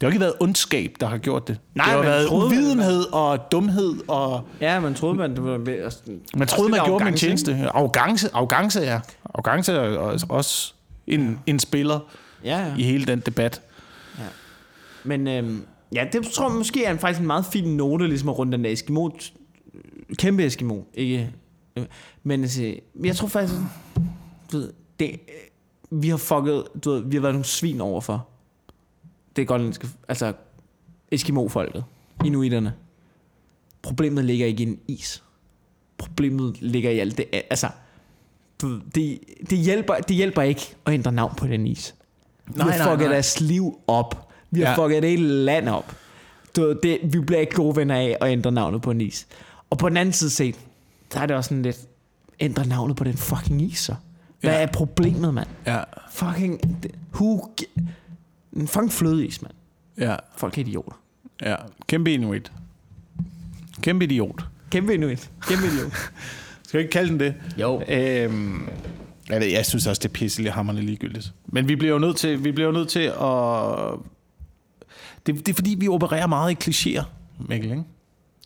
Det 0.00 0.06
har 0.06 0.10
ikke 0.10 0.20
været 0.20 0.34
ondskab, 0.40 0.94
der 1.00 1.06
har 1.06 1.18
gjort 1.18 1.48
det. 1.48 1.58
Nej, 1.74 1.86
det 1.86 1.94
har 1.94 2.02
været 2.02 2.26
troede 2.28 2.48
man- 2.48 2.58
uvidenhed 2.58 3.02
og 3.12 3.52
dumhed 3.52 3.94
og 4.08 4.42
Ja, 4.60 4.80
man 4.80 4.94
troede, 4.94 5.14
man, 5.18 5.30
man 6.36 6.48
troede, 6.48 6.70
man 6.70 6.80
gjorde 6.84 7.04
min 7.04 7.14
tjeneste. 7.14 7.56
Arrogance, 7.74 8.28
arrogance, 8.34 8.80
ja. 8.80 9.00
Arrogance 9.24 9.72
er 9.72 9.98
også- 10.28 10.72
en, 11.06 11.38
en 11.46 11.58
spiller 11.58 11.94
ikke? 12.44 12.56
Ja, 12.56 12.66
ja. 12.66 12.74
i 12.78 12.82
hele 12.82 13.04
den 13.06 13.20
debat. 13.20 13.62
Men 15.04 15.28
øhm, 15.28 15.62
ja, 15.94 16.04
det 16.12 16.26
tror 16.26 16.48
jeg 16.48 16.56
måske 16.58 16.84
er 16.84 16.90
en, 16.90 16.98
faktisk 16.98 17.20
en 17.20 17.26
meget 17.26 17.44
fin 17.52 17.76
note, 17.76 18.06
ligesom 18.06 18.28
at 18.28 18.38
runde 18.38 18.52
den 18.52 18.64
der 18.64 18.70
Eskimo. 18.72 19.10
Kæmpe 20.18 20.46
Eskimo, 20.46 20.76
ikke? 20.94 21.30
Men 22.22 22.42
altså, 22.42 22.74
jeg 23.04 23.16
tror 23.16 23.28
faktisk, 23.28 23.54
du 24.52 24.56
ved, 24.58 24.72
det, 25.00 25.20
vi 25.90 26.08
har 26.08 26.16
fucket, 26.16 26.64
du 26.84 26.90
ved, 26.90 27.02
vi 27.06 27.16
har 27.16 27.20
været 27.20 27.34
nogle 27.34 27.44
svin 27.44 27.80
overfor. 27.80 28.28
Det 29.36 29.48
grønlandske, 29.48 29.88
altså 30.08 30.32
Eskimo-folket, 31.12 31.84
inuiterne. 32.24 32.72
Problemet 33.82 34.24
ligger 34.24 34.46
ikke 34.46 34.62
i 34.62 34.66
en 34.66 34.78
is. 34.88 35.22
Problemet 35.98 36.62
ligger 36.62 36.90
i 36.90 36.98
alt 36.98 37.16
det, 37.18 37.24
altså, 37.50 37.68
det, 38.94 39.18
det, 39.50 39.58
hjælper, 39.58 39.94
det 39.94 40.16
hjælper 40.16 40.42
ikke 40.42 40.74
at 40.86 40.92
ændre 40.94 41.12
navn 41.12 41.34
på 41.36 41.46
den 41.46 41.66
is. 41.66 41.94
Vi 42.46 42.52
Nej, 42.56 42.70
har 42.76 42.90
fucket 42.90 43.04
nej. 43.06 43.12
deres 43.12 43.40
liv 43.40 43.78
op. 43.86 44.28
Vi 44.50 44.60
har 44.60 44.70
Ja. 44.70 44.76
fucket 44.84 45.02
det 45.02 45.10
hele 45.10 45.28
land 45.28 45.68
op. 45.68 45.96
Du, 46.56 46.72
det, 46.82 46.98
vi 47.02 47.20
bliver 47.20 47.40
ikke 47.40 47.54
gode 47.54 47.76
venner 47.76 47.96
af 47.96 48.16
at 48.20 48.32
ændre 48.32 48.52
navnet 48.52 48.82
på 48.82 48.90
en 48.90 49.00
is. 49.00 49.26
Og 49.70 49.78
på 49.78 49.88
den 49.88 49.96
anden 49.96 50.12
side 50.12 50.30
set, 50.30 50.56
så 51.12 51.20
er 51.20 51.26
det 51.26 51.36
også 51.36 51.48
sådan 51.48 51.62
lidt, 51.62 51.76
ændre 52.40 52.66
navnet 52.66 52.96
på 52.96 53.04
den 53.04 53.16
fucking 53.16 53.62
is 53.62 53.78
så. 53.78 53.94
Hvad 54.40 54.50
Ja. 54.50 54.62
er 54.62 54.66
problemet, 54.66 55.34
mand? 55.34 55.48
Ja, 55.66 55.82
Fucking, 56.10 56.60
who, 57.14 57.48
en 58.56 58.68
fucking 58.68 58.92
flødeis, 58.92 59.42
mand. 59.42 59.54
ja, 59.98 60.16
Folk 60.36 60.58
er 60.58 60.62
idioter. 60.62 60.92
ja. 61.42 61.56
Kæmpe 61.88 62.12
inuit. 62.14 62.52
Kæmpe 63.82 64.04
idiot. 64.04 64.44
Kæmpe 64.70 64.94
inuit. 64.94 65.30
Kæmpe 65.42 65.66
idiot. 65.66 65.92
Skal 66.68 66.78
vi 66.78 66.82
ikke 66.82 66.92
kalde 66.92 67.08
den 67.10 67.20
det? 67.20 67.34
jo. 67.60 67.82
Øhm, 67.88 68.68
jeg, 69.28 69.40
ved, 69.40 69.46
jeg 69.48 69.66
synes 69.66 69.86
også, 69.86 70.00
det 70.00 70.08
er 70.08 70.12
pisselig 70.12 70.52
hammerne 70.52 70.80
ligegyldigt. 70.80 71.32
Men 71.46 71.68
vi 71.68 71.76
bliver 71.76 71.92
jo 71.92 71.98
nødt 71.98 72.16
til, 72.16 72.44
vi 72.44 72.52
bliver 72.52 72.66
jo 72.66 72.72
nødt 72.72 72.88
til 72.88 73.00
at... 73.00 73.98
Det, 75.26 75.46
det 75.46 75.48
er 75.48 75.54
fordi, 75.54 75.76
vi 75.78 75.88
opererer 75.88 76.26
meget 76.26 76.52
i 76.52 76.70
klichéer, 76.70 77.04
Mikkel, 77.48 77.70
ikke? 77.70 77.84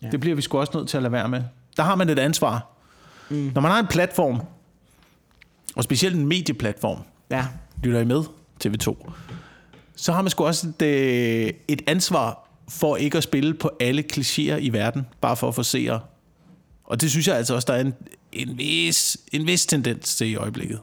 Ja. 0.01 0.09
Det 0.09 0.19
bliver 0.19 0.35
vi 0.35 0.41
sgu 0.41 0.59
også 0.59 0.71
nødt 0.77 0.89
til 0.89 0.97
at 0.97 1.03
lade 1.03 1.11
være 1.11 1.29
med. 1.29 1.43
Der 1.77 1.83
har 1.83 1.95
man 1.95 2.09
et 2.09 2.19
ansvar. 2.19 2.67
Mm. 3.29 3.51
Når 3.55 3.61
man 3.61 3.71
har 3.71 3.79
en 3.79 3.87
platform, 3.87 4.41
og 5.75 5.83
specielt 5.83 6.15
en 6.15 6.25
medieplatform, 6.27 6.99
Ja. 7.31 7.45
lytter 7.83 7.99
I 7.99 8.05
med, 8.05 8.23
TV2, 8.65 9.11
så 9.95 10.11
har 10.13 10.21
man 10.21 10.29
sgu 10.29 10.45
også 10.45 10.67
et, 10.67 10.81
øh, 10.81 11.53
et 11.67 11.81
ansvar 11.87 12.49
for 12.69 12.95
ikke 12.95 13.17
at 13.17 13.23
spille 13.23 13.53
på 13.53 13.71
alle 13.79 14.03
klichéer 14.13 14.55
i 14.55 14.69
verden, 14.73 15.07
bare 15.21 15.37
for 15.37 15.47
at 15.47 15.55
få 15.55 15.63
seere. 15.63 15.99
Og 16.83 17.01
det 17.01 17.11
synes 17.11 17.27
jeg 17.27 17.35
altså 17.37 17.55
også, 17.55 17.65
der 17.65 17.73
er 17.73 17.81
en, 17.81 17.93
en, 18.31 18.57
vis, 18.57 19.17
en 19.31 19.47
vis 19.47 19.65
tendens 19.65 20.15
til 20.15 20.27
i 20.27 20.35
øjeblikket. 20.35 20.79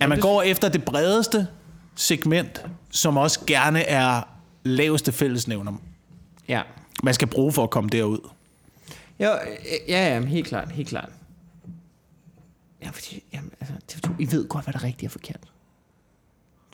At 0.00 0.08
man 0.08 0.20
går 0.20 0.42
efter 0.42 0.68
det 0.68 0.84
bredeste 0.84 1.46
segment, 1.94 2.64
som 2.90 3.16
også 3.16 3.40
gerne 3.46 3.82
er 3.82 4.22
laveste 4.64 5.12
fællesnævner, 5.12 5.72
Ja. 6.48 6.62
man 7.02 7.14
skal 7.14 7.28
bruge 7.28 7.52
for 7.52 7.62
at 7.64 7.70
komme 7.70 7.90
derud. 7.90 8.28
Jo, 9.20 9.32
øh, 9.32 9.38
ja, 9.88 10.14
ja, 10.14 10.24
helt 10.26 10.46
klart, 10.46 10.72
helt 10.72 10.88
klart. 10.88 11.08
Ja, 12.82 12.90
fordi, 12.90 13.22
jamen, 13.32 13.50
altså, 13.60 13.74
TV2, 13.92 14.10
I 14.18 14.30
ved 14.32 14.48
godt, 14.48 14.64
hvad 14.64 14.72
der 14.72 14.78
er 14.78 14.84
rigtigt 14.84 15.08
og 15.08 15.12
forkert. 15.12 15.40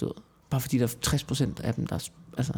Du 0.01 0.05
ved, 0.07 0.15
bare 0.55 0.61
fordi 0.61 0.78
der 0.78 0.84
er 0.84 1.07
60% 1.59 1.64
af 1.66 1.74
dem, 1.74 1.86
der 1.86 1.94
er, 1.96 2.09
altså, 2.38 2.52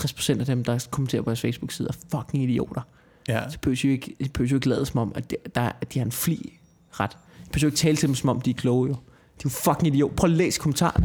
60% 0.00 0.40
af 0.40 0.46
dem, 0.46 0.64
der 0.64 0.86
kommenterer 0.90 1.22
på 1.22 1.30
jeres 1.30 1.40
Facebook-side, 1.40 1.88
er 1.88 2.18
fucking 2.18 2.44
idioter. 2.44 2.80
Ja. 3.28 3.50
Så 3.50 3.58
behøver 3.62 3.78
I 3.84 3.88
jo 3.88 3.92
ikke, 3.92 4.16
I 4.18 4.28
behøver 4.28 4.50
jo 4.50 4.56
ikke 4.56 4.68
lade 4.68 4.86
som 4.86 4.98
om, 5.00 5.12
at, 5.14 5.30
det, 5.30 5.54
der, 5.54 5.60
er- 5.60 5.72
at 5.80 5.94
de 5.94 5.98
har 5.98 6.06
en 6.06 6.12
fli 6.12 6.58
ret. 6.90 7.10
I 7.46 7.48
behøver 7.52 7.62
jo 7.62 7.66
ikke 7.66 7.76
tale 7.78 7.96
til 7.96 8.06
dem, 8.08 8.14
som 8.14 8.28
om 8.28 8.40
de 8.40 8.50
er 8.50 8.54
kloge, 8.54 8.88
jo. 8.88 8.94
De 8.94 8.98
er 9.38 9.40
jo 9.44 9.50
fucking 9.50 9.86
idiot. 9.94 10.16
Prøv 10.16 10.30
at 10.30 10.36
læse 10.36 10.60
kommentaren. 10.60 11.04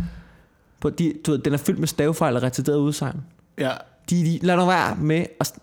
På, 0.80 0.89
de, 0.89 1.13
du 1.25 1.32
ved, 1.32 1.39
den 1.39 1.53
er 1.53 1.57
fyldt 1.57 1.80
med 1.80 1.88
stavefejl 1.88 2.36
og 2.36 2.43
retarderet 2.43 2.77
udsagn. 2.77 3.21
ja. 3.57 3.71
De, 4.09 4.15
de, 4.25 4.39
lad 4.41 4.55
nu 4.57 4.65
være 4.65 4.95
med 4.95 5.25
at, 5.39 5.53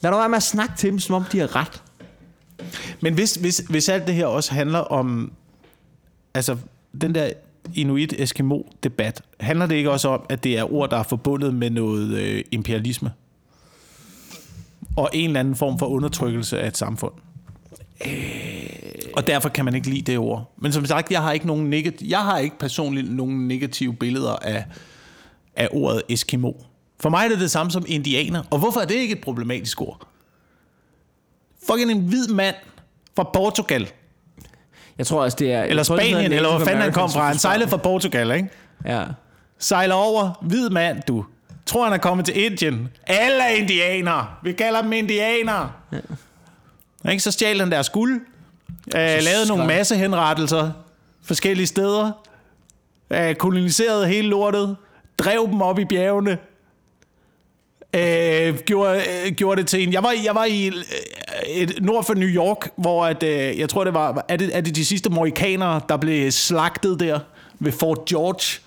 lad 0.00 0.10
nu 0.10 0.16
være 0.16 0.28
med 0.28 0.36
at 0.36 0.42
snakke 0.42 0.74
til 0.76 0.90
dem, 0.90 0.98
som 0.98 1.14
om 1.14 1.24
de 1.32 1.38
har 1.38 1.56
ret. 1.56 1.82
Men 3.02 3.14
hvis, 3.14 3.34
hvis, 3.34 3.58
hvis 3.58 3.88
alt 3.88 4.06
det 4.06 4.14
her 4.14 4.26
også 4.26 4.54
handler 4.54 4.78
om... 4.78 5.32
altså, 6.34 6.56
den 7.00 7.14
der 7.14 7.30
Inuit-Eskimo-debat, 7.74 9.20
handler 9.40 9.66
det 9.66 9.74
ikke 9.74 9.90
også 9.90 10.08
om, 10.08 10.26
at 10.28 10.44
det 10.44 10.58
er 10.58 10.72
ord, 10.72 10.90
der 10.90 10.96
er 10.96 11.02
forbundet 11.02 11.54
med 11.54 11.70
noget 11.70 12.18
øh, 12.18 12.44
imperialisme? 12.50 13.12
Og 14.96 15.10
en 15.12 15.24
eller 15.30 15.40
anden 15.40 15.56
form 15.56 15.78
for 15.78 15.86
undertrykkelse 15.86 16.60
af 16.60 16.68
et 16.68 16.76
samfund? 16.76 17.12
Og 19.16 19.26
derfor 19.26 19.48
kan 19.48 19.64
man 19.64 19.74
ikke 19.74 19.90
lide 19.90 20.02
det 20.02 20.18
ord. 20.18 20.52
Men 20.56 20.72
som 20.72 20.84
sagt, 20.86 21.10
jeg 21.12 21.22
har 21.22 21.32
ikke, 21.32 21.46
nogen 21.46 21.74
negat- 21.74 22.08
jeg 22.08 22.18
har 22.18 22.38
ikke 22.38 22.58
personligt 22.58 23.12
nogen 23.12 23.48
negative 23.48 23.94
billeder 23.94 24.36
af, 24.36 24.64
af 25.56 25.68
ordet 25.72 26.02
Eskimo. 26.08 26.52
For 27.00 27.08
mig 27.10 27.24
er 27.24 27.28
det 27.28 27.40
det 27.40 27.50
samme 27.50 27.72
som 27.72 27.84
indianer. 27.88 28.42
Og 28.50 28.58
hvorfor 28.58 28.80
er 28.80 28.84
det 28.84 28.94
ikke 28.94 29.12
et 29.12 29.20
problematisk 29.20 29.80
ord? 29.80 30.08
Fucking 31.66 31.90
en 31.90 32.00
hvid 32.00 32.28
mand 32.28 32.56
fra 33.16 33.30
Portugal. 33.34 33.90
Jeg 35.00 35.06
tror 35.06 35.22
også, 35.22 35.36
det 35.40 35.52
er... 35.52 35.62
Eller 35.62 35.82
tror, 35.82 35.96
Spanien, 35.96 36.32
eller 36.32 36.48
hvor 36.56 36.58
fanden 36.58 36.82
han 36.82 36.92
kom 36.92 37.10
fra. 37.10 37.26
Han 37.28 37.38
sejlede 37.38 37.70
fra 37.70 37.76
Portugal, 37.76 38.30
ikke? 38.30 38.48
Ja. 38.86 39.04
Sejler 39.58 39.94
over, 39.94 40.38
hvid 40.42 40.70
mand, 40.70 41.00
du. 41.08 41.24
Tror, 41.66 41.84
han 41.84 41.92
er 41.92 41.98
kommet 41.98 42.26
til 42.26 42.44
Indien. 42.44 42.88
Alle 43.06 43.42
er 43.44 43.48
indianere. 43.48 44.26
Vi 44.42 44.52
kalder 44.52 44.82
dem 44.82 44.92
indianere. 44.92 45.70
Ja. 45.92 47.10
Ikke? 47.10 47.22
Så 47.22 47.30
stjal 47.30 47.58
han 47.60 47.70
deres 47.70 47.88
guld. 47.88 48.20
Øh, 48.96 49.00
lavede 49.02 49.48
nogle 49.48 49.62
skrev- 49.64 49.66
massehenrettelser 49.66 50.70
forskellige 51.24 51.66
steder. 51.66 52.10
Øh, 53.10 53.34
koloniserede 53.34 54.06
hele 54.06 54.28
lortet. 54.28 54.76
Drev 55.18 55.48
dem 55.52 55.62
op 55.62 55.78
i 55.78 55.84
bjergene. 55.84 56.38
Øh, 57.94 58.58
gjorde, 58.58 59.02
øh, 59.26 59.32
gjorde 59.32 59.60
det 59.60 59.68
til 59.68 59.82
en... 59.82 59.92
Jeg 59.92 60.02
var, 60.02 60.14
jeg 60.24 60.34
var 60.34 60.44
i 60.44 60.66
øh, 60.66 60.74
et, 61.48 61.78
nord 61.82 62.04
for 62.04 62.14
New 62.14 62.28
York, 62.28 62.68
hvor 62.76 63.06
at, 63.06 63.22
øh, 63.22 63.58
jeg 63.58 63.68
tror, 63.68 63.84
det 63.84 63.94
var... 63.94 64.24
Er 64.28 64.36
det, 64.36 64.56
er 64.56 64.60
det 64.60 64.76
de 64.76 64.84
sidste 64.84 65.10
mohikanere, 65.10 65.80
der 65.88 65.96
blev 65.96 66.32
slagtet 66.32 67.00
der 67.00 67.18
ved 67.58 67.72
Fort 67.72 68.04
George? 68.04 68.60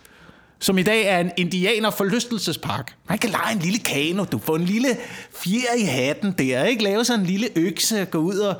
Som 0.59 0.77
i 0.77 0.83
dag 0.83 1.05
er 1.05 1.19
en 1.19 1.31
indianer 1.37 1.91
forlystelsespark. 1.91 2.93
Man 3.09 3.17
kan 3.17 3.29
lege 3.29 3.53
en 3.53 3.59
lille 3.59 3.79
kano, 3.79 4.25
du 4.31 4.37
får 4.37 4.55
en 4.55 4.65
lille 4.65 4.87
fjer 5.35 5.73
i 5.77 5.83
hatten 5.83 6.35
der, 6.37 6.63
ikke? 6.65 6.83
Lave 6.83 7.05
sådan 7.05 7.19
en 7.19 7.25
lille 7.25 7.47
økse, 7.55 8.05
gå 8.05 8.17
ud 8.17 8.37
og 8.37 8.55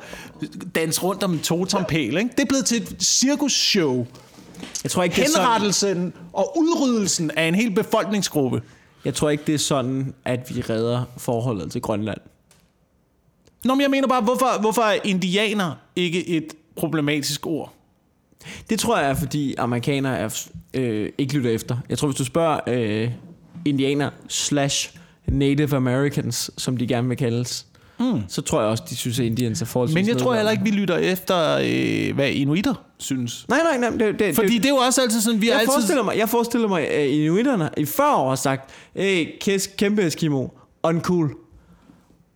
danse 0.74 1.00
rundt 1.02 1.22
om 1.22 1.32
en 1.32 1.40
totompæl, 1.40 2.16
ikke? 2.16 2.30
Det 2.36 2.40
er 2.40 2.46
blevet 2.48 2.66
til 2.66 2.82
et 2.82 2.96
cirkusshow. 3.00 4.06
Jeg 4.84 4.90
tror 4.90 5.02
ikke, 5.02 5.16
det 5.16 5.24
er 5.24 5.28
sådan, 5.28 5.44
Henrettelsen 5.44 6.12
og 6.32 6.58
udryddelsen 6.58 7.30
af 7.36 7.48
en 7.48 7.54
hel 7.54 7.70
befolkningsgruppe. 7.70 8.62
Jeg 9.04 9.14
tror 9.14 9.30
ikke, 9.30 9.44
det 9.46 9.54
er 9.54 9.58
sådan, 9.58 10.14
at 10.24 10.56
vi 10.56 10.60
redder 10.60 11.04
forholdet 11.16 11.72
til 11.72 11.80
Grønland. 11.80 12.18
Nå, 13.64 13.74
men 13.74 13.80
jeg 13.80 13.90
mener 13.90 14.08
bare, 14.08 14.22
hvorfor, 14.22 14.60
hvorfor 14.60 14.82
er 14.82 14.98
indianer 15.04 15.74
ikke 15.96 16.28
et 16.28 16.54
problematisk 16.76 17.46
ord? 17.46 17.72
Det 18.70 18.78
tror 18.78 18.98
jeg 18.98 19.10
er, 19.10 19.14
fordi 19.14 19.54
amerikanere 19.54 20.18
er, 20.18 20.48
øh, 20.74 21.12
ikke 21.18 21.34
lytter 21.34 21.50
efter. 21.50 21.76
Jeg 21.88 21.98
tror, 21.98 22.08
hvis 22.08 22.18
du 22.18 22.24
spørger 22.24 22.60
øh, 22.66 23.10
indianer 23.64 24.10
slash 24.28 24.96
Native 25.26 25.76
Americans, 25.76 26.50
som 26.56 26.76
de 26.76 26.86
gerne 26.86 27.08
vil 27.08 27.16
kaldes, 27.16 27.66
mm. 27.98 28.22
så 28.28 28.42
tror 28.42 28.60
jeg 28.60 28.70
også, 28.70 28.84
de 28.90 28.96
synes, 28.96 29.20
at 29.20 29.26
Indians 29.26 29.62
er 29.62 29.66
forholdsvis 29.66 29.94
Men 29.94 30.08
jeg 30.08 30.18
tror 30.18 30.34
heller 30.34 30.50
ikke, 30.50 30.64
vi 30.64 30.70
lytter 30.70 30.96
efter, 30.96 31.58
øh, 31.62 32.14
hvad 32.14 32.30
inuitter 32.30 32.74
synes. 32.98 33.46
Nej, 33.48 33.58
nej, 33.62 33.90
nej. 33.90 34.06
Det, 34.06 34.18
det, 34.18 34.34
Fordi 34.34 34.54
det, 34.54 34.62
det 34.62 34.68
er 34.68 34.74
jo 34.74 34.76
også 34.76 35.02
altid 35.02 35.20
sådan, 35.20 35.40
vi 35.40 35.48
jeg, 35.48 35.54
altid... 35.54 35.72
forestiller 35.72 36.02
mig, 36.02 36.18
jeg 36.18 36.28
forestiller 36.28 36.68
mig, 36.68 36.90
at 36.90 37.08
inuitterne 37.08 37.70
i 37.76 37.84
40 37.84 38.16
år 38.16 38.28
har 38.28 38.36
sagt, 38.36 38.70
hey, 38.96 39.26
kæs, 39.40 39.66
kæmpe 39.66 40.06
Eskimo, 40.06 40.48
uncool. 40.82 41.34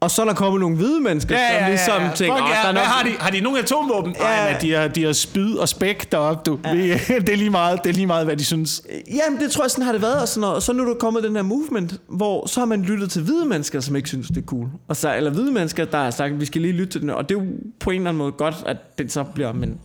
Og 0.01 0.11
så 0.11 0.23
er 0.23 0.27
der 0.27 0.35
kommet 0.35 0.61
nogle 0.61 0.77
hvide 0.77 1.01
mennesker, 1.01 1.37
som 1.59 1.69
ligesom 1.71 2.03
tænker, 2.15 2.37
Fuck 2.37 2.45
"Åh, 2.45 2.51
ja, 2.51 2.63
der 2.63 2.69
er 2.69 2.73
nok 2.73 2.83
har 2.83 3.05
de? 3.05 3.11
Har 3.19 3.31
de 3.31 3.41
nogle 3.41 3.59
atomvåben? 3.59 4.15
Ja. 4.19 4.23
Nej, 4.23 4.53
men 4.53 4.61
de 4.63 4.73
har, 4.73 4.89
de 4.89 5.05
har 5.05 5.13
spyd 5.13 5.55
og 5.55 5.69
spæk 5.69 6.13
deroppe, 6.13 6.51
du. 6.51 6.59
Ja. 6.65 6.71
Det, 7.21 7.29
er 7.29 7.37
lige 7.37 7.51
meget, 7.51 7.85
det 7.85 7.91
er 7.91 7.95
lige 7.95 8.07
meget, 8.07 8.25
hvad 8.27 8.37
de 8.37 8.45
synes. 8.45 8.83
Jamen, 9.11 9.41
det 9.41 9.51
tror 9.51 9.65
jeg, 9.65 9.71
sådan 9.71 9.85
har 9.85 9.93
det 9.93 10.03
været. 10.03 10.21
Og, 10.23 10.29
sådan 10.29 10.41
noget. 10.41 10.57
og 10.57 10.63
så 10.63 10.73
nu 10.73 10.83
er 10.83 10.87
der 10.89 10.95
kommet 10.95 11.23
den 11.25 11.37
her 11.37 11.43
movement, 11.43 12.01
hvor 12.09 12.47
så 12.47 12.61
har 12.61 12.65
man 12.67 12.83
lyttet 12.83 13.11
til 13.11 13.23
hvide 13.23 13.45
mennesker, 13.47 13.81
som 13.81 13.97
ikke 13.97 14.09
synes, 14.09 14.29
det 14.29 14.37
er 14.37 14.43
cool. 14.47 14.69
Og 14.89 14.97
så, 14.97 15.17
eller 15.17 15.31
hvide 15.31 15.53
mennesker, 15.53 15.85
der 15.85 15.99
har 15.99 16.11
sagt, 16.11 16.33
at 16.33 16.41
vi 16.41 16.45
skal 16.47 16.61
lige 16.63 16.73
lytte 16.73 16.93
til 16.93 17.01
den. 17.01 17.11
Og 17.11 17.29
det 17.29 17.37
er 17.37 17.41
jo 17.43 17.47
på 17.81 17.91
en 17.91 17.97
eller 17.97 18.09
anden 18.11 18.19
måde 18.19 18.33
godt, 18.33 18.55
at 18.67 18.99
det 18.99 19.13
så 19.13 19.23
bliver... 19.25 19.53
Men 19.53 19.79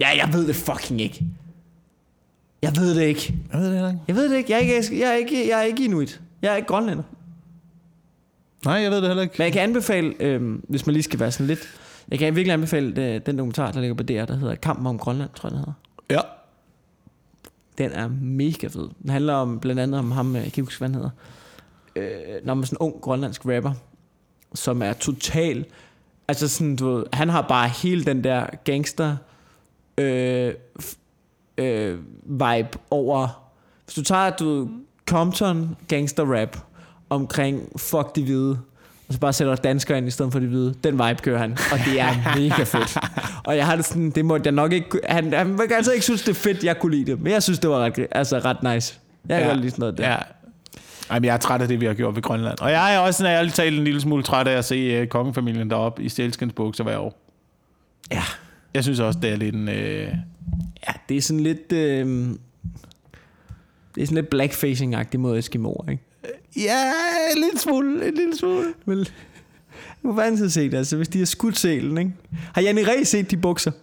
ja, 0.00 0.08
jeg 0.16 0.28
ved 0.32 0.46
det 0.46 0.56
fucking 0.56 1.00
ikke. 1.00 1.24
Jeg 2.62 2.76
ved 2.76 2.94
det 2.94 3.02
ikke. 3.02 3.34
Jeg 3.52 3.60
ved 3.60 3.70
det 3.70 3.76
ikke. 3.88 4.00
Jeg 4.08 4.16
ved 4.16 4.28
det 4.30 4.36
ikke. 4.36 4.52
Jeg 4.52 4.56
er 4.56 4.60
ikke, 4.60 5.00
jeg 5.00 5.08
er 5.10 5.14
ikke, 5.14 5.48
jeg 5.48 5.58
er 5.58 5.62
ikke 5.62 5.84
inuit. 5.84 6.20
Jeg 6.42 6.52
er 6.52 6.56
ikke 6.56 6.68
grønlænder. 6.68 7.02
Nej, 8.66 8.74
jeg 8.74 8.90
ved 8.90 9.00
det 9.00 9.08
heller 9.08 9.22
ikke. 9.22 9.34
Men 9.38 9.44
jeg 9.44 9.52
kan 9.52 9.62
anbefale, 9.62 10.14
øhm, 10.20 10.64
hvis 10.68 10.86
man 10.86 10.92
lige 10.92 11.02
skal 11.02 11.20
være 11.20 11.32
sådan 11.32 11.46
lidt... 11.46 11.68
Jeg 12.08 12.18
kan 12.18 12.36
virkelig 12.36 12.52
anbefale 12.52 13.14
øh, 13.14 13.20
den 13.26 13.38
dokumentar, 13.38 13.72
der 13.72 13.80
ligger 13.80 13.94
på 13.94 14.02
DR, 14.02 14.24
der 14.24 14.36
hedder 14.36 14.54
Kampen 14.54 14.86
om 14.86 14.98
Grønland, 14.98 15.30
tror 15.34 15.48
jeg, 15.48 15.50
den 15.50 15.58
hedder. 15.58 15.72
Ja. 16.10 16.20
Den 17.78 17.92
er 17.92 18.08
mega 18.20 18.66
fed. 18.66 18.88
Den 19.02 19.10
handler 19.10 19.34
om, 19.34 19.60
blandt 19.60 19.80
andet 19.80 19.98
om 19.98 20.10
ham, 20.10 20.28
øh, 20.28 20.34
jeg 20.34 20.42
kan 20.42 20.46
ikke 20.46 20.62
huske, 20.62 20.80
hvad 20.80 20.88
han 20.88 20.94
hedder. 20.94 21.10
Øh, 21.96 22.44
når 22.44 22.54
man 22.54 22.62
er 22.62 22.66
sådan 22.66 22.76
en 22.80 22.92
ung 22.92 23.00
grønlandsk 23.00 23.46
rapper, 23.46 23.72
som 24.54 24.82
er 24.82 24.92
total... 24.92 25.64
Altså 26.28 26.48
sådan, 26.48 26.76
du 26.76 26.90
ved, 26.90 27.04
han 27.12 27.28
har 27.28 27.42
bare 27.42 27.68
hele 27.68 28.04
den 28.04 28.24
der 28.24 28.46
gangster 28.64 29.16
øh, 29.98 30.54
øh, 31.58 31.98
vibe 32.22 32.78
over... 32.90 33.50
Hvis 33.84 33.94
du 33.94 34.02
tager, 34.02 34.30
du 34.30 34.58
ved, 34.58 34.68
Compton 35.06 35.76
gangster 35.88 36.40
rap 36.40 36.56
omkring 37.10 37.68
fuck 37.76 38.16
de 38.16 38.24
hvide, 38.24 38.58
og 39.08 39.14
så 39.14 39.20
bare 39.20 39.32
sætter 39.32 39.54
danskere 39.56 39.98
ind 39.98 40.06
i 40.08 40.10
stedet 40.10 40.32
for 40.32 40.38
de 40.38 40.46
hvide. 40.46 40.74
Den 40.84 40.92
vibe 40.92 41.22
kører 41.22 41.38
han, 41.38 41.52
og 41.72 41.78
det 41.86 42.00
er 42.00 42.08
mega 42.40 42.62
fedt. 42.62 42.96
Og 43.44 43.56
jeg 43.56 43.66
har 43.66 43.76
det 43.76 43.84
sådan, 43.84 44.10
det 44.10 44.24
må 44.24 44.38
jeg 44.44 44.52
nok 44.52 44.72
ikke... 44.72 45.00
Han, 45.08 45.32
han 45.32 45.58
vil 45.58 45.72
altså 45.72 45.92
ikke 45.92 46.04
synes, 46.04 46.22
det 46.22 46.28
er 46.30 46.34
fedt, 46.34 46.64
jeg 46.64 46.78
kunne 46.78 46.92
lide 46.96 47.10
det, 47.10 47.20
men 47.22 47.32
jeg 47.32 47.42
synes, 47.42 47.58
det 47.58 47.70
var 47.70 47.76
ret, 47.78 48.06
altså 48.10 48.38
ret 48.38 48.62
nice. 48.74 48.98
Jeg 49.28 49.38
kan 49.38 49.46
Ja. 49.46 49.52
godt 49.52 49.60
lide 49.60 49.70
sådan 49.70 49.80
noget 49.80 49.98
der. 49.98 50.08
Ja. 50.10 50.16
Ej, 51.10 51.18
men 51.18 51.24
jeg 51.24 51.32
er 51.34 51.38
træt 51.38 51.62
af 51.62 51.68
det, 51.68 51.80
vi 51.80 51.86
har 51.86 51.94
gjort 51.94 52.14
ved 52.16 52.22
Grønland. 52.22 52.60
Og 52.60 52.70
jeg 52.70 52.94
er 52.94 52.98
også, 52.98 53.22
når 53.22 53.30
jeg 53.30 53.52
talt, 53.52 53.78
en 53.78 53.84
lille 53.84 54.00
smule 54.00 54.22
træt 54.22 54.48
af 54.48 54.58
at 54.58 54.64
se 54.64 55.02
uh, 55.02 55.08
kongefamilien 55.08 55.70
deroppe 55.70 56.02
i 56.02 56.08
Stelskens 56.08 56.52
bukser 56.52 56.84
hver 56.84 56.98
år. 56.98 57.18
ja. 58.12 58.22
Jeg 58.74 58.84
synes 58.84 59.00
også, 59.00 59.18
det 59.22 59.30
er 59.30 59.36
lidt 59.36 59.54
en... 59.54 59.68
Uh... 59.68 59.74
Ja, 59.74 60.92
det 61.08 61.16
er 61.16 61.20
sådan 61.20 61.40
lidt... 61.40 61.72
Øh, 61.72 62.06
det 63.94 64.02
er 64.02 64.06
sådan 64.06 64.14
lidt 64.14 64.34
blackfacing-agtig 64.34 65.18
mod 65.18 65.38
Eskimoer, 65.38 65.90
ikke? 65.90 66.02
Ja, 66.56 66.82
en 67.32 67.42
lille 67.42 67.58
smule, 67.58 68.08
en 68.08 68.14
lille 68.14 68.36
smule. 68.36 68.74
Men, 68.84 69.06
nu 70.02 70.12
var 70.12 70.22
han 70.22 70.38
så 70.38 70.50
set, 70.50 70.74
altså, 70.74 70.96
hvis 70.96 71.08
de 71.08 71.18
har 71.18 71.26
skudt 71.26 71.58
selen, 71.58 71.98
ikke? 71.98 72.12
Har 72.54 72.62
Janne 72.62 72.88
Ræ 72.88 73.04
set 73.04 73.30
de 73.30 73.36
bukser? 73.36 73.70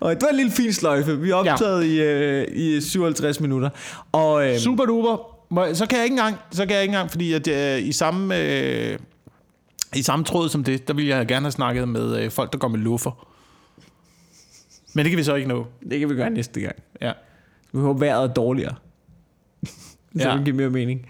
og 0.00 0.14
det 0.14 0.22
var 0.22 0.28
en 0.28 0.36
lille 0.36 0.52
fin 0.52 0.72
sløjfe. 0.72 1.20
Vi 1.20 1.30
er 1.30 1.34
optaget 1.34 1.96
ja. 1.96 2.02
i, 2.02 2.44
øh, 2.44 2.76
i 2.76 2.80
57 2.80 3.40
minutter. 3.40 3.70
Og, 4.12 4.48
øh, 4.48 4.58
Super 4.58 4.84
duper. 4.84 5.32
Så 5.74 5.86
kan 5.86 5.96
jeg 5.98 6.04
ikke 6.04 6.14
engang, 6.14 6.36
så 6.50 6.66
kan 6.66 6.74
jeg 6.74 6.82
ikke 6.82 6.92
engang, 6.92 7.10
fordi 7.10 7.32
at, 7.32 7.48
øh, 7.48 7.88
i 7.88 7.92
samme... 7.92 8.38
Øh, 8.38 8.98
i 9.94 10.02
samme 10.02 10.24
tråd 10.24 10.48
som 10.48 10.64
det, 10.64 10.88
der 10.88 10.94
ville 10.94 11.16
jeg 11.16 11.26
gerne 11.26 11.44
have 11.44 11.52
snakket 11.52 11.88
med 11.88 12.16
øh, 12.16 12.30
folk, 12.30 12.52
der 12.52 12.58
går 12.58 12.68
med 12.68 12.78
luffer. 12.78 13.28
Men 14.94 15.04
det 15.04 15.10
kan 15.10 15.18
vi 15.18 15.24
så 15.24 15.34
ikke 15.34 15.48
nå. 15.48 15.66
det 15.90 16.00
kan 16.00 16.10
vi 16.10 16.14
gøre 16.14 16.30
næste 16.30 16.60
gang. 16.60 16.76
Ja. 17.00 17.12
Vi 17.72 17.80
håber, 17.80 17.98
vejret 17.98 18.30
er 18.30 18.34
dårligere. 18.34 18.74
Så 20.18 20.28
Ja. 20.28 20.36
det 20.36 20.44
giver 20.44 20.56
mere 20.56 20.70
mening. 20.70 21.06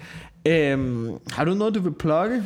Øhm, 0.46 1.10
har 1.30 1.44
du 1.44 1.54
noget, 1.54 1.74
du 1.74 1.80
vil 1.80 1.92
plukke? 1.92 2.42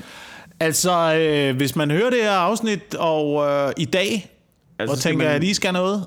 Altså, 0.61 1.15
øh, 1.17 1.57
hvis 1.57 1.77
man 1.77 1.91
hører 1.91 2.11
det 2.11 2.19
her 2.23 2.31
afsnit 2.33 2.95
og 2.95 3.47
øh, 3.49 3.73
i 3.77 3.85
dag, 3.85 4.33
Altså, 4.79 4.93
og 4.95 4.99
tænker, 5.01 5.25
man- 5.27 5.35
at 5.37 5.45
I 5.45 5.55
skal 5.55 5.73
noget, 5.73 6.05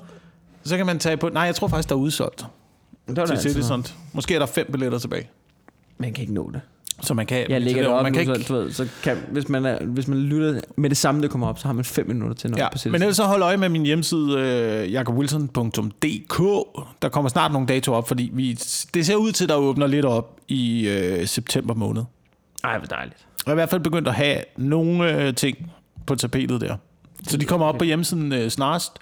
så 0.64 0.76
kan 0.76 0.86
man 0.86 0.98
tage 0.98 1.16
på... 1.16 1.28
Nej, 1.28 1.42
jeg 1.42 1.54
tror 1.54 1.68
faktisk, 1.68 1.88
der 1.88 1.94
er 1.94 1.98
udsolgt 1.98 2.38
Det 3.08 3.16
var 3.16 3.26
til 3.26 3.32
altså 3.32 3.48
Citizen. 3.48 3.86
Måske 4.12 4.34
er 4.34 4.38
der 4.38 4.46
fem 4.46 4.66
billetter 4.72 4.98
tilbage. 4.98 5.28
Man 5.98 6.12
kan 6.12 6.22
ikke 6.22 6.34
nå 6.34 6.50
det. 6.50 6.60
Så 7.02 7.14
man 7.14 7.26
kan... 7.26 7.46
Jeg 7.48 7.60
lægger 7.60 7.82
det 7.82 7.90
op 7.90 8.02
man 8.02 8.12
nu, 8.12 8.16
kan 8.16 8.26
så, 8.26 8.32
ikke, 8.32 8.48
du 8.48 8.54
ved, 8.54 8.72
så 8.72 8.88
kan, 9.02 9.16
hvis, 9.30 9.48
man 9.48 9.66
er, 9.66 9.84
hvis 9.84 10.08
man 10.08 10.18
lytter 10.18 10.60
med 10.76 10.90
det 10.90 10.96
samme, 10.96 11.22
det 11.22 11.30
kommer 11.30 11.48
op, 11.48 11.58
så 11.58 11.66
har 11.66 11.72
man 11.72 11.84
fem 11.84 12.06
minutter 12.06 12.34
til 12.34 12.50
noget 12.50 12.62
Ja, 12.62 12.68
på 12.68 12.78
men 12.84 12.94
ellers 12.94 13.16
så 13.16 13.24
hold 13.24 13.42
øje 13.42 13.56
med 13.56 13.68
min 13.68 13.82
hjemmeside, 13.86 14.38
øh, 14.38 14.92
jakobwilson.dk. 14.92 16.38
Der 17.02 17.08
kommer 17.08 17.28
snart 17.28 17.52
nogle 17.52 17.68
datoer 17.68 17.96
op, 17.96 18.08
fordi 18.08 18.30
vi, 18.32 18.52
det 18.94 19.06
ser 19.06 19.14
ud 19.14 19.32
til, 19.32 19.44
at 19.44 19.48
der 19.48 19.56
åbner 19.56 19.86
lidt 19.86 20.04
op 20.04 20.40
i 20.48 20.88
øh, 20.88 21.26
september 21.26 21.74
måned. 21.74 22.02
Ej, 22.64 22.78
hvor 22.78 22.86
dejligt. 22.86 23.26
Og 23.32 23.42
jeg 23.46 23.50
er 23.50 23.54
i 23.54 23.54
hvert 23.54 23.70
fald 23.70 23.80
begyndt 23.80 24.08
at 24.08 24.14
have 24.14 24.36
nogle 24.56 25.22
øh, 25.26 25.34
ting 25.34 25.72
på 26.06 26.14
tapetet 26.14 26.60
der. 26.60 26.76
Så 27.28 27.36
de 27.36 27.44
kommer 27.44 27.66
op 27.66 27.78
på 27.78 27.84
hjemmesiden 27.84 28.32
øh, 28.32 28.50
snarest. 28.50 28.92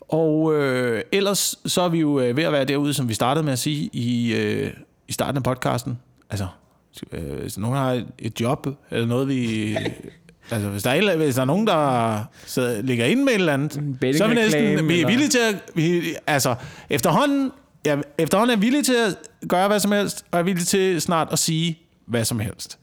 Og 0.00 0.54
øh, 0.54 1.02
ellers 1.12 1.54
så 1.66 1.82
er 1.82 1.88
vi 1.88 1.98
jo 1.98 2.20
øh, 2.20 2.36
ved 2.36 2.44
at 2.44 2.52
være 2.52 2.64
derude, 2.64 2.94
som 2.94 3.08
vi 3.08 3.14
startede 3.14 3.44
med 3.44 3.52
at 3.52 3.58
sige 3.58 3.90
i, 3.92 4.34
øh, 4.34 4.70
i 5.08 5.12
starten 5.12 5.36
af 5.36 5.42
podcasten. 5.42 5.98
Altså, 6.30 6.46
øh, 7.12 7.40
hvis 7.40 7.58
nogen 7.58 7.76
har 7.76 8.02
et- 8.18 8.40
job, 8.40 8.66
eller 8.90 9.06
noget 9.06 9.28
vi... 9.28 9.76
Altså, 10.50 10.68
hvis 10.68 10.82
der, 10.82 10.90
er, 10.90 11.16
hvis 11.16 11.34
der 11.34 11.40
er 11.42 11.46
nogen, 11.46 11.66
der 11.66 12.18
sidder, 12.46 12.82
ligger 12.82 13.04
inde 13.06 13.24
med 13.24 13.32
et 13.32 13.38
eller 13.38 13.52
andet, 13.52 13.72
så 14.16 14.24
er 14.24 14.28
vi 14.28 14.34
næsten 14.34 14.88
vi 14.88 15.00
er 15.00 15.06
villige 15.06 15.28
til 15.28 15.38
at... 15.38 15.56
Vi, 15.74 16.02
altså, 16.26 16.54
efterhånden, 16.90 17.50
ja, 17.86 17.96
efterhånden 18.18 18.56
er 18.56 18.60
vi 18.60 18.66
villige 18.66 18.82
til 18.82 18.94
at 18.94 19.48
gøre 19.48 19.68
hvad 19.68 19.80
som 19.80 19.92
helst, 19.92 20.24
og 20.30 20.38
er 20.38 20.42
villige 20.42 20.64
til 20.64 21.00
snart 21.00 21.28
at 21.32 21.38
sige 21.38 21.78
hvad 22.06 22.24
som 22.24 22.38
helst. 22.40 22.78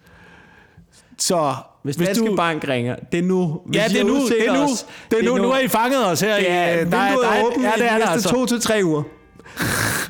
Så 1.18 1.53
Hvis, 1.84 1.95
hvis 1.95 2.07
Danske 2.07 2.26
du... 2.28 2.36
Bank 2.36 2.68
ringer, 2.68 2.95
det 3.11 3.18
er 3.20 3.24
nu. 3.24 3.61
Hvis 3.66 3.78
Ja, 3.82 3.88
det 3.88 3.99
er 3.99 4.03
nu. 4.03 4.28
Det 4.28 4.47
er 4.47 4.53
nu. 4.53 4.63
os, 4.63 4.86
Det 5.11 5.20
er 5.20 5.24
nu. 5.24 5.38
Nu 5.38 5.47
har 5.49 5.59
I 5.59 5.68
fanget 5.68 6.05
os 6.07 6.22
her. 6.22 6.34
Er, 6.34 6.70
i, 6.70 6.74
øh, 6.74 6.80
vinduet 6.80 7.28
er 7.28 7.43
åbent 7.45 7.63
ja, 7.66 7.72
det 7.78 7.86
er 7.86 7.93
de 7.93 7.99
næste 7.99 8.11
altså. 8.11 8.30
to 8.30 8.45
til 8.45 8.61
tre 8.61 8.82
uger. 8.84 9.03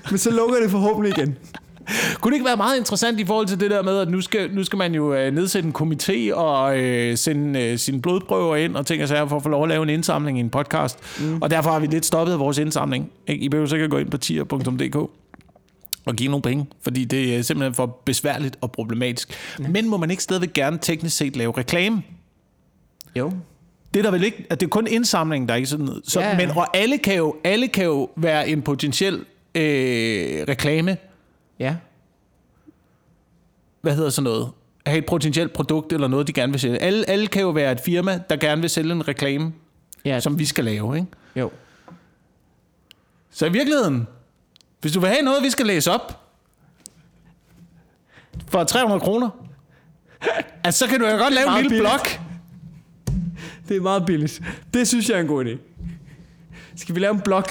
Men 0.10 0.18
så 0.18 0.32
lukker 0.32 0.60
det 0.60 0.72
forhåbentlig 0.72 1.18
igen. 1.18 1.38
Kunne 2.22 2.32
det 2.32 2.36
ikke 2.36 2.46
være 2.46 2.58
meget 2.58 2.78
interessant 2.78 3.20
i 3.20 3.26
forhold 3.26 3.48
til 3.48 3.60
det 3.60 3.72
der 3.72 3.84
med, 3.84 3.98
at 3.98 4.10
nu 4.10 4.22
skal, 4.22 4.52
nu 4.54 4.64
skal 4.64 4.78
man 4.78 4.96
jo 4.96 5.14
øh, 5.14 5.34
nedsætte 5.34 5.68
en 5.68 5.76
komité 5.78 6.34
og 6.34 6.80
øh, 6.80 7.18
sende 7.18 7.62
øh, 7.62 7.78
sine 7.78 8.02
blodprøver 8.02 8.56
ind 8.56 8.76
og 8.76 8.86
ting 8.86 9.04
og 9.04 9.10
sager 9.10 9.28
for 9.28 9.36
at 9.36 9.44
få 9.44 9.50
lov 9.50 9.64
at 9.64 9.70
lave 9.70 9.84
en 9.84 9.90
indsamling 9.90 10.38
i 10.38 10.42
en 10.42 10.50
podcast. 10.50 11.00
Mm. 11.20 11.42
Og 11.42 11.50
derfor 11.50 11.72
har 11.72 11.80
vi 11.80 11.88
lidt 11.88 12.06
stoppet 12.06 12.40
vores 12.40 12.58
indsamling. 12.58 13.12
Ikke? 13.28 13.44
I 13.44 13.50
behøver 13.50 13.68
sikkert 13.68 13.90
gå 13.90 13.98
ind 13.98 14.12
på 14.12 14.18
tier.dk 14.18 14.96
og 16.06 16.16
give 16.16 16.30
nogle 16.30 16.42
penge, 16.42 16.66
fordi 16.82 17.06
det 17.06 17.36
er 17.36 17.42
simpelthen 17.42 17.74
for 17.74 18.02
besværligt 18.06 18.58
og 18.62 18.72
problematisk. 18.72 19.34
Ja. 19.60 19.68
Men 19.68 19.90
må 19.90 19.98
man 19.98 20.12
ikke 20.12 20.24
stadigvæk 20.24 20.54
gerne 20.54 20.78
teknisk 20.82 21.18
set 21.18 21.36
lave 21.36 21.54
reklame? 21.58 22.04
Jo. 23.16 23.32
Det 23.94 24.00
er 24.00 24.04
der 24.04 24.12
vel 24.12 24.24
ikke, 24.24 24.46
at 24.50 24.60
det 24.60 24.66
er 24.66 24.70
kun 24.70 24.88
indsamling, 24.88 25.48
der 25.48 25.54
er 25.54 25.56
ikke 25.56 25.70
sådan 25.70 25.86
noget. 25.86 26.02
Så, 26.04 26.22
ja. 26.22 26.38
Men, 26.38 26.52
og 26.52 26.78
alle 26.78 26.98
kan, 26.98 27.16
jo, 27.16 27.36
alle 27.44 27.68
kan 27.68 27.86
jo 27.86 28.10
være 28.18 28.50
en 28.50 28.62
potentiel 28.62 29.26
øh, 29.56 30.46
reklame 30.48 30.98
Ja. 31.60 31.76
hvad 33.82 33.96
hedder 33.96 34.10
sådan 34.10 34.24
noget, 34.24 34.52
have 34.86 34.98
et 34.98 35.06
potentielt 35.06 35.54
produkt 35.54 35.94
eller 35.94 36.08
noget, 36.08 36.28
de 36.28 36.34
gerne 36.34 36.52
vil 36.54 36.60
sælge. 36.62 36.78
Alle, 36.78 37.10
alle 37.10 37.28
kan 37.28 37.42
jo 37.42 37.50
være 37.50 37.72
et 37.72 37.80
firma, 37.80 38.20
der 38.30 38.36
gerne 38.36 38.62
vil 38.62 38.70
sælge 38.70 38.92
en 38.92 39.08
reklame, 39.08 39.54
Ja, 40.06 40.20
som 40.20 40.40
vi 40.40 40.46
skal 40.46 40.66
lave. 40.66 40.96
Ikke? 40.96 41.08
jo. 41.36 41.52
Så 43.32 43.46
i 43.46 43.52
virkeligheden, 43.52 44.08
hvis 44.82 44.92
du 44.92 45.00
vil 45.00 45.10
have 45.10 45.22
noget, 45.22 45.44
vi 45.44 45.50
skal 45.50 45.66
læse 45.66 45.92
op, 45.92 46.22
for 48.48 48.64
300 48.64 49.00
kroner, 49.02 49.30
altså, 50.64 50.80
så 50.80 50.88
kan 50.88 51.00
du 51.00 51.08
jo 51.08 51.18
godt 51.18 51.34
lave 51.34 51.48
en 51.48 51.54
lille 51.56 51.70
billigt. 51.70 51.82
blog. 51.90 52.00
Det 53.68 53.78
er 53.78 53.82
meget 53.82 54.06
billigt. 54.06 54.42
Det 54.74 54.88
synes 54.88 55.10
jeg 55.10 55.16
er 55.18 55.22
en 55.22 55.28
god 55.28 55.46
idé. 55.46 55.58
Skal 56.76 56.96
vi 56.96 57.00
lave 57.00 57.14
en 57.14 57.22
blog? 57.22 57.44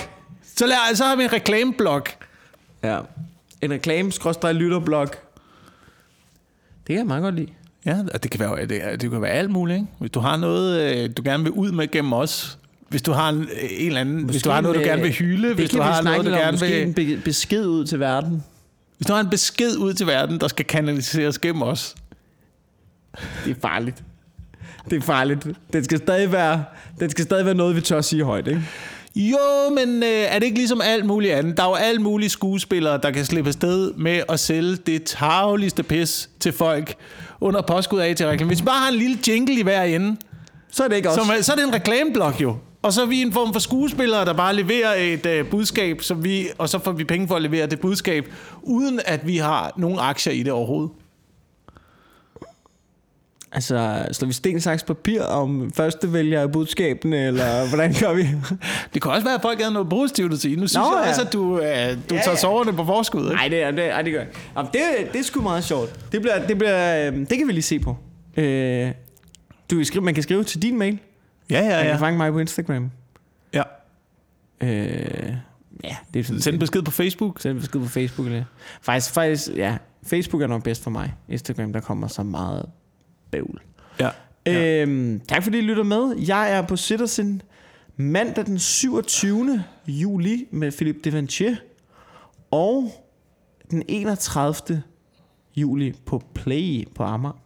Så, 0.43 0.67
lad, 0.67 0.95
så 0.95 1.05
har 1.05 1.17
vi 1.17 1.25
en 1.25 1.33
reklameblog. 1.33 2.03
Ja. 2.83 3.01
En 3.65 3.73
reklame, 3.73 4.13
lytterblog. 4.53 5.07
Det 5.07 6.87
kan 6.87 6.97
jeg 6.97 7.07
meget 7.07 7.23
godt 7.23 7.35
lide. 7.35 7.49
Ja, 7.87 7.99
og 8.15 8.23
det 8.23 8.31
kan 8.31 8.41
være, 8.41 8.67
det, 8.67 9.01
det 9.01 9.11
kan 9.11 9.23
være 9.23 9.31
alt 9.31 9.51
muligt. 9.51 9.77
Ikke? 9.77 9.89
Hvis 9.99 10.11
du 10.11 10.21
har 10.21 10.37
noget, 10.37 10.97
øh, 11.05 11.11
du 11.17 11.23
gerne 11.25 11.43
vil 11.43 11.53
ud 11.53 11.73
med 11.73 11.91
gennem 11.91 12.13
os, 12.13 12.59
hvis 12.89 13.03
du 13.03 13.13
har 13.13 13.29
en, 13.29 13.37
en 13.71 13.87
eller 13.87 14.01
anden, 14.01 14.25
hvis 14.25 14.43
du 14.43 14.51
har 14.51 14.61
noget, 14.61 14.75
du 14.75 14.81
en, 14.81 14.87
gerne 14.87 15.03
vil 15.03 15.09
øh, 15.09 15.15
hylde, 15.15 15.49
det 15.49 15.57
hvis 15.57 15.71
du 15.71 15.81
har 15.81 16.03
noget, 16.03 16.25
du 16.27 16.31
om. 16.31 16.39
gerne 16.39 16.53
Måske 16.53 16.83
en 16.83 16.97
vil, 16.97 17.17
be- 17.17 17.23
besked 17.25 17.67
ud 17.67 17.87
til 17.87 18.01
verden. 18.01 18.43
hvis 18.97 19.07
du 19.07 19.13
har 19.13 19.21
en 19.21 19.31
besked 19.31 19.77
ud 19.77 19.93
til 19.95 20.07
verden, 20.07 20.41
der 20.41 20.49
skal 20.49 20.65
kanaliseres 20.65 21.39
gennem 21.39 21.63
os, 21.63 21.95
Det 23.45 23.57
er 23.57 23.61
farligt. 23.61 24.03
Det 24.91 24.97
er 24.97 25.01
farligt. 25.01 25.49
Den 25.73 25.85
skal 25.85 25.99
stadig 25.99 26.33
være, 26.33 26.65
den 27.01 27.11
skal 27.11 27.25
stadig 27.25 27.45
være 27.47 27.55
noget, 27.55 27.77
vi 27.77 27.81
tør 27.81 28.01
sige 28.01 28.25
højt, 28.25 28.47
ikke? 28.49 28.63
Jo, 29.17 29.39
men 29.77 30.03
øh, 30.03 30.09
er 30.09 30.39
det 30.39 30.47
ikke 30.47 30.59
ligesom 30.59 30.81
alt 30.85 31.05
muligt 31.07 31.35
andet? 31.35 31.57
Der 31.57 31.63
er 31.63 31.69
jo 31.69 31.75
alt 31.75 32.01
mulige 32.01 32.29
skuespillere, 32.29 32.99
der 33.03 33.11
kan 33.11 33.25
slippe 33.25 33.49
afsted 33.49 33.93
med 33.95 34.23
at 34.29 34.41
sælge 34.41 34.77
det 34.77 35.05
tavligste 35.05 35.83
pis 35.83 36.31
til 36.41 36.53
folk 36.53 36.95
under 37.41 37.63
påskud 37.63 37.99
af 37.99 38.17
til 38.17 38.27
reklame. 38.27 38.49
Hvis 38.49 38.61
vi 38.61 38.65
bare 38.65 38.79
har 38.81 38.89
en 38.89 38.95
lille 38.99 39.19
jingle 39.29 39.55
i 39.55 39.63
hver 39.63 39.83
ende, 39.83 40.17
Så 40.71 40.85
er 40.85 40.89
det 40.89 40.97
ikke 40.97 41.09
os. 41.09 41.15
så, 41.15 41.23
så 41.43 41.53
er 41.53 41.57
det 41.57 41.65
en 41.65 41.75
reklameblok 41.75 42.41
jo. 42.43 42.57
Og 42.83 42.93
så 42.93 43.03
er 43.03 43.07
vi 43.07 43.23
en 43.23 43.33
form 43.33 43.53
for 43.53 43.61
skuespillere, 43.61 44.25
der 44.25 44.33
bare 44.33 44.55
leverer 44.55 44.95
et 44.95 45.27
øh, 45.27 45.47
budskab, 45.51 46.03
som 46.03 46.25
vi, 46.25 46.47
og 46.59 46.69
så 46.69 46.79
får 46.79 46.93
vi 46.93 47.05
penge 47.05 47.29
for 47.29 47.37
at 47.37 47.43
levere 47.43 47.67
det 47.67 47.81
budskab, 47.81 48.33
uden 48.63 49.01
at 49.07 49.27
vi 49.27 49.37
har 49.37 49.73
nogen 49.77 49.99
aktier 49.99 50.33
i 50.33 50.43
det 50.43 50.53
overhovedet. 50.53 50.91
Altså, 53.55 54.07
slår 54.13 54.27
vi 54.27 54.33
sten, 54.33 54.61
saks, 54.61 54.83
papir 54.83 55.23
om 55.23 55.73
første 55.73 56.13
vælger 56.13 56.41
af 56.41 56.53
budskabene, 56.53 57.27
eller 57.27 57.69
hvordan 57.69 57.95
gør 58.01 58.13
vi? 58.15 58.23
Det 58.95 59.03
kan 59.03 59.11
også 59.11 59.25
være, 59.25 59.35
at 59.35 59.43
folk 59.43 59.61
havde 59.61 59.73
noget 59.73 59.89
positivt 59.89 60.33
at 60.33 60.39
sige. 60.39 60.57
Nu 60.57 60.61
synes 60.67 60.75
Nå, 60.75 60.97
jeg 60.97 61.03
ja. 61.05 61.09
også, 61.11 61.23
at 61.23 61.33
du, 61.33 61.59
øh, 61.59 61.65
du 61.65 61.65
Ja, 61.67 61.97
tager 62.21 62.21
ja. 62.31 62.37
soverne 62.37 62.73
på 62.73 62.85
forskud. 62.85 63.23
Ikke? 63.25 63.35
Nej, 63.35 63.49
det, 63.49 63.63
er- 63.63 63.71
det, 63.71 63.91
ej, 63.91 64.03
det 64.03 64.13
gør 64.13 64.19
jeg. 64.21 64.29
Jamen, 64.57 64.71
det, 64.73 65.13
det 65.13 65.19
er 65.19 65.25
sgu 65.25 65.41
meget 65.43 65.65
sjovt. 65.65 66.13
Det, 66.13 66.21
bliver, 66.21 66.47
det, 66.47 66.59
bliver, 66.59 67.07
øhm, 67.07 67.27
det 67.27 67.39
kan 67.39 67.47
vi 67.47 67.53
lige 67.53 67.63
se 67.63 67.79
på. 67.79 67.97
Øh, 68.37 68.91
du 69.71 69.77
kan 69.77 69.85
skrive, 69.85 70.05
man 70.05 70.15
kan 70.15 70.23
skrive 70.23 70.45
til 70.45 70.63
din 70.63 70.79
mail. 70.79 70.99
Ja, 71.51 71.61
ja, 71.61 71.69
Man 71.69 71.79
kan 71.83 71.87
ja. 71.87 71.97
fange 71.97 72.17
mig 72.17 72.33
på 72.33 72.39
Instagram. 72.39 72.91
ja. 73.55 73.63
Øh, 74.61 75.35
ja, 75.85 75.97
det 76.15 76.21
er 76.21 76.25
sådan 76.25 76.41
Send 76.41 76.59
besked 76.61 76.83
på 76.83 76.91
Facebook. 76.91 77.41
Send 77.41 77.61
besked 77.61 77.81
på 77.81 77.89
Facebook. 77.89 78.27
Eller. 78.27 78.45
Faktisk, 78.83 79.11
faktisk, 79.15 79.49
ja. 79.57 79.77
Facebook 80.07 80.43
er 80.43 80.47
nok 80.47 80.63
bedst 80.63 80.83
for 80.83 80.91
mig. 80.91 81.15
Instagram, 81.29 81.73
der 81.73 81.81
kommer 81.81 82.07
så 82.09 82.23
meget 82.23 82.67
bøvl. 83.35 83.61
Ja. 84.01 84.11
Ja. 84.47 84.83
Øhm, 84.83 85.21
tak 85.29 85.43
fordi 85.43 85.59
I 85.59 85.61
lytter 85.61 85.83
med. 85.83 86.17
Jeg 86.17 86.53
er 86.53 86.63
på 86.63 86.77
Citizen 86.77 87.43
mandag 87.97 88.47
den 88.47 88.59
27. 88.59 89.65
juli 89.87 90.47
med 90.51 90.73
Philip 90.73 90.97
Devanchier. 91.05 91.57
Og 92.51 92.93
den 93.71 93.83
31. 93.89 94.83
juli 95.57 95.95
på 96.07 96.23
Play 96.35 96.89
på 96.95 97.03
Amager. 97.03 97.39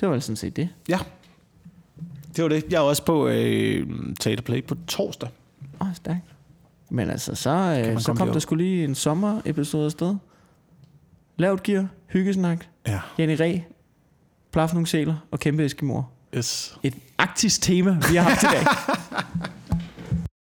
Det 0.00 0.08
var 0.08 0.12
vel 0.14 0.22
sådan 0.22 0.36
set 0.36 0.56
det. 0.56 0.68
Ja. 0.88 0.98
Det 2.36 2.42
var 2.42 2.48
det. 2.48 2.64
Jeg 2.70 2.76
er 2.76 2.80
også 2.80 3.04
på 3.04 3.28
øh, 3.28 3.86
Teater 4.20 4.42
Play 4.42 4.64
på 4.64 4.76
torsdag. 4.86 5.28
Åh, 5.80 5.88
oh, 5.88 5.94
stærkt. 5.94 6.20
Men 6.90 7.10
altså, 7.10 7.34
så, 7.34 7.84
øh, 7.86 8.00
så 8.00 8.14
kom 8.14 8.28
der 8.28 8.38
skulle 8.38 8.64
lige 8.64 8.84
en 8.84 8.94
sommer-episode 8.94 9.84
afsted. 9.84 10.16
Lavt 11.36 11.62
gear, 11.62 11.86
hyggesnak, 12.06 12.64
Ja. 12.86 13.00
Jenny 13.18 13.36
Ræ, 13.40 13.58
plaf 14.58 14.72
nogle 14.72 14.86
sæler 14.86 15.14
og 15.30 15.40
kæmpe 15.40 15.64
eskimor. 15.64 16.10
Yes. 16.36 16.78
Et 16.82 16.94
arktisk 17.18 17.62
tema, 17.62 17.90
vi 18.10 18.16
har 18.16 18.22
haft 18.22 18.42
i 18.42 18.46
dag. 18.46 18.66